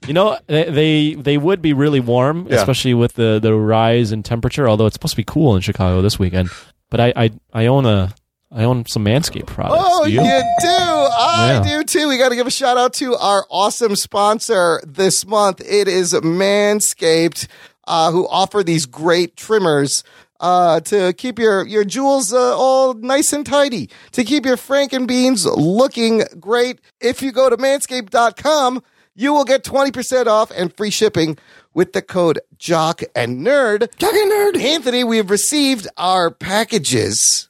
you 0.08 0.14
know, 0.14 0.38
they, 0.48 0.64
they 0.70 1.14
they 1.16 1.38
would 1.38 1.62
be 1.62 1.72
really 1.74 2.00
warm, 2.02 2.48
Yeah. 2.50 2.58
especially 2.58 2.94
with 2.94 3.14
the 3.14 3.40
the 3.42 3.54
rise 3.56 4.12
in 4.12 4.22
temperature. 4.24 4.68
Although 4.68 4.86
it's 4.88 4.96
supposed 4.96 5.14
to 5.14 5.18
be 5.18 5.24
cool 5.24 5.56
in 5.56 5.62
Chicago 5.62 6.02
this 6.02 6.20
weekend. 6.20 6.50
But 6.90 7.00
I 7.00 7.14
I, 7.16 7.32
I 7.54 7.66
own 7.68 7.86
a 7.86 8.14
I 8.52 8.64
own 8.64 8.86
some 8.86 9.04
Manscaped 9.06 9.48
products. 9.48 9.84
Oh, 9.86 10.06
Do 10.06 10.12
you? 10.12 10.22
you? 10.22 10.28
do. 10.62 10.68
I 10.68 11.62
Yeah. 11.64 11.80
do 11.80 11.84
too. 11.84 12.08
We 12.08 12.18
got 12.18 12.30
to 12.30 12.36
give 12.36 12.48
a 12.48 12.52
shout 12.52 12.78
out 12.78 12.94
to 12.96 13.16
our 13.16 13.46
awesome 13.50 13.96
sponsor 13.96 14.82
this 14.86 15.26
month. 15.26 15.62
It 15.62 15.88
is 15.88 16.14
Manscaped, 16.14 17.48
uh, 17.88 18.12
who 18.12 18.28
offer 18.28 18.64
these 18.64 18.86
great 18.86 19.36
trimmers. 19.36 20.04
Uh, 20.40 20.82
to 20.82 21.14
keep 21.14 21.40
your, 21.40 21.66
your 21.66 21.86
jewels, 21.86 22.34
uh, 22.34 22.58
all 22.58 22.94
nice 22.94 23.32
and 23.32 23.46
tidy, 23.46 23.90
to 24.12 24.24
keep 24.24 24.46
your 24.46 24.58
Frankenbeans 24.58 25.46
looking 25.56 26.24
great. 26.40 26.82
If 27.00 27.22
you 27.22 27.32
go 27.32 27.50
to 27.50 27.56
manscaped.com, 27.56 28.84
you 29.16 29.32
will 29.32 29.46
get 29.46 29.64
20% 29.64 30.28
off 30.28 30.52
and 30.52 30.76
free 30.76 30.90
shipping 30.90 31.38
with 31.74 31.94
the 31.94 32.02
code 32.02 32.42
jock 32.58 33.02
and 33.16 33.48
nerd. 33.48 33.88
Jock 33.98 34.14
and 34.14 34.32
nerd. 34.32 34.62
Anthony, 34.62 35.06
we 35.06 35.18
have 35.18 35.30
received 35.30 35.88
our 35.96 36.30
packages 36.30 37.48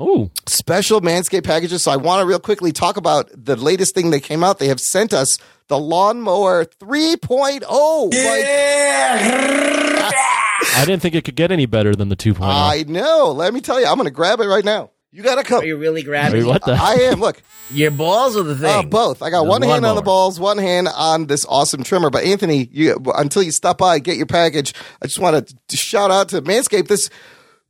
Oh, 0.00 0.30
special 0.46 1.00
Manscaped 1.00 1.42
packages. 1.42 1.82
So 1.82 1.90
I 1.90 1.96
want 1.96 2.20
to 2.20 2.26
real 2.26 2.38
quickly 2.38 2.70
talk 2.70 2.96
about 2.96 3.30
the 3.34 3.56
latest 3.56 3.96
thing 3.96 4.10
that 4.10 4.20
came 4.20 4.44
out. 4.44 4.60
They 4.60 4.68
have 4.68 4.78
sent 4.78 5.12
us 5.12 5.38
the 5.66 5.76
Lawnmower 5.76 6.66
3.0. 6.66 7.62
Like, 7.62 8.44
I 10.76 10.84
didn't 10.84 11.02
think 11.02 11.14
it 11.14 11.24
could 11.24 11.36
get 11.36 11.50
any 11.50 11.66
better 11.66 11.94
than 11.94 12.08
the 12.08 12.14
oh. 12.14 12.32
2.0. 12.32 12.38
I 12.42 12.84
know. 12.86 13.32
Let 13.32 13.52
me 13.54 13.60
tell 13.60 13.80
you, 13.80 13.86
I'm 13.86 13.96
going 13.96 14.06
to 14.06 14.10
grab 14.10 14.40
it 14.40 14.46
right 14.46 14.64
now. 14.64 14.90
You 15.10 15.22
got 15.22 15.36
to 15.36 15.42
come. 15.42 15.62
Are 15.62 15.64
you 15.64 15.78
really 15.78 16.02
Wait, 16.02 16.06
grabbing 16.06 16.46
what 16.46 16.64
the? 16.64 16.72
I 16.72 16.92
am. 17.10 17.20
Look, 17.20 17.42
your 17.70 17.90
balls 17.90 18.36
or 18.36 18.42
the 18.42 18.54
thing? 18.54 18.66
uh, 18.66 18.82
both. 18.82 19.22
I 19.22 19.30
got 19.30 19.44
The 19.44 19.48
one 19.48 19.62
hand 19.62 19.86
on 19.86 19.96
the 19.96 20.02
balls, 20.02 20.38
one 20.38 20.58
hand 20.58 20.86
on 20.86 21.26
this 21.26 21.46
awesome 21.48 21.82
trimmer. 21.82 22.10
But 22.10 22.24
Anthony, 22.24 22.68
you 22.70 22.98
until 23.16 23.42
you 23.42 23.50
stop 23.50 23.78
by, 23.78 24.00
get 24.00 24.18
your 24.18 24.26
package. 24.26 24.74
I 25.02 25.06
just 25.06 25.18
want 25.18 25.54
to 25.68 25.76
shout 25.76 26.10
out 26.10 26.28
to 26.30 26.42
Manscaped. 26.42 26.88
This 26.88 27.08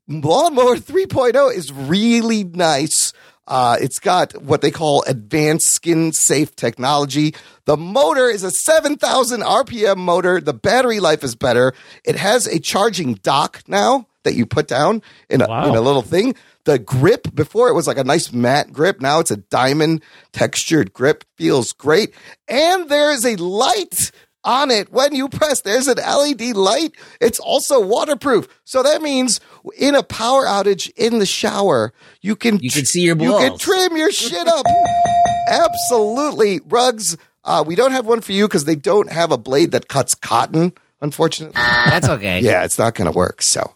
lawnmower 0.09 0.77
3.0 0.77 1.55
is 1.55 1.73
really 1.73 2.43
nice. 2.43 3.13
Uh, 3.49 3.79
it's 3.81 3.99
got 3.99 4.33
what 4.43 4.61
they 4.61 4.71
call 4.71 5.03
advanced 5.07 5.69
skin 5.73 6.13
safe 6.13 6.55
technology. 6.55 7.35
The 7.65 7.77
motor 7.79 8.29
is 8.29 8.45
a 8.45 8.51
7,000 8.51 9.41
RPM 9.43 9.97
motor. 9.97 10.41
The 10.41 10.53
battery 10.53 11.01
life 11.01 11.25
is 11.25 11.35
better. 11.35 11.73
It 12.05 12.17
has 12.17 12.47
a 12.47 12.61
charging 12.61 13.15
dock 13.15 13.63
now 13.67 14.07
that 14.25 14.35
you 14.35 14.45
put 14.45 14.69
down 14.69 15.01
in 15.31 15.41
a, 15.41 15.49
Wow. 15.49 15.69
in 15.71 15.75
a 15.75 15.81
little 15.81 16.03
thing. 16.03 16.35
The 16.65 16.79
grip 16.79 17.35
before 17.35 17.69
it 17.71 17.75
was 17.75 17.87
like 17.87 17.97
a 17.97 18.05
nice 18.05 18.31
matte 18.33 18.71
grip. 18.71 19.01
Now 19.01 19.21
it's 19.21 19.31
a 19.31 19.39
diamond 19.39 20.03
textured 20.33 20.93
grip. 20.93 21.25
Feels 21.39 21.73
great. 21.73 22.13
And 22.49 22.91
there 22.91 23.11
is 23.11 23.25
a 23.25 23.37
light 23.37 24.11
on 24.49 24.71
it 24.71 24.91
when 24.91 25.15
you 25.15 25.29
press. 25.29 25.61
There's 25.61 25.87
an 25.87 25.99
LED 25.99 26.57
light. 26.57 26.93
It's 27.21 27.39
also 27.39 27.81
waterproof. 27.81 28.49
So 28.65 28.83
that 28.83 29.03
means 29.03 29.41
in 29.77 29.95
a 29.95 30.03
power 30.03 30.47
outage 30.47 30.91
in 30.97 31.19
the 31.19 31.27
shower, 31.27 31.93
you 32.23 32.35
can 32.35 32.59
You 32.61 32.71
can 32.71 32.87
see 32.87 33.03
your 33.03 33.17
You 33.17 33.37
can 33.37 33.59
trim 33.59 33.97
your 33.97 34.11
shit 34.11 34.49
up. 34.49 34.65
Absolutely. 35.49 36.61
Rugs. 36.67 37.17
Uh, 37.45 37.63
we 37.67 37.75
don't 37.75 37.93
have 37.93 38.07
one 38.07 38.21
for 38.23 38.33
you 38.33 38.49
because 38.49 38.65
they 38.65 38.75
don't 38.75 39.13
have 39.13 39.31
a 39.33 39.39
blade 39.39 39.71
that 39.73 39.89
cuts 39.89 40.15
cotton, 40.15 40.73
unfortunately. 41.01 41.55
That's 41.55 42.09
okay. 42.09 42.41
Yeah, 42.43 42.65
it's 42.65 42.79
not 42.79 42.95
going 42.95 43.11
to 43.11 43.17
work. 43.17 43.43
So, 43.43 43.75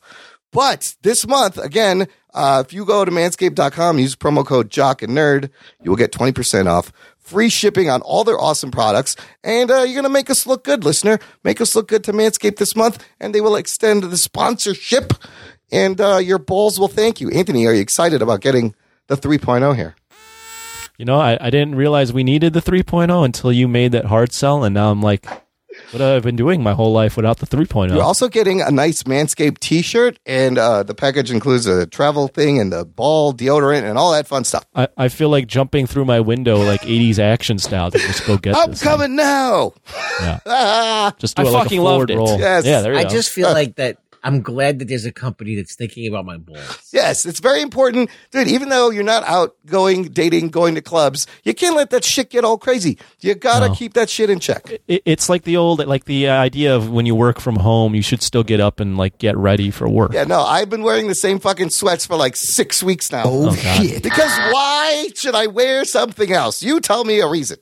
but 0.53 0.95
this 1.03 1.27
month, 1.27 1.59
again, 1.59 2.09
uh, 2.35 2.63
if 2.67 2.73
you 2.73 2.85
go 2.85 3.05
to 3.05 3.11
manscaped.com, 3.11 3.99
use 3.99 4.17
promo 4.17 4.45
code 4.45 4.71
jock 4.71 5.03
and 5.03 5.13
nerd, 5.13 5.51
you 5.83 5.91
will 5.91 5.97
get 5.97 6.13
20% 6.13 6.67
off 6.67 6.93
free 7.23 7.49
shipping 7.49 7.89
on 7.89 8.03
all 8.03 8.25
their 8.25 8.39
awesome 8.39 8.71
products. 8.71 9.17
And, 9.43 9.71
uh, 9.71 9.83
you're 9.83 9.95
going 9.95 10.05
to 10.05 10.09
make 10.11 10.31
us 10.31 10.47
look 10.47 10.65
good, 10.65 10.85
listener. 10.85 11.19
Make 11.45 11.61
us 11.61 11.75
look 11.75 11.89
good 11.89 12.05
to 12.05 12.13
Manscaped 12.13 12.57
this 12.57 12.77
month 12.77 13.05
and 13.21 13.35
they 13.35 13.41
will 13.41 13.57
extend 13.57 14.05
the 14.05 14.17
sponsorship 14.17 15.13
and, 15.71 16.01
uh, 16.01 16.19
your 16.19 16.39
balls 16.39 16.79
will 16.79 16.89
thank 16.89 17.21
you. 17.21 17.31
Anthony, 17.31 17.67
are 17.67 17.73
you 17.73 17.81
excited 17.81 18.21
about 18.21 18.41
getting 18.41 18.75
the 19.07 19.17
3.0 19.17 19.75
here? 19.77 19.97
You 20.99 21.07
know, 21.07 21.19
I, 21.19 21.39
I 21.41 21.51
didn't 21.51 21.75
realize 21.75 22.13
we 22.13 22.23
needed 22.23 22.53
the 22.53 22.61
3.0 22.61 23.25
until 23.25 23.53
you 23.53 23.67
made 23.67 23.93
that 23.93 24.05
hard 24.05 24.33
sell, 24.33 24.63
and 24.63 24.75
now 24.75 24.91
I'm 24.91 25.01
like, 25.03 25.27
what 25.93 26.01
I've 26.03 26.23
been 26.23 26.37
doing 26.37 26.63
my 26.63 26.73
whole 26.73 26.93
life 26.93 27.17
without 27.17 27.39
the 27.39 27.57
oh? 27.57 27.61
3.0? 27.61 27.95
You're 27.95 28.03
also 28.03 28.29
getting 28.29 28.61
a 28.61 28.71
nice 28.71 29.03
Manscaped 29.05 29.59
t-shirt 29.59 30.19
and, 30.27 30.59
uh, 30.59 30.83
the 30.83 30.95
package 30.95 31.31
includes 31.31 31.67
a 31.67 31.87
travel 31.87 32.29
thing 32.29 32.59
and 32.61 32.73
the 32.73 32.85
ball 32.85 33.33
deodorant 33.35 33.83
and 33.89 33.99
all 33.99 34.13
that 34.13 34.27
fun 34.27 34.45
stuff. 34.45 34.65
I, 34.75 34.89
I 34.97 35.09
feel 35.09 35.29
like 35.29 35.47
jumping 35.47 35.87
through 35.87 36.05
my 36.05 36.21
window 36.21 36.57
like 36.59 36.83
80s 36.83 37.19
action 37.19 37.59
style 37.59 37.91
to 37.91 37.99
just 37.99 38.27
go 38.27 38.37
get 38.39 38.57
I'm 38.57 38.71
this. 38.71 38.83
thing. 38.83 38.91
coming 38.91 39.17
now. 39.17 39.73
Yeah. 40.21 41.11
Just 41.19 41.37
do 41.37 41.43
I 41.43 41.47
it 41.47 41.51
like 41.51 41.63
fucking 41.65 41.79
a 41.79 41.83
forward 41.83 42.11
loved 42.11 42.11
it. 42.11 42.17
roll. 42.17 42.39
Yes. 42.39 42.65
Yeah, 42.65 42.81
there 42.81 42.93
you 42.95 42.99
I 42.99 43.03
go. 43.05 43.09
just 43.11 43.31
feel 43.31 43.51
like 43.51 43.77
that. 43.77 43.99
I'm 44.25 44.41
glad 44.43 44.79
that 44.79 44.89
there's 44.89 45.05
a 45.05 45.13
company 45.13 45.57
that's 45.57 45.75
thinking 45.75 46.07
about 46.07 46.25
my 46.25 46.37
balls. 46.37 46.89
Yes, 46.93 47.27
it's 47.27 47.41
very 47.41 47.61
important. 47.63 48.09
Dude, 48.31 48.47
even 48.49 48.69
though 48.69 48.91
you're 48.91 49.03
not 49.03 49.25
out 49.25 49.55
going, 49.67 50.05
dating, 50.05 50.51
going 50.51 50.75
to 50.77 50.81
clubs, 50.83 51.27
you 51.45 51.55
can't 51.55 51.75
let 51.77 51.91
that 51.91 52.05
shit 52.05 52.31
get 52.31 52.45
all 52.45 52.57
crazy. 52.59 52.99
You 53.21 53.35
gotta 53.35 53.69
No. 53.69 53.75
keep 53.75 53.95
that 53.95 54.09
shit 54.09 54.31
in 54.31 54.39
check. 54.39 54.71
it, 54.89 55.03
it's 55.05 55.29
like 55.29 55.43
the 55.43 55.57
old 55.57 55.85
like 55.87 56.05
the 56.05 56.29
uh, 56.29 56.35
idea 56.35 56.75
of 56.77 56.91
when 56.91 57.07
you 57.07 57.15
work 57.15 57.41
from 57.41 57.57
home 57.57 57.95
you 57.95 58.03
should 58.03 58.23
still 58.23 58.43
get 58.45 58.61
up 58.61 58.79
and 58.81 58.97
like 58.97 59.19
get 59.19 59.37
ready 59.37 59.71
for 59.71 59.89
work 59.89 60.13
Yeah, 60.13 60.25
no, 60.25 60.41
I've 60.43 60.71
been 60.71 60.83
wearing 60.83 61.09
the 61.09 61.15
same 61.15 61.39
fucking 61.41 61.71
sweats 61.71 62.07
for 62.07 62.17
like 62.17 62.37
six 62.37 62.83
weeks 62.83 63.11
now. 63.11 63.23
Oh, 63.27 63.55
shit. 63.55 64.03
Because 64.03 64.31
why 64.53 65.09
should 65.15 65.35
I 65.35 65.47
wear 65.49 65.85
something 65.85 66.33
else? 66.33 66.63
You 66.63 66.81
tell 66.81 67.05
me 67.05 67.21
a 67.21 67.27
reason. 67.29 67.59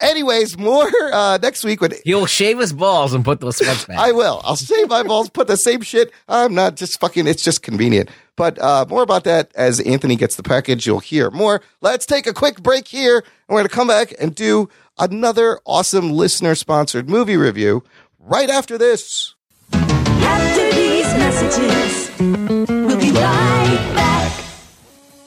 Anyways, 0.00 0.56
more 0.58 0.90
uh, 1.12 1.38
next 1.42 1.64
week 1.64 1.80
when 1.80 1.92
He'll 2.04 2.26
shave 2.26 2.58
his 2.58 2.72
balls 2.72 3.12
and 3.12 3.24
put 3.24 3.40
those 3.40 3.56
sweats 3.58 3.84
back. 3.84 3.98
I 4.00 4.12
will. 4.12 4.40
I'll 4.44 4.56
shave 4.56 4.88
my 4.88 5.02
balls, 5.02 5.28
put 5.28 5.46
the 5.46 5.56
same 5.56 5.82
shit. 5.82 6.12
I'm 6.28 6.54
not 6.54 6.76
just 6.76 6.98
fucking, 7.00 7.26
it's 7.26 7.44
just 7.44 7.62
convenient. 7.62 8.08
But 8.36 8.58
uh, 8.58 8.86
more 8.88 9.02
about 9.02 9.24
that 9.24 9.52
as 9.54 9.80
Anthony 9.80 10.16
gets 10.16 10.36
the 10.36 10.42
package. 10.42 10.86
You'll 10.86 11.00
hear 11.00 11.30
more. 11.30 11.60
Let's 11.82 12.06
take 12.06 12.26
a 12.26 12.32
quick 12.32 12.62
break 12.62 12.88
here, 12.88 13.18
and 13.18 13.26
we're 13.48 13.58
going 13.58 13.68
to 13.68 13.74
come 13.74 13.88
back 13.88 14.14
and 14.18 14.34
do 14.34 14.70
another 14.98 15.60
awesome 15.66 16.12
listener 16.12 16.54
sponsored 16.54 17.08
movie 17.08 17.36
review 17.36 17.84
right 18.18 18.48
after 18.48 18.78
this. 18.78 19.34
After 19.72 20.70
these 20.72 21.04
messages, 21.04 22.10
we'll 22.18 22.98
be 22.98 23.10
right 23.10 23.92
back. 23.94 24.44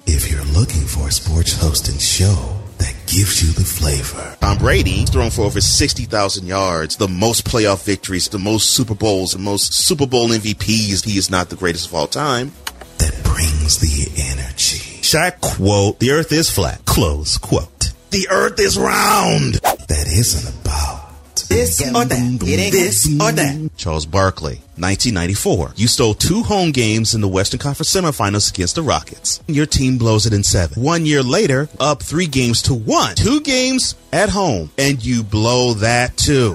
If 0.07 0.31
you're 0.31 0.45
looking 0.45 0.85
for 0.87 1.07
a 1.09 1.11
sports 1.11 1.59
hosting 1.61 1.99
show 1.99 2.33
that 2.33 2.62
gives 3.13 3.43
you 3.43 3.53
the 3.53 3.63
flavor, 3.63 4.35
Tom 4.41 4.57
Brady 4.57 5.05
thrown 5.05 5.29
for 5.29 5.43
over 5.43 5.61
60,000 5.61 6.47
yards, 6.47 6.95
the 6.97 7.07
most 7.07 7.45
playoff 7.45 7.85
victories, 7.85 8.27
the 8.27 8.39
most 8.39 8.71
Super 8.71 8.95
Bowls, 8.95 9.33
the 9.33 9.39
most 9.39 9.71
Super 9.73 10.07
Bowl 10.07 10.29
MVPs. 10.29 11.05
He 11.05 11.17
is 11.19 11.29
not 11.29 11.49
the 11.49 11.55
greatest 11.55 11.87
of 11.87 11.93
all 11.93 12.07
time. 12.07 12.53
that 12.97 13.23
brings 13.23 13.77
the 13.77 14.11
energy. 14.31 15.01
Shaq 15.03 15.41
quote, 15.41 15.99
the 15.99 16.09
earth 16.09 16.31
is 16.31 16.49
flat, 16.49 16.83
close 16.85 17.37
quote. 17.37 17.91
The 18.09 18.27
earth 18.31 18.59
is 18.59 18.79
round. 18.79 19.55
That 19.55 20.07
isn't 20.07 20.61
about 20.61 21.02
This 21.53 21.81
or 21.81 22.03
that. 22.05 22.43
It 22.43 22.59
ain't 22.59 22.71
this 22.71 23.05
or 23.05 23.31
that. 23.31 23.69
Charles 23.77 24.07
Barkley, 24.07 24.55
1994. 24.77 25.73
You 25.75 25.87
stole 25.87 26.15
two 26.15 26.41
home 26.41 26.71
games 26.71 27.13
in 27.13 27.21
the 27.21 27.27
Western 27.27 27.59
Conference 27.59 27.93
semifinals 27.93 28.49
against 28.49 28.73
the 28.73 28.81
Rockets. 28.81 29.39
Your 29.47 29.67
team 29.67 29.99
blows 29.99 30.25
it 30.25 30.33
in 30.33 30.43
seven. 30.43 30.81
One 30.81 31.05
year 31.05 31.21
later, 31.21 31.69
up 31.79 32.01
three 32.01 32.25
games 32.25 32.63
to 32.63 32.73
one. 32.73 33.15
Two 33.15 33.39
games 33.41 33.93
at 34.11 34.29
home, 34.29 34.71
and 34.79 35.03
you 35.05 35.23
blow 35.23 35.73
that 35.75 36.17
too. 36.17 36.53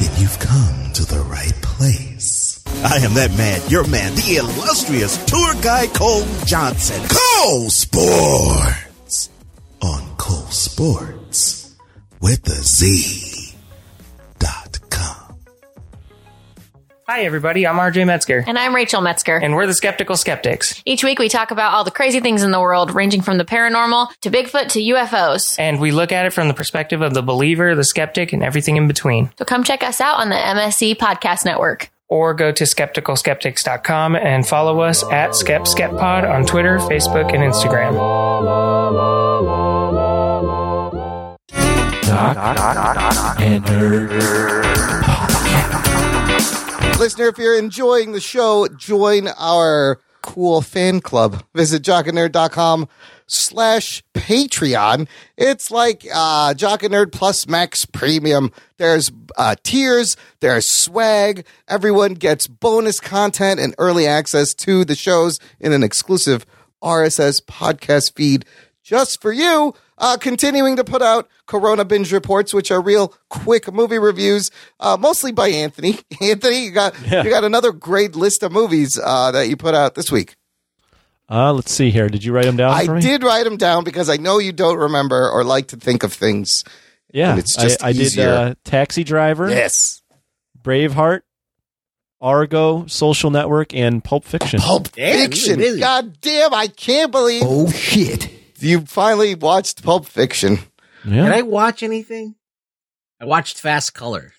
then 0.00 0.10
you've 0.20 0.38
come 0.40 0.92
to 0.94 1.04
the 1.04 1.24
right 1.30 1.54
place. 1.62 2.64
I 2.82 2.96
am 2.98 3.14
that 3.14 3.30
man, 3.36 3.60
your 3.68 3.86
man, 3.86 4.14
the 4.16 4.36
illustrious 4.36 5.16
tour 5.26 5.54
guide 5.62 5.94
Cole 5.94 6.26
Johnson. 6.44 7.00
Cole 7.08 7.70
Sports 7.70 9.30
on 9.80 10.16
Cole 10.16 10.50
Sports 10.50 11.76
with 12.20 12.42
the 12.42 12.56
Z 12.56 13.29
Hi, 17.10 17.22
everybody. 17.24 17.66
I'm 17.66 17.74
RJ 17.74 18.06
Metzger, 18.06 18.44
And 18.46 18.56
I'm 18.56 18.72
Rachel 18.72 19.00
Metzger. 19.00 19.34
and 19.36 19.56
we're 19.56 19.66
the 19.66 19.74
Skeptical 19.74 20.16
Skeptics. 20.16 20.80
Each 20.84 21.02
week 21.02 21.18
we 21.18 21.28
talk 21.28 21.50
about 21.50 21.74
all 21.74 21.82
the 21.82 21.90
crazy 21.90 22.20
things 22.20 22.44
in 22.44 22.52
the 22.52 22.60
world, 22.60 22.94
ranging 22.94 23.20
from 23.20 23.36
the 23.36 23.44
paranormal 23.44 24.10
to 24.20 24.30
Bigfoot 24.30 24.68
to 24.68 24.80
UFOs. 24.80 25.58
And 25.58 25.80
we 25.80 25.90
look 25.90 26.12
at 26.12 26.24
it 26.24 26.32
from 26.32 26.46
the 26.46 26.54
perspective 26.54 27.02
of 27.02 27.12
the 27.12 27.20
believer, 27.20 27.74
the 27.74 27.82
skeptic, 27.82 28.32
and 28.32 28.44
everything 28.44 28.76
in 28.76 28.86
between. 28.86 29.32
So 29.40 29.44
come 29.44 29.64
check 29.64 29.82
us 29.82 30.00
out 30.00 30.20
on 30.20 30.28
the 30.28 30.36
MSC 30.36 30.94
Podcast 30.98 31.44
Network. 31.44 31.90
Or 32.06 32.32
go 32.32 32.52
to 32.52 32.62
skepticalskeptics.com 32.62 34.14
and 34.14 34.46
follow 34.46 34.78
us 34.78 35.02
at 35.10 35.30
SkepSkepPod 35.30 36.32
on 36.32 36.46
Twitter, 36.46 36.78
Facebook, 36.78 37.34
and 37.34 37.42
Instagram. 37.42 37.96
and 43.40 45.09
Listener, 47.00 47.28
if 47.28 47.38
you're 47.38 47.58
enjoying 47.58 48.12
the 48.12 48.20
show, 48.20 48.68
join 48.76 49.28
our 49.38 50.02
cool 50.20 50.60
fan 50.60 51.00
club. 51.00 51.42
Visit 51.54 51.82
jockandnerd.com 51.82 52.88
slash 53.26 54.04
Patreon. 54.12 55.08
It's 55.34 55.70
like 55.70 56.06
uh, 56.12 56.52
Jock 56.52 56.82
and 56.82 56.92
Nerd 56.92 57.10
Plus 57.10 57.48
Max 57.48 57.86
Premium. 57.86 58.52
There's 58.76 59.10
uh, 59.38 59.54
tiers, 59.62 60.18
there's 60.40 60.70
swag. 60.70 61.46
Everyone 61.66 62.12
gets 62.12 62.46
bonus 62.46 63.00
content 63.00 63.60
and 63.60 63.74
early 63.78 64.06
access 64.06 64.52
to 64.56 64.84
the 64.84 64.94
shows 64.94 65.40
in 65.58 65.72
an 65.72 65.82
exclusive 65.82 66.44
RSS 66.82 67.42
podcast 67.42 68.14
feed 68.14 68.44
just 68.82 69.22
for 69.22 69.32
you. 69.32 69.72
Uh, 70.00 70.16
continuing 70.16 70.76
to 70.76 70.82
put 70.84 71.02
out 71.02 71.28
Corona 71.46 71.84
binge 71.84 72.10
reports, 72.12 72.54
which 72.54 72.70
are 72.70 72.80
real 72.80 73.14
quick 73.28 73.70
movie 73.72 73.98
reviews, 73.98 74.50
uh, 74.80 74.96
mostly 74.98 75.30
by 75.30 75.48
Anthony. 75.48 75.98
Anthony, 76.22 76.64
you 76.64 76.70
got 76.70 76.94
you 77.02 77.28
got 77.30 77.44
another 77.44 77.70
great 77.70 78.16
list 78.16 78.42
of 78.42 78.50
movies 78.50 78.98
uh, 79.02 79.30
that 79.32 79.48
you 79.48 79.56
put 79.58 79.74
out 79.74 79.94
this 79.94 80.10
week. 80.10 80.36
uh, 81.28 81.52
let's 81.52 81.70
see 81.70 81.90
here 81.90 82.08
did 82.08 82.24
you 82.24 82.32
write 82.32 82.46
them 82.46 82.56
down 82.56 82.72
I 82.72 82.86
for 82.86 82.94
me 82.94 83.00
did 83.02 83.22
write 83.22 83.44
them 83.44 83.56
down 83.58 83.84
because 83.84 84.08
I 84.08 84.16
know 84.16 84.38
you 84.38 84.52
don't 84.52 84.78
remember 84.78 85.28
or 85.30 85.44
like 85.44 85.68
to 85.68 85.76
think 85.76 86.02
of 86.02 86.12
things. 86.12 86.64
yeah 87.12 87.36
it's 87.36 87.54
just 87.54 87.84
I, 87.84 87.88
I 87.88 87.92
did 87.92 88.02
easier. 88.02 88.30
uh, 88.30 88.54
taxi 88.64 89.04
driver 89.04 89.48
Yes, 89.50 90.00
braveheart 90.60 91.20
argo 92.20 92.86
social 92.86 93.30
network 93.30 93.74
and 93.74 94.02
pulp 94.02 94.24
fiction 94.24 94.60
Pulp 94.60 94.90
Damn, 94.92 95.06
really 95.12 95.22
Fiction. 95.28 95.56
busy. 95.58 95.80
God 95.80 96.20
damn, 96.20 96.52
I 96.54 96.66
can't 96.68 97.12
believe 97.12 97.42
Oh, 97.44 97.70
shit. 97.70 98.30
You 98.62 98.82
finally 98.86 99.34
watched 99.34 99.82
Pulp 99.82 100.06
Fiction. 100.06 100.58
yeah 101.04 101.24
Did 101.24 101.32
I 101.32 101.42
watch 101.42 101.82
anything? 101.82 102.34
I 103.20 103.24
watched 103.26 103.60
Fast 103.60 103.94
Color. 103.94 104.32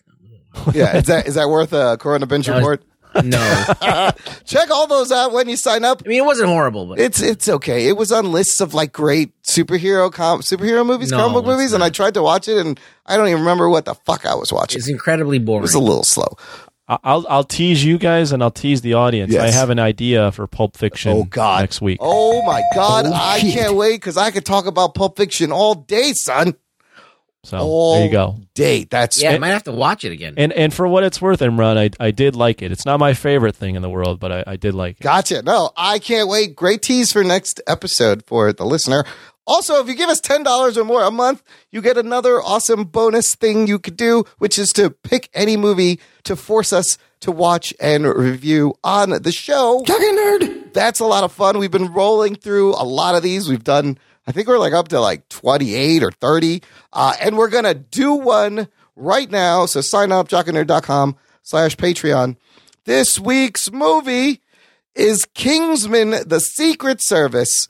Yeah, 0.74 0.98
is 0.98 1.06
that 1.06 1.28
is 1.28 1.36
that 1.36 1.48
worth 1.50 1.72
a 1.74 1.98
Corona 2.00 2.26
binge 2.28 2.48
That 2.48 2.56
was- 2.56 2.62
report? 2.62 2.84
No, 3.26 3.38
Check 4.46 4.72
all 4.72 4.88
those 4.88 5.12
out 5.12 5.34
when 5.34 5.50
you 5.50 5.58
sign 5.58 5.84
up. 5.84 6.02
I 6.06 6.08
mean 6.08 6.20
it 6.20 6.26
wasn't 6.26 6.48
horrible, 6.48 6.86
but 6.86 6.98
It's 6.98 7.22
it's 7.22 7.50
okay. 7.50 7.88
It 7.90 7.98
was 7.98 8.10
on 8.12 8.32
lists 8.32 8.62
of 8.62 8.74
like 8.74 8.94
great 8.94 9.34
superhero 9.44 10.10
com- 10.12 10.40
superhero 10.40 10.86
movies, 10.86 11.12
No, 11.12 11.18
comic 11.18 11.34
book 11.34 11.44
it's 11.44 11.48
movies, 11.58 11.74
and. 11.74 11.84
I 11.84 11.90
tried 11.90 12.14
to 12.14 12.24
watch 12.24 12.48
it, 12.48 12.58
and 12.58 12.80
I 13.06 13.18
don't 13.18 13.28
even 13.28 13.42
remember 13.42 13.68
what 13.70 13.84
the 13.84 13.96
fuck 13.96 14.26
I 14.26 14.34
was 14.36 14.54
watching. 14.54 14.80
it's 14.80 14.88
incredibly 14.88 15.40
boring. 15.40 15.44
It 15.44 15.46
boring. 15.46 15.62
was 15.64 15.74
a 15.74 15.80
little 15.80 16.04
slow. 16.04 16.38
I- 16.92 17.00
I'll 17.04 17.26
I'll 17.30 17.44
tease 17.46 17.84
you 17.86 17.98
guys 17.98 18.34
and 18.34 18.44
I'll 18.44 18.52
tease 18.52 18.82
the 18.82 18.96
audience. 18.96 19.32
Yes. 19.32 19.54
I 19.54 19.58
have 19.58 19.70
an 19.70 19.80
idea 19.80 20.32
for 20.34 20.46
Pulp 20.46 20.76
Fiction. 20.76 21.14
Oh 21.14 21.24
God! 21.24 21.62
next 21.62 21.80
week. 21.82 22.00
Oh 22.02 22.42
my 22.44 22.62
God! 22.76 23.06
Oh, 23.08 23.14
I 23.14 23.40
shit. 23.40 23.54
can't 23.54 23.76
wait 23.76 23.94
because 23.96 24.18
I 24.18 24.30
could 24.32 24.46
talk 24.46 24.66
about 24.66 24.94
Pulp 24.94 25.16
Fiction 25.16 25.52
all 25.54 25.74
day, 25.74 26.12
son. 26.14 26.54
So 27.44 27.58
All 27.58 27.96
there 27.96 28.06
you 28.06 28.12
go. 28.12 28.38
Date. 28.54 28.90
That's 28.92 29.22
Yeah, 29.22 29.32
I 29.32 29.40
might 29.40 29.50
have 29.50 29.64
to 29.64 29.72
watch 29.72 30.06
it 30.06 30.12
again. 30.12 30.36
And 30.38 30.54
and 30.54 30.74
for 30.74 30.88
what 30.88 31.04
it's 31.04 31.22
worth, 31.22 31.40
Imran, 31.40 31.78
I 31.78 32.06
I 32.06 32.12
did 32.12 32.36
like 32.36 32.62
it. 32.62 32.72
It's 32.72 32.86
not 32.86 33.00
my 33.00 33.14
favorite 33.14 33.56
thing 33.56 33.76
in 33.76 33.82
the 33.82 33.90
world, 33.90 34.20
but 34.20 34.32
I, 34.32 34.44
I 34.46 34.56
did 34.58 34.76
like 34.76 35.00
it. 35.00 35.04
Gotcha. 35.04 35.42
No, 35.42 35.72
I 35.76 35.98
can't 36.00 36.30
wait. 36.30 36.56
Great 36.56 36.82
tease 36.84 37.12
for 37.12 37.24
next 37.24 37.60
episode 37.68 38.24
for 38.28 38.54
the 38.54 38.66
listener. 38.66 39.06
Also, 39.48 39.82
if 39.82 39.88
you 39.88 39.96
give 39.96 40.10
us 40.10 40.22
$10 40.22 40.78
or 40.78 40.84
more 40.84 41.04
a 41.04 41.10
month, 41.10 41.42
you 41.72 41.82
get 41.82 41.98
another 41.98 42.40
awesome 42.40 42.84
bonus 42.84 43.34
thing 43.34 43.68
you 43.68 43.80
could 43.80 43.98
do, 43.98 44.24
which 44.38 44.60
is 44.60 44.70
to 44.70 44.92
pick 44.92 45.30
any 45.34 45.58
movie 45.58 46.00
to 46.24 46.36
force 46.36 46.72
us 46.72 46.98
to 47.22 47.32
watch 47.32 47.74
and 47.80 48.06
review 48.06 48.76
on 48.84 49.10
the 49.10 49.32
show. 49.32 49.84
Talking 49.86 50.16
nerd. 50.16 50.74
That's 50.74 51.00
a 51.00 51.06
lot 51.06 51.24
of 51.24 51.32
fun. 51.32 51.58
We've 51.58 51.72
been 51.72 51.92
rolling 51.92 52.36
through 52.36 52.76
a 52.76 52.86
lot 52.86 53.16
of 53.16 53.24
these. 53.24 53.50
We've 53.50 53.64
done, 53.64 53.98
I 54.28 54.32
think 54.32 54.48
we're 54.48 54.60
like 54.60 54.74
up 54.74 54.90
to 54.90 55.00
like 55.00 55.28
28 55.30 56.04
or 56.04 56.12
30. 56.12 56.62
Uh, 56.94 57.14
and 57.20 57.38
we're 57.38 57.50
going 57.50 57.64
to 57.64 57.74
do 57.74 58.14
one 58.14 58.68
right 58.96 59.30
now. 59.30 59.66
So 59.66 59.82
sign 59.82 60.12
up, 60.12 60.30
jockandnerd.com 60.30 61.16
slash 61.42 61.76
Patreon. 61.76 62.38
This 62.86 63.20
week's 63.20 63.72
movie 63.72 64.42
is 64.96 65.26
Kingsman, 65.34 66.28
The 66.28 66.40
Secret 66.40 67.02
Service 67.04 67.68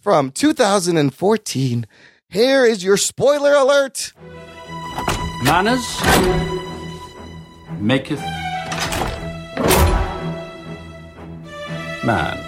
from 0.00 0.30
2014. 0.30 1.86
Here 2.28 2.64
is 2.64 2.84
your 2.84 2.96
spoiler 2.96 3.54
alert. 3.54 4.12
Manners 5.44 5.86
maketh 7.80 8.20
man. 12.04 12.47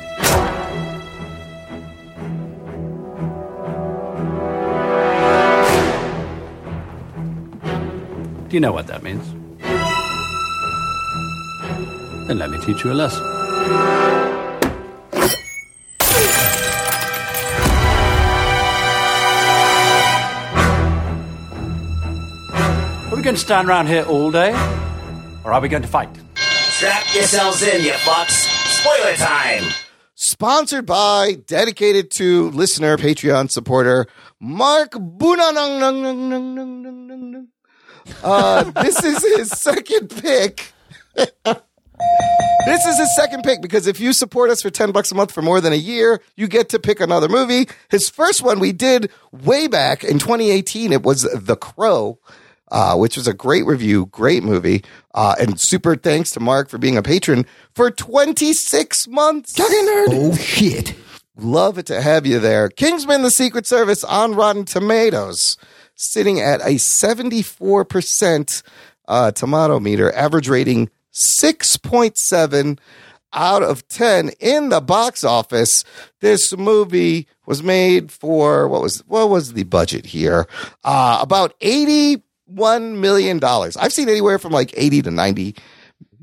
Do 8.51 8.57
you 8.57 8.61
know 8.61 8.72
what 8.72 8.88
that 8.88 9.05
means? 9.05 9.24
Then 12.26 12.38
let 12.38 12.51
me 12.51 12.59
teach 12.59 12.82
you 12.82 12.90
a 12.90 12.94
lesson. 12.94 13.22
Are 23.07 23.14
we 23.14 23.22
going 23.22 23.36
to 23.36 23.40
stand 23.40 23.68
around 23.68 23.86
here 23.86 24.03
all 24.03 24.32
day? 24.32 24.51
Or 25.44 25.53
are 25.53 25.61
we 25.61 25.68
going 25.68 25.82
to 25.82 25.88
fight? 25.88 26.11
Strap 26.34 27.14
yourselves 27.14 27.62
in, 27.62 27.84
you 27.84 27.92
fucks. 27.92 28.48
Spoiler 28.80 29.14
time. 29.14 29.62
Sponsored 30.16 30.86
by, 30.86 31.36
dedicated 31.46 32.11
to 32.12 32.51
listener, 32.51 32.96
Patreon 32.96 33.48
supporter, 33.48 34.09
Mark 34.40 34.90
Bunanang. 34.90 35.80
Uh, 38.22 38.64
this 38.82 39.02
is 39.02 39.22
his 39.36 39.50
second 39.50 40.11
pick. 40.11 40.72
this 41.14 42.86
is 42.86 42.98
his 42.98 43.16
second 43.16 43.42
pick 43.42 43.61
because 43.62 43.86
if 43.86 44.00
you 44.00 44.12
support 44.12 44.50
us 44.50 44.62
for 44.62 44.70
10 44.70 44.92
bucks 44.92 45.11
a 45.12 45.14
month 45.14 45.32
for 45.32 45.42
more 45.42 45.61
than 45.61 45.72
a 45.72 45.76
year, 45.76 46.20
you 46.36 46.48
get 46.48 46.68
to 46.70 46.78
pick 46.78 47.00
another 47.00 47.28
movie. 47.28 47.68
His 47.90 48.08
first 48.08 48.42
one 48.42 48.61
we 48.61 48.72
did 48.72 49.11
way 49.32 49.66
back 49.66 50.04
in 50.04 50.18
2018. 50.18 50.92
It 50.92 51.02
was 51.02 51.22
The 51.34 51.56
Crow. 51.56 52.18
Uh, 52.72 52.94
which 52.94 53.16
was 53.16 53.26
a 53.26 53.34
great 53.34 53.66
review, 53.66 54.06
great 54.06 54.44
movie, 54.44 54.84
uh, 55.12 55.34
and 55.40 55.61
super 55.61 55.96
thanks 55.96 56.30
to 56.30 56.38
Mark 56.38 56.68
for 56.68 56.78
being 56.78 56.96
a 56.96 57.02
patron 57.02 57.44
for 57.74 57.90
26 57.90 59.08
months. 59.08 59.58
Nerd. 59.58 60.06
Oh 60.11 60.36
shit. 60.36 60.94
Love 61.36 61.78
it 61.78 61.86
to 61.86 62.00
have 62.00 62.26
you 62.26 62.38
there. 62.38 62.68
Kingsman 62.68 63.22
The 63.22 63.32
Secret 63.32 63.66
Service 63.66 64.04
on 64.04 64.36
Rotten 64.36 64.64
Tomatoes, 64.64 65.56
sitting 66.01 66.40
at 66.40 66.61
a 66.62 66.76
74% 66.76 68.62
uh, 69.07 69.30
tomato 69.32 69.78
meter, 69.78 70.11
average 70.12 70.48
rating 70.48 70.88
6.7 71.12 72.78
out 73.32 73.62
of 73.62 73.86
10 73.88 74.30
in 74.40 74.70
the 74.70 74.80
box 74.80 75.22
office. 75.22 75.84
This 76.20 76.57
movie 76.57 77.28
was 77.46 77.62
made 77.62 78.11
for 78.11 78.66
what 78.66 78.82
was 78.82 79.01
what 79.07 79.28
was 79.28 79.53
the 79.53 79.64
budget 79.64 80.07
here? 80.07 80.46
Uh, 80.82 81.18
about 81.20 81.55
81 81.61 83.01
million 83.01 83.38
dollars. 83.38 83.76
I've 83.76 83.92
seen 83.92 84.09
anywhere 84.09 84.38
from 84.38 84.53
like 84.53 84.72
80 84.76 85.03
to 85.03 85.11
90 85.11 85.55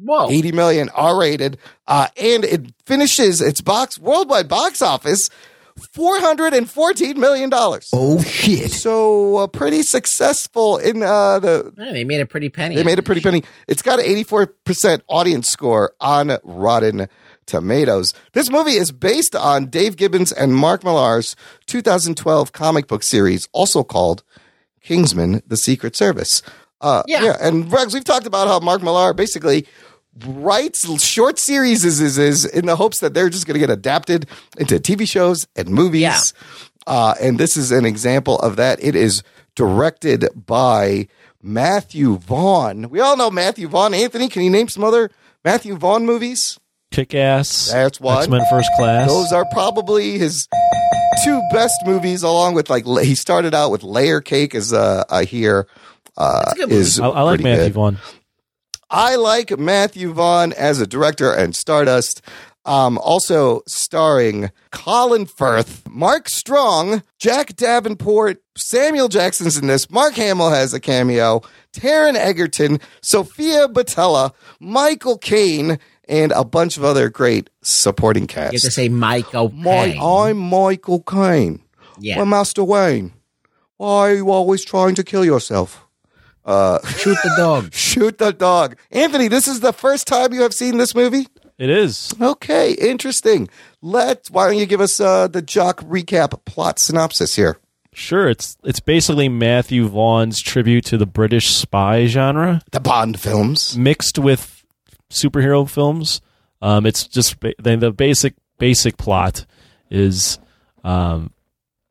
Whoa. 0.04 0.30
80 0.30 0.52
million 0.52 0.90
R 0.90 1.20
rated. 1.20 1.58
Uh, 1.88 2.08
and 2.18 2.44
it 2.46 2.74
finishes 2.86 3.42
its 3.42 3.62
box 3.62 4.00
worldwide 4.00 4.48
box 4.48 4.82
office 4.82 5.30
$414 5.78 7.16
million. 7.16 7.50
Oh 7.54 8.22
shit. 8.22 8.72
So 8.72 9.38
uh, 9.38 9.48
pretty 9.48 9.84
successful 9.84 10.78
in 10.78 11.04
uh, 11.04 11.40
the. 11.40 11.74
Yeah, 11.78 11.92
they 11.94 12.04
made 12.04 12.22
a 12.22 12.26
pretty 12.26 12.50
penny. 12.50 12.76
They 12.76 12.84
made 12.84 13.00
a 13.00 13.04
pretty 13.04 13.22
penny. 13.22 13.44
It's 13.68 13.82
got 13.82 14.00
an 14.00 14.06
84% 14.06 15.02
audience 15.08 15.50
score 15.50 15.94
on 16.00 16.38
Rotten 16.44 17.08
Tomatoes. 17.46 18.14
This 18.34 18.50
movie 18.50 18.72
is 18.74 18.92
based 18.92 19.36
on 19.36 19.68
Dave 19.68 19.96
Gibbons 19.98 20.32
and 20.32 20.54
Mark 20.56 20.84
Millar's 20.84 21.36
2012 21.68 22.52
comic 22.52 22.88
book 22.88 23.04
series, 23.04 23.48
also 23.54 23.84
called 23.84 24.24
Kingsman: 24.82 25.42
The 25.48 25.58
Secret 25.58 25.96
Service. 25.96 26.42
Uh, 26.80 27.04
Yeah. 27.08 27.36
and 27.42 27.72
Rex, 27.72 27.94
we've 27.94 28.04
talked 28.04 28.28
about 28.28 28.48
how 28.48 28.60
Mark 28.60 28.84
Millar 28.84 29.14
basically 29.14 29.66
writes 30.26 31.02
short 31.04 31.40
series 31.40 31.86
is, 31.86 32.02
is, 32.02 32.18
is 32.18 32.46
in 32.46 32.66
the 32.66 32.76
hopes 32.76 33.00
that 33.00 33.14
they're 33.14 33.30
just 33.30 33.46
going 33.46 33.56
to 33.56 33.60
get 33.60 33.70
adapted 33.70 34.28
into 34.58 34.76
TV 34.80 35.08
shows 35.08 35.48
and 35.56 35.70
movies. 35.70 36.02
Yeah. 36.02 36.22
Uh, 36.86 37.16
and 37.22 37.38
this 37.38 37.58
is 37.58 37.72
an 37.72 37.86
example 37.86 38.40
of 38.40 38.56
that. 38.56 38.82
It 38.82 38.96
is 38.96 39.24
directed 39.56 40.26
by 40.34 41.08
Matthew 41.42 42.18
Vaughn. 42.18 42.90
We 42.90 43.00
all 43.00 43.18
know 43.18 43.30
Matthew 43.30 43.68
Vaughn. 43.68 43.94
Anthony, 43.94 44.30
can 44.30 44.44
you 44.44 44.50
name 44.50 44.70
some 44.70 44.84
other 44.84 45.12
Matthew 45.44 45.76
Vaughn 45.76 46.06
movies? 46.06 46.60
Kick 46.92 47.14
ass. 47.14 47.70
That's 47.72 48.00
one. 48.00 48.20
X 48.20 48.30
Men 48.30 48.42
First 48.50 48.70
Class. 48.78 49.10
Those 49.10 49.34
are 49.34 49.46
probably 49.52 50.18
his 50.18 50.48
two 51.24 51.42
best 51.52 51.86
movies, 51.86 52.24
along 52.24 52.56
with 52.56 52.70
like 52.70 52.86
he 52.86 53.16
started 53.16 53.54
out 53.54 53.72
with 53.72 53.84
Layer 53.84 54.22
Cake 54.22 54.56
as 54.56 54.72
uh, 54.72 55.04
I 55.10 55.26
hear 55.26 55.68
uh, 56.16 56.46
a 56.48 56.56
good 56.56 56.70
movie. 56.70 56.82
is 56.82 57.00
I, 57.00 57.08
I 57.10 57.22
like 57.24 57.42
Matthew 57.42 57.66
good. 57.66 57.74
Vaughn. 57.74 57.98
I 58.90 59.16
like 59.16 59.58
Matthew 59.58 60.14
Vaughn 60.14 60.54
as 60.54 60.80
a 60.80 60.88
director 60.88 61.32
and 61.34 61.56
Stardust. 61.56 62.22
Um, 62.64 62.98
also 62.98 63.62
starring 63.66 64.52
Colin 64.72 65.26
Firth, 65.26 65.88
Mark 65.90 66.28
Strong, 66.28 67.02
Jack 67.18 67.56
Davenport, 67.56 68.42
Samuel 68.58 69.08
Jackson's 69.08 69.58
in 69.58 69.68
this. 69.68 69.90
Mark 69.90 70.16
Hamill 70.16 70.50
has 70.50 70.74
a 70.74 70.80
cameo. 70.82 71.42
Taron 71.72 72.16
Egerton, 72.16 72.82
Sofia 73.02 73.70
Boutella, 73.70 74.34
Michael 74.60 75.18
Caine, 75.18 75.80
and 76.10 76.34
a 76.34 76.44
bunch 76.44 76.76
of 76.76 76.84
other 76.84 77.10
great 77.10 77.50
supporting 77.62 78.28
cast. 78.28 78.52
You 78.52 78.58
have 78.58 78.64
to 78.64 78.72
say 78.72 78.90
Michael 78.90 79.50
My, 79.50 79.92
Payne. 79.92 80.02
I'm 80.02 80.38
Michael 80.38 81.02
Caine. 81.02 81.62
Yeah. 82.00 82.18
Well, 82.18 82.26
Master 82.26 82.66
Wayne, 82.66 83.14
why 83.78 84.12
are 84.12 84.16
you 84.16 84.30
always 84.30 84.66
trying 84.66 84.96
to 84.96 85.04
kill 85.04 85.24
yourself? 85.24 85.87
Uh, 86.48 86.80
Shoot 86.88 87.18
the 87.24 87.34
dog. 87.38 87.74
Shoot 87.74 88.18
the 88.18 88.32
dog. 88.32 88.78
Anthony, 88.90 89.28
this 89.28 89.48
is 89.48 89.60
the 89.60 89.74
first 89.74 90.08
time 90.08 90.34
you 90.34 90.42
have 90.42 90.54
seen 90.54 90.78
this 90.78 90.96
movie? 90.96 91.28
It 91.60 91.70
is. 91.70 92.14
Okay, 92.22 92.72
interesting. 92.74 93.50
Let 93.82 94.28
why 94.32 94.48
don't 94.48 94.58
you 94.58 94.66
give 94.66 94.80
us 94.82 95.00
uh, 95.00 95.28
the 95.28 95.42
jock 95.42 95.82
recap 95.82 96.44
plot 96.46 96.80
synopsis 96.80 97.36
here? 97.36 97.58
Sure, 97.94 98.30
it's 98.30 98.58
it's 98.64 98.80
basically 98.80 99.28
Matthew 99.28 99.88
Vaughn's 99.88 100.40
tribute 100.42 100.86
to 100.86 100.98
the 100.98 101.06
British 101.08 101.50
spy 101.50 102.06
genre, 102.06 102.62
The 102.72 102.80
Bond 102.80 103.20
films. 103.20 103.76
mixed 103.78 104.20
with 104.20 104.64
superhero 105.10 105.68
films. 105.70 106.22
Um, 106.62 106.86
it's 106.86 107.08
just 107.08 107.40
the, 107.42 107.56
the 107.78 107.92
basic 107.92 108.36
basic 108.60 108.98
plot 108.98 109.46
is 109.90 110.38
um, 110.84 111.32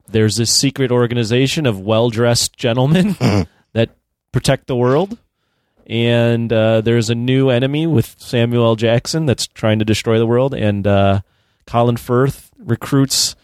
there's 0.09 0.37
this 0.37 0.53
secret 0.53 0.93
organization 0.93 1.67
of 1.67 1.81
well 1.81 2.09
dressed 2.09 2.57
gentlemen 2.57 3.17
that 3.19 3.49
protect 4.37 4.67
the 4.67 4.77
world, 4.77 5.17
and 5.87 6.53
uh, 6.53 6.83
there's 6.83 7.09
a 7.09 7.15
new 7.15 7.49
enemy 7.49 7.87
with 7.87 8.17
Samuel 8.19 8.67
L. 8.67 8.77
Jackson 8.77 9.25
that's 9.25 9.47
trying 9.47 9.79
to 9.79 9.85
destroy 9.87 10.19
the 10.19 10.27
world, 10.27 10.53
and 10.53 10.87
uh, 10.87 11.23
Colin 11.67 11.97
Firth 11.97 12.51
recruits 12.59 13.35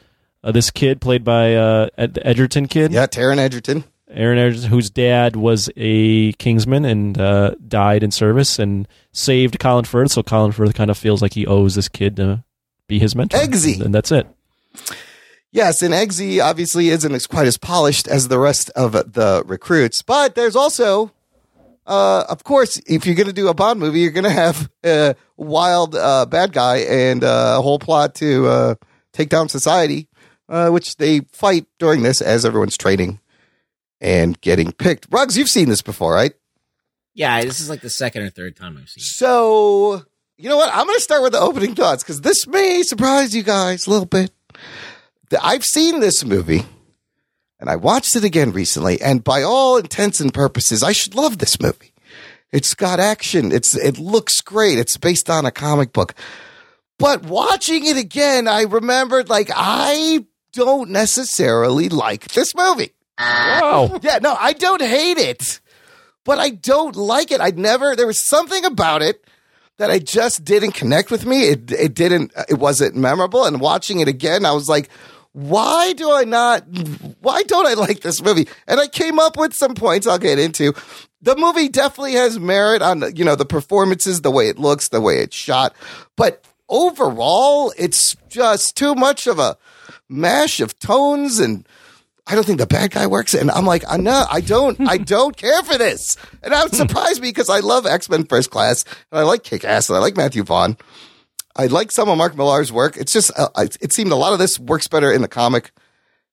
uh, 0.44 0.52
this 0.52 0.70
kid 0.70 1.00
played 1.00 1.24
by 1.24 1.54
uh, 1.54 1.88
Ed- 1.96 2.12
the 2.12 2.26
Egerton 2.26 2.68
kid. 2.68 2.92
Yeah, 2.92 3.06
Taron 3.06 3.38
Egerton. 3.38 3.84
Aaron 4.10 4.38
Egerton, 4.38 4.68
whose 4.68 4.90
dad 4.90 5.34
was 5.34 5.70
a 5.78 6.32
Kingsman 6.34 6.84
and 6.84 7.18
uh, 7.18 7.54
died 7.66 8.02
in 8.02 8.10
service 8.10 8.58
and 8.58 8.86
saved 9.12 9.58
Colin 9.58 9.86
Firth. 9.86 10.10
So 10.10 10.22
Colin 10.22 10.52
Firth 10.52 10.74
kind 10.74 10.90
of 10.90 10.98
feels 10.98 11.22
like 11.22 11.32
he 11.32 11.46
owes 11.46 11.74
this 11.74 11.88
kid 11.88 12.16
to 12.16 12.44
be 12.86 12.98
his 12.98 13.16
mentor. 13.16 13.38
Eggsy. 13.38 13.80
And 13.80 13.94
that's 13.94 14.12
it. 14.12 14.26
Yes, 15.52 15.82
and 15.82 15.92
Eggsy 15.92 16.42
obviously 16.42 16.88
isn't 16.88 17.14
as 17.14 17.26
quite 17.26 17.46
as 17.46 17.58
polished 17.58 18.08
as 18.08 18.28
the 18.28 18.38
rest 18.38 18.70
of 18.70 18.92
the 18.92 19.42
recruits, 19.46 20.00
but 20.00 20.34
there's 20.34 20.56
also, 20.56 21.12
uh, 21.86 22.24
of 22.26 22.42
course, 22.42 22.80
if 22.86 23.04
you're 23.04 23.14
going 23.14 23.26
to 23.26 23.34
do 23.34 23.48
a 23.48 23.54
Bond 23.54 23.78
movie, 23.78 24.00
you're 24.00 24.12
going 24.12 24.24
to 24.24 24.30
have 24.30 24.70
a 24.82 25.14
wild 25.36 25.94
uh, 25.94 26.24
bad 26.24 26.54
guy 26.54 26.78
and 26.78 27.22
uh, 27.22 27.56
a 27.58 27.62
whole 27.62 27.78
plot 27.78 28.14
to 28.16 28.46
uh, 28.46 28.74
take 29.12 29.28
down 29.28 29.50
society, 29.50 30.08
uh, 30.48 30.70
which 30.70 30.96
they 30.96 31.20
fight 31.32 31.66
during 31.78 32.02
this 32.02 32.22
as 32.22 32.46
everyone's 32.46 32.78
training 32.78 33.20
and 34.00 34.40
getting 34.40 34.72
picked. 34.72 35.06
Rugs, 35.10 35.36
you've 35.36 35.50
seen 35.50 35.68
this 35.68 35.82
before, 35.82 36.14
right? 36.14 36.32
Yeah, 37.12 37.42
this 37.42 37.60
is 37.60 37.68
like 37.68 37.82
the 37.82 37.90
second 37.90 38.22
or 38.22 38.30
third 38.30 38.56
time 38.56 38.78
I've 38.80 38.88
seen 38.88 39.02
it. 39.02 39.04
So, 39.04 40.02
you 40.38 40.48
know 40.48 40.56
what? 40.56 40.70
I'm 40.72 40.86
going 40.86 40.96
to 40.96 41.02
start 41.02 41.22
with 41.22 41.32
the 41.32 41.40
opening 41.40 41.74
thoughts 41.74 42.02
because 42.02 42.22
this 42.22 42.46
may 42.46 42.82
surprise 42.84 43.36
you 43.36 43.42
guys 43.42 43.86
a 43.86 43.90
little 43.90 44.06
bit. 44.06 44.30
I've 45.40 45.64
seen 45.64 46.00
this 46.00 46.24
movie 46.24 46.64
and 47.60 47.70
I 47.70 47.76
watched 47.76 48.16
it 48.16 48.24
again 48.24 48.52
recently, 48.52 49.00
and 49.00 49.22
by 49.22 49.42
all 49.42 49.76
intents 49.76 50.20
and 50.20 50.34
purposes, 50.34 50.82
I 50.82 50.92
should 50.92 51.14
love 51.14 51.38
this 51.38 51.60
movie. 51.60 51.92
It's 52.50 52.74
got 52.74 52.98
action. 53.00 53.52
It's 53.52 53.76
it 53.76 53.98
looks 53.98 54.40
great. 54.40 54.78
It's 54.78 54.96
based 54.96 55.30
on 55.30 55.46
a 55.46 55.50
comic 55.50 55.92
book. 55.92 56.14
But 56.98 57.22
watching 57.24 57.86
it 57.86 57.96
again, 57.96 58.48
I 58.48 58.62
remembered 58.62 59.28
like 59.28 59.50
I 59.54 60.26
don't 60.52 60.90
necessarily 60.90 61.88
like 61.88 62.28
this 62.28 62.54
movie. 62.54 62.92
Wow. 63.18 64.00
Yeah, 64.02 64.18
no, 64.18 64.36
I 64.38 64.52
don't 64.52 64.82
hate 64.82 65.18
it, 65.18 65.60
but 66.24 66.38
I 66.38 66.50
don't 66.50 66.96
like 66.96 67.30
it. 67.30 67.40
I 67.40 67.50
never, 67.50 67.94
there 67.94 68.06
was 68.06 68.18
something 68.18 68.64
about 68.64 69.02
it 69.02 69.24
that 69.78 69.90
I 69.90 69.98
just 69.98 70.44
didn't 70.44 70.72
connect 70.72 71.10
with 71.10 71.26
me. 71.26 71.48
It, 71.48 71.72
it 71.72 71.94
didn't, 71.94 72.32
it 72.48 72.58
wasn't 72.58 72.96
memorable. 72.96 73.44
And 73.44 73.60
watching 73.60 74.00
it 74.00 74.08
again, 74.08 74.44
I 74.44 74.52
was 74.52 74.68
like, 74.68 74.88
why 75.32 75.92
do 75.94 76.12
I 76.12 76.24
not, 76.24 76.64
why 77.20 77.42
don't 77.42 77.66
I 77.66 77.74
like 77.74 78.00
this 78.00 78.22
movie? 78.22 78.46
And 78.66 78.78
I 78.78 78.86
came 78.86 79.18
up 79.18 79.36
with 79.36 79.54
some 79.54 79.74
points 79.74 80.06
I'll 80.06 80.18
get 80.18 80.38
into. 80.38 80.74
The 81.22 81.36
movie 81.36 81.68
definitely 81.68 82.14
has 82.14 82.38
merit 82.38 82.82
on, 82.82 83.04
you 83.14 83.24
know, 83.24 83.36
the 83.36 83.46
performances, 83.46 84.20
the 84.20 84.30
way 84.30 84.48
it 84.48 84.58
looks, 84.58 84.88
the 84.88 85.00
way 85.00 85.18
it's 85.18 85.36
shot. 85.36 85.74
But 86.16 86.44
overall, 86.68 87.72
it's 87.78 88.16
just 88.28 88.76
too 88.76 88.94
much 88.94 89.26
of 89.26 89.38
a 89.38 89.56
mash 90.08 90.60
of 90.60 90.78
tones 90.78 91.38
and 91.38 91.66
I 92.26 92.34
don't 92.34 92.44
think 92.44 92.58
the 92.58 92.66
bad 92.66 92.92
guy 92.92 93.06
works. 93.06 93.34
And 93.34 93.50
I'm 93.50 93.66
like, 93.66 93.84
uh, 93.84 93.94
I'm 93.94 94.04
not, 94.04 94.28
I 94.30 94.40
don't, 94.40 94.80
I 94.88 94.96
don't 94.98 95.36
care 95.36 95.62
for 95.62 95.76
this. 95.76 96.16
And 96.42 96.52
that 96.52 96.74
surprised 96.74 97.20
me 97.20 97.28
because 97.28 97.50
I 97.50 97.60
love 97.60 97.86
X 97.86 98.08
Men 98.08 98.24
First 98.24 98.50
Class 98.50 98.84
and 99.10 99.20
I 99.20 99.22
like 99.22 99.42
Kick 99.42 99.64
Ass 99.64 99.88
and 99.88 99.96
I 99.96 100.00
like 100.00 100.16
Matthew 100.16 100.44
Vaughn. 100.44 100.76
I 101.56 101.66
like 101.66 101.90
some 101.90 102.08
of 102.08 102.16
Mark 102.18 102.36
Millar's 102.36 102.72
work. 102.72 102.96
It's 102.96 103.12
just, 103.12 103.30
uh, 103.38 103.48
it 103.80 103.92
seemed 103.92 104.10
a 104.12 104.16
lot 104.16 104.32
of 104.32 104.38
this 104.38 104.58
works 104.58 104.88
better 104.88 105.12
in 105.12 105.20
the 105.22 105.28
comic 105.28 105.70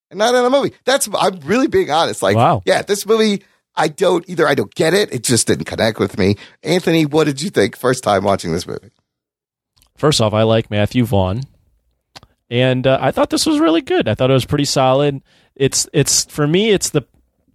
and 0.09 0.17
not 0.17 0.33
in 0.35 0.43
the 0.43 0.49
movie. 0.49 0.73
That's, 0.85 1.09
I'm 1.17 1.39
really 1.41 1.67
being 1.67 1.91
honest. 1.91 2.21
Like, 2.21 2.35
Wow. 2.37 2.61
yeah, 2.65 2.81
this 2.81 3.05
movie, 3.05 3.43
I 3.75 3.89
don't, 3.89 4.27
either 4.29 4.47
I 4.47 4.55
don't 4.55 4.73
get 4.73 4.93
it. 4.93 5.13
It 5.13 5.23
just 5.23 5.47
didn't 5.47 5.65
connect 5.65 5.99
with 5.99 6.17
me. 6.17 6.35
Anthony, 6.63 7.05
what 7.05 7.25
did 7.25 7.41
you 7.41 7.49
think 7.49 7.75
first 7.77 8.03
time 8.03 8.23
watching 8.23 8.51
this 8.53 8.65
movie? 8.65 8.91
First 9.95 10.21
off, 10.21 10.33
I 10.33 10.43
like 10.43 10.71
Matthew 10.71 11.03
Vaughn, 11.03 11.41
and 12.49 12.87
uh, 12.87 12.97
I 13.01 13.11
thought 13.11 13.29
this 13.29 13.45
was 13.45 13.59
really 13.59 13.81
good. 13.81 14.07
I 14.07 14.15
thought 14.15 14.29
it 14.29 14.33
was 14.33 14.45
pretty 14.45 14.63
solid. 14.65 15.21
It's 15.55 15.89
it's 15.91 16.23
for 16.25 16.47
me, 16.47 16.69
it's 16.69 16.89
the 16.91 17.01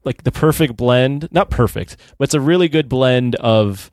like 0.04 0.24
the 0.24 0.30
perfect 0.30 0.76
blend, 0.76 1.28
not 1.32 1.48
perfect, 1.48 1.96
but 2.18 2.24
it's 2.24 2.34
a 2.34 2.40
really 2.40 2.68
good 2.68 2.86
blend 2.88 3.34
of 3.36 3.90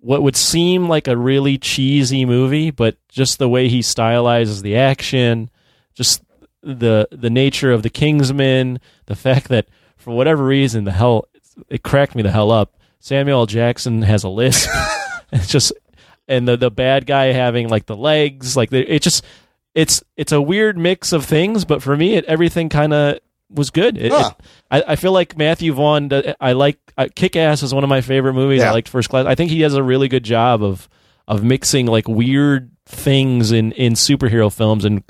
what 0.00 0.22
would 0.22 0.36
seem 0.36 0.88
like 0.88 1.08
a 1.08 1.16
really 1.16 1.58
cheesy 1.58 2.24
movie, 2.24 2.70
but 2.70 2.96
just 3.08 3.38
the 3.38 3.48
way 3.48 3.68
he 3.68 3.80
stylizes 3.80 4.62
the 4.62 4.76
action, 4.76 5.50
just 5.94 6.22
the 6.62 7.08
the 7.10 7.30
nature 7.30 7.72
of 7.72 7.82
the 7.82 7.90
Kingsman, 7.90 8.80
the 9.06 9.16
fact 9.16 9.48
that 9.48 9.68
for 9.96 10.14
whatever 10.14 10.44
reason 10.44 10.84
the 10.84 10.92
hell 10.92 11.28
it 11.68 11.82
cracked 11.82 12.14
me 12.14 12.22
the 12.22 12.30
hell 12.30 12.50
up. 12.50 12.76
Samuel 13.00 13.46
Jackson 13.46 14.02
has 14.02 14.24
a 14.24 14.28
lisp. 14.28 14.68
it's 15.32 15.48
just 15.48 15.72
and 16.26 16.46
the 16.46 16.56
the 16.56 16.70
bad 16.70 17.06
guy 17.06 17.26
having 17.26 17.68
like 17.68 17.86
the 17.86 17.96
legs, 17.96 18.56
like 18.56 18.70
the, 18.70 18.80
it 18.92 19.02
just 19.02 19.24
it's 19.74 20.02
it's 20.16 20.32
a 20.32 20.42
weird 20.42 20.76
mix 20.78 21.12
of 21.12 21.24
things. 21.24 21.64
But 21.64 21.82
for 21.82 21.96
me, 21.96 22.14
it 22.14 22.24
everything 22.26 22.68
kind 22.68 22.92
of 22.92 23.18
was 23.50 23.70
good. 23.70 23.96
It, 23.98 24.12
Huh. 24.12 24.32
it- 24.38 24.44
I, 24.70 24.92
I 24.92 24.96
feel 24.96 25.12
like 25.12 25.36
Matthew 25.36 25.72
Vaughn. 25.72 26.12
uh, 26.12 26.34
I 26.40 26.52
like 26.52 26.78
uh, 26.96 27.08
Kick 27.14 27.36
Ass 27.36 27.62
is 27.62 27.72
one 27.74 27.84
of 27.84 27.88
my 27.90 28.00
favorite 28.00 28.34
movies. 28.34 28.60
Yeah. 28.60 28.70
I 28.70 28.72
liked 28.72 28.88
First 28.88 29.08
Class. 29.08 29.26
I 29.26 29.34
think 29.34 29.50
he 29.50 29.58
does 29.60 29.74
a 29.74 29.82
really 29.82 30.08
good 30.08 30.24
job 30.24 30.62
of 30.62 30.88
of 31.26 31.42
mixing 31.44 31.86
like 31.86 32.08
weird 32.08 32.70
things 32.86 33.52
in 33.52 33.72
in 33.72 33.92
superhero 33.94 34.52
films 34.52 34.84
and 34.84 35.02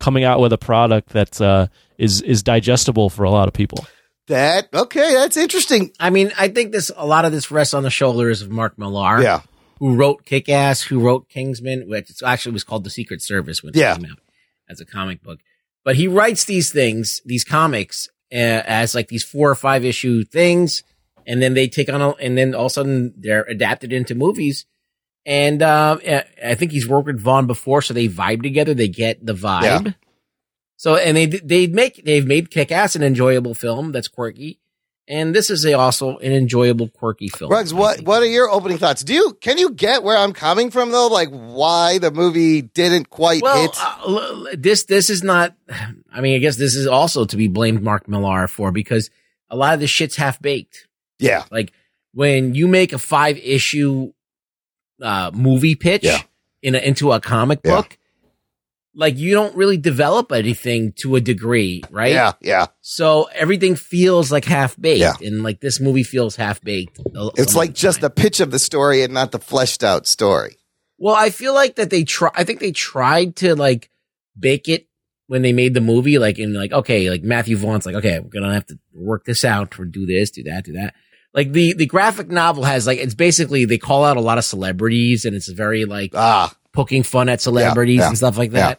coming 0.00 0.24
out 0.24 0.40
with 0.40 0.52
a 0.52 0.58
product 0.58 1.10
that 1.10 1.40
uh, 1.40 1.66
is 1.98 2.20
is 2.22 2.42
digestible 2.42 3.08
for 3.10 3.24
a 3.24 3.30
lot 3.30 3.48
of 3.48 3.54
people. 3.54 3.86
That, 4.28 4.68
okay, 4.74 5.14
that's 5.14 5.36
interesting. 5.36 5.92
I 6.00 6.10
mean, 6.10 6.32
I 6.36 6.48
think 6.48 6.72
this 6.72 6.90
a 6.96 7.06
lot 7.06 7.24
of 7.24 7.32
this 7.32 7.50
rests 7.52 7.74
on 7.74 7.84
the 7.84 7.90
shoulders 7.90 8.42
of 8.42 8.50
Mark 8.50 8.76
Millar. 8.78 9.22
Yeah. 9.22 9.42
Who 9.78 9.94
wrote 9.94 10.24
Kick 10.24 10.48
Ass, 10.48 10.80
who 10.82 11.00
wrote 11.00 11.28
Kingsman, 11.28 11.86
which 11.88 12.10
actually 12.24 12.52
was 12.52 12.64
called 12.64 12.82
The 12.84 12.90
Secret 12.90 13.22
Service 13.22 13.62
when 13.62 13.74
it 13.74 13.76
Yeah. 13.78 13.94
came 13.94 14.06
out 14.06 14.18
as 14.70 14.80
a 14.80 14.86
comic 14.86 15.22
book. 15.22 15.38
But 15.86 15.94
he 15.94 16.08
writes 16.08 16.44
these 16.46 16.72
things, 16.72 17.22
these 17.24 17.44
comics, 17.44 18.08
uh, 18.32 18.34
as 18.66 18.92
like 18.92 19.06
these 19.06 19.22
four 19.22 19.48
or 19.48 19.54
five 19.54 19.84
issue 19.84 20.24
things, 20.24 20.82
and 21.28 21.40
then 21.40 21.54
they 21.54 21.68
take 21.68 21.88
on, 21.88 22.02
a, 22.02 22.10
and 22.16 22.36
then 22.36 22.56
all 22.56 22.66
of 22.66 22.72
a 22.72 22.74
sudden 22.74 23.14
they're 23.16 23.44
adapted 23.44 23.92
into 23.92 24.16
movies. 24.16 24.66
And 25.24 25.62
uh, 25.62 25.98
I 26.44 26.56
think 26.56 26.72
he's 26.72 26.88
worked 26.88 27.06
with 27.06 27.20
Vaughn 27.20 27.46
before, 27.46 27.82
so 27.82 27.94
they 27.94 28.08
vibe 28.08 28.42
together. 28.42 28.74
They 28.74 28.88
get 28.88 29.24
the 29.24 29.32
vibe. 29.32 29.94
So, 30.76 30.96
and 30.96 31.16
they 31.16 31.26
they 31.26 31.68
make 31.68 32.04
they've 32.04 32.26
made 32.26 32.50
Kick 32.50 32.72
Ass 32.72 32.96
an 32.96 33.04
enjoyable 33.04 33.54
film 33.54 33.92
that's 33.92 34.08
quirky, 34.08 34.58
and 35.08 35.34
this 35.34 35.50
is 35.50 35.64
a, 35.64 35.74
also 35.74 36.18
an 36.18 36.32
enjoyable 36.32 36.88
quirky 36.88 37.28
film. 37.28 37.50
Rugs, 37.50 37.72
what 37.72 38.00
what 38.02 38.22
are 38.22 38.26
your 38.26 38.50
opening 38.50 38.78
thoughts? 38.78 39.02
Do 39.04 39.14
you 39.14 39.36
can 39.40 39.58
you 39.58 39.70
get 39.70 40.02
where 40.02 40.16
I'm 40.16 40.32
coming 40.32 40.70
from 40.70 40.90
though? 40.90 41.06
Like 41.08 41.28
why 41.30 41.98
the 41.98 42.10
movie 42.10 42.62
didn't 42.62 43.10
quite 43.10 43.42
Well, 43.42 43.60
hit? 43.62 43.76
uh, 43.80 44.56
this 44.56 44.84
this 44.84 45.10
is 45.10 45.22
not. 45.22 45.54
I 46.12 46.20
mean, 46.20 46.34
I 46.36 46.38
guess 46.38 46.56
this 46.56 46.74
is 46.74 46.86
also 46.86 47.24
to 47.26 47.36
be 47.36 47.48
blamed 47.48 47.82
Mark 47.82 48.08
Millar 48.08 48.48
for 48.48 48.72
because 48.72 49.10
a 49.50 49.56
lot 49.56 49.74
of 49.74 49.80
the 49.80 49.86
shit's 49.86 50.16
half 50.16 50.40
baked. 50.42 50.88
yeah, 51.18 51.44
Like 51.50 51.72
when 52.12 52.54
you 52.54 52.66
make 52.66 52.92
a 52.92 52.98
five 52.98 53.36
issue 53.38 54.12
uh, 55.02 55.30
movie 55.34 55.74
pitch 55.74 56.04
Yeah. 56.04 56.22
in 56.62 56.74
a, 56.74 56.78
into 56.78 57.12
a 57.12 57.20
comic 57.20 57.60
Yeah. 57.64 57.76
book, 57.76 57.98
like 58.98 59.16
you 59.18 59.34
don't 59.34 59.54
really 59.54 59.76
develop 59.76 60.32
anything 60.32 60.92
to 61.00 61.16
a 61.16 61.20
degree, 61.20 61.82
right? 61.90 62.12
yeah, 62.12 62.32
yeah. 62.40 62.66
So 62.80 63.28
everything 63.34 63.76
feels 63.76 64.32
like 64.32 64.44
half 64.46 64.74
baked, 64.80 65.00
Yeah. 65.00 65.14
and 65.20 65.42
like 65.42 65.60
this 65.60 65.78
movie 65.80 66.02
feels 66.02 66.34
half 66.36 66.60
baked. 66.62 66.98
It's 67.36 67.54
like 67.54 67.74
just 67.74 68.00
the 68.00 68.10
pitch 68.10 68.40
of 68.40 68.50
the 68.50 68.58
story 68.58 69.02
and 69.02 69.12
not 69.12 69.32
the 69.32 69.38
fleshed 69.38 69.84
out 69.84 70.06
story. 70.06 70.56
Well, 70.98 71.14
I 71.14 71.28
feel 71.28 71.52
like 71.52 71.76
that 71.76 71.90
they 71.90 72.04
try. 72.04 72.30
I 72.34 72.44
think 72.44 72.60
they 72.60 72.72
tried 72.72 73.36
to 73.36 73.54
like 73.54 73.90
bake 74.38 74.66
it 74.68 74.88
when 75.26 75.42
they 75.42 75.52
made 75.52 75.74
the 75.74 75.82
movie. 75.82 76.18
Like 76.18 76.38
in 76.38 76.54
like 76.54 76.72
okay, 76.72 77.10
like 77.10 77.22
Matthew 77.22 77.58
Vaughn's 77.58 77.84
like 77.84 77.96
okay, 77.96 78.18
we're 78.18 78.30
gonna 78.30 78.54
have 78.54 78.66
to 78.68 78.78
work 78.94 79.26
this 79.26 79.44
out 79.44 79.78
or 79.78 79.84
do 79.84 80.06
this, 80.06 80.30
do 80.30 80.42
that, 80.44 80.64
do 80.64 80.72
that. 80.72 80.94
Like 81.34 81.52
the 81.52 81.74
the 81.74 81.84
graphic 81.84 82.30
novel 82.30 82.64
has 82.64 82.86
like 82.86 82.98
it's 82.98 83.14
basically 83.14 83.66
they 83.66 83.76
call 83.76 84.04
out 84.04 84.16
a 84.16 84.20
lot 84.22 84.38
of 84.38 84.44
celebrities 84.46 85.26
and 85.26 85.36
it's 85.36 85.48
very 85.50 85.84
like 85.84 86.12
Ah, 86.14 86.56
poking 86.72 87.02
fun 87.02 87.28
at 87.28 87.42
celebrities 87.42 87.98
yeah, 87.98 88.08
and 88.08 88.16
stuff 88.16 88.38
like 88.38 88.52
yeah. 88.52 88.76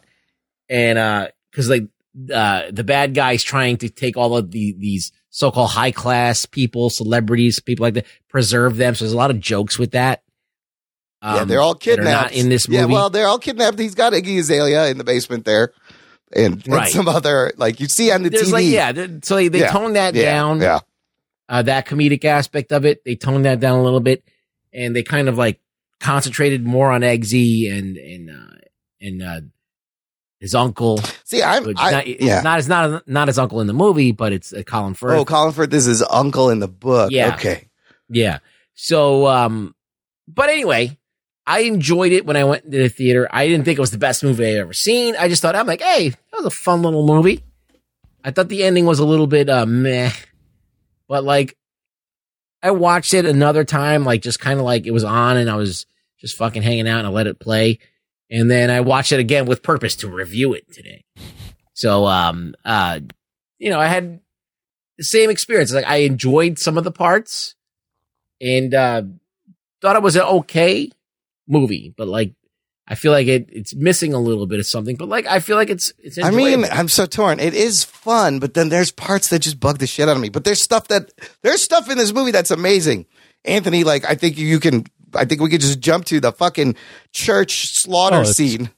And 0.68 0.98
uh, 0.98 1.28
because 1.50 1.68
like 1.68 1.84
uh, 2.32 2.64
the 2.70 2.84
bad 2.84 3.14
guy's 3.14 3.42
trying 3.42 3.76
to 3.78 3.88
take 3.88 4.16
all 4.16 4.36
of 4.36 4.50
the 4.50 4.74
these 4.78 5.12
so 5.30 5.50
called 5.50 5.70
high 5.70 5.92
class 5.92 6.46
people, 6.46 6.90
celebrities, 6.90 7.60
people 7.60 7.84
like 7.84 7.94
that, 7.94 8.06
preserve 8.28 8.76
them. 8.76 8.94
So 8.94 9.04
there's 9.04 9.12
a 9.12 9.16
lot 9.16 9.30
of 9.30 9.40
jokes 9.40 9.78
with 9.78 9.92
that. 9.92 10.22
yeah, 11.22 11.40
um, 11.42 11.48
they're 11.48 11.60
all 11.60 11.74
kidnapped 11.74 12.32
not 12.32 12.32
in 12.32 12.48
this 12.48 12.68
movie. 12.68 12.78
Yeah, 12.80 12.86
well, 12.86 13.10
they're 13.10 13.26
all 13.26 13.38
kidnapped. 13.38 13.78
He's 13.78 13.94
got 13.94 14.12
Iggy 14.12 14.38
Azalea 14.38 14.88
in 14.88 14.98
the 14.98 15.04
basement 15.04 15.44
there, 15.44 15.72
and, 16.34 16.54
and 16.64 16.74
Right. 16.74 16.92
some 16.92 17.08
other 17.08 17.52
like 17.56 17.80
you 17.80 17.86
see 17.88 18.10
on 18.10 18.22
the 18.22 18.30
There's 18.30 18.48
TV. 18.48 18.52
like 18.52 18.64
yeah, 18.66 19.06
so 19.22 19.36
they, 19.36 19.48
they 19.48 19.60
Yeah, 19.60 19.70
toned 19.72 19.96
that 19.96 20.14
yeah, 20.14 20.22
down. 20.22 20.60
Yeah, 20.60 20.80
Uh, 21.48 21.62
that 21.62 21.86
comedic 21.86 22.24
aspect 22.24 22.72
of 22.72 22.84
it, 22.84 23.04
they 23.04 23.16
toned 23.16 23.44
that 23.46 23.60
down 23.60 23.78
a 23.78 23.82
little 23.82 24.00
bit, 24.00 24.22
and 24.72 24.94
they 24.94 25.02
kind 25.02 25.28
of 25.28 25.38
like 25.38 25.60
concentrated 26.00 26.64
more 26.64 26.90
on 26.92 27.00
Eggsy 27.02 27.70
and 27.72 27.96
and 27.96 28.30
uh, 28.30 28.56
and 29.00 29.22
uh, 29.22 29.40
his 30.40 30.54
uncle. 30.54 30.98
see, 31.24 31.42
I'm 31.42 31.66
I, 31.76 31.90
not, 31.90 32.06
yeah. 32.06 32.40
not 32.42 32.56
his 32.56 32.68
not 32.68 33.08
not 33.08 33.28
his 33.28 33.38
uncle 33.38 33.60
in 33.60 33.66
the 33.66 33.72
movie, 33.72 34.12
but 34.12 34.32
it's 34.32 34.52
uh, 34.52 34.62
Colin 34.64 34.94
Firth. 34.94 35.18
oh, 35.18 35.24
Colin 35.24 35.52
Firth 35.52 35.70
This 35.70 35.86
is 35.86 35.98
his 35.98 36.08
uncle 36.08 36.50
in 36.50 36.58
the 36.60 36.68
book. 36.68 37.10
Yeah. 37.10 37.34
Okay. 37.34 37.68
Yeah. 38.08 38.38
So, 38.74 39.26
um, 39.26 39.74
but 40.28 40.50
anyway, 40.50 40.96
I 41.46 41.60
enjoyed 41.60 42.12
it 42.12 42.26
when 42.26 42.36
I 42.36 42.44
went 42.44 42.70
to 42.70 42.78
the 42.78 42.88
theater. 42.88 43.26
I 43.30 43.48
didn't 43.48 43.64
think 43.64 43.78
it 43.78 43.80
was 43.80 43.90
the 43.90 43.98
best 43.98 44.22
movie 44.22 44.46
I've 44.46 44.56
ever 44.58 44.72
seen. 44.72 45.16
I 45.16 45.28
just 45.28 45.42
thought, 45.42 45.56
I'm 45.56 45.66
like, 45.66 45.80
hey, 45.80 46.10
that 46.10 46.36
was 46.36 46.46
a 46.46 46.50
fun 46.50 46.82
little 46.82 47.06
movie. 47.06 47.42
I 48.22 48.30
thought 48.30 48.48
the 48.48 48.64
ending 48.64 48.84
was 48.84 48.98
a 48.98 49.06
little 49.06 49.26
bit, 49.26 49.48
uh, 49.48 49.64
meh, 49.64 50.10
but 51.08 51.24
like, 51.24 51.56
I 52.62 52.72
watched 52.72 53.14
it 53.14 53.24
another 53.24 53.64
time, 53.64 54.04
like 54.04 54.20
just 54.20 54.40
kind 54.40 54.58
of 54.58 54.64
like 54.64 54.86
it 54.86 54.90
was 54.90 55.04
on 55.04 55.36
and 55.36 55.48
I 55.48 55.56
was 55.56 55.86
just 56.18 56.36
fucking 56.36 56.62
hanging 56.62 56.88
out 56.88 56.98
and 56.98 57.06
I 57.06 57.10
let 57.10 57.26
it 57.28 57.38
play. 57.38 57.78
And 58.30 58.50
then 58.50 58.70
I 58.70 58.80
watched 58.80 59.12
it 59.12 59.20
again 59.20 59.46
with 59.46 59.62
purpose 59.62 59.96
to 59.96 60.08
review 60.08 60.52
it 60.52 60.72
today. 60.72 61.04
So, 61.72 62.06
um, 62.06 62.54
uh, 62.64 63.00
you 63.58 63.70
know, 63.70 63.80
I 63.80 63.86
had 63.86 64.20
the 64.98 65.04
same 65.04 65.30
experience. 65.30 65.72
Like 65.72 65.86
I 65.86 65.98
enjoyed 65.98 66.58
some 66.58 66.76
of 66.76 66.84
the 66.84 66.92
parts 66.92 67.54
and 68.40 68.74
uh 68.74 69.02
thought 69.80 69.96
it 69.96 70.02
was 70.02 70.16
an 70.16 70.22
okay 70.22 70.90
movie, 71.46 71.94
but 71.96 72.08
like 72.08 72.34
I 72.90 72.94
feel 72.94 73.12
like 73.12 73.26
it 73.26 73.48
it's 73.52 73.74
missing 73.74 74.14
a 74.14 74.18
little 74.18 74.46
bit 74.46 74.60
of 74.60 74.66
something, 74.66 74.96
but 74.96 75.08
like 75.08 75.26
I 75.26 75.40
feel 75.40 75.56
like 75.56 75.68
it's 75.68 75.92
it's. 75.98 76.18
I 76.18 76.30
mean. 76.30 76.64
I'm 76.64 76.88
so 76.88 77.04
torn. 77.04 77.38
It 77.38 77.54
is 77.54 77.84
fun, 77.84 78.38
but 78.38 78.54
then 78.54 78.70
there's 78.70 78.90
parts 78.90 79.28
that 79.28 79.40
just 79.40 79.60
bug 79.60 79.78
the 79.78 79.86
shit 79.86 80.08
out 80.08 80.16
of 80.16 80.22
me. 80.22 80.30
But 80.30 80.44
there's 80.44 80.62
stuff 80.62 80.88
that 80.88 81.12
there's 81.42 81.62
stuff 81.62 81.90
in 81.90 81.98
this 81.98 82.14
movie 82.14 82.30
that's 82.30 82.50
amazing. 82.50 83.06
Anthony, 83.44 83.84
like 83.84 84.04
I 84.04 84.14
think 84.14 84.38
you 84.38 84.58
can. 84.58 84.84
I 85.14 85.24
think 85.24 85.40
we 85.40 85.50
could 85.50 85.60
just 85.60 85.80
jump 85.80 86.04
to 86.06 86.20
the 86.20 86.32
fucking 86.32 86.76
church 87.12 87.66
slaughter 87.74 88.16
Oh, 88.16 88.20
it's- 88.20 88.36
scene. 88.36 88.70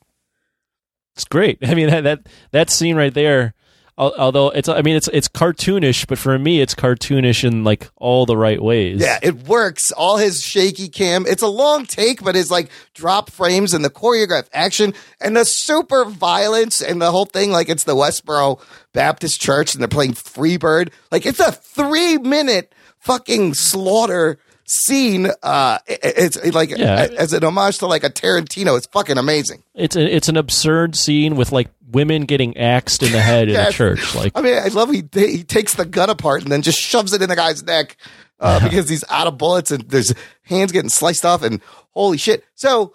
It's 1.16 1.24
great. 1.24 1.59
I 1.62 1.74
mean 1.74 1.89
that 1.91 2.05
that, 2.05 2.26
that 2.53 2.70
scene 2.70 2.97
right 2.97 3.12
there. 3.14 3.55
Although 3.99 4.49
it's, 4.49 4.66
I 4.66 4.81
mean, 4.81 4.97
it's 4.97 5.09
it's 5.12 5.28
cartoonish, 5.28 6.07
but 6.07 6.16
for 6.18 6.39
me, 6.39 6.62
it's 6.62 6.74
cartoonish 6.74 7.45
in 7.45 7.64
like 7.64 7.91
all 7.97 8.24
the 8.24 8.35
right 8.37 8.62
ways. 8.62 8.99
Yeah, 8.99 9.18
it 9.22 9.47
works. 9.47 9.93
All 9.93 10.16
his 10.16 10.43
shaky 10.43 10.89
cam. 10.89 11.26
It's 11.26 11.43
a 11.43 11.49
long 11.49 11.85
take, 11.85 12.22
but 12.24 12.35
his 12.35 12.51
like 12.51 12.70
drop 12.95 13.31
frames 13.31 13.74
and 13.74 13.85
the 13.85 13.91
choreographed 13.91 14.49
action 14.55 14.95
and 15.20 15.37
the 15.37 15.45
super 15.45 16.07
violence 16.07 16.81
and 16.81 17.03
the 17.03 17.11
whole 17.11 17.26
thing. 17.26 17.51
Like 17.51 17.68
it's 17.68 17.85
the 17.85 17.95
Westboro 17.95 18.62
Baptist 18.95 19.39
Church 19.39 19.74
and 19.74 19.83
they're 19.83 19.89
playing 19.89 20.12
Freebird. 20.14 20.93
Like 21.12 21.26
it's 21.26 21.41
a 21.41 21.53
three 21.53 22.16
minute 22.16 22.74
fucking 23.01 23.53
slaughter 23.53 24.39
scene. 24.71 25.29
Uh, 25.43 25.79
it's 25.87 26.37
like 26.55 26.71
Yeah. 26.71 27.09
as 27.18 27.33
an 27.33 27.43
homage 27.45 27.79
to 27.79 27.87
like 27.87 28.05
a 28.05 28.11
Tarantino. 28.11 28.77
It's 28.77 28.87
fucking 28.87 29.18
amazing. 29.18 29.62
It's 29.75 29.97
a, 29.97 30.14
it's 30.14 30.29
an 30.29 30.37
absurd 30.37 30.95
scene 30.97 31.35
with 31.37 31.51
like 31.53 31.68
women 31.91 32.25
getting 32.25 32.57
axed 32.57 33.03
in 33.03 33.11
the 33.12 33.21
head 33.21 33.49
in 33.49 33.57
a 33.57 33.73
church. 33.73 34.14
Like 34.14 34.33
I 34.37 34.41
mean, 34.43 34.55
I 34.57 34.68
love 34.68 34.91
he 34.91 35.03
he 35.12 35.43
takes 35.43 35.75
the 35.75 35.85
gun 35.85 36.09
apart 36.11 36.43
and 36.43 36.53
then 36.53 36.62
just 36.62 36.79
shoves 36.81 37.12
it 37.12 37.21
in 37.21 37.29
the 37.29 37.37
guy's 37.37 37.62
neck 37.64 37.97
uh, 38.39 38.61
because 38.68 38.89
he's 38.89 39.05
out 39.11 39.27
of 39.27 39.37
bullets 39.39 39.71
and 39.73 39.83
there's 39.91 40.14
hands 40.43 40.71
getting 40.73 40.89
sliced 40.91 41.25
off 41.25 41.43
and 41.43 41.61
holy 41.91 42.16
shit. 42.18 42.45
So 42.55 42.95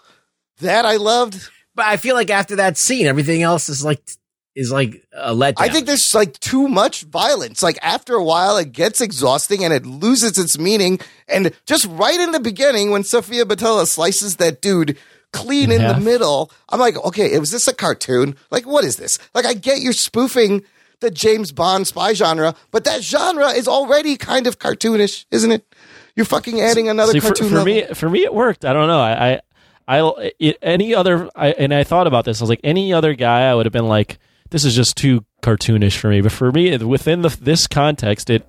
that 0.62 0.86
I 0.86 0.96
loved. 0.96 1.50
but 1.76 1.86
I 1.86 1.98
feel 1.98 2.16
like 2.16 2.30
after 2.30 2.56
that 2.56 2.78
scene, 2.78 3.06
everything 3.06 3.42
else 3.42 3.68
is 3.68 3.84
like 3.84 4.02
is 4.56 4.72
like 4.72 5.06
a 5.14 5.34
letdown. 5.34 5.56
I 5.60 5.70
think 5.70 5.86
there's 5.86 6.14
like 6.14 6.40
too 6.40 6.68
much 6.68 7.04
violence. 7.04 7.62
Like 7.62 7.78
after 7.82 8.16
a 8.16 8.24
while, 8.24 8.58
it 8.58 8.72
gets 8.72 9.02
exhausting 9.02 9.64
and 9.64 9.74
it 9.74 9.86
loses 9.86 10.38
its 10.38 10.58
meaning. 10.58 11.00
And 11.28 11.52
just 11.66 11.86
right 11.86 12.20
in 12.20 12.32
the 12.32 12.40
beginning, 12.40 12.92
when 12.92 13.04
Sofia 13.04 13.46
Boutella 13.46 13.86
slices 13.86 14.38
that 14.38 14.62
dude 14.62 14.98
clean 15.36 15.70
in, 15.70 15.82
In 15.82 15.88
the 15.88 16.00
middle, 16.00 16.50
I'm 16.70 16.80
like, 16.80 16.96
okay, 16.96 17.38
was 17.38 17.52
this 17.52 17.68
a 17.68 17.74
cartoon? 17.74 18.38
Like, 18.52 18.66
what 18.66 18.86
is 18.86 18.96
this? 18.96 19.20
Like, 19.34 19.46
I 19.46 19.54
get 19.54 19.82
you're 19.82 19.92
spoofing 19.92 20.64
the 21.02 21.12
James 21.12 21.52
Bond 21.52 21.88
spy 21.88 22.14
genre, 22.14 22.56
but 22.72 22.86
that 22.86 23.04
genre 23.04 23.50
is 23.50 23.68
already 23.68 24.16
kind 24.16 24.48
of 24.48 24.60
cartoonish, 24.60 25.26
isn't 25.32 25.52
it? 25.52 25.76
You're 26.16 26.26
fucking 26.26 26.62
adding 26.62 26.88
another 26.88 27.12
See, 27.12 27.20
for, 27.20 27.28
cartoon 27.28 27.50
for 27.50 27.56
level. 27.56 27.66
me, 27.66 27.84
for 27.94 28.10
me, 28.10 28.24
it 28.24 28.34
worked. 28.34 28.64
I 28.64 28.72
don't 28.72 28.88
know. 28.88 29.02
I, 29.02 29.42
I, 29.88 30.00
I 30.00 30.32
it, 30.40 30.58
any 30.62 30.96
other, 30.96 31.30
I, 31.36 31.52
and 31.52 31.74
I 31.74 31.84
thought 31.84 32.08
about 32.08 32.24
this. 32.24 32.40
I 32.40 32.44
was 32.44 32.50
like, 32.50 32.62
any 32.64 32.94
other 32.94 33.14
guy, 33.14 33.42
I 33.50 33.54
would 33.54 33.66
have 33.66 33.74
been 33.74 33.90
like, 33.90 34.18
this 34.56 34.64
is 34.64 34.74
just 34.74 34.96
too 34.96 35.26
cartoonish 35.42 35.98
for 35.98 36.08
me. 36.08 36.22
But 36.22 36.32
for 36.32 36.50
me, 36.50 36.78
within 36.78 37.24
the 37.24 37.30
this 37.42 37.68
context, 37.68 38.30
it, 38.30 38.48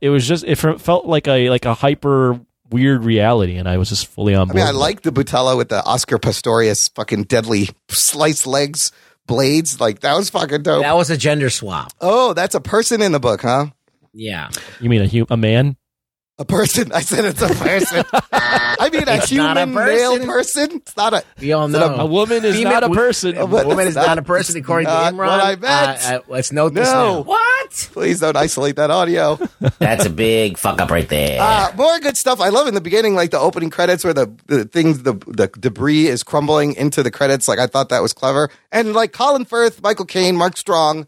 it 0.00 0.08
was 0.10 0.28
just, 0.28 0.44
it 0.44 0.54
felt 0.54 1.06
like 1.06 1.26
a 1.26 1.50
like 1.50 1.64
a 1.64 1.74
hyper 1.74 2.38
weird 2.70 3.04
reality, 3.04 3.56
and 3.56 3.68
I 3.68 3.76
was 3.76 3.88
just 3.88 4.06
fully 4.06 4.32
on 4.32 4.46
board. 4.46 4.58
I 4.60 4.66
mean, 4.66 4.68
I 4.68 4.78
like 4.78 5.02
the 5.02 5.10
Boutella 5.10 5.56
with 5.56 5.68
the 5.68 5.84
Oscar 5.84 6.18
Pistorius 6.18 6.94
fucking 6.94 7.24
deadly 7.24 7.68
sliced 7.88 8.46
legs 8.46 8.92
blades. 9.26 9.80
Like 9.80 10.00
that 10.00 10.14
was 10.16 10.30
fucking 10.30 10.62
dope. 10.62 10.82
that 10.82 10.94
was 10.94 11.10
a 11.10 11.16
gender 11.16 11.50
swap. 11.50 11.92
Oh, 12.00 12.32
that's 12.32 12.54
a 12.54 12.60
person 12.60 13.02
in 13.02 13.10
the 13.10 13.18
book, 13.20 13.42
huh? 13.42 13.66
Yeah, 14.12 14.50
You 14.80 14.88
mean 14.88 15.02
a 15.02 15.08
hu- 15.08 15.26
a 15.30 15.36
man? 15.36 15.76
A 16.40 16.44
person. 16.46 16.90
I 16.92 17.02
said 17.02 17.26
it's 17.26 17.42
a 17.42 17.48
person. 17.54 18.02
I 18.32 18.88
mean, 18.90 19.06
a 19.06 19.16
It's 19.16 19.30
not 19.30 19.58
a 19.58 19.66
human 19.66 19.74
male 19.74 20.12
person. 20.16 20.26
person. 20.26 20.70
It's 20.76 20.96
not 20.96 21.12
a. 21.12 21.22
we 21.38 21.52
all 21.52 21.68
know 21.68 21.96
A 21.96 22.06
woman 22.06 22.44
is 22.46 22.56
Female- 22.56 22.72
not 22.72 22.84
a 22.84 22.88
person. 22.90 23.36
A 23.36 23.44
woman 23.44 23.86
is 23.86 23.94
not 23.94 24.16
a 24.16 24.22
person 24.22 24.56
according 24.58 24.86
to 24.86 24.92
not 24.92 25.12
Imran. 25.12 25.16
what 25.18 25.28
I 25.40 25.56
meant. 25.56 25.62
Uh, 26.02 26.14
uh, 26.16 26.20
let's 26.28 26.50
note 26.50 26.72
this 26.72 26.88
No. 26.90 26.94
now. 27.18 27.20
What? 27.24 27.70
Please 27.92 28.20
don't 28.20 28.36
isolate 28.36 28.76
that 28.76 28.90
audio. 28.90 29.38
That's 29.78 30.06
a 30.06 30.10
big 30.10 30.56
fuck 30.56 30.80
up 30.80 30.90
right 30.90 31.08
there. 31.08 31.38
Uh, 31.42 31.72
more 31.76 32.00
good 32.00 32.16
stuff. 32.16 32.40
I 32.40 32.48
love 32.48 32.66
in 32.66 32.72
the 32.74 32.80
beginning, 32.80 33.14
like 33.14 33.30
the 33.32 33.38
opening 33.38 33.68
credits 33.68 34.02
where 34.02 34.14
the, 34.14 34.32
the 34.46 34.64
things, 34.64 35.02
the, 35.02 35.12
the 35.26 35.48
debris 35.60 36.06
is 36.06 36.22
crumbling 36.22 36.72
into 36.74 37.02
the 37.02 37.10
credits. 37.10 37.48
Like 37.48 37.58
I 37.58 37.66
thought 37.66 37.90
that 37.90 38.00
was 38.00 38.14
clever. 38.14 38.48
And 38.72 38.94
like 38.94 39.12
Colin 39.12 39.44
Firth, 39.44 39.82
Michael 39.82 40.06
Caine, 40.06 40.36
Mark 40.36 40.56
Strong. 40.56 41.06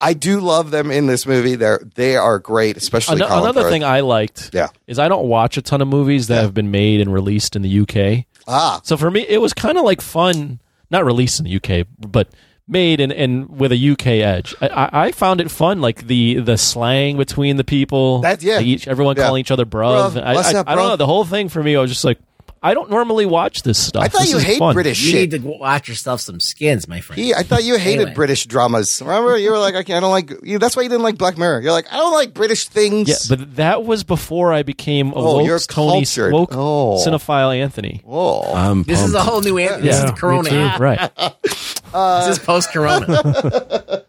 I 0.00 0.12
do 0.12 0.40
love 0.40 0.70
them 0.70 0.90
in 0.90 1.06
this 1.06 1.26
movie. 1.26 1.54
They're, 1.56 1.80
they 1.94 2.16
are 2.16 2.38
great, 2.38 2.76
especially 2.76 3.16
Ano- 3.16 3.28
Colin 3.28 3.42
another 3.44 3.62
Firth. 3.62 3.70
thing 3.72 3.84
I 3.84 4.00
liked 4.00 4.50
Yeah. 4.52 4.68
is 4.86 4.98
I 4.98 5.08
don't 5.08 5.26
watch 5.26 5.56
a 5.56 5.62
ton 5.62 5.80
of 5.80 5.88
movies 5.88 6.26
that 6.28 6.42
have 6.42 6.52
been 6.52 6.70
made 6.70 7.00
and 7.00 7.12
released 7.12 7.56
in 7.56 7.62
the 7.62 7.80
UK. 7.80 8.26
Ah, 8.46 8.80
So 8.84 8.96
for 8.96 9.10
me, 9.10 9.24
it 9.28 9.40
was 9.40 9.52
kind 9.54 9.78
of 9.78 9.84
like 9.84 10.00
fun, 10.02 10.60
not 10.90 11.04
released 11.04 11.40
in 11.40 11.44
the 11.46 11.56
UK, 11.56 11.86
but 11.98 12.28
made 12.68 13.00
and, 13.00 13.10
and 13.12 13.48
with 13.58 13.72
a 13.72 13.90
UK 13.92 14.06
edge. 14.22 14.54
I, 14.60 14.66
I, 14.68 14.88
I 15.06 15.12
found 15.12 15.40
it 15.40 15.50
fun, 15.50 15.80
like 15.80 16.06
the 16.08 16.40
the 16.40 16.58
slang 16.58 17.16
between 17.16 17.56
the 17.56 17.64
people. 17.64 18.20
That- 18.20 18.42
yeah. 18.42 18.60
each, 18.60 18.86
everyone 18.88 19.16
Yeah. 19.16 19.24
calling 19.26 19.40
each 19.40 19.50
other 19.50 19.64
bruv. 19.64 20.10
Bruv, 20.12 20.22
I, 20.22 20.34
what's 20.34 20.52
I, 20.54 20.58
up, 20.58 20.68
I 20.68 20.74
don't 20.74 20.84
bruv? 20.84 20.88
know. 20.90 20.96
The 20.96 21.06
whole 21.06 21.24
thing 21.24 21.48
for 21.48 21.62
me, 21.62 21.74
I 21.74 21.80
was 21.80 21.90
just 21.90 22.04
like, 22.04 22.18
I 22.66 22.74
don't 22.74 22.90
normally 22.90 23.26
watch 23.26 23.62
this 23.62 23.78
stuff. 23.78 24.02
I 24.02 24.08
thought 24.08 24.22
This 24.22 24.32
you 24.32 24.38
hate 24.38 24.58
fun. 24.58 24.74
British 24.74 25.02
You 25.04 25.10
shit. 25.12 25.32
need 25.32 25.42
to 25.42 25.48
watch 25.48 25.88
yourself 25.88 26.20
some 26.20 26.40
skins, 26.40 26.88
my 26.88 27.00
friend. 27.00 27.22
He, 27.22 27.32
I 27.34 27.42
thought 27.42 27.62
you 27.64 27.76
hated 27.78 28.00
Anyway. 28.00 28.14
British 28.14 28.44
dramas. 28.46 29.00
Remember, 29.00 29.36
you 29.38 29.50
were 29.52 29.58
like, 29.58 29.74
okay, 29.76 29.94
I 29.94 30.00
don't 30.00 30.10
like. 30.10 30.32
You, 30.42 30.58
that's 30.58 30.74
why 30.76 30.82
you 30.82 30.88
didn't 30.88 31.04
like 31.04 31.16
Black 31.18 31.38
Mirror. 31.38 31.60
You're 31.60 31.72
like, 31.72 31.86
I 31.92 31.96
don't 31.98 32.12
like 32.12 32.34
British 32.34 32.68
things. 32.68 33.08
Yeah, 33.08 33.36
but 33.36 33.56
that 33.56 33.84
was 33.84 34.02
before 34.04 34.52
I 34.52 34.62
became 34.64 35.12
a 35.12 35.14
Oh, 35.14 35.34
woke 35.38 35.46
you're 35.46 35.58
Tony 35.60 36.00
cultured. 36.00 36.32
woke 36.32 36.50
Oh. 36.52 37.02
cinephile 37.06 37.56
Anthony. 37.56 38.02
oh, 38.06 38.52
I'm 38.54 38.82
this 38.82 39.00
is 39.02 39.14
a 39.14 39.22
whole 39.22 39.40
new. 39.40 39.58
An- 39.58 39.80
this 39.82 39.96
is 39.98 40.04
the 40.06 40.12
Corona. 40.12 40.42
me 40.44 40.50
too. 40.50 40.70
Right. 40.80 40.98
this 41.16 42.28
is 42.28 42.38
post 42.40 42.72
Corona. 42.72 43.06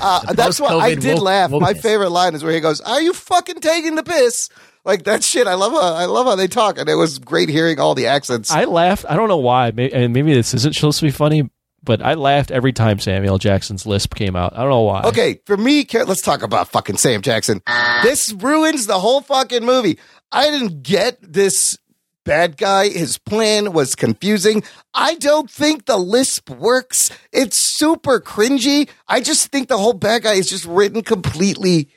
uh, 0.00 0.32
that's 0.34 0.60
why 0.60 0.68
I 0.68 0.94
did 0.94 1.14
woke- 1.14 1.22
laugh. 1.22 1.50
My 1.50 1.72
wokeness. 1.74 1.82
favorite 1.82 2.10
line 2.10 2.34
is 2.34 2.44
where 2.44 2.52
he 2.52 2.60
goes, 2.60 2.80
"Are 2.80 3.00
you 3.00 3.12
fucking 3.12 3.60
taking 3.60 3.94
the 3.96 4.02
piss?" 4.02 4.48
Like 4.88 5.04
that 5.04 5.22
shit. 5.22 5.46
I 5.46 5.52
love 5.52 5.72
how 5.72 5.92
I 5.92 6.06
love 6.06 6.24
how 6.24 6.34
they 6.34 6.48
talk, 6.48 6.78
and 6.78 6.88
it 6.88 6.94
was 6.94 7.18
great 7.18 7.50
hearing 7.50 7.78
all 7.78 7.94
the 7.94 8.06
accents. 8.06 8.50
I 8.50 8.64
laughed. 8.64 9.04
I 9.06 9.16
don't 9.16 9.28
know 9.28 9.36
why. 9.36 9.70
Maybe, 9.70 9.92
and 9.92 10.14
maybe 10.14 10.32
this 10.32 10.54
isn't 10.54 10.74
supposed 10.74 10.98
to 11.00 11.04
be 11.04 11.10
funny, 11.10 11.50
but 11.84 12.00
I 12.00 12.14
laughed 12.14 12.50
every 12.50 12.72
time 12.72 12.98
Samuel 12.98 13.36
Jackson's 13.36 13.84
lisp 13.84 14.14
came 14.14 14.34
out. 14.34 14.54
I 14.54 14.60
don't 14.60 14.70
know 14.70 14.80
why. 14.80 15.02
Okay, 15.02 15.42
for 15.44 15.58
me, 15.58 15.86
let's 15.92 16.22
talk 16.22 16.42
about 16.42 16.68
fucking 16.68 16.96
Sam 16.96 17.20
Jackson. 17.20 17.60
This 18.02 18.32
ruins 18.32 18.86
the 18.86 18.98
whole 18.98 19.20
fucking 19.20 19.62
movie. 19.62 19.98
I 20.32 20.50
didn't 20.50 20.82
get 20.82 21.18
this 21.20 21.76
bad 22.24 22.56
guy. 22.56 22.88
His 22.88 23.18
plan 23.18 23.74
was 23.74 23.94
confusing. 23.94 24.62
I 24.94 25.16
don't 25.16 25.50
think 25.50 25.84
the 25.84 25.98
lisp 25.98 26.48
works. 26.48 27.10
It's 27.30 27.58
super 27.58 28.20
cringy. 28.20 28.88
I 29.06 29.20
just 29.20 29.52
think 29.52 29.68
the 29.68 29.76
whole 29.76 29.92
bad 29.92 30.22
guy 30.22 30.36
is 30.36 30.48
just 30.48 30.64
written 30.64 31.02
completely 31.02 31.90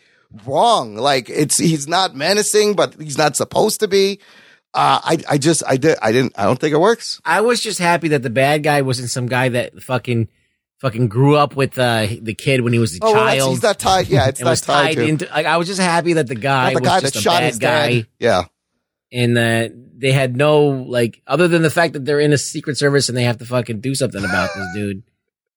wrong. 0.45 0.95
Like 0.95 1.29
it's 1.29 1.57
he's 1.57 1.87
not 1.87 2.15
menacing, 2.15 2.75
but 2.75 2.95
he's 2.99 3.17
not 3.17 3.35
supposed 3.35 3.79
to 3.81 3.87
be. 3.87 4.19
Uh, 4.73 4.99
I 5.03 5.17
I 5.29 5.37
just 5.37 5.63
I 5.67 5.77
did 5.77 5.97
I 6.01 6.11
didn't 6.11 6.33
I 6.37 6.43
don't 6.45 6.59
think 6.59 6.73
it 6.73 6.79
works. 6.79 7.19
I 7.25 7.41
was 7.41 7.61
just 7.61 7.79
happy 7.79 8.09
that 8.09 8.23
the 8.23 8.29
bad 8.29 8.63
guy 8.63 8.81
wasn't 8.83 9.09
some 9.09 9.27
guy 9.27 9.49
that 9.49 9.81
fucking 9.83 10.29
fucking 10.79 11.09
grew 11.09 11.35
up 11.35 11.55
with 11.55 11.77
uh, 11.77 12.07
the 12.21 12.33
kid 12.33 12.61
when 12.61 12.73
he 12.73 12.79
was 12.79 12.95
a 12.95 12.99
Oh, 13.01 13.13
well, 13.13 13.25
child. 13.25 13.49
he's 13.51 13.63
not 13.63 13.77
tied. 13.79 14.07
Yeah, 14.07 14.27
it's 14.29 14.39
not 14.41 14.57
tied 14.57 14.95
tied 14.95 15.07
into. 15.07 15.27
Like, 15.29 15.45
I 15.45 15.57
was 15.57 15.67
just 15.67 15.79
happy 15.81 16.13
that 16.13 16.27
the 16.27 16.35
guy 16.35 16.73
Not 16.73 16.81
the 16.83 16.89
was 16.89 16.89
guy 16.89 16.99
that 17.01 17.13
shot 17.15 17.43
his 17.43 17.59
guy, 17.59 17.93
dad. 17.99 18.07
Yeah. 18.19 18.43
and 19.11 19.35
that 19.37 19.73
they 19.99 20.11
had 20.13 20.35
no 20.35 20.61
like 20.67 21.21
other 21.27 21.47
than 21.47 21.61
the 21.61 21.69
fact 21.69 21.93
that 21.93 22.05
they're 22.05 22.19
in 22.21 22.33
a 22.33 22.37
secret 22.37 22.77
service 22.77 23.09
and 23.09 23.17
they 23.17 23.23
have 23.25 23.37
to 23.39 23.45
fucking 23.45 23.81
do 23.81 23.93
something 23.93 24.23
about 24.23 24.49
this 24.55 24.67
dude. 24.73 25.03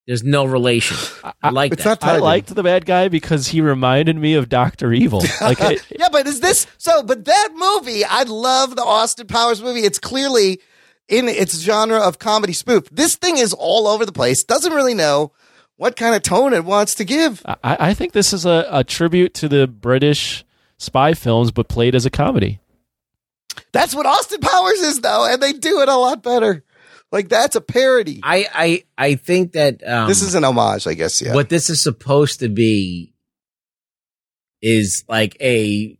There's 0.06 0.22
no 0.22 0.44
relation. 0.44 0.98
I, 1.42 1.48
like 1.48 1.72
it's 1.72 1.84
that. 1.84 2.02
not 2.02 2.10
I 2.10 2.18
liked 2.18 2.54
the 2.54 2.62
bad 2.62 2.84
guy 2.84 3.08
because 3.08 3.48
he 3.48 3.62
reminded 3.62 4.16
me 4.16 4.34
of 4.34 4.48
Doctor 4.48 4.92
Evil. 4.92 5.22
Like, 5.40 5.60
it, 5.60 5.84
yeah, 5.98 6.08
but 6.10 6.26
is 6.26 6.40
this 6.40 6.66
so? 6.78 7.02
But 7.02 7.24
that 7.24 7.48
movie, 7.54 8.04
I 8.04 8.22
love 8.22 8.76
the 8.76 8.84
Austin 8.84 9.26
Powers 9.26 9.62
movie. 9.62 9.80
It's 9.80 9.98
clearly 9.98 10.60
in 11.08 11.28
its 11.28 11.58
genre 11.60 11.98
of 11.98 12.18
comedy 12.18 12.52
spoof. 12.52 12.88
This 12.90 13.16
thing 13.16 13.36
is 13.36 13.52
all 13.52 13.86
over 13.86 14.06
the 14.06 14.12
place. 14.12 14.44
Doesn't 14.44 14.72
really 14.72 14.94
know 14.94 15.32
what 15.76 15.96
kind 15.96 16.14
of 16.14 16.22
tone 16.22 16.52
it 16.52 16.64
wants 16.64 16.94
to 16.96 17.04
give. 17.04 17.42
I, 17.46 17.56
I 17.62 17.94
think 17.94 18.12
this 18.12 18.32
is 18.32 18.46
a, 18.46 18.66
a 18.70 18.84
tribute 18.84 19.34
to 19.34 19.48
the 19.48 19.66
British 19.66 20.44
spy 20.78 21.14
films, 21.14 21.50
but 21.50 21.68
played 21.68 21.94
as 21.94 22.06
a 22.06 22.10
comedy. 22.10 22.60
That's 23.72 23.94
what 23.94 24.06
Austin 24.06 24.40
Powers 24.40 24.80
is, 24.80 25.00
though, 25.00 25.26
and 25.30 25.42
they 25.42 25.52
do 25.52 25.80
it 25.80 25.88
a 25.88 25.96
lot 25.96 26.22
better. 26.22 26.63
Like 27.14 27.28
that's 27.28 27.54
a 27.56 27.60
parody. 27.62 28.20
I 28.22 28.46
I 28.52 28.84
I 28.98 29.14
think 29.14 29.52
that 29.52 29.86
um, 29.86 30.08
this 30.08 30.20
is 30.20 30.34
an 30.34 30.44
homage, 30.44 30.86
I 30.86 30.94
guess. 30.94 31.22
Yeah. 31.22 31.32
what 31.34 31.48
this 31.48 31.70
is 31.70 31.82
supposed 31.82 32.40
to 32.40 32.48
be 32.48 33.14
is 34.60 35.04
like 35.08 35.36
a 35.40 35.96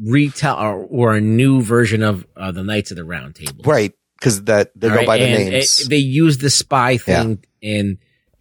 retell 0.00 0.56
or, 0.58 0.84
or 0.84 1.14
a 1.14 1.20
new 1.20 1.60
version 1.62 2.02
of 2.02 2.26
uh, 2.36 2.52
the 2.52 2.62
Knights 2.62 2.90
of 2.90 2.96
the 2.96 3.04
Round 3.04 3.34
Table. 3.34 3.62
right? 3.64 3.92
Because 4.18 4.44
that 4.44 4.70
they 4.74 4.88
All 4.88 4.94
go 4.94 4.98
right? 5.00 5.06
by 5.06 5.18
the 5.18 5.24
And 5.24 5.50
names. 5.50 5.80
it- 5.82 5.90
they 5.90 5.96
use 5.98 6.38
the 6.38 6.50
spy 6.50 6.96
thing 6.96 7.44
and 7.62 7.98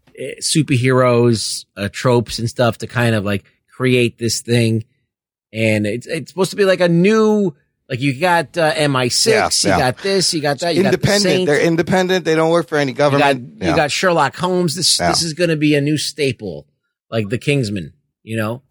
uh, 0.10 0.39
superheroes 0.39 1.66
uh, 1.76 1.89
tropes 1.91 2.39
and 2.39 2.49
stuff 2.49 2.78
to 2.80 2.88
kind 2.88 3.16
of 3.16 3.26
like 3.26 3.43
create 3.76 4.18
this 4.20 4.41
thing, 4.41 4.84
and 5.52 5.88
it's 5.88 6.06
it's 6.08 6.32
supposed 6.32 6.52
to 6.52 6.56
be 6.56 6.66
like 6.66 6.82
a 6.82 6.88
new 6.89 7.56
Like 7.92 8.00
you 8.00 8.18
got 8.18 8.58
uh, 8.58 8.74
MI6, 8.74 9.28
Yeah, 9.28 9.50
you 9.70 9.70
yeah. 9.78 9.92
got 9.92 10.02
this, 10.02 10.34
you 10.34 10.42
got 10.42 10.60
that. 10.60 10.76
You 10.76 10.82
got 10.84 10.92
the 10.92 10.96
independent. 10.98 11.46
They're 11.46 11.60
independent. 11.62 12.24
They 12.26 12.36
don't 12.36 12.50
work 12.50 12.70
for 12.70 12.78
any 12.78 12.94
you 12.94 12.98
got 12.98 13.12
government. 13.12 13.62
you 13.62 13.76
got 13.76 13.92
Sherlock 13.92 14.34
Holmes. 14.38 14.76
This 14.76 14.98
Yeah. 14.98 15.10
this 15.10 15.22
is 15.24 15.34
going 15.34 15.50
to 15.50 15.58
be 15.58 15.76
a 15.76 15.82
new 15.82 15.98
staple, 15.98 16.68
like 17.10 17.28
the 17.28 17.38
Kingsman. 17.38 17.92
You 18.24 18.38
know, 18.38 18.62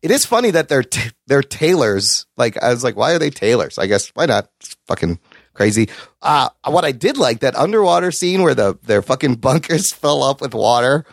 It 0.00 0.10
is 0.10 0.24
funny 0.24 0.50
that 0.52 0.68
they're 0.70 0.82
t- 0.84 1.10
they're 1.26 1.42
tailors. 1.42 2.24
Like 2.38 2.56
I 2.62 2.70
was 2.70 2.82
like, 2.82 2.96
why 2.96 3.12
are 3.12 3.18
they 3.18 3.28
tailors? 3.30 3.76
I 3.78 3.86
guess 3.86 4.08
why 4.14 4.24
not? 4.24 4.48
It's 4.60 4.74
fucking 4.86 5.18
crazy. 5.52 5.90
Uh 6.22 6.48
what 6.66 6.86
I 6.86 6.92
did 6.92 7.18
like 7.18 7.40
that 7.40 7.54
underwater 7.56 8.10
scene 8.10 8.42
where 8.42 8.54
the 8.54 8.78
their 8.84 9.02
fucking 9.02 9.34
bunkers 9.46 9.92
fill 9.92 10.22
up 10.22 10.40
with 10.40 10.54
water. 10.54 11.04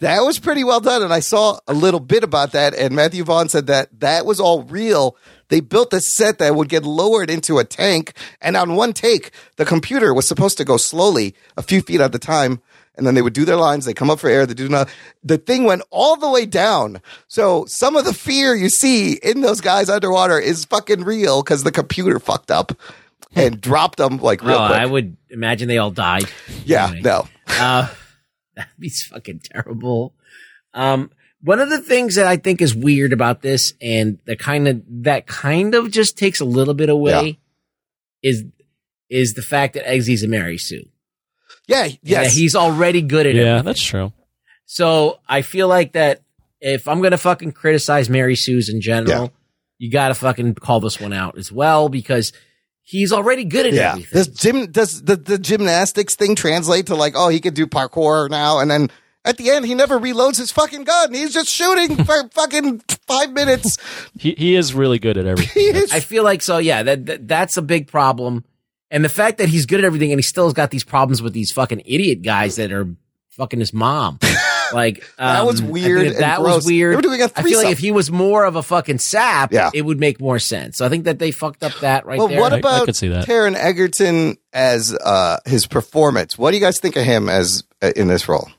That 0.00 0.20
was 0.20 0.38
pretty 0.38 0.62
well 0.62 0.78
done, 0.80 1.02
and 1.02 1.12
I 1.12 1.18
saw 1.18 1.58
a 1.66 1.74
little 1.74 1.98
bit 1.98 2.22
about 2.22 2.52
that. 2.52 2.72
And 2.72 2.94
Matthew 2.94 3.24
Vaughn 3.24 3.48
said 3.48 3.66
that 3.66 3.88
that 4.00 4.24
was 4.24 4.38
all 4.38 4.62
real. 4.62 5.16
They 5.48 5.60
built 5.60 5.92
a 5.92 6.00
set 6.00 6.38
that 6.38 6.54
would 6.54 6.68
get 6.68 6.84
lowered 6.84 7.30
into 7.30 7.58
a 7.58 7.64
tank, 7.64 8.12
and 8.40 8.56
on 8.56 8.74
one 8.76 8.92
take, 8.92 9.30
the 9.56 9.64
computer 9.64 10.12
was 10.12 10.28
supposed 10.28 10.58
to 10.58 10.64
go 10.64 10.76
slowly, 10.76 11.34
a 11.56 11.62
few 11.62 11.80
feet 11.82 12.00
at 12.00 12.12
the 12.12 12.18
time, 12.18 12.60
and 12.96 13.06
then 13.06 13.14
they 13.14 13.22
would 13.22 13.32
do 13.32 13.44
their 13.44 13.56
lines. 13.56 13.84
They 13.84 13.94
come 13.94 14.10
up 14.10 14.18
for 14.18 14.28
air. 14.28 14.44
They 14.44 14.54
do 14.54 14.68
not. 14.68 14.88
The 15.22 15.38
thing 15.38 15.64
went 15.64 15.82
all 15.90 16.16
the 16.16 16.28
way 16.28 16.46
down. 16.46 17.00
So 17.28 17.64
some 17.66 17.96
of 17.96 18.04
the 18.04 18.12
fear 18.12 18.54
you 18.54 18.68
see 18.68 19.12
in 19.14 19.40
those 19.40 19.60
guys 19.60 19.88
underwater 19.88 20.38
is 20.38 20.64
fucking 20.64 21.04
real 21.04 21.42
because 21.42 21.62
the 21.62 21.70
computer 21.72 22.18
fucked 22.18 22.50
up 22.50 22.72
and 23.36 23.60
dropped 23.60 23.98
them 23.98 24.18
like 24.18 24.42
real 24.42 24.56
oh, 24.56 24.66
quick. 24.66 24.80
I 24.80 24.86
would 24.86 25.16
imagine 25.30 25.68
they 25.68 25.78
all 25.78 25.90
died. 25.92 26.24
yeah, 26.64 26.86
Anyway. 26.86 27.02
no. 27.02 27.28
Uh, 27.46 27.88
that'd 28.56 28.70
be 28.78 28.90
fucking 28.90 29.40
terrible. 29.44 30.14
Um, 30.74 31.10
one 31.42 31.60
of 31.60 31.70
the 31.70 31.80
things 31.80 32.16
that 32.16 32.26
I 32.26 32.36
think 32.36 32.60
is 32.60 32.74
weird 32.74 33.12
about 33.12 33.42
this, 33.42 33.74
and 33.80 34.18
that 34.26 34.38
kind 34.38 34.66
of 34.68 34.82
that 35.04 35.26
kind 35.26 35.74
of 35.74 35.90
just 35.90 36.18
takes 36.18 36.40
a 36.40 36.44
little 36.44 36.74
bit 36.74 36.88
away, 36.88 37.38
is 38.22 38.44
is 39.08 39.34
the 39.34 39.42
fact 39.42 39.74
that 39.74 39.86
Eggsy's 39.86 40.22
a 40.22 40.28
Mary 40.28 40.58
Sue. 40.58 40.88
Yeah, 41.66 41.84
And 41.84 41.98
yes. 42.02 42.26
that 42.34 42.38
he's 42.38 42.54
already 42.56 43.02
good 43.02 43.26
at 43.26 43.36
it. 43.36 43.44
Yeah, 43.44 43.62
that's 43.62 43.82
true. 43.82 44.12
So 44.66 45.20
I 45.28 45.42
feel 45.42 45.68
like 45.68 45.92
that 45.92 46.22
if 46.60 46.88
I'm 46.88 47.00
gonna 47.00 47.16
fucking 47.18 47.52
criticize 47.52 48.08
Mary 48.10 48.36
Sue's 48.36 48.68
in 48.68 48.80
general, 48.80 49.32
you 49.78 49.90
gotta 49.90 50.14
fucking 50.14 50.54
call 50.56 50.80
this 50.80 51.00
one 51.00 51.12
out 51.12 51.38
as 51.38 51.52
well 51.52 51.88
because 51.88 52.32
he's 52.82 53.12
already 53.12 53.44
good 53.44 53.66
at 53.66 53.72
Yeah. 53.74 53.90
everything. 53.92 54.12
Does 54.12 54.28
gym 54.28 54.70
does 54.72 55.02
the, 55.02 55.16
the 55.16 55.38
gymnastics 55.38 56.16
thing 56.16 56.34
translate 56.34 56.86
to 56.86 56.96
like, 56.96 57.14
oh, 57.16 57.28
he 57.28 57.38
could 57.40 57.54
do 57.54 57.66
parkour 57.66 58.28
now, 58.28 58.58
and 58.58 58.70
then 58.70 58.90
at 59.28 59.36
the 59.36 59.50
end 59.50 59.66
he 59.66 59.74
never 59.74 59.98
reloads 59.98 60.38
his 60.38 60.50
fucking 60.50 60.84
gun. 60.84 61.12
He's 61.14 61.32
just 61.32 61.48
shooting 61.48 61.96
for 62.04 62.28
fucking 62.30 62.80
five 63.06 63.32
minutes. 63.32 63.76
He 64.18 64.32
he 64.36 64.54
is 64.56 64.74
really 64.74 64.98
good 64.98 65.16
at 65.16 65.26
everything. 65.32 65.74
I 65.92 66.00
feel 66.00 66.24
like 66.24 66.42
so. 66.42 66.58
Yeah, 66.58 66.82
that, 66.82 67.06
that 67.06 67.28
that's 67.28 67.56
a 67.56 67.62
big 67.62 67.86
problem, 67.86 68.44
and 68.90 69.04
the 69.04 69.08
fact 69.08 69.38
that 69.38 69.48
he's 69.48 69.66
good 69.66 69.78
at 69.80 69.84
everything 69.84 70.10
and 70.10 70.18
he 70.18 70.22
still 70.22 70.44
has 70.44 70.54
got 70.54 70.70
these 70.70 70.84
problems 70.84 71.22
with 71.22 71.32
these 71.32 71.52
fucking 71.52 71.82
idiot 71.84 72.22
guys 72.22 72.56
that 72.56 72.72
are 72.72 72.88
fucking 73.30 73.60
his 73.60 73.72
mom. 73.72 74.18
Like 74.70 75.02
That 75.16 75.40
um, 75.40 75.46
was 75.46 75.60
I 75.60 75.64
think 75.64 75.72
weird 75.72 76.00
that, 76.00 76.06
and 76.08 76.16
that 76.18 76.38
gross. 76.40 76.56
was 76.56 76.66
weird. 76.66 76.92
They 76.92 76.96
were 76.96 77.00
doing 77.00 77.22
a 77.22 77.30
I 77.34 77.42
feel 77.42 77.56
like 77.62 77.72
if 77.72 77.78
he 77.78 77.90
was 77.90 78.10
more 78.10 78.44
of 78.44 78.54
a 78.54 78.62
fucking 78.62 78.98
sap, 78.98 79.50
Yeah. 79.50 79.70
it 79.72 79.80
would 79.80 79.98
make 79.98 80.20
more 80.20 80.38
sense. 80.38 80.76
So 80.76 80.84
I 80.84 80.90
think 80.90 81.04
that 81.04 81.18
they 81.18 81.30
fucked 81.30 81.62
up 81.64 81.72
that 81.80 82.04
right 82.04 82.18
well, 82.18 82.28
there. 82.28 82.38
what 82.38 82.52
I- 82.52 82.56
I 82.56 82.58
about 82.58 82.84
could 82.84 82.94
see 82.94 83.08
that. 83.08 83.26
Taron 83.26 83.54
Egerton 83.56 84.36
as 84.52 84.92
uh, 84.94 85.38
his 85.46 85.66
performance? 85.66 86.36
What 86.36 86.50
do 86.50 86.58
you 86.58 86.62
guys 86.62 86.78
think 86.80 86.96
of 86.96 87.04
him 87.04 87.30
as 87.30 87.64
uh, 87.80 87.92
in 87.96 88.08
this 88.08 88.28
role? 88.28 88.50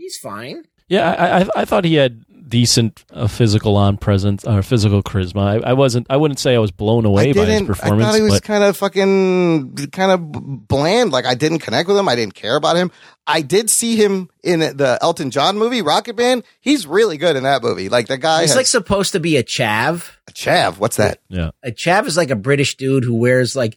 He's 0.00 0.16
fine. 0.16 0.64
Yeah, 0.88 1.10
I, 1.12 1.40
I 1.40 1.48
I 1.56 1.64
thought 1.66 1.84
he 1.84 1.94
had 1.94 2.24
decent 2.48 3.04
uh, 3.12 3.28
physical 3.28 3.76
on 3.76 3.96
presence 3.96 4.44
or 4.44 4.62
physical 4.62 5.02
charisma. 5.02 5.62
I, 5.62 5.70
I 5.70 5.72
wasn't. 5.74 6.06
I 6.10 6.16
wouldn't 6.16 6.40
say 6.40 6.54
I 6.54 6.58
was 6.58 6.70
blown 6.70 7.04
away 7.04 7.32
by 7.32 7.44
his 7.44 7.60
didn't. 7.60 7.70
I 7.70 7.88
thought 7.88 8.14
he 8.14 8.22
was 8.22 8.40
kind 8.40 8.64
of 8.64 8.76
fucking, 8.76 9.76
kind 9.92 10.10
of 10.10 10.66
bland. 10.66 11.12
Like 11.12 11.26
I 11.26 11.34
didn't 11.34 11.60
connect 11.60 11.86
with 11.88 11.98
him. 11.98 12.08
I 12.08 12.16
didn't 12.16 12.34
care 12.34 12.56
about 12.56 12.76
him. 12.76 12.90
I 13.26 13.42
did 13.42 13.68
see 13.68 13.94
him 13.94 14.30
in 14.42 14.60
the 14.60 14.98
Elton 15.00 15.30
John 15.30 15.58
movie, 15.58 15.82
Rocket 15.82 16.16
Man. 16.16 16.42
He's 16.60 16.86
really 16.86 17.18
good 17.18 17.36
in 17.36 17.42
that 17.42 17.62
movie. 17.62 17.88
Like 17.88 18.08
the 18.08 18.18
guy 18.18 18.40
He's 18.40 18.50
has 18.50 18.56
like 18.56 18.66
supposed 18.66 19.12
to 19.12 19.20
be 19.20 19.36
a 19.36 19.44
chav. 19.44 20.10
a 20.28 20.32
chav. 20.32 20.78
What's 20.78 20.96
that? 20.96 21.20
yeah, 21.28 21.50
A 21.62 21.70
chav 21.70 22.06
is 22.06 22.16
like 22.16 22.30
a 22.30 22.36
British 22.36 22.76
dude 22.76 23.04
who 23.04 23.14
wears 23.14 23.54
like 23.54 23.76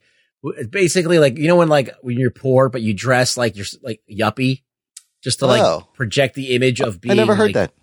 basically 0.70 1.20
like 1.20 1.38
you 1.38 1.48
know 1.48 1.58
when 1.58 1.70
like 1.70 1.94
when 2.02 2.18
you're 2.18 2.32
poor 2.32 2.68
but 2.68 2.82
you 2.82 2.94
dress 2.94 3.38
like 3.38 3.56
you're 3.56 3.66
like 3.82 4.02
yuppie 4.12 4.62
just 5.24 5.40
to 5.40 5.48
like 5.48 5.62
Oh. 5.62 5.88
project 5.94 6.36
the 6.36 6.54
image 6.56 6.82
of 6.82 7.02
being. 7.02 7.12
I 7.14 7.16
never 7.16 7.34
heard 7.36 7.56
like- 7.56 7.72
that. 7.72 7.74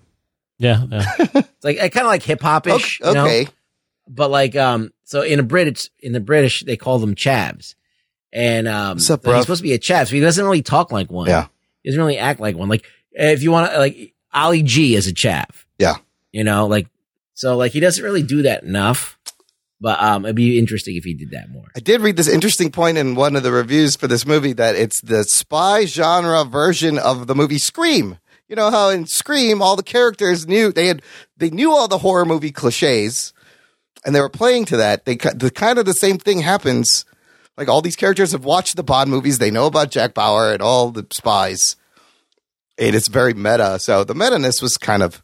yeah, 0.59 0.85
yeah. 0.91 1.05
It's 1.35 1.65
like 1.65 1.79
kind 1.79 2.07
of 2.07 2.11
like 2.11 2.23
hip 2.23 2.41
hopish. 2.41 3.01
Okay, 3.01 3.19
okay. 3.21 3.49
but 4.09 4.31
like 4.31 4.57
um, 4.57 4.93
so 5.05 5.23
in 5.23 5.39
a 5.41 5.43
British 5.43 5.91
in 6.01 6.13
the 6.13 6.21
British 6.21 6.63
they 6.65 6.77
call 6.77 6.99
them 6.99 7.15
chavs, 7.15 7.75
and 8.33 8.67
um, 8.69 8.97
What's 8.97 9.11
up, 9.11 9.25
so 9.25 9.33
he's 9.33 9.43
supposed 9.43 9.59
to 9.61 9.63
be 9.65 9.73
a 9.75 9.79
chav, 9.79 10.07
so 10.09 10.15
he 10.15 10.21
doesn't 10.21 10.45
really 10.45 10.63
talk 10.63 10.93
like 10.93 11.11
one. 11.11 11.27
Yeah. 11.29 11.49
he 11.83 11.91
doesn't 11.91 12.01
really 12.01 12.19
act 12.19 12.41
like 12.41 12.57
one. 12.57 12.69
Like 12.69 12.85
if 13.13 13.43
you 13.43 13.51
want 13.51 13.73
to 13.73 13.79
like 13.79 14.15
Ali 14.33 14.63
G 14.63 14.95
is 14.95 15.07
a 15.09 15.13
chav. 15.13 15.65
Yeah. 15.79 15.97
you 16.33 16.45
know, 16.45 16.67
like 16.67 16.87
so 17.35 17.57
like 17.57 17.73
he 17.73 17.81
doesn't 17.81 18.05
really 18.05 18.23
do 18.23 18.43
that 18.43 18.63
enough. 18.63 19.19
But 19.81 20.03
um, 20.03 20.27
it'd 20.27 20.37
be 20.37 20.59
interesting 20.59 20.97
if 20.97 21.05
he 21.05 21.15
did 21.15 21.31
that 21.31 21.49
more. 21.49 21.65
I 21.75 21.81
did 21.81 22.03
read 22.03 22.17
this 22.17 22.29
interesting 22.29 22.71
point 22.71 22.99
in 22.99 23.15
one 23.15 23.35
of 23.35 23.43
the 23.43 23.53
reviews 23.53 23.97
for 23.97 24.07
this 24.07 24.27
movie 24.27 24.53
that 24.53 24.77
it's 24.77 25.01
the 25.01 25.25
spy 25.25 25.87
genre 25.87 26.45
version 26.45 26.99
of 26.99 27.27
the 27.27 27.35
movie 27.35 27.59
Scream. 27.59 28.19
You 28.47 28.57
know 28.57 28.71
how 28.71 28.91
in 28.91 29.07
Scream 29.07 29.63
all 29.63 29.77
the 29.77 29.83
characters 29.83 30.47
knew 30.47 30.73
they 30.73 30.89
had 30.89 31.03
they 31.37 31.51
knew 31.51 31.73
all 31.73 31.89
the 31.89 31.99
horror 31.99 32.27
movie 32.27 32.51
cliches, 32.51 33.33
and 34.05 34.15
they 34.15 34.21
were 34.21 34.29
playing 34.29 34.67
to 34.67 34.77
that. 34.77 35.07
They 35.07 35.15
the 35.15 35.51
kind 35.55 35.79
of 35.79 35.87
the 35.87 35.95
same 35.95 36.19
thing 36.19 36.41
happens. 36.41 37.05
Like 37.57 37.69
all 37.69 37.81
these 37.81 37.97
characters 37.97 38.33
have 38.33 38.45
watched 38.45 38.77
the 38.77 38.83
Bond 38.83 39.11
movies, 39.11 39.39
they 39.39 39.51
know 39.51 39.67
about 39.67 39.91
Jack 39.91 40.15
Bauer 40.15 40.53
and 40.53 40.63
all 40.63 40.91
the 40.91 41.07
spies. 41.13 41.77
And 42.79 42.97
it's 42.97 43.09
very 43.09 43.35
meta. 43.35 43.79
So 43.79 44.03
the 44.03 44.15
meta 44.15 44.39
ness 44.39 44.63
was 44.63 44.77
kind 44.77 45.03
of 45.03 45.23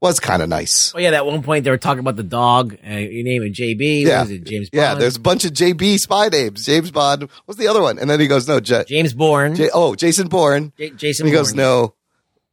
was 0.00 0.20
kind 0.20 0.42
of 0.42 0.48
nice. 0.48 0.92
Oh 0.94 0.98
yeah, 0.98 1.10
at 1.10 1.24
one 1.26 1.42
point 1.42 1.64
they 1.64 1.70
were 1.70 1.78
talking 1.78 2.00
about 2.00 2.16
the 2.16 2.22
dog. 2.22 2.76
Uh, 2.86 2.92
you 2.94 3.24
name 3.24 3.42
it 3.42 3.52
JB. 3.54 4.02
Yeah. 4.02 4.18
What 4.20 4.26
is 4.26 4.32
it? 4.32 4.44
James 4.44 4.70
Bond. 4.70 4.80
Yeah, 4.82 4.94
there's 4.94 5.16
a 5.16 5.20
bunch 5.20 5.44
of 5.44 5.52
JB 5.52 5.98
spy 5.98 6.28
names. 6.28 6.66
James 6.66 6.90
Bond. 6.90 7.28
What's 7.46 7.58
the 7.58 7.68
other 7.68 7.80
one? 7.82 7.98
And 7.98 8.08
then 8.10 8.20
he 8.20 8.26
goes, 8.26 8.46
no, 8.46 8.60
Ja- 8.62 8.84
James 8.84 9.14
Bourne. 9.14 9.54
J- 9.54 9.70
oh, 9.72 9.94
Jason 9.94 10.28
Bourne. 10.28 10.72
J- 10.78 10.90
Jason 10.90 11.26
And 11.26 11.32
he 11.32 11.36
goes, 11.36 11.54
no, 11.54 11.94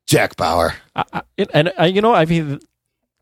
Jack 0.07 0.35
Bauer. 0.37 0.73
I, 0.95 1.03
I, 1.13 1.21
and 1.53 1.73
I, 1.77 1.85
you 1.87 2.01
know, 2.01 2.13
I 2.13 2.25
mean, 2.25 2.59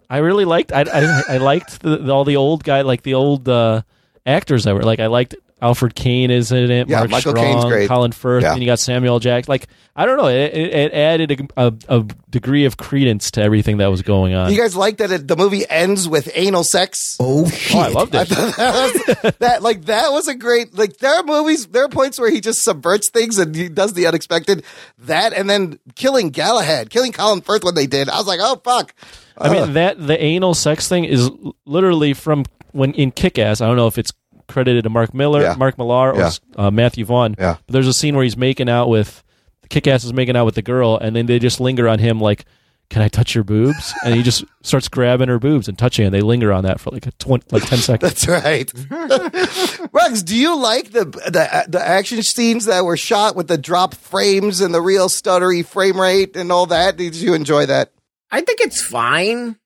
I 0.09 0.17
really 0.17 0.45
liked. 0.45 0.72
I 0.72 0.82
I, 0.84 1.24
I 1.36 1.38
liked 1.38 1.82
the, 1.82 1.97
the- 1.97 2.11
all 2.13 2.24
the 2.26 2.36
old 2.38 2.63
guy, 2.63 2.82
like 2.82 3.01
the 3.03 3.15
old 3.15 3.49
uh, 3.49 3.82
actors 4.26 4.65
that 4.65 4.76
were 4.76 4.84
like. 4.84 4.99
I 4.99 5.07
liked 5.07 5.36
Alfred 5.62 5.93
Caine 5.93 6.32
is 6.32 6.51
in 6.51 6.72
it. 6.72 6.89
Yeah, 6.89 6.99
Mark 6.99 7.12
Michael 7.12 7.32
Strong, 7.34 7.45
Caine's 7.45 7.66
great. 7.66 7.88
Colin 7.88 8.12
Firth, 8.12 8.41
Yeah. 8.43 8.53
and 8.53 8.62
you 8.62 8.66
got 8.66 8.80
Samuel 8.80 9.20
Jackson. 9.20 9.51
Like 9.51 9.68
I 9.95 10.05
don't 10.05 10.18
know, 10.18 10.28
it, 10.28 10.53
it, 10.53 10.74
it 10.74 10.93
added 10.93 11.49
a, 11.57 11.68
a, 11.68 11.74
a 11.89 12.03
degree 12.30 12.66
of 12.66 12.78
credence 12.78 13.30
to 13.32 13.41
everything 13.43 13.78
that 13.78 13.88
was 13.88 14.01
going 14.01 14.34
on. 14.34 14.51
you 14.51 14.57
guys 14.57 14.76
like 14.76 14.97
that 14.97 15.12
it, 15.12 15.28
the 15.28 15.36
movie 15.36 15.70
ends 15.70 16.07
with 16.07 16.32
anal 16.34 16.64
sex? 16.64 17.18
Oh 17.20 17.43
oh, 17.45 17.49
shit. 17.49 17.76
I 17.76 17.89
loved 17.89 18.16
it. 18.16 18.28
thought 18.28 18.55
that, 18.57 19.16
was, 19.24 19.34
that 19.39 19.62
like 19.62 19.86
that 19.86 20.12
was 20.12 20.28
a 20.28 20.34
great 20.36 20.74
like 20.74 20.97
there 20.97 21.14
are 21.14 21.24
movies 21.24 21.68
there 21.68 21.84
are 21.86 21.89
points 21.89 22.20
where 22.20 22.32
he 22.32 22.41
just 22.41 22.64
subverts 22.64 23.09
things 23.09 23.38
and 23.38 23.55
he 23.55 23.70
does 23.70 23.93
the 23.93 24.07
unexpected 24.07 24.64
that 24.99 25.34
and 25.34 25.49
then 25.49 25.78
killing 25.95 26.30
Galahad 26.30 26.89
killing 26.89 27.12
Colin 27.12 27.41
Firth 27.41 27.64
when 27.64 27.76
they 27.76 27.86
did 27.88 28.09
I 28.09 28.18
was 28.18 28.28
like 28.28 28.39
oh 28.41 28.59
fuck 28.64 28.95
I 29.38 29.49
mean 29.49 29.74
that 29.74 30.05
the 30.05 30.22
anal 30.22 30.53
sex 30.53 30.88
thing 30.88 31.05
is 31.05 31.30
literally 31.66 32.14
from 32.14 32.45
when 32.72 32.93
in 32.93 33.12
Kick 33.12 33.38
Ass. 33.38 33.59
I 33.62 33.68
don't 33.68 33.76
know 33.76 33.88
if 33.88 33.97
it's 33.97 34.14
credited 34.52 34.84
to 34.84 34.89
Mark 34.89 35.14
Millar, 35.14 35.41
Yeah. 35.41 35.56
Mark 35.58 35.78
Millar, 35.78 36.12
or 36.14 36.18
Yeah. 36.20 36.32
uh, 36.58 36.70
Matthew 36.72 37.06
Vaughn. 37.06 37.36
Yeah. 37.39 37.58
But 37.66 37.74
there's 37.74 37.88
a 37.88 37.93
scene 37.93 38.16
where 38.16 38.24
he's 38.24 38.38
making 38.38 38.70
out 38.70 38.89
with 38.89 39.24
the 39.62 39.68
Kick 39.70 39.88
Ass 39.88 40.04
is 40.04 40.14
making 40.14 40.36
out 40.36 40.45
with 40.45 40.56
the 40.56 40.62
girl, 40.62 40.97
and 40.97 41.16
then 41.16 41.26
they 41.26 41.39
just 41.39 41.60
linger 41.60 41.88
on 41.88 41.99
him 41.99 42.20
like, 42.20 42.45
"Can 42.89 43.02
I 43.02 43.08
touch 43.08 43.34
your 43.36 43.43
boobs?" 43.43 43.93
And 44.04 44.14
he 44.16 44.22
just 44.24 44.43
starts 44.64 44.88
grabbing 44.89 45.30
her 45.30 45.39
boobs 45.39 45.68
and 45.68 45.78
touching, 45.78 46.06
and 46.06 46.14
they 46.14 46.22
linger 46.22 46.52
on 46.52 46.64
that 46.66 46.80
for 46.80 46.91
like 46.91 47.06
a 47.08 47.12
20, 47.14 47.45
like 47.52 47.66
ten 47.66 47.80
seconds. 47.89 48.22
That's 48.26 48.28
right. 48.28 48.72
Rugs, 49.93 50.24
do 50.24 50.36
you 50.36 50.56
like 50.58 50.91
the, 50.91 51.06
the 51.06 51.66
the 51.70 51.82
action 51.82 52.22
scenes 52.24 52.66
that 52.66 52.84
were 52.86 52.97
shot 52.97 53.36
with 53.36 53.47
the 53.47 53.58
drop 53.58 53.95
frames 53.95 54.62
and 54.62 54.74
the 54.74 54.82
real 54.82 55.08
stuttery 55.10 55.66
frame 55.66 55.99
rate 55.99 56.36
and 56.36 56.52
all 56.52 56.66
that? 56.68 56.97
Did 56.97 57.16
you 57.16 57.34
enjoy 57.34 57.66
that? 57.68 57.91
I 58.32 58.41
think 58.41 58.62
it's 58.62 58.82
fine. 58.82 59.58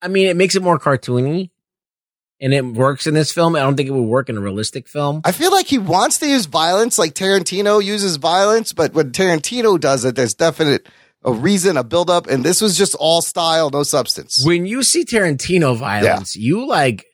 I 0.00 0.08
mean, 0.08 0.26
it 0.26 0.36
makes 0.36 0.56
it 0.56 0.62
more 0.62 0.78
cartoony, 0.80 1.50
and 2.42 2.52
it 2.52 2.64
works 2.66 3.06
in 3.06 3.14
this 3.14 3.32
film. 3.32 3.56
I 3.56 3.60
don't 3.60 3.76
think 3.76 3.88
it 3.88 3.92
would 3.92 4.02
work 4.02 4.28
in 4.28 4.36
a 4.36 4.40
realistic 4.40 4.86
film. 4.88 5.22
I 5.24 5.32
feel 5.32 5.50
like 5.52 5.66
he 5.68 5.78
wants 5.78 6.18
to 6.18 6.26
use 6.26 6.44
violence 6.46 6.98
like 6.98 7.14
Tarantino 7.14 7.82
uses 7.82 8.16
violence, 8.16 8.72
but 8.74 8.92
when 8.92 9.12
Tarantino 9.12 9.80
does 9.80 10.04
it, 10.04 10.16
there's 10.16 10.34
definite 10.34 10.86
a 11.24 11.32
reason, 11.32 11.76
a 11.76 11.84
buildup, 11.84 12.26
and 12.26 12.42
this 12.44 12.60
was 12.60 12.76
just 12.76 12.96
all 12.96 13.22
style, 13.22 13.70
no 13.70 13.84
substance. 13.84 14.42
When 14.44 14.66
you 14.66 14.82
see 14.82 15.04
Tarantino 15.04 15.76
violence, 15.76 16.34
you 16.36 16.66
like, 16.66 17.06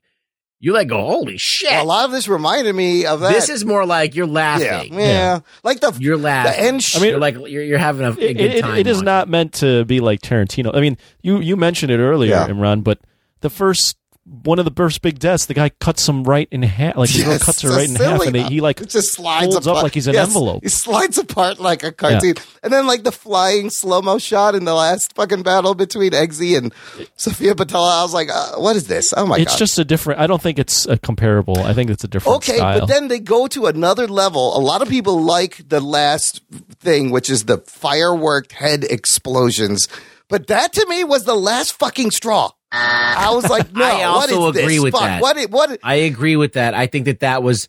you 0.61 0.73
like 0.73 0.89
go, 0.89 0.97
holy 1.07 1.37
shit! 1.37 1.71
a 1.73 1.85
lot 1.85 2.07
of 2.07 2.11
this 2.11 2.27
reminded 2.27 2.75
me 2.75 3.05
of 3.07 3.21
that. 3.21 3.33
This 3.35 3.49
is 3.51 3.65
more 3.67 3.85
like 3.87 4.17
you're 4.17 4.27
yeah, 4.27 4.33
laughing. 4.33 4.95
yeah, 4.99 5.41
like 5.63 5.81
the 5.81 5.95
You're 6.01 6.17
laughing. 6.17 6.53
the 6.53 6.59
end. 6.69 6.83
Sh- 6.83 6.97
I 6.97 7.01
mean- 7.01 7.11
you're 7.11 7.21
like 7.21 7.35
you're, 7.35 7.63
you're 7.63 7.79
having 7.79 8.07
a, 8.07 8.11
a 8.11 8.15
It, 8.15 8.35
good 8.35 8.41
it- 8.41 8.61
time. 8.63 8.79
it 8.79 8.87
is 8.87 8.97
watching. 8.97 9.05
not 9.05 9.29
meant 9.29 9.53
to 9.55 9.85
be 9.85 10.01
like 10.01 10.21
Tarantino. 10.23 10.75
I 10.75 10.81
mean, 10.81 10.97
you 11.23 11.39
you 11.41 11.57
mentioned 11.57 11.93
it 11.93 11.99
earlier, 11.99 12.31
Yeah. 12.31 12.49
Imran, 12.49 12.83
but 12.83 12.99
the 13.43 13.51
first 13.51 13.97
one 14.45 14.59
of 14.59 14.65
the 14.65 14.71
first 14.71 15.01
big 15.03 15.19
deaths, 15.19 15.47
the 15.47 15.55
guy 15.55 15.71
cuts 15.71 16.09
him 16.09 16.23
right 16.25 16.49
in 16.51 16.63
half. 16.63 16.97
Like 16.97 17.11
girl 17.13 17.33
Yes, 17.33 17.45
cuts 17.45 17.63
her 17.63 17.71
right 17.71 17.89
in 17.89 17.95
half, 17.95 18.21
and 18.23 18.37
he, 18.37 18.43
he 18.45 18.61
like 18.61 18.81
It 18.81 18.89
just 18.91 19.13
slides 19.13 19.55
apart 19.55 19.77
up 19.79 19.83
like 19.83 19.95
he's 19.95 20.07
an 20.07 20.15
Yes, 20.15 20.29
envelope. 20.29 20.63
He 20.63 20.69
slides 20.69 21.19
apart 21.19 21.59
like 21.61 21.83
a 21.83 21.93
cartoon, 21.93 22.35
and 22.63 22.73
then 22.73 22.87
like 22.87 23.05
the 23.05 23.13
flying 23.13 23.71
slow 23.71 24.03
mo 24.03 24.19
shot 24.19 24.55
in 24.55 24.65
the 24.65 24.75
last 24.75 25.15
fucking 25.15 25.43
battle 25.43 25.75
between 25.75 26.13
Eggsy 26.13 26.57
and 26.57 26.73
Sofia 27.17 27.55
Boutella. 27.55 28.01
I 28.01 28.03
was 28.03 28.15
like, 28.15 28.29
uh, 28.31 28.57
what 28.57 28.77
is 28.77 28.87
this? 28.87 29.15
Oh 29.17 29.27
my 29.27 29.37
it's 29.37 29.45
god! 29.47 29.51
It's 29.53 29.59
just 29.59 29.79
a 29.79 29.85
different. 29.85 30.21
I 30.21 30.27
don't 30.27 30.43
think 30.43 30.59
it's 30.59 30.87
a 30.87 30.99
comparable. 30.99 31.63
I 31.65 31.73
think 31.73 31.91
it's 31.91 32.05
a 32.05 32.09
different 32.09 32.37
Okay, 32.39 32.59
style. 32.59 32.81
but 32.81 32.87
then 32.89 33.09
they 33.09 33.21
go 33.21 33.47
to 33.49 33.67
another 33.67 34.07
level. 34.07 34.57
A 34.57 34.61
lot 34.61 34.83
of 34.83 34.89
people 34.89 35.23
like 35.23 35.69
the 35.69 35.81
last 35.81 36.43
thing, 36.81 37.11
which 37.11 37.31
is 37.31 37.47
the 37.47 37.59
firework 37.59 38.53
head 38.53 38.85
explosions. 38.85 39.89
But 40.29 40.49
that 40.49 40.75
to 40.75 40.87
me 40.89 41.05
was 41.05 41.25
the 41.25 41.35
last 41.35 41.73
fucking 41.79 42.11
straw. 42.11 42.51
I 42.73 43.31
was 43.35 43.49
like, 43.49 43.73
no, 43.75 43.85
I 43.85 44.03
also 44.05 44.41
what 44.41 44.57
is 44.57 44.63
agree 44.63 44.75
this? 44.77 44.85
with 44.85 44.93
Fuck, 44.93 45.03
that. 45.03 45.23
What? 45.23 45.37
it- 45.39 45.51
What? 45.51 45.79
I 45.83 45.95
agree 45.97 46.37
with 46.37 46.53
that. 46.55 46.75
I 46.75 46.87
think 46.87 47.07
that 47.07 47.21
that 47.21 47.43
was 47.43 47.69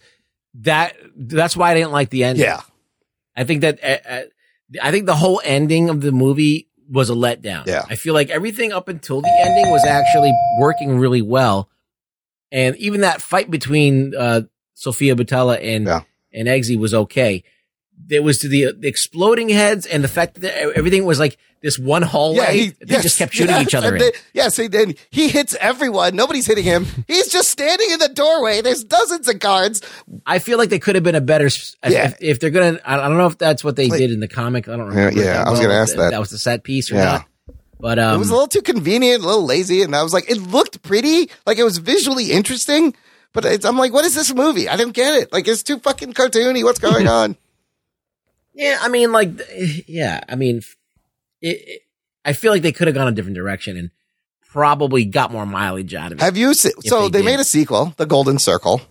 that. 0.55 0.95
That's 1.15 1.55
why 1.55 1.71
I 1.71 1.73
didn't 1.75 1.91
like 1.91 2.09
the 2.09 2.23
ending. 2.25 2.45
Yeah. 2.45 2.61
I 3.35 3.43
think 3.45 3.61
that 3.61 3.79
uh, 3.83 4.09
uh, 4.09 4.21
I 4.81 4.91
think 4.91 5.05
the 5.05 5.15
whole 5.15 5.41
ending 5.43 5.89
of 5.89 6.01
the 6.01 6.11
movie 6.11 6.67
was 6.89 7.09
a 7.09 7.13
letdown. 7.13 7.65
Yeah. 7.67 7.83
I 7.89 7.95
feel 7.95 8.13
like 8.13 8.29
everything 8.29 8.73
up 8.73 8.87
until 8.89 9.21
the 9.21 9.31
ending 9.45 9.71
was 9.71 9.85
actually 9.85 10.33
working 10.59 10.97
really 10.97 11.21
well, 11.21 11.69
and 12.51 12.75
even 12.77 13.01
that 13.01 13.21
fight 13.21 13.49
between 13.49 14.13
uh, 14.15 14.41
Sofia 14.73 15.15
Boutella 15.15 15.57
and 15.61 15.85
yeah. 15.85 16.01
and 16.33 16.47
Eggsy 16.47 16.77
was 16.77 16.93
okay. 16.93 17.43
It 18.09 18.23
was 18.23 18.39
to 18.39 18.47
the, 18.47 18.71
the 18.77 18.87
exploding 18.87 19.49
heads 19.49 19.85
and 19.85 20.03
the 20.03 20.07
fact 20.07 20.41
that 20.41 20.55
everything 20.75 21.05
was 21.05 21.19
like 21.19 21.37
this 21.61 21.77
one 21.77 22.01
hallway. 22.01 22.69
they 22.79 22.93
yes, 22.93 23.03
just 23.03 23.17
kept 23.19 23.33
shooting 23.33 23.53
yes, 23.55 23.67
each 23.67 23.75
other. 23.75 23.99
they- 23.99 24.11
yes, 24.33 24.55
he. 24.55 24.69
He 25.11 25.27
hits 25.27 25.55
everyone. 25.59 26.15
Nobody's 26.15 26.47
hitting 26.47 26.63
him. 26.63 26.85
He's 27.07 27.27
just 27.27 27.49
standing 27.49 27.91
in 27.91 27.99
the 27.99 28.07
doorway. 28.09 28.61
There's 28.61 28.83
dozens 28.85 29.27
of 29.27 29.39
guards. 29.39 29.81
I 30.25 30.39
feel 30.39 30.57
like 30.57 30.69
they 30.69 30.79
could 30.79 30.95
have 30.95 31.03
been 31.03 31.15
a 31.15 31.21
better. 31.21 31.47
If, 31.47 31.75
Yeah. 31.87 32.07
if, 32.07 32.17
if 32.21 32.39
they're 32.39 32.49
gonna, 32.49 32.79
I 32.85 32.95
don't 32.95 33.17
know 33.17 33.27
if 33.27 33.37
that's 33.37 33.63
what 33.63 33.75
they 33.75 33.89
did 33.89 34.11
in 34.11 34.21
the 34.21 34.27
comic. 34.29 34.69
I 34.69 34.77
don't 34.77 34.91
Yeah, 34.93 34.99
remember. 35.05 35.21
yeah, 35.21 35.43
I 35.45 35.49
was 35.49 35.59
well, 35.59 35.67
gonna 35.67 35.79
ask 35.79 35.95
that. 35.97 36.11
That 36.11 36.19
was 36.19 36.29
the 36.29 36.37
set 36.37 36.63
piece 36.63 36.91
or 36.91 36.95
Yeah. 36.95 37.03
not. 37.05 37.25
But 37.81 37.99
um, 37.99 38.15
it 38.15 38.19
was 38.19 38.29
a 38.29 38.33
little 38.33 38.47
too 38.47 38.61
convenient, 38.61 39.23
a 39.23 39.25
little 39.27 39.45
lazy, 39.45 39.83
and 39.83 39.95
I 39.95 40.03
was 40.03 40.11
like, 40.13 40.29
it 40.29 40.37
looked 40.37 40.81
pretty, 40.81 41.29
like 41.45 41.57
it 41.57 41.63
was 41.63 41.77
visually 41.77 42.31
interesting. 42.31 42.93
But 43.31 43.45
it's, 43.45 43.63
I'm 43.65 43.77
like, 43.77 43.93
what 43.93 44.03
is 44.05 44.15
this 44.15 44.33
movie? 44.33 44.67
I 44.67 44.75
don't 44.75 44.91
get 44.93 45.13
it. 45.21 45.31
Like 45.31 45.47
it's 45.47 45.63
too 45.63 45.79
fucking 45.79 46.13
cartoony. 46.13 46.63
What's 46.63 46.79
going 46.79 47.07
on? 47.19 47.37
Yeah, 48.59 48.77
I 48.81 48.89
mean, 48.89 49.13
like, 49.13 49.39
yeah, 49.87 50.19
I 50.27 50.35
mean, 50.35 50.57
it, 51.41 51.63
it, 51.65 51.81
I 52.25 52.33
feel 52.33 52.51
like 52.51 52.61
they 52.61 52.73
could 52.73 52.87
have 52.87 52.93
gone 52.93 53.07
a 53.07 53.13
different 53.13 53.37
direction 53.37 53.77
and 53.77 53.89
probably 54.49 55.05
got 55.05 55.31
more 55.31 55.45
mileage 55.45 55.95
out 55.95 56.11
of 56.11 56.17
it. 56.17 56.21
Have 56.21 56.35
you 56.35 56.53
seen? 56.53 56.73
So 56.81 57.07
they, 57.07 57.19
did. 57.19 57.25
made 57.25 57.39
a 57.39 57.45
sequel, 57.45 57.93
The 57.95 58.05
Golden 58.05 58.37
Circle. 58.37 58.81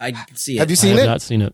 I 0.00 0.14
see 0.34 0.54
it. 0.54 0.60
Have 0.60 0.70
you 0.70 0.74
I 0.74 0.76
seen 0.76 0.90
have 0.92 1.00
it? 1.00 1.06
not 1.06 1.20
seen 1.20 1.42
it. 1.42 1.52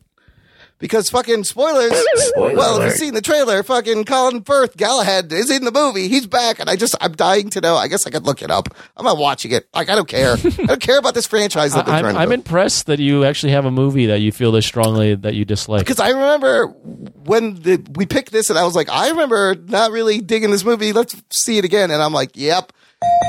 Because 0.82 1.08
fucking 1.10 1.44
spoilers. 1.44 1.92
Spoiler 2.16 2.56
well, 2.56 2.80
if 2.80 2.86
you've 2.86 2.94
seen 2.94 3.14
the 3.14 3.22
trailer, 3.22 3.62
fucking 3.62 4.04
Colin 4.04 4.42
Firth, 4.42 4.76
Galahad 4.76 5.32
is 5.32 5.48
in 5.48 5.64
the 5.64 5.70
movie. 5.70 6.08
He's 6.08 6.26
back, 6.26 6.58
and 6.58 6.68
I 6.68 6.74
just 6.74 6.96
I'm 7.00 7.12
dying 7.12 7.50
to 7.50 7.60
know. 7.60 7.76
I 7.76 7.86
guess 7.86 8.04
I 8.04 8.10
could 8.10 8.26
look 8.26 8.42
it 8.42 8.50
up. 8.50 8.68
I'm 8.96 9.04
not 9.04 9.16
watching 9.16 9.52
it. 9.52 9.68
Like 9.72 9.88
I 9.88 9.94
don't 9.94 10.08
care. 10.08 10.32
I 10.32 10.66
don't 10.66 10.80
care 10.80 10.98
about 10.98 11.14
this 11.14 11.28
franchise 11.28 11.72
that 11.74 11.86
they're 11.86 11.94
I'm, 11.94 12.16
I'm 12.16 12.32
impressed 12.32 12.86
that 12.86 12.98
you 12.98 13.24
actually 13.24 13.52
have 13.52 13.64
a 13.64 13.70
movie 13.70 14.06
that 14.06 14.22
you 14.22 14.32
feel 14.32 14.50
this 14.50 14.66
strongly 14.66 15.14
that 15.14 15.34
you 15.34 15.44
dislike. 15.44 15.78
Because 15.82 16.00
I 16.00 16.08
remember 16.08 16.66
when 16.66 17.54
the, 17.62 17.80
we 17.94 18.04
picked 18.04 18.32
this, 18.32 18.50
and 18.50 18.58
I 18.58 18.64
was 18.64 18.74
like, 18.74 18.90
I 18.90 19.10
remember 19.10 19.54
not 19.54 19.92
really 19.92 20.20
digging 20.20 20.50
this 20.50 20.64
movie. 20.64 20.92
Let's 20.92 21.14
see 21.30 21.58
it 21.58 21.64
again. 21.64 21.92
And 21.92 22.02
I'm 22.02 22.12
like, 22.12 22.32
yep, 22.34 22.72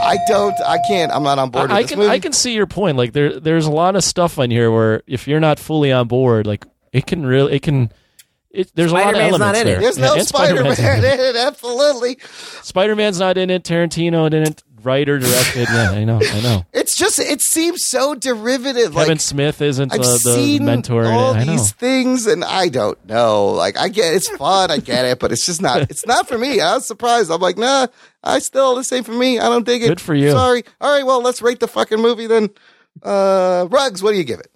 I 0.04 0.18
don't, 0.28 0.60
I 0.66 0.80
can't. 0.88 1.12
I'm 1.12 1.22
not 1.22 1.38
on 1.38 1.52
board 1.52 1.70
I, 1.70 1.74
with 1.74 1.78
I 1.78 1.82
this 1.84 1.92
can 1.92 2.00
movie. 2.00 2.12
I 2.12 2.20
can 2.20 2.34
see 2.34 2.56
your 2.56 2.66
point. 2.66 2.98
Like 2.98 3.14
there 3.14 3.40
there's 3.40 3.68
a 3.68 3.72
lot 3.72 3.96
of 3.96 4.04
stuff 4.04 4.40
on 4.40 4.50
here 4.50 4.72
where 4.72 5.04
if 5.06 5.28
you're 5.28 5.40
not 5.40 5.60
fully 5.60 5.92
on 5.92 6.08
board, 6.08 6.48
like 6.48 6.66
it 6.94 7.06
can 7.06 7.26
really 7.26 7.54
it 7.54 7.62
can. 7.62 7.92
It, 8.52 8.72
there's 8.76 8.92
a 8.92 8.94
lot 8.94 9.08
of 9.08 9.16
Spider-Man's 9.16 9.40
not 9.40 9.56
elements 9.56 9.62
in 9.62 9.68
it. 9.68 9.80
There's 9.82 9.98
no 9.98 10.14
and 10.14 10.28
Spider 10.28 10.64
Man 10.64 10.76
Spider-Man's 10.76 11.04
in 11.06 11.20
it. 11.20 11.36
it. 11.36 11.36
Absolutely. 11.36 12.18
Spider-Man's 12.62 13.20
not 13.20 13.38
in 13.40 13.50
it. 13.50 13.64
Tarantino 13.64 14.30
didn't 14.30 14.62
write 14.84 15.10
or 15.10 15.18
directed. 15.18 15.68
Yeah, 15.70 15.92
I 15.92 16.04
know. 16.04 16.20
I 16.22 16.42
know. 16.42 16.66
It's 16.74 16.98
just, 16.98 17.18
it 17.18 17.42
seems 17.42 17.86
so 17.88 18.14
derivative. 18.14 18.94
Kevin 18.94 19.08
like, 19.10 19.22
Smith 19.22 19.62
isn't 19.62 19.94
I've 19.94 20.02
uh, 20.02 20.04
the 20.04 20.18
seen 20.36 20.66
mentor 20.66 21.06
in 21.06 21.12
it. 21.12 21.14
all 21.14 21.34
I 21.34 21.44
know. 21.44 21.52
these 21.54 21.72
things, 21.72 22.28
and 22.28 22.44
I 22.44 22.68
don't 22.68 23.04
know. 23.08 23.48
Like, 23.48 23.78
I 23.78 23.88
get 23.88 24.14
it's 24.14 24.30
fun, 24.30 24.70
I 24.70 24.78
get 24.78 25.06
it, 25.06 25.20
but 25.20 25.32
it's 25.32 25.46
just 25.46 25.62
not. 25.62 25.90
It's 25.90 26.06
not 26.06 26.28
for 26.28 26.38
me. 26.38 26.60
I 26.60 26.76
was 26.76 26.86
surprised. 26.86 27.32
I'm 27.32 27.42
like, 27.42 27.58
nah, 27.58 27.88
I 28.24 28.40
still 28.40 28.76
the 28.76 28.84
same 28.84 29.04
for 29.04 29.14
me. 29.14 29.40
I 29.40 29.50
don't 29.50 29.66
dig 29.66 29.82
it. 29.82 29.88
Good 29.88 30.02
for 30.02 30.14
you. 30.14 30.32
Sorry. 30.32 30.64
All 30.82 30.92
right, 30.96 31.06
well, 31.06 31.22
let's 31.22 31.42
rate 31.42 31.60
the 31.60 31.68
fucking 31.68 32.00
movie 32.00 32.28
then. 32.28 32.50
Uh, 33.02 33.68
Rugs, 33.72 34.04
what 34.04 34.12
do 34.12 34.18
you 34.18 34.24
give 34.24 34.40
it? 34.40 34.52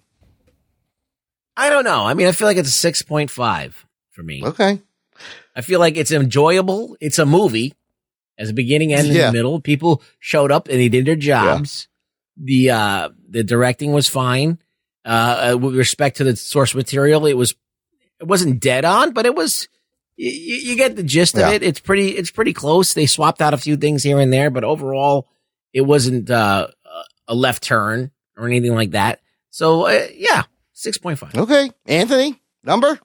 I 1.58 1.70
don't 1.70 1.84
know. 1.84 2.04
I 2.04 2.14
mean, 2.14 2.28
I 2.28 2.32
feel 2.32 2.46
like 2.46 2.56
it's 2.56 2.68
a 2.68 2.72
six 2.72 3.02
point 3.02 3.30
five 3.30 3.84
for 4.10 4.22
me. 4.22 4.42
Okay. 4.44 4.80
I 5.56 5.60
feel 5.60 5.80
like 5.80 5.96
it's 5.96 6.12
enjoyable. 6.12 6.96
It's 7.00 7.18
a 7.18 7.26
movie 7.26 7.74
as 8.38 8.50
a 8.50 8.52
beginning 8.54 8.92
and 8.92 9.08
in 9.08 9.14
the 9.26 9.32
middle. 9.32 9.60
People 9.60 10.02
showed 10.20 10.52
up 10.52 10.68
and 10.68 10.78
they 10.78 10.88
did 10.88 11.04
their 11.04 11.16
jobs. 11.16 11.88
The 12.36 12.70
uh 12.70 13.08
the 13.28 13.42
directing 13.42 13.92
was 13.92 14.08
fine. 14.08 14.58
Uh, 15.04 15.52
uh, 15.54 15.58
with 15.58 15.74
respect 15.74 16.18
to 16.18 16.24
the 16.24 16.36
source 16.36 16.74
material, 16.74 17.26
it 17.26 17.34
was 17.34 17.54
it 18.20 18.26
wasn't 18.26 18.60
dead 18.60 18.84
on, 18.84 19.12
but 19.12 19.26
it 19.26 19.34
was 19.34 19.68
you, 20.16 20.30
you 20.30 20.76
get 20.76 20.96
the 20.96 21.02
gist 21.02 21.34
of 21.48 21.52
it. 21.54 21.62
It's 21.62 21.80
pretty 21.80 22.10
it's 22.10 22.30
pretty 22.30 22.52
close. 22.52 22.94
They 22.94 23.06
swapped 23.06 23.42
out 23.42 23.54
a 23.54 23.58
few 23.58 23.76
things 23.76 24.02
here 24.04 24.20
and 24.20 24.32
there, 24.32 24.50
but 24.50 24.64
overall, 24.64 25.28
it 25.72 25.80
wasn't 25.80 26.30
uh, 26.30 26.68
a 27.26 27.34
left 27.34 27.62
turn 27.64 28.10
or 28.36 28.46
anything 28.46 28.74
like 28.74 28.92
that. 28.92 29.20
So 29.50 29.86
uh, 29.86 30.06
yeah, 30.14 30.44
six 30.78 30.96
point 30.98 31.18
five. 31.18 31.34
Okay. 31.34 31.70
Anthony, 31.86 32.40
number? 32.62 32.98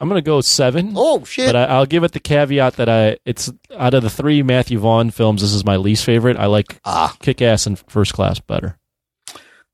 I'm 0.00 0.08
gonna 0.08 0.22
go 0.22 0.40
seven. 0.40 0.92
Oh 0.96 1.24
shit. 1.24 1.46
But 1.48 1.56
I, 1.56 1.64
I'll 1.64 1.86
give 1.86 2.04
it 2.04 2.12
the 2.12 2.20
caveat 2.20 2.74
that 2.76 2.88
I 2.88 3.18
it's 3.24 3.50
out 3.76 3.94
of 3.94 4.02
the 4.02 4.10
three 4.10 4.42
Matthew 4.42 4.78
Vaughn 4.78 5.10
films, 5.10 5.40
this 5.40 5.52
is 5.52 5.64
my 5.64 5.76
least 5.76 6.04
favorite. 6.04 6.36
I 6.36 6.46
like 6.46 6.78
Ah. 6.84 7.14
Kick 7.20 7.40
Ass 7.40 7.66
and 7.66 7.78
First 7.88 8.12
Class 8.12 8.40
better. 8.40 8.76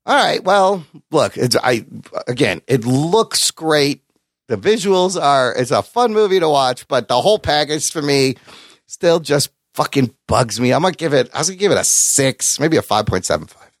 All 0.05 0.15
right. 0.15 0.43
Well, 0.43 0.85
look, 1.11 1.37
it's 1.37 1.55
I 1.55 1.85
again, 2.27 2.61
it 2.67 2.85
looks 2.85 3.51
great. 3.51 4.03
The 4.47 4.57
visuals 4.57 5.21
are 5.21 5.53
it's 5.55 5.71
a 5.71 5.81
fun 5.81 6.13
movie 6.13 6.39
to 6.39 6.49
watch, 6.49 6.87
but 6.87 7.07
the 7.07 7.19
whole 7.21 7.39
package 7.39 7.91
for 7.91 8.01
me 8.01 8.35
still 8.85 9.19
just 9.19 9.49
fucking 9.73 10.13
bugs 10.27 10.59
me. 10.61 10.71
I'm 10.71 10.81
gonna 10.83 10.93
give 10.95 11.13
it 11.13 11.29
I 11.33 11.39
was 11.39 11.49
gonna 11.49 11.57
give 11.59 11.71
it 11.71 11.77
a 11.77 11.83
six, 11.83 12.59
maybe 12.59 12.77
a 12.77 12.81
five 12.81 13.05
point 13.05 13.25
seven 13.25 13.47
five. 13.47 13.71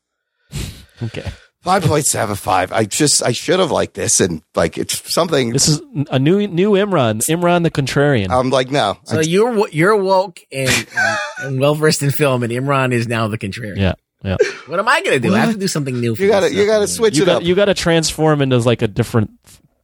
Okay. 1.03 1.29
Five 1.63 1.83
point 1.83 2.05
seven 2.07 2.35
five. 2.35 2.71
I 2.71 2.85
just 2.85 3.21
I 3.21 3.33
should 3.33 3.59
have 3.59 3.69
liked 3.69 3.93
this 3.93 4.19
and 4.19 4.41
like 4.55 4.79
it's 4.79 5.13
something 5.13 5.51
This 5.51 5.67
is 5.67 5.79
a 6.09 6.17
new 6.17 6.47
new 6.47 6.71
Imran, 6.71 7.17
Imran 7.29 7.61
the 7.61 7.69
Contrarian. 7.69 8.31
I'm 8.31 8.49
like, 8.49 8.71
no. 8.71 8.97
So 9.03 9.19
you're 9.19 9.67
you're 9.69 9.95
woke 9.95 10.39
and, 10.51 10.87
and 11.43 11.59
well 11.59 11.75
versed 11.75 12.01
in 12.01 12.09
film, 12.09 12.41
and 12.41 12.51
Imran 12.51 12.93
is 12.93 13.07
now 13.07 13.27
the 13.27 13.37
contrarian. 13.37 13.77
yeah, 13.77 13.93
yeah. 14.23 14.37
What 14.65 14.79
am 14.79 14.87
I 14.87 15.01
going 15.03 15.21
to 15.21 15.27
do? 15.27 15.35
I 15.35 15.39
have 15.39 15.53
to 15.53 15.59
do 15.59 15.67
something 15.67 15.99
new. 15.99 16.15
For 16.15 16.23
You 16.23 16.29
gotta 16.29 16.51
you 16.51 16.65
gotta 16.65 16.87
switch 16.87 17.15
You 17.15 17.23
it 17.23 17.25
got 17.27 17.35
up. 17.37 17.43
you 17.43 17.53
got 17.53 17.65
to 17.65 17.75
transform 17.75 18.41
into 18.41 18.57
like 18.57 18.81
a 18.81 18.87
different 18.87 19.29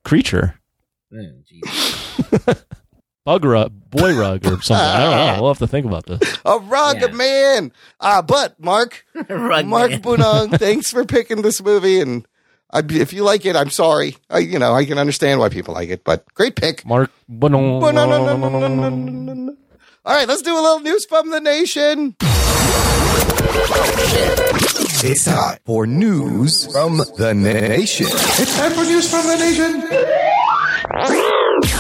creature, 0.04 0.60
Oh, 1.14 1.18
geez. 1.48 2.56
bug 3.28 3.44
rug, 3.44 3.74
boy 3.90 4.18
rug, 4.18 4.46
or 4.46 4.62
something. 4.62 4.78
I 4.78 5.00
don't 5.04 5.36
know. 5.36 5.42
We'll 5.42 5.52
have 5.52 5.60
to 5.60 5.68
think 5.68 5.86
about 5.86 6.06
this. 6.06 6.40
A 6.46 6.60
rug 6.60 7.14
man. 7.14 7.74
Uh, 8.00 8.22
but 8.22 8.58
Mark, 8.58 9.06
Rug 9.30 9.66
Mark 9.66 9.92
man. 9.92 10.02
Bunong, 10.02 10.58
thanks 10.60 10.92
for 10.92 11.04
picking 11.04 11.42
this 11.42 11.62
movie. 11.62 12.00
And 12.00 12.26
I, 12.72 12.84
if 12.90 13.12
you 13.12 13.26
like 13.26 13.46
it, 13.46 13.58
I'm 13.58 13.70
sorry. 13.70 14.16
I, 14.30 14.38
you 14.38 14.58
know, 14.58 14.74
I 14.74 14.86
can 14.86 14.98
understand 14.98 15.42
why 15.42 15.50
people 15.50 15.74
like 15.74 15.90
it, 15.90 16.06
but 16.06 16.24
great 16.36 16.56
pick. 16.56 16.86
Mark, 16.86 17.12
Bunong. 17.30 17.84
All 20.06 20.16
right, 20.16 20.26
let's 20.26 20.42
do 20.42 20.54
a 20.54 20.62
little 20.62 20.80
news 20.80 21.06
from 21.06 21.30
the 21.30 21.42
nation. 21.42 22.16
It's 25.04 25.26
time 25.26 25.58
for 25.66 25.86
news 25.86 26.72
from 26.72 27.00
the 27.18 27.34
nation. 27.34 28.08
It's 28.10 28.58
time 28.58 28.72
for 28.72 28.84
news 28.86 29.12
from 29.12 29.28
the 29.28 29.36
nation. 29.36 29.84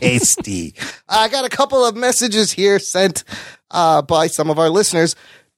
Tasty. 0.00 0.74
I 1.08 1.28
got 1.28 1.44
a 1.44 1.48
couple 1.48 1.84
of 1.84 1.96
messages 1.96 2.52
here 2.52 2.78
sent 2.78 3.24
uh, 3.70 4.02
by 4.02 4.26
some 4.26 4.50
of 4.50 4.58
our 4.58 4.68
listeners, 4.70 5.14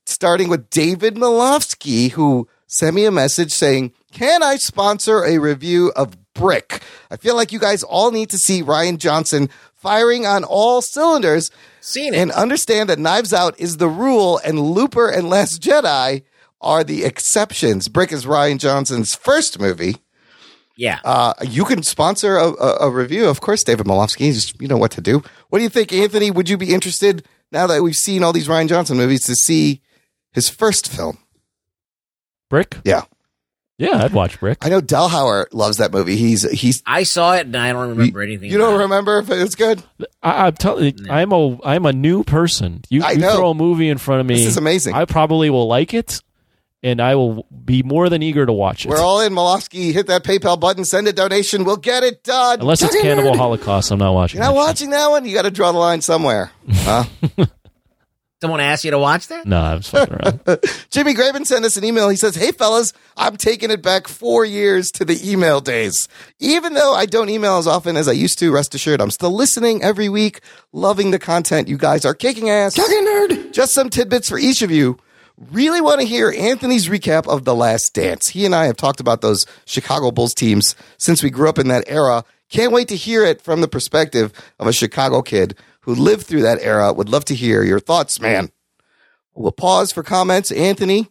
starting 0.07 0.49
with 0.49 0.71
David 0.71 1.15
Milofsky, 1.17 2.11
who 2.13 2.49
sent 2.67 2.95
me 2.95 3.05
a 3.05 3.11
message 3.11 3.53
saying, 3.53 3.93
Can 4.13 4.43
I 4.43 4.57
sponsor 4.57 5.25
a 5.25 5.39
review 5.39 5.93
of 5.97 6.17
Brick? 6.35 6.83
I 7.11 7.17
feel 7.17 7.35
like 7.37 7.53
you 7.53 7.59
guys 7.59 7.83
all 7.83 8.11
need 8.11 8.31
to 8.31 8.39
see 8.39 8.63
Rian 8.63 8.99
Johnson 8.99 9.49
firing 9.75 10.27
on 10.27 10.45
all 10.45 10.83
cylinders 10.83 11.51
Seen 11.81 12.13
it. 12.15 12.19
and 12.19 12.33
understand 12.33 12.89
that 12.91 12.99
Knives 12.99 13.33
Out 13.33 13.59
is 13.59 13.77
the 13.77 13.89
rule 13.89 14.41
and 14.45 14.59
Looper 14.59 15.09
and 15.09 15.29
Last 15.31 15.63
Jedi 15.63 16.23
are 16.61 16.83
the 16.83 17.05
exceptions. 17.05 17.89
Brick 17.89 18.13
is 18.13 18.27
Rian 18.27 18.59
Johnson's 18.59 19.15
first 19.15 19.61
movie. 19.61 19.97
Yeah. 20.79 21.01
Uh, 21.05 21.35
you 21.43 21.65
can 21.65 21.83
sponsor 21.83 22.37
a, 22.37 22.47
a, 22.53 22.77
a 22.83 22.91
review, 22.91 23.29
of 23.29 23.41
course, 23.41 23.65
David 23.65 23.85
Malofsky. 23.85 24.33
Just, 24.33 24.63
you 24.63 24.69
know 24.69 24.77
what 24.77 24.93
to 24.93 25.01
do. 25.01 25.25
What 25.49 25.59
do 25.59 25.65
you 25.65 25.69
think, 25.69 25.93
Anthony? 25.93 26.31
Would 26.31 26.49
you 26.49 26.57
be 26.57 26.73
interested 26.73 27.27
now 27.51 27.67
that 27.67 27.83
we've 27.83 27.97
seen 27.97 28.23
all 28.23 28.33
these 28.33 28.47
Rian 28.47 28.69
Johnson 28.69 28.97
movies 28.97 29.25
to 29.25 29.35
see 29.35 29.83
his 30.31 30.49
first 30.49 30.89
film? 30.89 31.19
Brick? 32.49 32.79
Yeah. 32.85 33.03
Yeah, 33.77 34.05
I'd 34.05 34.13
watch 34.13 34.39
Brick. 34.41 34.59
I 34.63 34.69
know 34.69 34.81
Delhauer 34.81 35.47
loves 35.53 35.79
that 35.79 35.93
movie. 35.93 36.17
He's 36.17 36.49
he's. 36.51 36.83
I 36.85 37.05
saw 37.05 37.35
it 37.35 37.47
and 37.47 37.57
I 37.57 37.73
don't 37.73 37.91
remember 37.91 38.23
anything. 38.23 38.51
You 38.51 38.59
don't 38.59 38.81
remember 38.81 39.19
if 39.19 39.31
it's 39.31 39.55
good? 39.55 39.83
I, 40.21 40.47
I'm 40.47 40.55
telling 40.55 40.99
you, 40.99 41.07
I'm 41.09 41.31
a 41.31 41.59
I'm 41.65 41.87
a 41.87 41.93
new 41.93 42.25
person. 42.25 42.83
You, 42.89 43.05
I 43.05 43.13
you 43.13 43.19
know. 43.19 43.37
throw 43.37 43.51
a 43.51 43.55
movie 43.55 43.89
in 43.89 43.99
front 43.99 44.21
of 44.21 44.27
me. 44.27 44.35
This 44.35 44.47
is 44.47 44.57
amazing. 44.57 44.95
I 44.95 45.05
probably 45.05 45.49
will 45.49 45.69
like 45.69 45.95
it, 45.95 46.21
and 46.83 47.01
I 47.01 47.15
will 47.15 47.47
be 47.65 47.83
more 47.83 48.09
than 48.09 48.23
eager 48.23 48.47
to 48.47 48.53
watch 48.53 48.87
it. 48.87 48.91
We're 48.91 49.01
all 49.01 49.21
in. 49.21 49.33
Malofsky, 49.33 49.93
hit 49.93 50.07
that 50.07 50.25
PayPal 50.25 50.59
button, 50.59 50.85
send 50.85 51.09
a 51.09 51.13
donation. 51.13 51.65
We'll 51.65 51.77
get 51.77 52.03
it 52.05 52.23
done. 52.23 52.61
Unless 52.61 52.83
it's 52.83 53.01
Cannibal. 53.01 53.37
Holocaust, 53.37 53.91
I'm 53.91 53.99
not 53.99 54.13
watching. 54.15 54.39
You're 54.39 54.47
not 54.47 54.53
that 54.55 54.59
shit. 54.61 54.67
watching 54.67 54.91
that 54.91 55.09
one. 55.11 55.25
You 55.25 55.35
got 55.35 55.43
to 55.43 55.51
draw 55.51 55.73
the 55.73 55.79
line 55.79 56.01
somewhere, 56.01 56.51
huh? 56.73 57.05
Someone 58.41 58.61
asked 58.61 58.85
you 58.85 58.93
to 58.93 58.99
watch 59.01 59.27
that? 59.29 59.47
No, 59.47 59.61
I 59.61 59.75
was 59.75 59.89
fucking 59.89 60.15
around. 60.15 60.61
Jimmy 60.91 61.13
Graven 61.13 61.45
sent 61.45 61.65
us 61.65 61.77
an 61.77 61.83
email. 61.83 62.09
He 62.09 62.15
says, 62.15 62.37
Hey, 62.37 62.53
fellas, 62.53 62.93
I'm 63.17 63.37
taking 63.37 63.73
it 63.73 63.83
back 63.83 64.07
four 64.07 64.45
years 64.45 64.93
to 64.93 65.05
the 65.05 65.19
email 65.29 65.61
days. 65.61 66.07
Even 66.39 66.75
though 66.75 66.95
I 66.95 67.07
don't 67.07 67.31
email 67.31 67.59
as 67.59 67.67
often 67.67 67.97
as 67.97 68.07
I 68.07 68.13
used 68.13 68.39
to, 68.39 68.53
rest 68.53 68.77
assured, 68.77 69.01
I'm 69.01 69.11
still 69.11 69.33
listening 69.33 69.83
every 69.83 70.09
week, 70.09 70.41
loving 70.73 71.11
the 71.11 71.19
content. 71.19 71.67
You 71.67 71.77
guys 71.79 72.05
are 72.05 72.15
kicking 72.15 72.49
ass. 72.49 72.75
Kicking 72.75 73.05
nerd. 73.05 73.53
Just 73.53 73.75
some 73.75 73.91
tidbits 73.91 74.29
for 74.29 74.39
each 74.39 74.63
of 74.63 74.71
you. 74.71 74.99
Really 75.39 75.81
want 75.81 76.01
to 76.01 76.07
hear 76.07 76.35
Anthony's 76.37 76.89
recap 76.89 77.29
of 77.29 77.45
The 77.45 77.55
Last 77.55 77.95
Dance. 77.95 78.29
He 78.29 78.45
and 78.45 78.57
I 78.57 78.67
have 78.67 78.77
talked 78.77 78.99
about 78.99 79.21
those 79.21 79.47
Chicago 79.67 80.11
Bulls 80.11 80.35
teams 80.35 80.75
since 80.97 81.23
we 81.23 81.31
grew 81.31 81.49
up 81.49 81.61
in 81.61 81.69
that 81.69 81.85
era. 81.87 82.25
Can't 82.51 82.73
wait 82.73 82.89
to 82.89 82.97
hear 82.97 83.25
it 83.25 83.41
from 83.41 83.61
the 83.61 83.69
perspective 83.69 84.33
of 84.59 84.67
a 84.67 84.73
Chicago 84.73 85.23
kid 85.23 85.57
who 85.83 85.95
lived 85.95 86.27
through 86.27 86.43
that 86.43 86.61
era. 86.61 86.93
Would 86.93 87.09
love 87.09 87.25
to 87.27 87.37
hear 87.37 87.63
your 87.63 87.79
thoughts, 87.79 88.21
man. 88.21 88.51
We'll 89.33 89.53
pause 89.53 89.93
for 89.93 90.03
comments. 90.03 90.51
Anthony, 90.51 91.09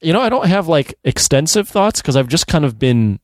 you 0.00 0.12
know, 0.12 0.20
I 0.20 0.30
don't 0.30 0.46
have 0.46 0.66
like 0.66 0.96
extensive 1.04 1.68
thoughts 1.68 2.02
because 2.02 2.16
I've 2.16 2.28
just 2.28 2.48
kind 2.48 2.64
of 2.64 2.76
been. 2.76 3.20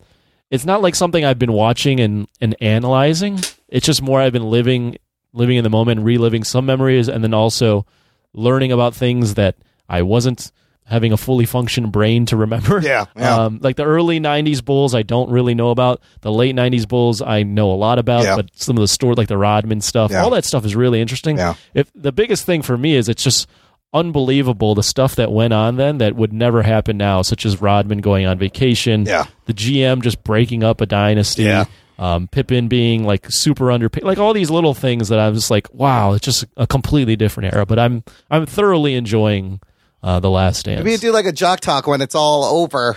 It's 0.49 0.65
not 0.65 0.81
like 0.81 0.95
something 0.95 1.25
I've 1.25 1.41
been 1.41 1.53
watching 1.53 1.99
and 1.99 2.29
and 2.41 2.55
analyzing. 2.61 3.41
It's 3.69 3.85
just 3.85 4.01
more 4.01 4.21
I've 4.21 4.33
been 4.33 4.49
living 4.49 4.97
living 5.33 5.57
in 5.57 5.65
the 5.65 5.71
moment, 5.71 6.03
reliving 6.03 6.45
some 6.45 6.67
memories, 6.67 7.09
and 7.09 7.25
then 7.25 7.35
also 7.35 7.85
learning 8.33 8.71
about 8.71 8.95
things 8.95 9.35
that 9.35 9.57
I 9.89 10.03
wasn't 10.03 10.51
having 10.87 11.13
a 11.13 11.17
fully 11.17 11.47
functioned 11.47 11.91
brain 11.93 12.27
to 12.27 12.37
remember. 12.37 12.79
Yeah, 12.83 13.07
yeah. 13.17 13.37
Um, 13.45 13.59
like 13.63 13.77
the 13.77 13.85
early 13.85 14.21
'90s 14.21 14.63
Bulls, 14.65 14.95
I 14.95 15.03
don't 15.03 15.31
really 15.31 15.55
know 15.55 15.71
about. 15.71 16.01
The 16.21 16.31
late 16.33 16.55
'90s 16.55 16.87
Bulls, 16.87 17.23
I 17.23 17.43
know 17.43 17.71
a 17.73 17.75
lot 17.75 17.99
about. 17.99 18.25
Yeah. 18.25 18.37
But 18.37 18.51
some 18.55 18.77
of 18.77 18.81
the 18.83 18.89
story, 18.89 19.15
like 19.15 19.29
the 19.29 19.39
Rodman 19.39 19.81
stuff, 19.81 20.13
all 20.15 20.31
that 20.31 20.45
stuff 20.45 20.65
is 20.65 20.77
really 20.77 21.01
interesting. 21.01 21.39
Yeah. 21.39 21.55
If 21.73 21.91
the 21.95 22.13
biggest 22.13 22.45
thing 22.45 22.63
for 22.63 22.77
me 22.77 22.95
is 22.97 23.09
it's 23.09 23.23
just 23.25 23.49
unbelievable 23.95 24.75
the 24.75 24.83
stuff 24.83 25.15
that 25.15 25.31
went 25.31 25.53
on 25.53 25.77
then 25.77 25.99
that 25.99 26.17
would 26.17 26.33
never 26.33 26.63
happen 26.63 26.97
now, 26.97 27.23
such 27.23 27.47
as 27.47 27.61
Rodman 27.63 27.99
going 27.99 28.27
on 28.27 28.39
vacation, 28.39 29.07
Yeah. 29.07 29.27
the 29.47 29.55
GM 29.55 30.03
just 30.03 30.25
breaking 30.25 30.65
up 30.65 30.81
a 30.81 30.87
dynasty, 30.87 31.45
Yeah. 31.45 31.67
um, 31.97 32.27
Pippen 32.27 32.67
being 32.67 33.05
like 33.05 33.27
super 33.31 33.71
underpaid, 33.71 34.03
like 34.03 34.19
all 34.19 34.33
these 34.33 34.51
little 34.51 34.75
things 34.75 35.09
that 35.11 35.21
I'm 35.21 35.35
just 35.35 35.49
like, 35.49 35.73
wow, 35.73 36.15
it's 36.15 36.25
just 36.25 36.45
a 36.57 36.67
completely 36.67 37.15
different 37.15 37.55
era. 37.55 37.65
But 37.65 37.79
I'm 37.79 38.03
I'm 38.31 38.47
thoroughly 38.47 38.95
enjoying 38.97 39.61
uh, 40.05 40.21
the 40.21 40.31
Last 40.31 40.67
Dance. 40.67 40.85
maybe 40.85 40.99
do 40.99 41.13
like 41.13 41.27
a 41.27 41.33
jock 41.33 41.61
talk 41.61 41.87
when 41.87 42.01
it's 42.01 42.15
all 42.15 42.45
over. 42.63 42.97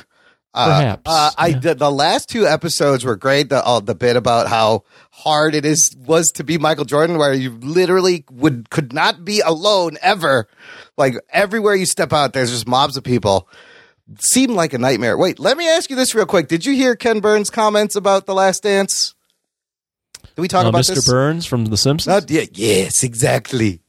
Uh, 0.53 0.79
Perhaps, 0.79 1.01
Uh, 1.05 1.31
I 1.37 1.51
the, 1.51 1.75
the 1.75 1.91
last 1.91 2.29
two 2.29 2.47
episodes 2.47 3.05
were 3.05 3.15
great. 3.15 3.49
The 3.49 3.63
uh, 3.63 3.79
the 3.79 3.93
bit 3.93 4.15
about 4.15 4.47
how 4.47 4.83
hard 5.11 5.53
it 5.53 5.65
is 5.65 5.95
was 5.97 6.31
to 6.31 6.43
be 6.43 6.57
Michael 6.57 6.85
Jordan, 6.85 7.17
where 7.17 7.33
you 7.33 7.51
literally 7.61 8.25
would 8.31 8.69
could 8.69 8.91
not 8.91 9.23
be 9.23 9.39
alone 9.41 9.97
ever. 10.01 10.47
Like 10.97 11.15
everywhere 11.29 11.75
you 11.75 11.85
step 11.85 12.11
out, 12.11 12.33
there's 12.33 12.51
just 12.51 12.67
mobs 12.67 12.97
of 12.97 13.03
people. 13.03 13.47
Seemed 14.19 14.53
like 14.53 14.73
a 14.73 14.77
nightmare. 14.77 15.17
Wait, 15.17 15.37
let 15.37 15.57
me 15.57 15.67
ask 15.69 15.89
you 15.89 15.95
this 15.95 16.15
real 16.15 16.25
quick. 16.25 16.47
Did 16.47 16.65
you 16.65 16.73
hear 16.73 16.95
Ken 16.95 17.19
Burns' 17.19 17.49
comments 17.49 17.95
about 17.95 18.25
the 18.25 18.33
Last 18.33 18.63
Dance? 18.63 19.13
Did 20.35 20.41
we 20.41 20.47
talk 20.47 20.65
Uh, 20.65 20.69
about 20.69 20.81
Mr. 20.83 20.95
this? 20.95 21.07
Burns 21.07 21.45
from 21.45 21.65
The 21.65 21.77
Simpsons. 21.77 22.07
Not 22.13 22.29
yet. 22.29 22.57
Yes, 22.57 23.03
exactly. 23.03 23.81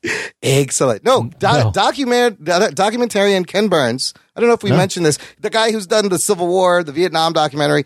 Excellent. 0.42 1.04
No, 1.04 1.24
do- 1.38 1.46
No. 1.46 1.70
document 1.72 2.42
documentarian 2.44 3.46
Ken 3.46 3.68
Burns. 3.68 4.14
I 4.36 4.40
don't 4.40 4.48
know 4.48 4.54
if 4.54 4.62
we 4.62 4.70
No. 4.70 4.76
mentioned 4.76 5.04
this. 5.04 5.18
The 5.40 5.50
guy 5.50 5.72
who's 5.72 5.86
done 5.86 6.08
the 6.08 6.18
Civil 6.18 6.46
War, 6.46 6.82
the 6.84 6.92
Vietnam 6.92 7.32
documentary. 7.32 7.84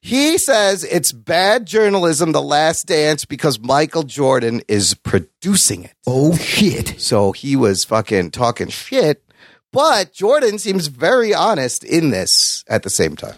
He 0.00 0.38
says 0.38 0.82
it's 0.84 1.12
bad 1.12 1.66
journalism, 1.66 2.32
The 2.32 2.40
Last 2.42 2.86
Dance, 2.86 3.24
because 3.26 3.60
Michael 3.60 4.02
Jordan 4.04 4.62
is 4.66 4.94
producing 4.94 5.84
it. 5.84 5.92
Oh 6.06 6.36
shit. 6.36 6.94
So 6.98 7.32
he 7.32 7.54
was 7.54 7.84
fucking 7.84 8.30
talking 8.30 8.68
shit. 8.68 9.22
But 9.72 10.12
Jordan 10.12 10.58
seems 10.58 10.88
very 10.88 11.32
honest 11.32 11.84
in 11.84 12.10
this 12.10 12.64
at 12.66 12.82
the 12.82 12.90
same 12.90 13.14
time. 13.14 13.36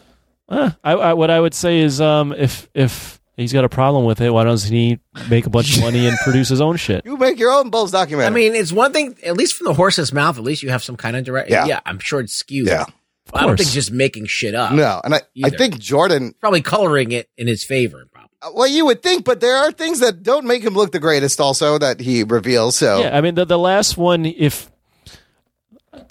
Uh, 0.48 0.70
I, 0.84 0.92
I, 0.92 1.12
what 1.14 1.30
I 1.30 1.40
would 1.40 1.54
say 1.54 1.80
is, 1.80 2.00
um, 2.00 2.32
if 2.32 2.68
if 2.74 3.20
he's 3.36 3.52
got 3.52 3.64
a 3.64 3.68
problem 3.68 4.04
with 4.04 4.20
it, 4.20 4.30
why 4.30 4.44
doesn't 4.44 4.72
he 4.72 4.98
make 5.28 5.46
a 5.46 5.50
bunch 5.50 5.76
of 5.76 5.82
money 5.82 6.06
and 6.06 6.16
produce 6.18 6.48
his 6.48 6.60
own 6.60 6.76
shit? 6.76 7.04
You 7.12 7.16
make 7.16 7.38
your 7.38 7.52
own 7.52 7.70
Bulls 7.70 7.90
documentary. 7.90 8.26
I 8.26 8.30
mean, 8.30 8.54
it's 8.54 8.72
one 8.72 8.92
thing, 8.92 9.16
at 9.24 9.36
least 9.36 9.54
from 9.54 9.66
the 9.66 9.74
horse's 9.74 10.12
mouth, 10.12 10.38
at 10.38 10.44
least 10.44 10.62
you 10.62 10.70
have 10.70 10.82
some 10.82 10.96
kind 10.96 11.16
of 11.16 11.24
direct. 11.24 11.50
Yeah. 11.50 11.66
Yeah, 11.66 11.80
I'm 11.84 11.98
sure 11.98 12.20
it's 12.20 12.34
skewed. 12.34 12.68
Yeah. 12.68 12.86
I 13.34 13.40
don't 13.40 13.50
course. 13.50 13.60
think 13.60 13.70
just 13.70 13.92
making 13.92 14.26
shit 14.26 14.54
up. 14.54 14.72
no, 14.72 15.00
and 15.04 15.14
I, 15.14 15.22
I 15.42 15.50
think 15.50 15.78
Jordan 15.78 16.34
Probably 16.40 16.60
coloring 16.60 17.12
it 17.12 17.30
in 17.38 17.46
his 17.46 17.64
favor. 17.64 18.06
Probably. 18.12 18.30
Uh, 18.42 18.50
Well, 18.54 18.66
you 18.66 18.84
would 18.86 19.02
think, 19.02 19.24
but 19.24 19.40
there 19.40 19.56
are 19.56 19.72
things 19.72 20.00
that 20.00 20.22
don't 20.22 20.44
make 20.44 20.62
him 20.62 20.74
look 20.74 20.92
the 20.92 20.98
greatest. 20.98 21.40
Also, 21.40 21.78
that 21.78 22.00
he 22.00 22.24
reveals. 22.24 22.76
So 22.76 23.00
Yeah, 23.00 23.16
I 23.16 23.20
mean 23.20 23.34
the 23.34 23.46
the 23.46 23.58
last 23.58 23.96
one, 23.96 24.26
if 24.26 24.70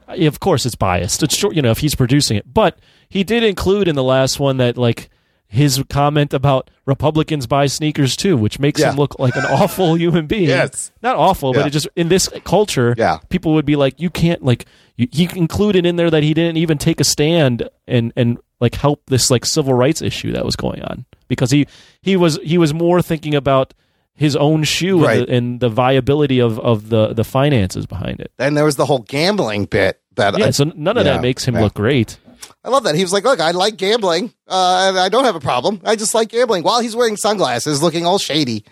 of 0.08 0.40
course 0.40 0.66
it's 0.66 0.76
biased, 0.76 1.22
it's 1.24 1.36
short, 1.36 1.56
you 1.56 1.62
know 1.62 1.72
if 1.72 1.80
he's 1.80 1.96
producing 1.96 2.38
it, 2.38 2.52
but 2.52 2.80
he 3.10 3.24
did 3.24 3.44
include 3.44 3.88
in 3.88 3.96
the 3.96 4.04
last 4.04 4.40
one 4.40 4.58
that 4.58 4.78
like 4.78 5.10
his 5.52 5.84
comment 5.90 6.34
about 6.34 6.70
Republicans 6.86 7.46
buy 7.46 7.68
sneakers 7.68 8.16
too, 8.16 8.38
which 8.38 8.58
makes 8.58 8.80
Yeah. 8.80 8.92
him 8.92 8.96
look 8.98 9.20
like 9.20 9.36
an 9.36 9.44
awful 9.46 9.96
human 9.96 10.26
being. 10.26 10.48
Yes. 10.48 10.92
not 11.04 11.18
awful, 11.18 11.52
Yeah. 11.54 11.62
but 11.62 11.68
it 11.68 11.70
just 11.72 11.88
in 11.98 12.08
this 12.08 12.30
culture, 12.46 12.96
Yeah. 12.98 13.18
people 13.30 13.54
would 13.54 13.66
be 13.66 13.76
like, 13.76 14.00
you 14.00 14.10
can't 14.10 14.44
like 14.44 14.66
you, 14.96 15.08
he 15.12 15.28
included 15.36 15.86
in 15.86 15.98
there 15.98 16.10
that 16.10 16.24
he 16.24 16.34
didn't 16.34 16.56
even 16.58 16.78
take 16.78 17.02
a 17.02 17.04
stand 17.04 17.68
and 17.88 18.14
and 18.16 18.38
like 18.62 18.76
help 18.76 19.02
this 19.08 19.30
like 19.30 19.46
civil 19.46 19.74
rights 19.74 20.02
issue 20.02 20.32
that 20.32 20.46
was 20.46 20.56
going 20.56 20.82
on 20.84 21.06
because 21.28 21.52
he 21.52 21.68
he 22.02 22.16
was 22.16 22.40
he 22.44 22.58
was 22.58 22.74
more 22.74 23.02
thinking 23.02 23.36
about 23.36 23.74
his 24.14 24.36
own 24.38 24.64
shoe 24.64 25.04
Right. 25.04 25.20
and, 25.20 25.28
the, 25.28 25.34
and 25.36 25.60
the 25.60 25.70
viability 25.70 26.40
of, 26.40 26.60
of 26.60 26.90
the, 26.90 27.14
the 27.14 27.24
finances 27.24 27.88
behind 27.88 28.20
it. 28.20 28.32
And 28.38 28.56
there 28.56 28.66
was 28.66 28.76
the 28.76 28.86
whole 28.86 29.00
gambling 29.00 29.66
bit. 29.66 30.00
That 30.16 30.38
Yeah, 30.38 30.48
I, 30.48 30.50
so 30.52 30.66
none 30.76 30.98
of 30.98 31.06
yeah, 31.06 31.14
that 31.14 31.22
makes 31.22 31.44
him 31.46 31.56
yeah. 31.56 31.62
look 31.62 31.74
great. 31.74 32.18
I 32.64 32.70
love 32.70 32.84
that 32.84 32.96
he 32.96 33.04
was 33.04 33.12
like, 33.14 33.24
"Look, 33.24 33.40
I 33.40 33.52
like 33.52 33.78
gambling. 33.78 34.34
Uh, 34.48 34.94
I 34.98 35.10
don't 35.10 35.26
have 35.26 35.36
a 35.36 35.40
problem. 35.40 35.82
I 35.86 35.96
just 35.96 36.14
like 36.14 36.30
gambling." 36.30 36.64
While 36.64 36.80
he's 36.82 36.96
wearing 36.96 37.18
sunglasses, 37.18 37.82
looking 37.82 38.06
all 38.06 38.18
shady. 38.20 38.64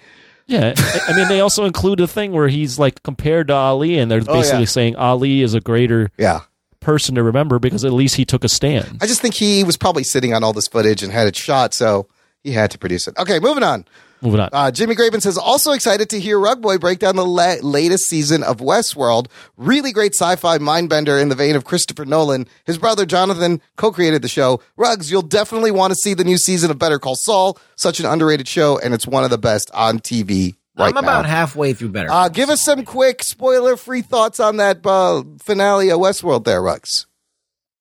Yeah, 0.47 0.73
I- 1.07 1.13
mean, 1.13 1.27
they 1.27 1.41
also 1.41 1.65
include 1.65 1.99
a 1.99 2.07
thing 2.07 2.31
where 2.31 2.47
he's 2.47 2.79
like 2.79 3.03
compared 3.03 3.47
to 3.49 3.53
Ali, 3.53 3.97
and 3.99 4.09
they're 4.09 4.21
Oh, 4.27 4.33
basically 4.33 4.61
yeah. 4.61 4.65
saying 4.65 4.95
Ali 4.95 5.41
is 5.43 5.53
a 5.53 5.59
greater 5.59 6.09
Yeah, 6.17 6.39
person 6.79 7.13
to 7.15 7.23
remember 7.23 7.59
because 7.59 7.85
at 7.85 7.93
least 7.93 8.15
he 8.15 8.25
took 8.25 8.43
a 8.43 8.49
stand. 8.49 8.97
I 9.01 9.05
just 9.05 9.21
think 9.21 9.35
he 9.35 9.63
was 9.63 9.77
probably 9.77 10.03
sitting 10.03 10.33
on 10.33 10.43
all 10.43 10.53
this 10.53 10.67
footage 10.67 11.03
and 11.03 11.11
had 11.13 11.27
it 11.27 11.35
shot, 11.35 11.73
so 11.75 12.07
he 12.43 12.51
had 12.53 12.71
to 12.71 12.77
produce 12.79 13.07
it. 13.07 13.15
Okay, 13.19 13.39
moving 13.39 13.63
on. 13.63 13.85
Moving 14.21 14.41
on. 14.41 14.49
Uh, 14.51 14.69
Jimmy 14.71 14.95
Graven 14.95 15.21
says, 15.21 15.37
also 15.37 15.71
excited 15.71 16.09
to 16.09 16.19
hear 16.19 16.37
Rugboy 16.37 16.79
break 16.79 16.99
down 16.99 17.15
the 17.15 17.25
la- 17.25 17.55
latest 17.61 18.05
season 18.05 18.43
of 18.43 18.57
Westworld. 18.57 19.27
Really 19.55 19.91
great 19.91 20.13
sci 20.13 20.35
fi 20.35 20.57
mind 20.57 20.89
bender 20.89 21.17
in 21.17 21.29
the 21.29 21.35
vein 21.35 21.55
of 21.55 21.63
Christopher 21.63 22.03
Nolan. 22.05 22.45
His 22.65 22.77
brother 22.77 23.05
Jonathan 23.05 23.61
co 23.77 23.91
created 23.91 24.21
the 24.21 24.27
show. 24.27 24.61
Rugs, 24.75 25.09
you'll 25.09 25.21
definitely 25.21 25.71
want 25.71 25.91
to 25.91 25.95
see 25.95 26.13
the 26.13 26.23
new 26.25 26.37
season 26.37 26.69
of 26.69 26.77
Better 26.77 26.99
Call 26.99 27.15
Saul. 27.15 27.57
Such 27.75 27.99
an 27.99 28.05
underrated 28.05 28.47
show, 28.47 28.77
and 28.77 28.93
it's 28.93 29.07
one 29.07 29.23
of 29.23 29.29
the 29.29 29.37
best 29.37 29.71
on 29.73 29.99
TV 29.99 30.55
right 30.75 30.89
I'm 30.89 30.97
about 30.97 31.23
now. 31.23 31.29
halfway 31.29 31.73
through 31.73 31.89
better. 31.89 32.11
Uh, 32.11 32.27
give 32.29 32.49
us 32.49 32.61
some 32.61 32.83
quick 32.85 33.23
spoiler 33.23 33.77
free 33.77 34.01
thoughts 34.01 34.39
on 34.39 34.57
that 34.57 34.85
uh, 34.85 35.23
finale 35.41 35.89
of 35.91 35.99
Westworld 35.99 36.43
there, 36.43 36.61
Rugs. 36.61 37.05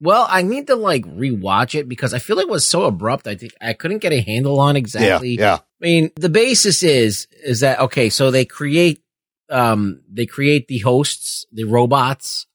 well, 0.01 0.27
I 0.31 0.43
need 0.43 0.69
to 0.69 0.77
like 0.77 1.05
rewatch 1.05 1.75
it 1.79 1.89
because 1.89 2.15
I 2.15 2.21
feel 2.21 2.37
like 2.37 2.47
it 2.47 2.51
was 2.51 2.67
so 2.67 2.85
abrupt. 2.85 3.27
I 3.27 3.35
think 3.35 3.55
I 3.61 3.73
couldn't 3.73 3.99
get 3.99 4.13
a 4.13 4.21
handle 4.21 4.61
on 4.61 4.77
exactly. 4.77 5.37
yeah. 5.37 5.59
I 5.81 5.87
mean, 5.87 6.11
the 6.17 6.29
basis 6.29 6.83
is 6.83 7.29
is 7.45 7.61
that 7.61 7.81
okay? 7.81 8.11
So 8.11 8.31
they 8.31 8.45
create 8.45 9.03
um 9.49 10.03
they 10.11 10.27
create 10.27 10.69
the 10.69 10.79
hosts, 10.79 11.47
the 11.53 11.65
robots, 11.65 12.47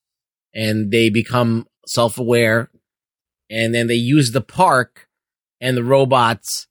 and 0.54 0.92
they 0.92 1.10
become 1.10 1.68
self 1.86 2.18
aware, 2.18 2.70
and 3.50 3.74
then 3.74 3.88
they 3.88 3.96
use 3.96 4.32
the 4.32 4.42
park 4.42 5.08
and 5.62 5.78
the 5.78 5.84
robots 5.84 6.68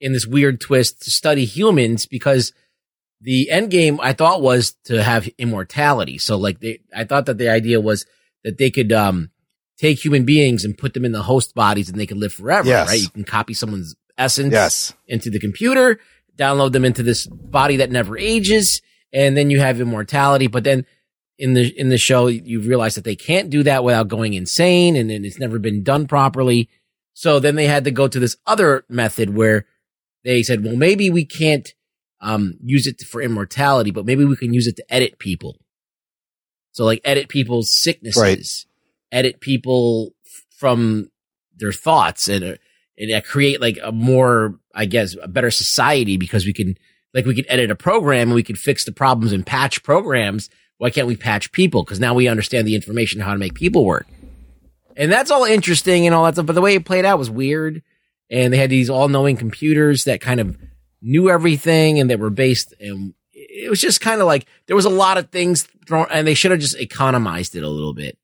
in 0.00 0.12
this 0.12 0.26
weird 0.26 0.60
twist 0.60 1.02
to 1.02 1.10
study 1.10 1.44
humans 1.44 2.06
because 2.06 2.52
the 3.20 3.48
end 3.50 3.70
game 3.70 4.00
I 4.02 4.12
thought 4.12 4.42
was 4.42 4.74
to 4.86 5.02
have 5.02 5.28
immortality. 5.38 6.18
So 6.18 6.36
like 6.36 6.58
they, 6.58 6.80
I 6.94 7.04
thought 7.04 7.26
that 7.26 7.38
the 7.38 7.48
idea 7.48 7.80
was 7.80 8.04
that 8.42 8.58
they 8.58 8.70
could 8.70 8.92
um 8.92 9.30
take 9.78 10.04
human 10.04 10.24
beings 10.24 10.64
and 10.64 10.76
put 10.76 10.94
them 10.94 11.04
in 11.04 11.12
the 11.12 11.22
host 11.22 11.54
bodies 11.54 11.88
and 11.88 11.98
they 11.98 12.06
could 12.06 12.16
live 12.16 12.32
forever. 12.32 12.68
Yes. 12.68 12.88
Right? 12.88 13.00
You 13.00 13.08
can 13.10 13.24
copy 13.24 13.54
someone's 13.54 13.94
essence 14.18 14.52
Yes. 14.52 14.92
into 15.06 15.30
the 15.30 15.38
computer, 15.40 15.98
download 16.36 16.72
them 16.72 16.84
into 16.84 17.02
this 17.02 17.26
body 17.26 17.76
that 17.76 17.90
never 17.90 18.16
ages, 18.18 18.82
and 19.12 19.36
then 19.36 19.50
you 19.50 19.60
have 19.60 19.80
immortality. 19.80 20.46
But 20.46 20.64
then 20.64 20.86
in 21.38 21.54
the 21.54 21.68
in 21.78 21.88
the 21.88 21.98
show, 21.98 22.26
you 22.28 22.60
realize 22.60 22.94
that 22.94 23.04
they 23.04 23.16
can't 23.16 23.50
do 23.50 23.62
that 23.64 23.84
without 23.84 24.08
going 24.08 24.34
insane, 24.34 24.96
and 24.96 25.10
then 25.10 25.24
it's 25.24 25.38
never 25.38 25.58
been 25.58 25.82
done 25.82 26.06
properly. 26.06 26.68
So 27.14 27.40
then 27.40 27.56
they 27.56 27.66
had 27.66 27.84
to 27.84 27.90
go 27.90 28.08
to 28.08 28.18
this 28.18 28.36
other 28.46 28.84
method 28.88 29.34
where 29.34 29.66
they 30.24 30.42
said, 30.42 30.64
well, 30.64 30.76
maybe 30.76 31.10
we 31.10 31.24
can't 31.26 31.72
um, 32.20 32.54
use 32.62 32.86
it 32.86 33.02
for 33.02 33.20
immortality, 33.20 33.90
but 33.90 34.06
maybe 34.06 34.24
we 34.24 34.36
can 34.36 34.54
use 34.54 34.66
it 34.66 34.76
to 34.76 34.84
edit 34.94 35.18
people. 35.18 35.58
So 36.70 36.84
like 36.84 37.00
edit 37.04 37.28
people's 37.28 37.70
sicknesses, 37.70 38.66
edit 39.10 39.40
people 39.40 40.14
f- 40.24 40.46
from 40.56 41.10
their 41.56 41.72
thoughts 41.72 42.28
and, 42.28 42.44
uh, 42.44 42.54
and 42.98 43.12
uh, 43.12 43.20
create 43.20 43.60
like 43.60 43.78
a 43.82 43.92
more, 43.92 44.58
I 44.74 44.86
guess, 44.86 45.16
a 45.20 45.28
better 45.28 45.50
society 45.50 46.16
because 46.16 46.44
we 46.44 46.52
can, 46.52 46.76
like 47.14 47.26
we 47.26 47.34
can 47.34 47.44
edit 47.48 47.70
a 47.70 47.76
program 47.76 48.28
and 48.28 48.34
we 48.34 48.42
can 48.42 48.56
fix 48.56 48.84
the 48.84 48.92
problems 48.92 49.32
and 49.32 49.46
patch 49.46 49.82
programs. 49.82 50.50
Why 50.78 50.90
can't 50.90 51.06
we 51.06 51.16
patch 51.16 51.52
people? 51.52 51.84
Cause 51.84 52.00
now 52.00 52.14
we 52.14 52.28
understand 52.28 52.66
the 52.66 52.74
information 52.74 53.20
how 53.20 53.32
to 53.32 53.38
make 53.38 53.54
people 53.54 53.84
work. 53.84 54.06
And 54.96 55.10
that's 55.10 55.30
all 55.30 55.44
interesting 55.44 56.06
and 56.06 56.14
all 56.14 56.24
that 56.24 56.34
stuff. 56.34 56.46
But 56.46 56.54
the 56.54 56.60
way 56.60 56.74
it 56.74 56.84
played 56.84 57.04
out 57.04 57.18
was 57.18 57.30
weird. 57.30 57.82
And 58.30 58.52
they 58.52 58.58
had 58.58 58.70
these 58.70 58.90
all 58.90 59.08
knowing 59.08 59.36
computers 59.36 60.04
that 60.04 60.20
kind 60.20 60.40
of 60.40 60.58
knew 61.00 61.30
everything 61.30 61.98
and 61.98 62.10
that 62.10 62.18
were 62.18 62.30
based 62.30 62.74
and 62.78 63.14
it 63.52 63.68
was 63.68 63.80
just 63.80 64.00
kind 64.00 64.20
of 64.20 64.26
like 64.26 64.46
there 64.66 64.76
was 64.76 64.84
a 64.84 64.90
lot 64.90 65.18
of 65.18 65.30
things 65.30 65.68
thrown 65.86 66.06
and 66.10 66.26
they 66.26 66.34
should 66.34 66.50
have 66.50 66.60
just 66.60 66.78
economized 66.78 67.54
it 67.54 67.62
a 67.62 67.68
little 67.68 67.94
bit. 67.94 68.18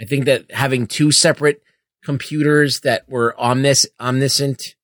I 0.00 0.04
think 0.04 0.26
that 0.26 0.50
having 0.50 0.86
two 0.86 1.10
separate 1.12 1.62
computers 2.04 2.80
that 2.80 3.08
were 3.08 3.34
omnis 3.38 3.86
omniscient 4.00 4.74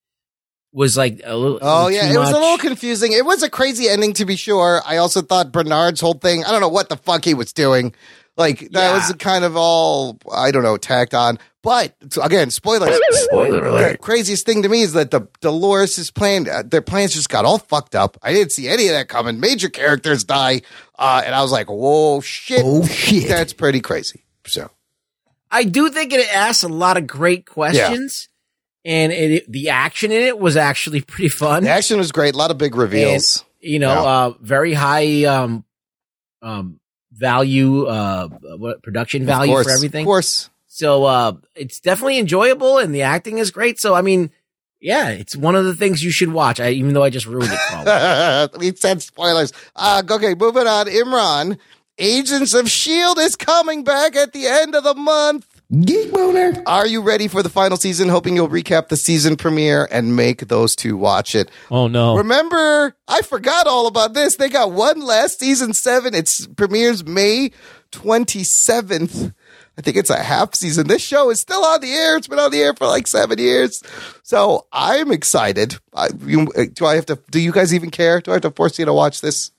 was 0.73 0.97
like 0.97 1.21
a 1.25 1.37
little 1.37 1.59
Oh 1.63 1.89
yeah, 1.89 2.09
too 2.09 2.15
it 2.15 2.19
was 2.19 2.31
a 2.31 2.39
little 2.39 2.59
confusing. 2.59 3.13
It 3.13 3.25
was 3.25 3.43
a 3.43 3.51
crazy 3.51 3.89
ending 3.89 4.13
to 4.15 4.25
be 4.25 4.37
sure. 4.37 4.81
I 4.87 4.97
also 4.99 5.21
thought 5.21 5.53
Bernard's 5.53 6.01
whole 6.01 6.15
thing. 6.15 6.45
I 6.45 6.51
don't 6.51 6.61
know 6.61 6.69
what 6.69 6.89
the 6.89 6.97
fuck 6.97 7.25
he 7.25 7.35
was 7.35 7.53
doing. 7.53 7.95
Like 8.37 8.61
that 8.61 8.73
Yeah. 8.73 8.93
was 8.95 9.13
kind 9.19 9.45
of 9.45 9.57
all 9.57 10.19
I 10.33 10.51
don't 10.51 10.63
know 10.63 10.77
tacked 10.77 11.13
on. 11.15 11.39
But 11.63 11.95
so 12.11 12.23
again, 12.23 12.51
spoilers. 12.51 12.99
Spoiler 13.25 13.67
alert. 13.67 13.93
The 13.93 13.99
craziest 13.99 14.47
thing 14.47 14.63
to 14.63 14.69
me 14.71 14.81
is 14.81 14.95
that 14.95 15.11
the 15.11 15.29
Dolores' 15.43 16.11
plan, 16.11 16.49
uh, 16.49 16.63
their 16.65 16.81
plans 16.81 17.13
just 17.13 17.29
got 17.29 17.45
all 17.45 17.59
fucked 17.59 17.95
up. 17.95 18.17
I 18.23 18.33
didn't 18.33 18.53
see 18.53 18.67
any 18.67 18.87
of 18.89 18.95
that 18.95 19.09
coming. 19.09 19.41
Major 19.41 19.69
characters 19.69 20.25
die, 20.25 20.63
uh, 20.99 21.21
and 21.23 21.35
I 21.35 21.43
was 21.43 21.53
like, 21.53 21.69
"Whoa, 21.69 22.23
shit! 22.23 22.63
Oh 22.65 22.87
shit! 22.87 23.29
That's 23.29 23.53
pretty 23.53 23.81
crazy." 23.81 24.25
So 24.47 24.71
I 25.51 25.65
do 25.65 25.91
think 25.91 26.13
it 26.13 26.27
asks 26.35 26.63
a 26.63 26.69
lot 26.69 26.97
of 26.97 27.07
great 27.07 27.47
questions. 27.47 28.29
And 28.85 29.13
it, 29.13 29.51
the 29.51 29.69
action 29.71 30.11
in 30.11 30.23
it 30.23 30.39
was 30.39 30.57
actually 30.57 31.01
pretty 31.07 31.29
fun. 31.29 31.65
the 31.65 31.71
action 31.71 31.99
was 31.99 32.13
great. 32.13 32.35
A 32.35 32.39
lot 32.39 32.51
of 32.51 32.59
big 32.59 32.75
reveals. 32.75 33.45
And, 33.63 33.73
you 33.73 33.79
know, 33.79 33.93
Yeah. 33.93 34.01
uh, 34.03 34.33
very 34.41 34.73
high 34.73 35.25
um, 35.25 35.65
um, 36.41 36.81
value, 37.13 37.85
uh, 37.87 38.29
what 38.57 38.83
production 38.83 39.27
value 39.27 39.53
course, 39.53 39.67
for 39.67 39.73
everything. 39.73 40.05
Of 40.05 40.07
course. 40.07 40.49
So 40.67 41.05
uh, 41.05 41.33
it's 41.55 41.81
definitely 41.81 42.19
enjoyable, 42.19 42.79
and 42.79 42.95
the 42.95 43.03
acting 43.03 43.37
is 43.39 43.51
great. 43.51 43.79
So 43.79 43.93
I 43.95 44.01
mean, 44.01 44.31
yeah, 44.81 45.11
it's 45.11 45.37
one 45.37 45.57
of 45.57 45.67
the 45.67 45.75
things 45.75 46.03
you 46.03 46.11
should 46.11 46.33
watch. 46.33 46.59
I, 46.59 46.71
even 46.71 46.95
though 46.95 47.03
I 47.03 47.11
just 47.11 47.27
ruined 47.27 47.51
it. 47.53 48.59
We 48.59 48.75
said 48.77 49.03
spoilers. 49.03 49.53
Uh, 49.77 50.03
okay, 50.09 50.35
moving 50.35 50.67
on. 50.67 50.87
Imran, 50.87 51.59
Agents 52.01 52.55
of 52.55 52.65
S.H.I.E.L.D. 52.65 53.21
is 53.21 53.37
coming 53.37 53.85
back 53.85 54.17
at 54.17 54.33
the 54.33 54.47
end 54.47 54.75
of 54.75 54.85
the 54.85 54.95
month. 54.95 55.47
Geek 55.85 56.11
boner. 56.11 56.63
Are 56.67 56.87
you 56.87 57.03
ready 57.03 57.29
for 57.29 57.43
the 57.43 57.51
final 57.51 57.77
season? 57.77 58.09
Hoping 58.09 58.35
you'll 58.35 58.49
recap 58.49 58.89
the 58.89 58.97
season 58.97 59.37
premiere 59.37 59.87
and 59.93 60.17
make 60.17 60.49
those 60.49 60.75
two 60.75 60.97
watch 60.97 61.35
it. 61.35 61.51
Oh 61.71 61.87
no. 61.87 62.17
Remember, 62.17 62.97
I 63.07 63.21
forgot 63.21 63.67
all 63.67 63.87
about 63.87 64.15
this. 64.15 64.37
They 64.37 64.49
got 64.49 64.73
one 64.73 65.01
last 65.01 65.39
season 65.39 65.75
seven. 65.75 66.15
It's 66.15 66.47
premieres 66.47 67.05
May 67.05 67.53
27th. 67.93 69.35
I 69.79 69.83
think 69.83 69.97
it's 69.97 70.11
a 70.11 70.23
half 70.23 70.55
season. 70.55 70.89
This 70.89 71.03
show 71.03 71.31
is 71.31 71.41
still 71.41 71.65
on 71.65 71.81
the 71.81 71.93
air. 71.93 72.17
It's 72.17 72.27
been 72.27 72.39
on 72.39 72.51
the 72.51 72.63
air 72.63 72.75
for 72.75 72.87
like 72.87 73.07
seven 73.07 73.39
years. 73.39 73.83
So 74.23 74.67
I'm 74.73 75.13
excited. 75.13 75.77
I, 75.95 76.09
you, 76.27 76.47
do 76.73 76.87
I 76.87 76.97
have 76.97 77.07
to, 77.07 77.19
do 77.31 77.39
you 77.39 77.53
guys 77.53 77.73
even 77.73 77.91
care? 77.91 78.21
Do 78.21 78.33
I 78.33 78.35
have 78.35 78.43
to 78.43 78.51
force 78.51 78.79
you 78.79 78.87
to 78.87 78.93
watch 78.93 79.21
this? 79.21 79.53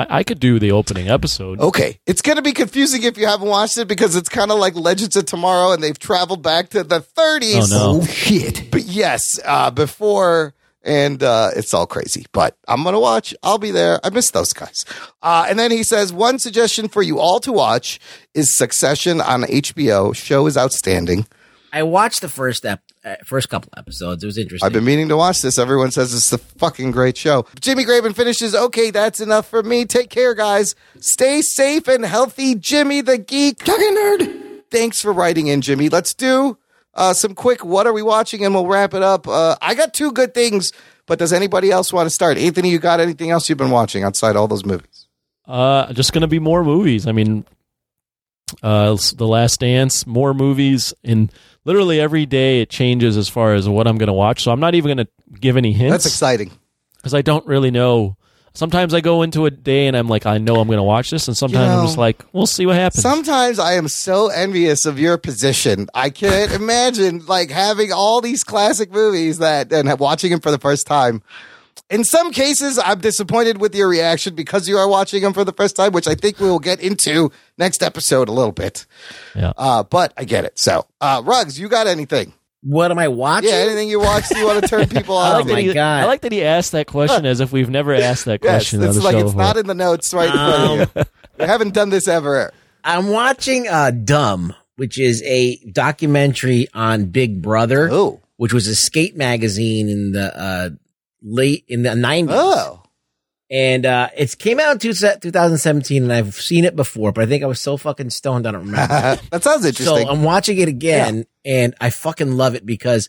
I, 0.00 0.18
I 0.18 0.22
could 0.22 0.40
do 0.40 0.58
the 0.58 0.72
opening 0.72 1.08
episode. 1.08 1.60
Okay. 1.60 1.98
It's 2.06 2.22
going 2.22 2.36
to 2.36 2.42
be 2.42 2.52
confusing 2.52 3.02
if 3.02 3.18
you 3.18 3.26
haven't 3.26 3.48
watched 3.48 3.78
it 3.78 3.88
because 3.88 4.16
it's 4.16 4.28
kind 4.28 4.50
of 4.50 4.58
like 4.58 4.74
Legends 4.74 5.16
of 5.16 5.26
Tomorrow 5.26 5.72
and 5.72 5.82
they've 5.82 5.98
traveled 5.98 6.42
back 6.42 6.70
to 6.70 6.82
the 6.82 7.00
30s. 7.00 7.72
Oh, 7.72 7.96
no. 7.96 8.00
Oh, 8.02 8.04
shit. 8.06 8.70
But 8.70 8.84
yes, 8.84 9.38
uh, 9.44 9.70
before 9.70 10.54
and 10.82 11.22
uh, 11.22 11.50
it's 11.54 11.74
all 11.74 11.86
crazy. 11.86 12.26
But 12.32 12.56
I'm 12.66 12.82
going 12.82 12.94
to 12.94 13.00
watch. 13.00 13.34
I'll 13.42 13.58
be 13.58 13.70
there. 13.70 14.00
I 14.02 14.10
miss 14.10 14.30
those 14.30 14.52
guys. 14.52 14.84
Uh, 15.22 15.46
and 15.48 15.58
then 15.58 15.70
he 15.70 15.82
says, 15.82 16.12
one 16.12 16.38
suggestion 16.38 16.88
for 16.88 17.02
you 17.02 17.18
all 17.18 17.40
to 17.40 17.52
watch 17.52 18.00
is 18.34 18.56
Succession 18.56 19.20
on 19.20 19.42
HBO. 19.42 20.14
Show 20.14 20.46
is 20.46 20.56
outstanding. 20.56 21.26
I 21.72 21.82
watched 21.82 22.20
the 22.20 22.28
first 22.28 22.64
ep- 22.64 22.82
first 23.24 23.48
couple 23.48 23.72
episodes. 23.76 24.22
It 24.22 24.26
was 24.26 24.38
interesting. 24.38 24.66
I've 24.66 24.72
been 24.72 24.84
meaning 24.84 25.08
to 25.08 25.16
watch 25.16 25.40
this. 25.42 25.58
Everyone 25.58 25.90
says 25.90 26.14
it's 26.14 26.32
a 26.32 26.38
fucking 26.38 26.90
great 26.90 27.16
show. 27.16 27.46
Jimmy 27.60 27.84
Graven 27.84 28.12
finishes. 28.14 28.54
Okay, 28.54 28.90
that's 28.90 29.20
enough 29.20 29.48
for 29.48 29.62
me. 29.62 29.84
Take 29.84 30.10
care, 30.10 30.34
guys. 30.34 30.74
Stay 31.00 31.42
safe 31.42 31.88
and 31.88 32.04
healthy. 32.04 32.54
Jimmy 32.54 33.00
the 33.00 33.18
Geek. 33.18 33.58
Talking 33.58 33.96
nerd. 33.96 34.62
Thanks 34.70 35.00
for 35.00 35.12
writing 35.12 35.48
in, 35.48 35.62
Jimmy. 35.62 35.88
Let's 35.88 36.14
do 36.14 36.58
uh, 36.94 37.12
some 37.14 37.34
quick 37.34 37.64
what 37.64 37.86
are 37.86 37.92
we 37.92 38.02
watching 38.02 38.44
and 38.44 38.54
we'll 38.54 38.66
wrap 38.66 38.94
it 38.94 39.02
up. 39.02 39.26
Uh, 39.26 39.56
I 39.60 39.74
got 39.74 39.94
two 39.94 40.12
good 40.12 40.34
things, 40.34 40.72
but 41.06 41.18
does 41.18 41.32
anybody 41.32 41.70
else 41.70 41.92
want 41.92 42.06
to 42.06 42.10
start? 42.10 42.38
Anthony, 42.38 42.70
you 42.70 42.78
got 42.78 43.00
anything 43.00 43.30
else 43.30 43.48
you've 43.48 43.58
been 43.58 43.70
watching 43.70 44.04
outside 44.04 44.36
all 44.36 44.48
those 44.48 44.64
movies? 44.64 45.08
Uh, 45.46 45.92
just 45.92 46.12
gonna 46.12 46.28
be 46.28 46.38
more 46.38 46.62
movies. 46.62 47.06
I 47.06 47.12
mean, 47.12 47.44
uh, 48.62 48.96
The 49.16 49.26
Last 49.26 49.60
Dance, 49.60 50.06
more 50.06 50.34
movies, 50.34 50.94
and 51.02 51.32
literally 51.64 52.00
every 52.00 52.26
day 52.26 52.60
it 52.62 52.70
changes 52.70 53.16
as 53.16 53.28
far 53.28 53.54
as 53.54 53.68
what 53.68 53.86
I'm 53.86 53.98
gonna 53.98 54.12
watch. 54.12 54.42
So 54.42 54.50
I'm 54.50 54.60
not 54.60 54.74
even 54.74 54.90
gonna 54.96 55.08
give 55.38 55.56
any 55.56 55.72
hints. 55.72 55.92
That's 55.92 56.06
exciting. 56.06 56.50
because 56.96 57.14
I 57.14 57.22
don't 57.22 57.46
really 57.46 57.70
know. 57.70 58.16
Sometimes 58.52 58.94
I 58.94 59.00
go 59.00 59.22
into 59.22 59.46
a 59.46 59.50
day 59.50 59.86
and 59.86 59.96
I'm 59.96 60.08
like, 60.08 60.26
I 60.26 60.38
know 60.38 60.56
I'm 60.56 60.68
gonna 60.68 60.82
watch 60.82 61.10
this, 61.10 61.28
and 61.28 61.36
sometimes 61.36 61.68
know, 61.68 61.78
I'm 61.80 61.86
just 61.86 61.96
like, 61.98 62.24
we'll 62.32 62.46
see 62.48 62.66
what 62.66 62.74
happens. 62.74 63.00
Sometimes 63.02 63.60
I 63.60 63.74
am 63.74 63.86
so 63.86 64.28
envious 64.28 64.86
of 64.86 64.98
your 64.98 65.18
position. 65.18 65.86
I 65.94 66.10
can't 66.10 66.50
imagine 66.52 67.24
like 67.26 67.50
having 67.50 67.92
all 67.92 68.20
these 68.20 68.42
classic 68.42 68.90
movies 68.90 69.38
that 69.38 69.72
and 69.72 69.98
watching 70.00 70.32
them 70.32 70.40
for 70.40 70.50
the 70.50 70.58
first 70.58 70.86
time. 70.86 71.22
In 71.90 72.04
some 72.04 72.30
cases, 72.30 72.78
I'm 72.78 73.00
disappointed 73.00 73.60
with 73.60 73.74
your 73.74 73.88
reaction 73.88 74.36
because 74.36 74.68
you 74.68 74.78
are 74.78 74.88
watching 74.88 75.22
them 75.22 75.32
for 75.32 75.44
the 75.44 75.52
first 75.52 75.74
time, 75.74 75.92
which 75.92 76.06
I 76.06 76.14
think 76.14 76.38
we 76.38 76.48
will 76.48 76.60
get 76.60 76.80
into 76.80 77.32
next 77.58 77.82
episode 77.82 78.28
a 78.28 78.32
little 78.32 78.52
bit. 78.52 78.86
Yeah. 79.34 79.52
Uh, 79.56 79.82
but 79.82 80.12
I 80.16 80.22
get 80.22 80.44
it. 80.44 80.56
So, 80.56 80.86
uh, 81.00 81.20
Rugs, 81.24 81.58
you 81.58 81.68
got 81.68 81.88
anything? 81.88 82.32
What 82.62 82.92
am 82.92 82.98
I 82.98 83.08
watching? 83.08 83.50
Yeah, 83.50 83.56
anything 83.56 83.88
you 83.88 83.98
watched 83.98 84.30
you 84.30 84.46
want 84.46 84.62
to 84.62 84.68
turn 84.68 84.88
people 84.88 85.16
I 85.18 85.30
on? 85.32 85.38
like, 85.38 85.46
that 85.48 85.58
he, 85.62 85.78
I 85.78 86.04
like 86.04 86.20
that 86.20 86.32
he 86.32 86.44
asked 86.44 86.72
that 86.72 86.86
question 86.86 87.26
as 87.26 87.40
if 87.40 87.52
we've 87.52 87.70
never 87.70 87.92
asked 87.94 88.26
that 88.26 88.40
yes, 88.44 88.52
question 88.52 88.82
on 88.82 88.88
it's 88.88 88.98
the 88.98 89.02
like 89.02 89.14
show 89.14 89.20
it's 89.20 89.30
before. 89.30 89.42
not 89.42 89.56
in 89.56 89.66
the 89.66 89.74
notes 89.74 90.14
right 90.14 90.28
in 90.28 90.32
front 90.32 90.80
of 90.82 90.90
you. 90.94 91.04
We 91.38 91.46
haven't 91.46 91.74
done 91.74 91.88
this 91.88 92.06
ever. 92.06 92.52
I'm 92.84 93.08
watching 93.08 93.66
uh, 93.66 93.90
Dumb, 93.90 94.54
which 94.76 94.98
is 94.98 95.22
a 95.24 95.56
documentary 95.72 96.68
on 96.72 97.06
Big 97.06 97.42
Brother, 97.42 97.88
oh. 97.90 98.20
which 98.36 98.52
was 98.52 98.66
a 98.66 98.76
skate 98.76 99.16
magazine 99.16 99.88
in 99.88 100.12
the 100.12 100.38
uh, 100.38 100.70
late 101.22 101.64
in 101.68 101.82
the 101.82 101.90
90s. 101.90 102.28
Oh. 102.30 102.82
And 103.52 103.84
uh, 103.84 104.10
it 104.16 104.38
came 104.38 104.60
out 104.60 104.72
in 104.72 104.78
2017, 104.78 106.04
and 106.04 106.12
I've 106.12 106.36
seen 106.36 106.64
it 106.64 106.76
before, 106.76 107.10
but 107.10 107.24
I 107.24 107.26
think 107.26 107.42
I 107.42 107.46
was 107.46 107.60
so 107.60 107.76
fucking 107.76 108.10
stoned 108.10 108.46
I 108.46 108.52
don't 108.52 108.66
remember. 108.66 109.20
that 109.30 109.42
sounds 109.42 109.64
interesting. 109.64 110.06
So 110.06 110.08
I'm 110.08 110.22
watching 110.22 110.58
it 110.58 110.68
again, 110.68 111.26
and 111.44 111.74
I 111.80 111.90
fucking 111.90 112.36
love 112.36 112.54
it 112.54 112.64
because 112.64 113.08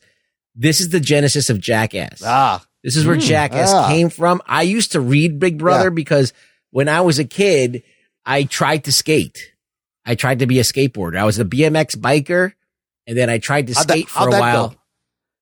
this 0.55 0.79
is 0.81 0.89
the 0.89 0.99
genesis 0.99 1.49
of 1.51 1.59
Jackass. 1.59 2.23
Ah. 2.25 2.65
This 2.83 2.95
is 2.95 3.05
where 3.05 3.15
Mm. 3.17 3.21
Jackass 3.21 3.71
Ah. 3.71 3.87
came 3.87 4.09
from. 4.09 4.41
I 4.47 4.63
used 4.63 4.93
to 4.93 4.99
read 4.99 5.37
Big 5.39 5.59
Brother 5.59 5.85
Yeah. 5.89 5.89
because 5.95 6.33
when 6.71 6.89
I 6.89 7.01
was 7.01 7.19
a 7.19 7.23
kid, 7.25 7.83
I 8.25 8.43
tried 8.43 8.85
to 8.85 8.91
skate. 8.91 9.53
I 10.03 10.15
tried 10.15 10.39
to 10.39 10.47
be 10.47 10.57
a 10.57 10.63
skateboarder. 10.63 11.19
I 11.19 11.25
was 11.25 11.37
a 11.37 11.45
BMX 11.45 11.95
biker, 11.95 12.53
and 13.05 13.15
then 13.15 13.29
I 13.29 13.37
tried 13.37 13.67
to 13.67 13.73
How'd 13.75 13.87
that- 13.87 13.93
skate 13.93 14.09
for 14.09 14.27
a 14.27 14.31
while. 14.31 14.69
go? 14.69 14.75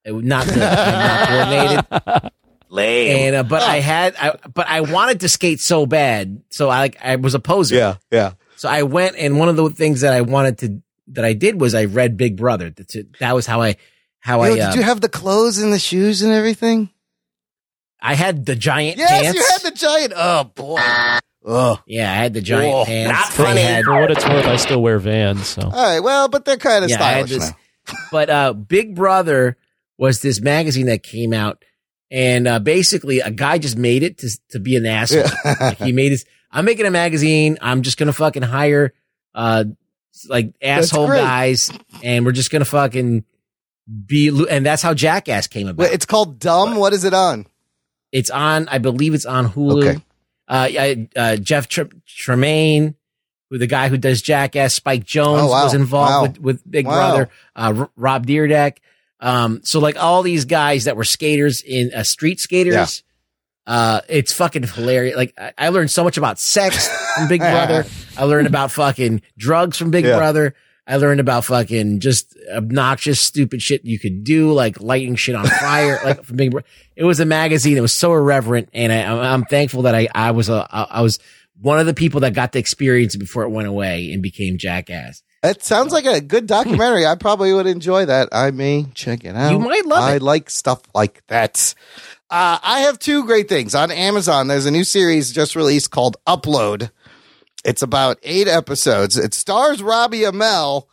It 0.04 0.12
was 0.12 0.26
not 0.26 0.46
good. 0.46 0.58
not 0.58 1.28
coordinated. 1.30 2.32
And 2.72 3.36
uh, 3.36 3.44
but 3.44 3.62
I 3.64 3.80
had, 3.80 4.16
I, 4.16 4.36
but 4.54 4.68
I 4.68 4.82
wanted 4.82 5.22
to 5.22 5.30
skate 5.30 5.60
so 5.60 5.86
bad, 5.86 6.42
so 6.50 6.70
I 6.70 6.80
like 6.80 6.98
I 7.04 7.16
was 7.16 7.34
a 7.34 7.40
poser. 7.40 7.76
Yeah, 7.76 7.96
yeah. 8.12 8.34
So 8.58 8.70
I 8.70 8.84
went, 8.84 9.16
and 9.18 9.40
one 9.40 9.50
of 9.50 9.56
the 9.56 9.70
things 9.70 10.02
that 10.02 10.14
I 10.14 10.22
wanted 10.22 10.58
to 10.60 10.82
that 11.14 11.26
I 11.26 11.34
did 11.34 11.60
was 11.60 11.74
I 11.74 11.86
read 11.86 12.18
Big 12.18 12.36
Brother. 12.38 12.70
That's 12.70 12.96
it. 12.96 13.18
That 13.20 13.34
was 13.34 13.46
how 13.48 13.62
I 13.62 13.78
how 14.20 14.44
Yo, 14.44 14.54
I 14.56 14.60
uh, 14.60 14.70
did 14.72 14.76
you 14.78 14.84
have 14.84 15.02
the 15.02 15.10
clothes 15.10 15.58
and 15.60 15.74
the 15.74 15.80
shoes 15.80 16.22
and 16.22 16.32
everything? 16.32 16.90
I 18.02 18.14
had 18.14 18.46
the 18.46 18.56
giant 18.56 18.98
Yes, 18.98 19.10
pants. 19.22 19.38
you 19.38 19.46
had 19.52 19.62
the 19.74 19.78
giant. 19.78 20.14
Oh 20.16 20.44
boy. 20.44 20.80
Oh. 21.46 21.80
Yeah, 21.88 22.12
I 22.12 22.16
had 22.16 22.34
the 22.34 22.42
giant 22.42 22.72
Whoa, 22.74 22.86
pants. 22.86 23.12
not 23.12 23.34
funny. 23.46 23.62
had- 23.62 23.86
For 23.86 24.00
what 24.00 24.12
it's 24.12 24.26
worth, 24.26 24.46
I 24.46 24.58
still 24.58 24.82
wear 24.82 25.00
Vans. 25.00 25.48
So 25.48 25.64
All 25.64 25.72
right. 25.72 26.00
Well, 26.02 26.28
but 26.28 26.46
they're 26.46 26.58
kind 26.58 26.84
of 26.84 26.90
Yeah, 26.92 26.98
stylish 26.98 27.30
this- 27.32 27.50
now. 27.50 27.98
but 28.12 28.30
uh, 28.30 28.54
Big 28.54 28.96
Brother 28.96 29.58
was 29.98 30.22
this 30.22 30.40
magazine 30.42 30.86
that 30.88 31.02
came 31.02 31.34
out, 31.34 31.64
and 32.12 32.48
uh, 32.48 32.60
basically 32.60 33.20
a 33.20 33.32
guy 33.32 33.58
just 33.58 33.78
made 33.78 34.04
it 34.04 34.18
to 34.20 34.30
to 34.50 34.60
be 34.60 34.76
an 34.76 34.86
asshole. 34.86 35.24
like 35.60 35.78
he 35.78 35.92
made 35.92 36.12
his. 36.12 36.26
I'm 36.52 36.66
making 36.66 36.86
a 36.86 36.92
magazine. 36.92 37.58
I'm 37.62 37.82
just 37.84 37.98
gonna 37.98 38.14
fucking 38.14 38.42
hire 38.44 38.94
uh 39.36 39.66
like 40.28 40.54
asshole 40.62 41.08
guys, 41.08 41.72
and 42.04 42.26
we're 42.26 42.32
just 42.32 42.52
gonna 42.52 42.66
fucking 42.66 43.24
be. 44.06 44.46
And 44.50 44.66
that's 44.66 44.82
how 44.82 44.94
Jackass 44.94 45.48
came 45.48 45.68
about. 45.68 45.84
Wait, 45.84 45.94
it's 45.94 46.06
called 46.06 46.40
Dumb. 46.40 46.76
What 46.76 46.94
is 46.94 47.04
it 47.04 47.14
on? 47.14 47.46
It's 48.12 48.32
on, 48.32 48.68
I 48.70 48.80
believe 48.80 49.14
it's 49.14 49.26
on 49.28 49.48
Hulu. 49.48 49.88
Okay. 49.88 50.02
Uh, 50.48 50.68
yeah, 50.72 50.94
uh, 51.16 51.36
Jeff 51.36 51.68
Tre- 51.68 51.86
Tremaine, 52.08 52.96
who 53.52 53.60
the 53.60 53.68
guy 53.68 53.88
who 53.88 53.98
does 53.98 54.24
Jackass, 54.24 54.74
Spike 54.74 55.04
Jonze 55.06 55.42
Oh, 55.44 55.48
wow. 55.50 55.64
was 55.66 55.76
involved 55.76 56.12
Wow. 56.12 56.24
with, 56.24 56.64
with 56.64 56.72
Big 56.72 56.88
Wow. 56.88 56.94
Brother, 56.96 57.30
uh, 57.56 57.74
R- 57.82 57.90
Rob 57.96 58.26
Dyrdek. 58.26 58.78
Um, 59.20 59.62
so 59.64 59.80
like 59.80 59.98
all 60.02 60.24
these 60.24 60.46
guys 60.46 60.86
that 60.86 60.96
were 60.96 61.04
skaters 61.04 61.62
in 61.62 61.92
uh, 61.94 62.04
street 62.04 62.40
skaters, 62.40 62.74
uh, 63.68 64.02
it's 64.08 64.34
fucking 64.34 64.64
hilarious. 64.64 65.16
Like 65.16 65.34
I, 65.38 65.54
I 65.58 65.70
learned 65.70 65.92
so 65.92 66.04
much 66.04 66.18
about 66.18 66.40
sex 66.40 66.88
from 67.16 67.28
Big 67.28 67.40
Brother. 67.52 67.86
I 68.18 68.24
learned 68.24 68.48
about 68.48 68.72
fucking 68.72 69.22
drugs 69.38 69.78
from 69.78 69.92
Big 69.92 70.06
Yeah. 70.06 70.18
Brother. 70.18 70.56
I 70.88 70.96
learned 70.96 71.20
about 71.20 71.46
fucking 71.46 72.00
just 72.00 72.36
obnoxious, 72.52 73.22
stupid 73.22 73.62
shit 73.62 73.86
you 73.86 74.00
could 74.00 74.24
do, 74.24 74.52
like 74.54 74.82
lighting 74.82 75.16
shit 75.16 75.36
on 75.36 75.46
fire, 75.46 76.00
like 76.06 76.24
from 76.24 76.38
Big 76.38 76.50
Brother. 76.50 76.66
It 76.96 77.04
was 77.04 77.20
a 77.20 77.26
magazine. 77.26 77.78
It 77.78 77.82
was 77.82 77.94
so 77.96 78.12
irreverent, 78.14 78.70
and 78.74 78.92
I, 78.92 79.02
I'm- 79.04 79.20
I'm 79.20 79.44
thankful 79.46 79.84
that 79.84 79.94
I, 79.94 80.08
I 80.16 80.32
was 80.32 80.50
a, 80.50 80.66
I 80.72 81.02
was 81.02 81.20
one 81.62 81.78
of 81.80 81.86
the 81.86 81.94
people 81.94 82.22
that 82.22 82.34
got 82.34 82.54
to 82.54 82.60
experience 82.60 83.14
it 83.14 83.20
before 83.20 83.44
it 83.44 83.50
went 83.50 83.68
away 83.68 84.12
and 84.14 84.24
became 84.24 84.58
Jackass. 84.58 85.22
It 85.42 85.64
sounds 85.64 85.94
like 85.94 86.06
a 86.06 86.20
good 86.20 86.48
documentary. 86.48 87.06
I 87.06 87.16
probably 87.16 87.54
would 87.54 87.68
enjoy 87.68 88.06
that. 88.06 88.30
I 88.32 88.52
may 88.52 88.86
check 88.94 89.24
it 89.24 89.36
out. 89.36 89.52
You 89.52 89.60
might 89.60 89.86
love 89.86 90.04
I 90.04 90.12
it. 90.12 90.16
I 90.16 90.18
like 90.18 90.50
stuff 90.50 90.82
like 90.94 91.26
that. 91.28 91.74
Uh, 92.30 92.60
I 92.62 92.82
have 92.82 93.00
two 93.00 93.26
great 93.26 93.48
things 93.48 93.74
on 93.74 93.90
Amazon. 93.90 94.48
There's 94.48 94.66
a 94.66 94.72
new 94.72 94.84
series 94.84 95.32
just 95.32 95.56
released 95.56 95.92
called 95.92 96.18
Upload. 96.28 96.92
It's 97.66 97.82
about 97.82 98.20
eight 98.24 98.48
episodes. 98.48 99.18
It 99.18 99.34
stars 99.34 99.82
Robbie 99.82 100.22
Amell. 100.22 100.86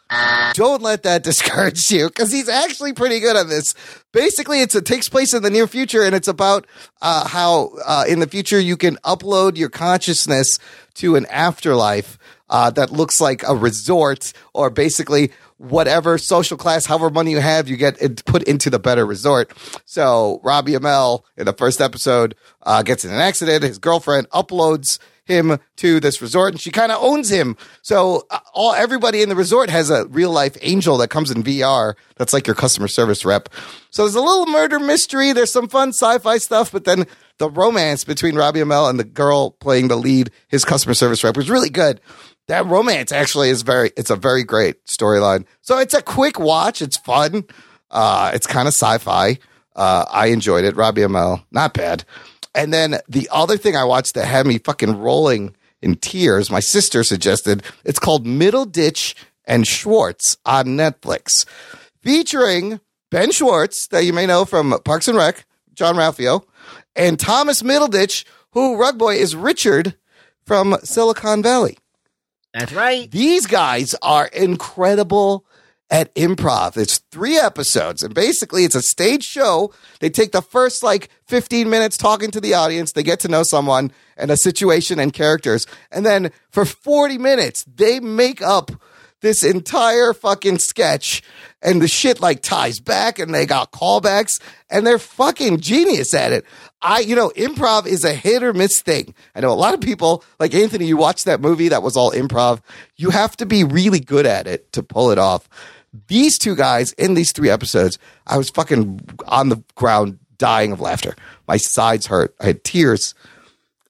Don't 0.54 0.82
let 0.82 1.02
that 1.04 1.22
discourage 1.24 1.90
you 1.90 2.06
because 2.08 2.32
he's 2.32 2.48
actually 2.48 2.92
pretty 2.92 3.20
good 3.20 3.36
at 3.36 3.48
this. 3.48 3.74
Basically, 4.12 4.60
it's, 4.60 4.74
it 4.74 4.84
takes 4.84 5.08
place 5.08 5.34
in 5.34 5.42
the 5.42 5.50
near 5.50 5.66
future 5.66 6.02
and 6.02 6.14
it's 6.14 6.28
about 6.28 6.66
uh, 7.02 7.28
how 7.28 7.70
uh, 7.84 8.04
in 8.08 8.20
the 8.20 8.26
future 8.26 8.58
you 8.58 8.76
can 8.76 8.96
upload 8.98 9.56
your 9.56 9.68
consciousness 9.68 10.58
to 10.94 11.16
an 11.16 11.26
afterlife 11.26 12.15
uh, 12.48 12.70
that 12.70 12.90
looks 12.90 13.20
like 13.20 13.42
a 13.46 13.54
resort 13.54 14.32
or 14.54 14.70
basically 14.70 15.32
whatever 15.58 16.18
social 16.18 16.56
class, 16.56 16.86
however 16.86 17.10
money 17.10 17.30
you 17.30 17.40
have, 17.40 17.68
you 17.68 17.76
get 17.76 18.24
put 18.26 18.42
into 18.44 18.70
the 18.70 18.78
better 18.78 19.06
resort. 19.06 19.52
So 19.84 20.40
Robbie 20.42 20.72
Amell 20.72 21.22
in 21.36 21.46
the 21.46 21.52
first 21.52 21.80
episode 21.80 22.34
uh, 22.62 22.82
gets 22.82 23.04
in 23.04 23.12
an 23.12 23.20
accident. 23.20 23.62
His 23.62 23.78
girlfriend 23.78 24.28
uploads 24.30 24.98
him 25.26 25.58
to 25.76 25.98
this 25.98 26.22
resort 26.22 26.52
and 26.52 26.60
she 26.60 26.70
kind 26.70 26.92
of 26.92 27.02
owns 27.02 27.28
him. 27.30 27.56
So 27.82 28.26
uh, 28.30 28.38
all 28.54 28.74
everybody 28.74 29.22
in 29.22 29.28
the 29.28 29.34
resort 29.34 29.70
has 29.70 29.90
a 29.90 30.06
real 30.06 30.30
life 30.30 30.56
angel 30.62 30.96
that 30.98 31.08
comes 31.08 31.30
in 31.30 31.42
VR. 31.42 31.94
That's 32.16 32.32
like 32.32 32.46
your 32.46 32.54
customer 32.54 32.88
service 32.88 33.24
rep. 33.24 33.48
So 33.90 34.02
there's 34.04 34.14
a 34.14 34.20
little 34.20 34.46
murder 34.46 34.78
mystery. 34.78 35.32
There's 35.32 35.52
some 35.52 35.68
fun 35.68 35.88
sci-fi 35.88 36.38
stuff, 36.38 36.70
but 36.70 36.84
then 36.84 37.06
the 37.38 37.50
romance 37.50 38.04
between 38.04 38.36
Robbie 38.36 38.60
Amell 38.60 38.88
and 38.88 38.98
the 39.00 39.04
girl 39.04 39.50
playing 39.50 39.88
the 39.88 39.96
lead, 39.96 40.30
his 40.48 40.64
customer 40.64 40.94
service 40.94 41.24
rep, 41.24 41.36
was 41.36 41.50
really 41.50 41.70
good. 41.70 42.00
That 42.48 42.66
romance 42.66 43.12
actually 43.12 43.50
is 43.50 43.62
very, 43.62 43.90
it's 43.96 44.10
a 44.10 44.16
very 44.16 44.44
great 44.44 44.84
storyline. 44.84 45.46
So 45.62 45.78
it's 45.78 45.94
a 45.94 46.02
quick 46.02 46.38
watch. 46.38 46.80
It's 46.80 46.96
fun. 46.96 47.44
Uh, 47.90 48.30
it's 48.34 48.46
kind 48.46 48.68
of 48.68 48.74
sci-fi. 48.74 49.38
Uh, 49.74 50.04
I 50.10 50.28
enjoyed 50.28 50.64
it. 50.64 50.76
Robbie 50.76 51.02
Amell, 51.02 51.44
not 51.50 51.74
bad. 51.74 52.04
And 52.54 52.72
then 52.72 52.98
the 53.08 53.28
other 53.30 53.58
thing 53.58 53.76
I 53.76 53.84
watched 53.84 54.14
that 54.14 54.26
had 54.26 54.46
me 54.46 54.58
fucking 54.58 54.98
rolling 54.98 55.54
in 55.82 55.96
tears, 55.96 56.50
my 56.50 56.60
sister 56.60 57.04
suggested, 57.04 57.62
it's 57.84 57.98
called 57.98 58.24
Middleditch 58.24 59.14
and 59.44 59.66
Schwartz 59.66 60.38
on 60.46 60.68
Netflix, 60.68 61.44
featuring 62.02 62.80
Ben 63.10 63.30
Schwartz, 63.30 63.86
that 63.88 64.04
you 64.04 64.12
may 64.12 64.26
know 64.26 64.44
from 64.44 64.80
Parks 64.84 65.06
and 65.06 65.18
Rec, 65.18 65.44
Jean-Ralphio, 65.74 66.44
and 66.96 67.20
Thomas 67.20 67.62
Middleditch, 67.62 68.24
who 68.52 68.76
Rug 68.76 68.98
Boy 68.98 69.16
is 69.16 69.36
Richard 69.36 69.94
from 70.44 70.76
Silicon 70.82 71.42
Valley. 71.42 71.76
That's 72.56 72.72
right. 72.72 73.10
These 73.10 73.46
guys 73.46 73.94
are 74.00 74.28
incredible 74.28 75.44
at 75.90 76.14
improv. 76.14 76.78
It's 76.78 76.98
three 77.10 77.36
episodes, 77.36 78.02
and 78.02 78.14
basically 78.14 78.64
it's 78.64 78.74
a 78.74 78.80
stage 78.80 79.24
show. 79.24 79.74
They 80.00 80.08
take 80.08 80.32
the 80.32 80.40
first 80.40 80.82
like 80.82 81.10
15 81.26 81.68
minutes 81.68 81.98
talking 81.98 82.30
to 82.30 82.40
the 82.40 82.54
audience, 82.54 82.92
they 82.92 83.02
get 83.02 83.20
to 83.20 83.28
know 83.28 83.42
someone 83.42 83.92
and 84.16 84.30
a 84.30 84.38
situation 84.38 84.98
and 84.98 85.12
characters. 85.12 85.66
And 85.92 86.06
then 86.06 86.30
for 86.48 86.64
40 86.64 87.18
minutes, 87.18 87.62
they 87.64 88.00
make 88.00 88.40
up 88.40 88.70
this 89.20 89.42
entire 89.42 90.12
fucking 90.12 90.58
sketch 90.58 91.22
and 91.62 91.80
the 91.80 91.88
shit 91.88 92.20
like 92.20 92.42
ties 92.42 92.80
back 92.80 93.18
and 93.18 93.34
they 93.34 93.46
got 93.46 93.72
callbacks 93.72 94.40
and 94.70 94.86
they're 94.86 94.98
fucking 94.98 95.60
genius 95.60 96.14
at 96.14 96.32
it. 96.32 96.44
I, 96.82 97.00
you 97.00 97.16
know, 97.16 97.30
improv 97.30 97.86
is 97.86 98.04
a 98.04 98.12
hit 98.12 98.42
or 98.42 98.52
miss 98.52 98.80
thing. 98.82 99.14
I 99.34 99.40
know 99.40 99.52
a 99.52 99.54
lot 99.54 99.74
of 99.74 99.80
people 99.80 100.22
like 100.38 100.54
Anthony, 100.54 100.86
you 100.86 100.96
watched 100.96 101.24
that 101.24 101.40
movie 101.40 101.68
that 101.68 101.82
was 101.82 101.96
all 101.96 102.12
improv. 102.12 102.60
You 102.96 103.10
have 103.10 103.36
to 103.38 103.46
be 103.46 103.64
really 103.64 104.00
good 104.00 104.26
at 104.26 104.46
it 104.46 104.72
to 104.72 104.82
pull 104.82 105.10
it 105.10 105.18
off. 105.18 105.48
These 106.08 106.38
two 106.38 106.54
guys 106.54 106.92
in 106.92 107.14
these 107.14 107.32
three 107.32 107.48
episodes, 107.48 107.98
I 108.26 108.36
was 108.36 108.50
fucking 108.50 109.00
on 109.26 109.48
the 109.48 109.62
ground 109.74 110.18
dying 110.36 110.72
of 110.72 110.80
laughter. 110.80 111.16
My 111.48 111.56
sides 111.56 112.06
hurt. 112.06 112.34
I 112.40 112.46
had 112.46 112.64
tears. 112.64 113.14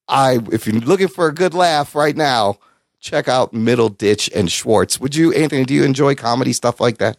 I, 0.08 0.38
if 0.52 0.66
you're 0.66 0.80
looking 0.80 1.08
for 1.08 1.26
a 1.26 1.34
good 1.34 1.52
laugh 1.52 1.96
right 1.96 2.16
now, 2.16 2.58
check 3.06 3.28
out 3.28 3.52
Middleditch 3.54 4.28
and 4.34 4.50
Schwartz. 4.50 4.98
Would 5.00 5.14
you, 5.14 5.32
Anthony? 5.32 5.64
Do 5.64 5.72
you 5.74 5.84
enjoy 5.84 6.14
comedy 6.14 6.52
stuff 6.52 6.80
like 6.80 6.98
that? 6.98 7.16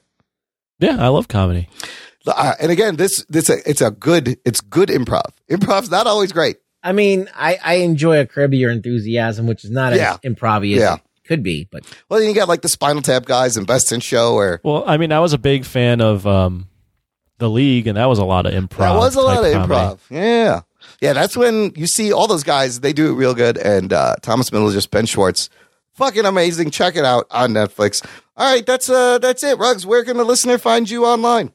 Yeah, 0.80 0.98
I 1.04 1.08
love 1.08 1.28
comedy. 1.28 1.70
Uh, 2.28 2.54
and 2.60 2.72
again, 2.72 2.98
this 2.98 3.24
this 3.30 3.50
it's 3.50 3.82
a 3.82 3.90
good 3.92 4.38
it's 4.46 4.60
good 4.62 4.90
improv. 4.90 5.32
Improv's 5.50 5.90
not 5.90 6.08
always 6.08 6.32
great. 6.34 6.58
I 6.84 6.92
mean, 6.92 7.30
I, 7.36 7.58
I 7.64 7.74
enjoy 7.76 8.20
a 8.20 8.26
Curb 8.26 8.54
Your 8.54 8.70
Enthusiasm, 8.72 9.48
which 9.48 9.64
is 9.64 9.72
not 9.72 9.94
Yeah. 9.94 10.14
as 10.14 10.20
improv 10.20 10.58
as 10.70 10.78
Yeah. 10.80 10.96
it 10.96 11.02
could 11.28 11.42
be, 11.42 11.68
but 11.72 11.84
Well, 12.10 12.20
then 12.20 12.28
you 12.30 12.36
got 12.36 12.48
like 12.50 12.62
the 12.62 12.70
Spinal 12.70 13.02
Tap 13.02 13.26
guys 13.26 13.56
and 13.58 13.66
Best 13.66 13.92
in 13.92 14.02
Show, 14.02 14.34
or 14.36 14.60
Well, 14.64 14.84
I 14.86 14.98
mean, 14.98 15.12
I 15.12 15.20
was 15.20 15.34
a 15.34 15.38
big 15.38 15.66
fan 15.66 16.02
of 16.02 16.28
um, 16.28 16.68
the 17.40 17.50
League, 17.50 17.88
and 17.88 17.98
that 17.98 18.06
was 18.06 18.20
a 18.20 18.26
lot 18.26 18.46
of 18.46 18.54
improv. 18.54 18.78
that 18.80 18.96
was 18.96 19.16
a 19.16 19.22
lot 19.22 19.44
of 19.46 19.52
comedy. 19.54 19.74
improv. 19.74 20.00
Yeah, 20.10 20.62
yeah. 21.02 21.14
That's 21.14 21.36
when 21.38 21.72
you 21.76 21.88
see 21.88 22.12
all 22.14 22.28
those 22.28 22.44
guys. 22.44 22.82
They 22.82 22.94
do 22.94 23.10
it 23.10 23.14
real 23.14 23.34
good. 23.34 23.58
And 23.58 23.92
uh, 23.94 24.16
Thomas 24.22 24.52
Middle, 24.52 24.70
just 24.72 24.92
Ben 24.92 25.06
Schwartz, 25.06 25.50
fucking 25.98 26.26
amazing. 26.26 26.72
Check 26.72 26.96
it 26.96 27.04
out 27.04 27.28
on 27.30 27.52
Netflix. 27.52 28.06
All 28.38 28.54
right, 28.54 28.66
that's 28.66 28.90
uh 28.90 29.18
that's 29.18 29.44
it. 29.44 29.58
Rugs, 29.58 29.86
where 29.86 30.06
can 30.06 30.16
the 30.18 30.24
listener 30.24 30.58
find 30.58 30.90
you 30.90 31.06
online? 31.06 31.52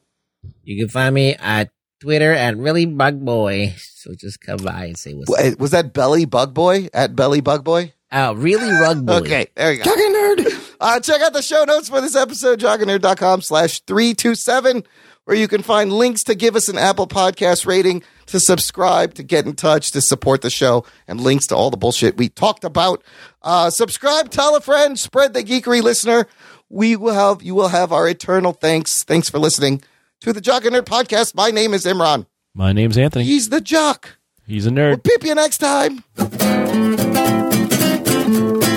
you 0.63 0.77
can 0.77 0.89
find 0.89 1.15
me 1.15 1.35
at 1.35 1.71
Twitter 2.01 2.31
at 2.33 2.57
really 2.57 2.85
bug 2.85 3.23
boy. 3.23 3.73
So 3.77 4.13
just 4.13 4.41
come 4.41 4.57
by 4.57 4.85
and 4.85 4.97
say 4.97 5.13
what's 5.13 5.31
up. 5.31 5.59
Was 5.59 5.71
that 5.71 5.93
Belly 5.93 6.25
Bug 6.25 6.53
Boy 6.53 6.89
at 6.93 7.15
Belly 7.15 7.39
Bug 7.39 7.63
Boy? 7.63 7.93
Oh, 8.11 8.33
really 8.33 8.69
rug 8.69 9.05
boy. 9.05 9.13
Okay, 9.13 9.47
there 9.55 9.71
you 9.71 9.77
go. 9.77 9.85
Jock 9.85 9.97
and 9.97 10.15
Nerd. 10.15 10.59
Uh, 10.83 10.99
check 10.99 11.21
out 11.21 11.31
the 11.31 11.41
show 11.41 11.63
notes 11.63 11.87
for 11.87 12.01
this 12.01 12.13
episode, 12.13 12.59
jockandnerd.com 12.59 13.39
slash 13.41 13.79
327, 13.87 14.83
where 15.23 15.37
you 15.37 15.47
can 15.47 15.61
find 15.61 15.93
links 15.93 16.25
to 16.25 16.35
give 16.35 16.57
us 16.57 16.67
an 16.67 16.77
Apple 16.77 17.07
Podcast 17.07 17.65
rating, 17.65 18.03
to 18.27 18.39
subscribe, 18.39 19.13
to 19.15 19.23
get 19.23 19.45
in 19.45 19.55
touch, 19.55 19.91
to 19.91 20.01
support 20.01 20.41
the 20.41 20.49
show, 20.49 20.85
and 21.07 21.21
links 21.21 21.47
to 21.47 21.55
all 21.55 21.69
the 21.69 21.77
bullshit 21.77 22.17
we 22.17 22.29
talked 22.29 22.63
about. 22.63 23.03
Uh, 23.41 23.69
subscribe, 23.69 24.29
tell 24.29 24.55
a 24.55 24.61
friend, 24.61 24.99
spread 24.99 25.33
the 25.33 25.43
geekery 25.43 25.81
listener. 25.81 26.27
We 26.69 26.95
will 26.95 27.13
have, 27.13 27.43
you 27.43 27.55
will 27.55 27.67
have 27.67 27.91
our 27.91 28.07
eternal 28.07 28.53
thanks. 28.53 29.03
Thanks 29.03 29.29
for 29.29 29.39
listening 29.39 29.81
to 30.21 30.33
the 30.33 30.41
Jock 30.41 30.65
and 30.65 30.75
Nerd 30.75 30.85
podcast. 30.85 31.35
My 31.35 31.51
name 31.51 31.73
is 31.73 31.85
Imran. 31.85 32.25
My 32.55 32.71
name's 32.71 32.97
Anthony. 32.97 33.25
He's 33.25 33.49
the 33.49 33.61
jock. 33.61 34.17
He's 34.45 34.65
a 34.65 34.69
nerd. 34.69 35.03
Peep 35.03 35.23
you 35.23 35.33
next 35.35 35.57
time. 35.57 36.03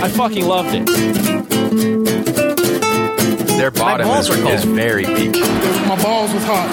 I 0.02 0.08
fucking 0.08 0.46
loved 0.46 0.70
it. 0.72 0.86
Their 3.56 3.70
bottom 3.70 4.06
balls 4.06 4.28
is, 4.28 4.38
are 4.38 4.42
cold. 4.42 4.54
is 4.54 4.64
very 4.64 5.06
weak. 5.06 5.32
My 5.86 6.00
balls 6.02 6.32
was 6.32 6.44
hot. 6.44 6.68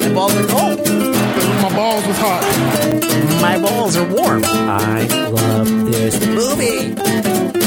My 0.00 0.12
balls 0.12 0.36
are 0.36 0.46
cold. 0.46 1.17
My 1.60 1.74
balls 1.74 2.06
was 2.06 2.16
hot. 2.18 3.40
My 3.42 3.58
balls 3.60 3.96
are 3.96 4.06
warm. 4.06 4.42
I 4.44 5.06
love 5.28 5.90
this 5.90 6.24
movie. 6.26 7.57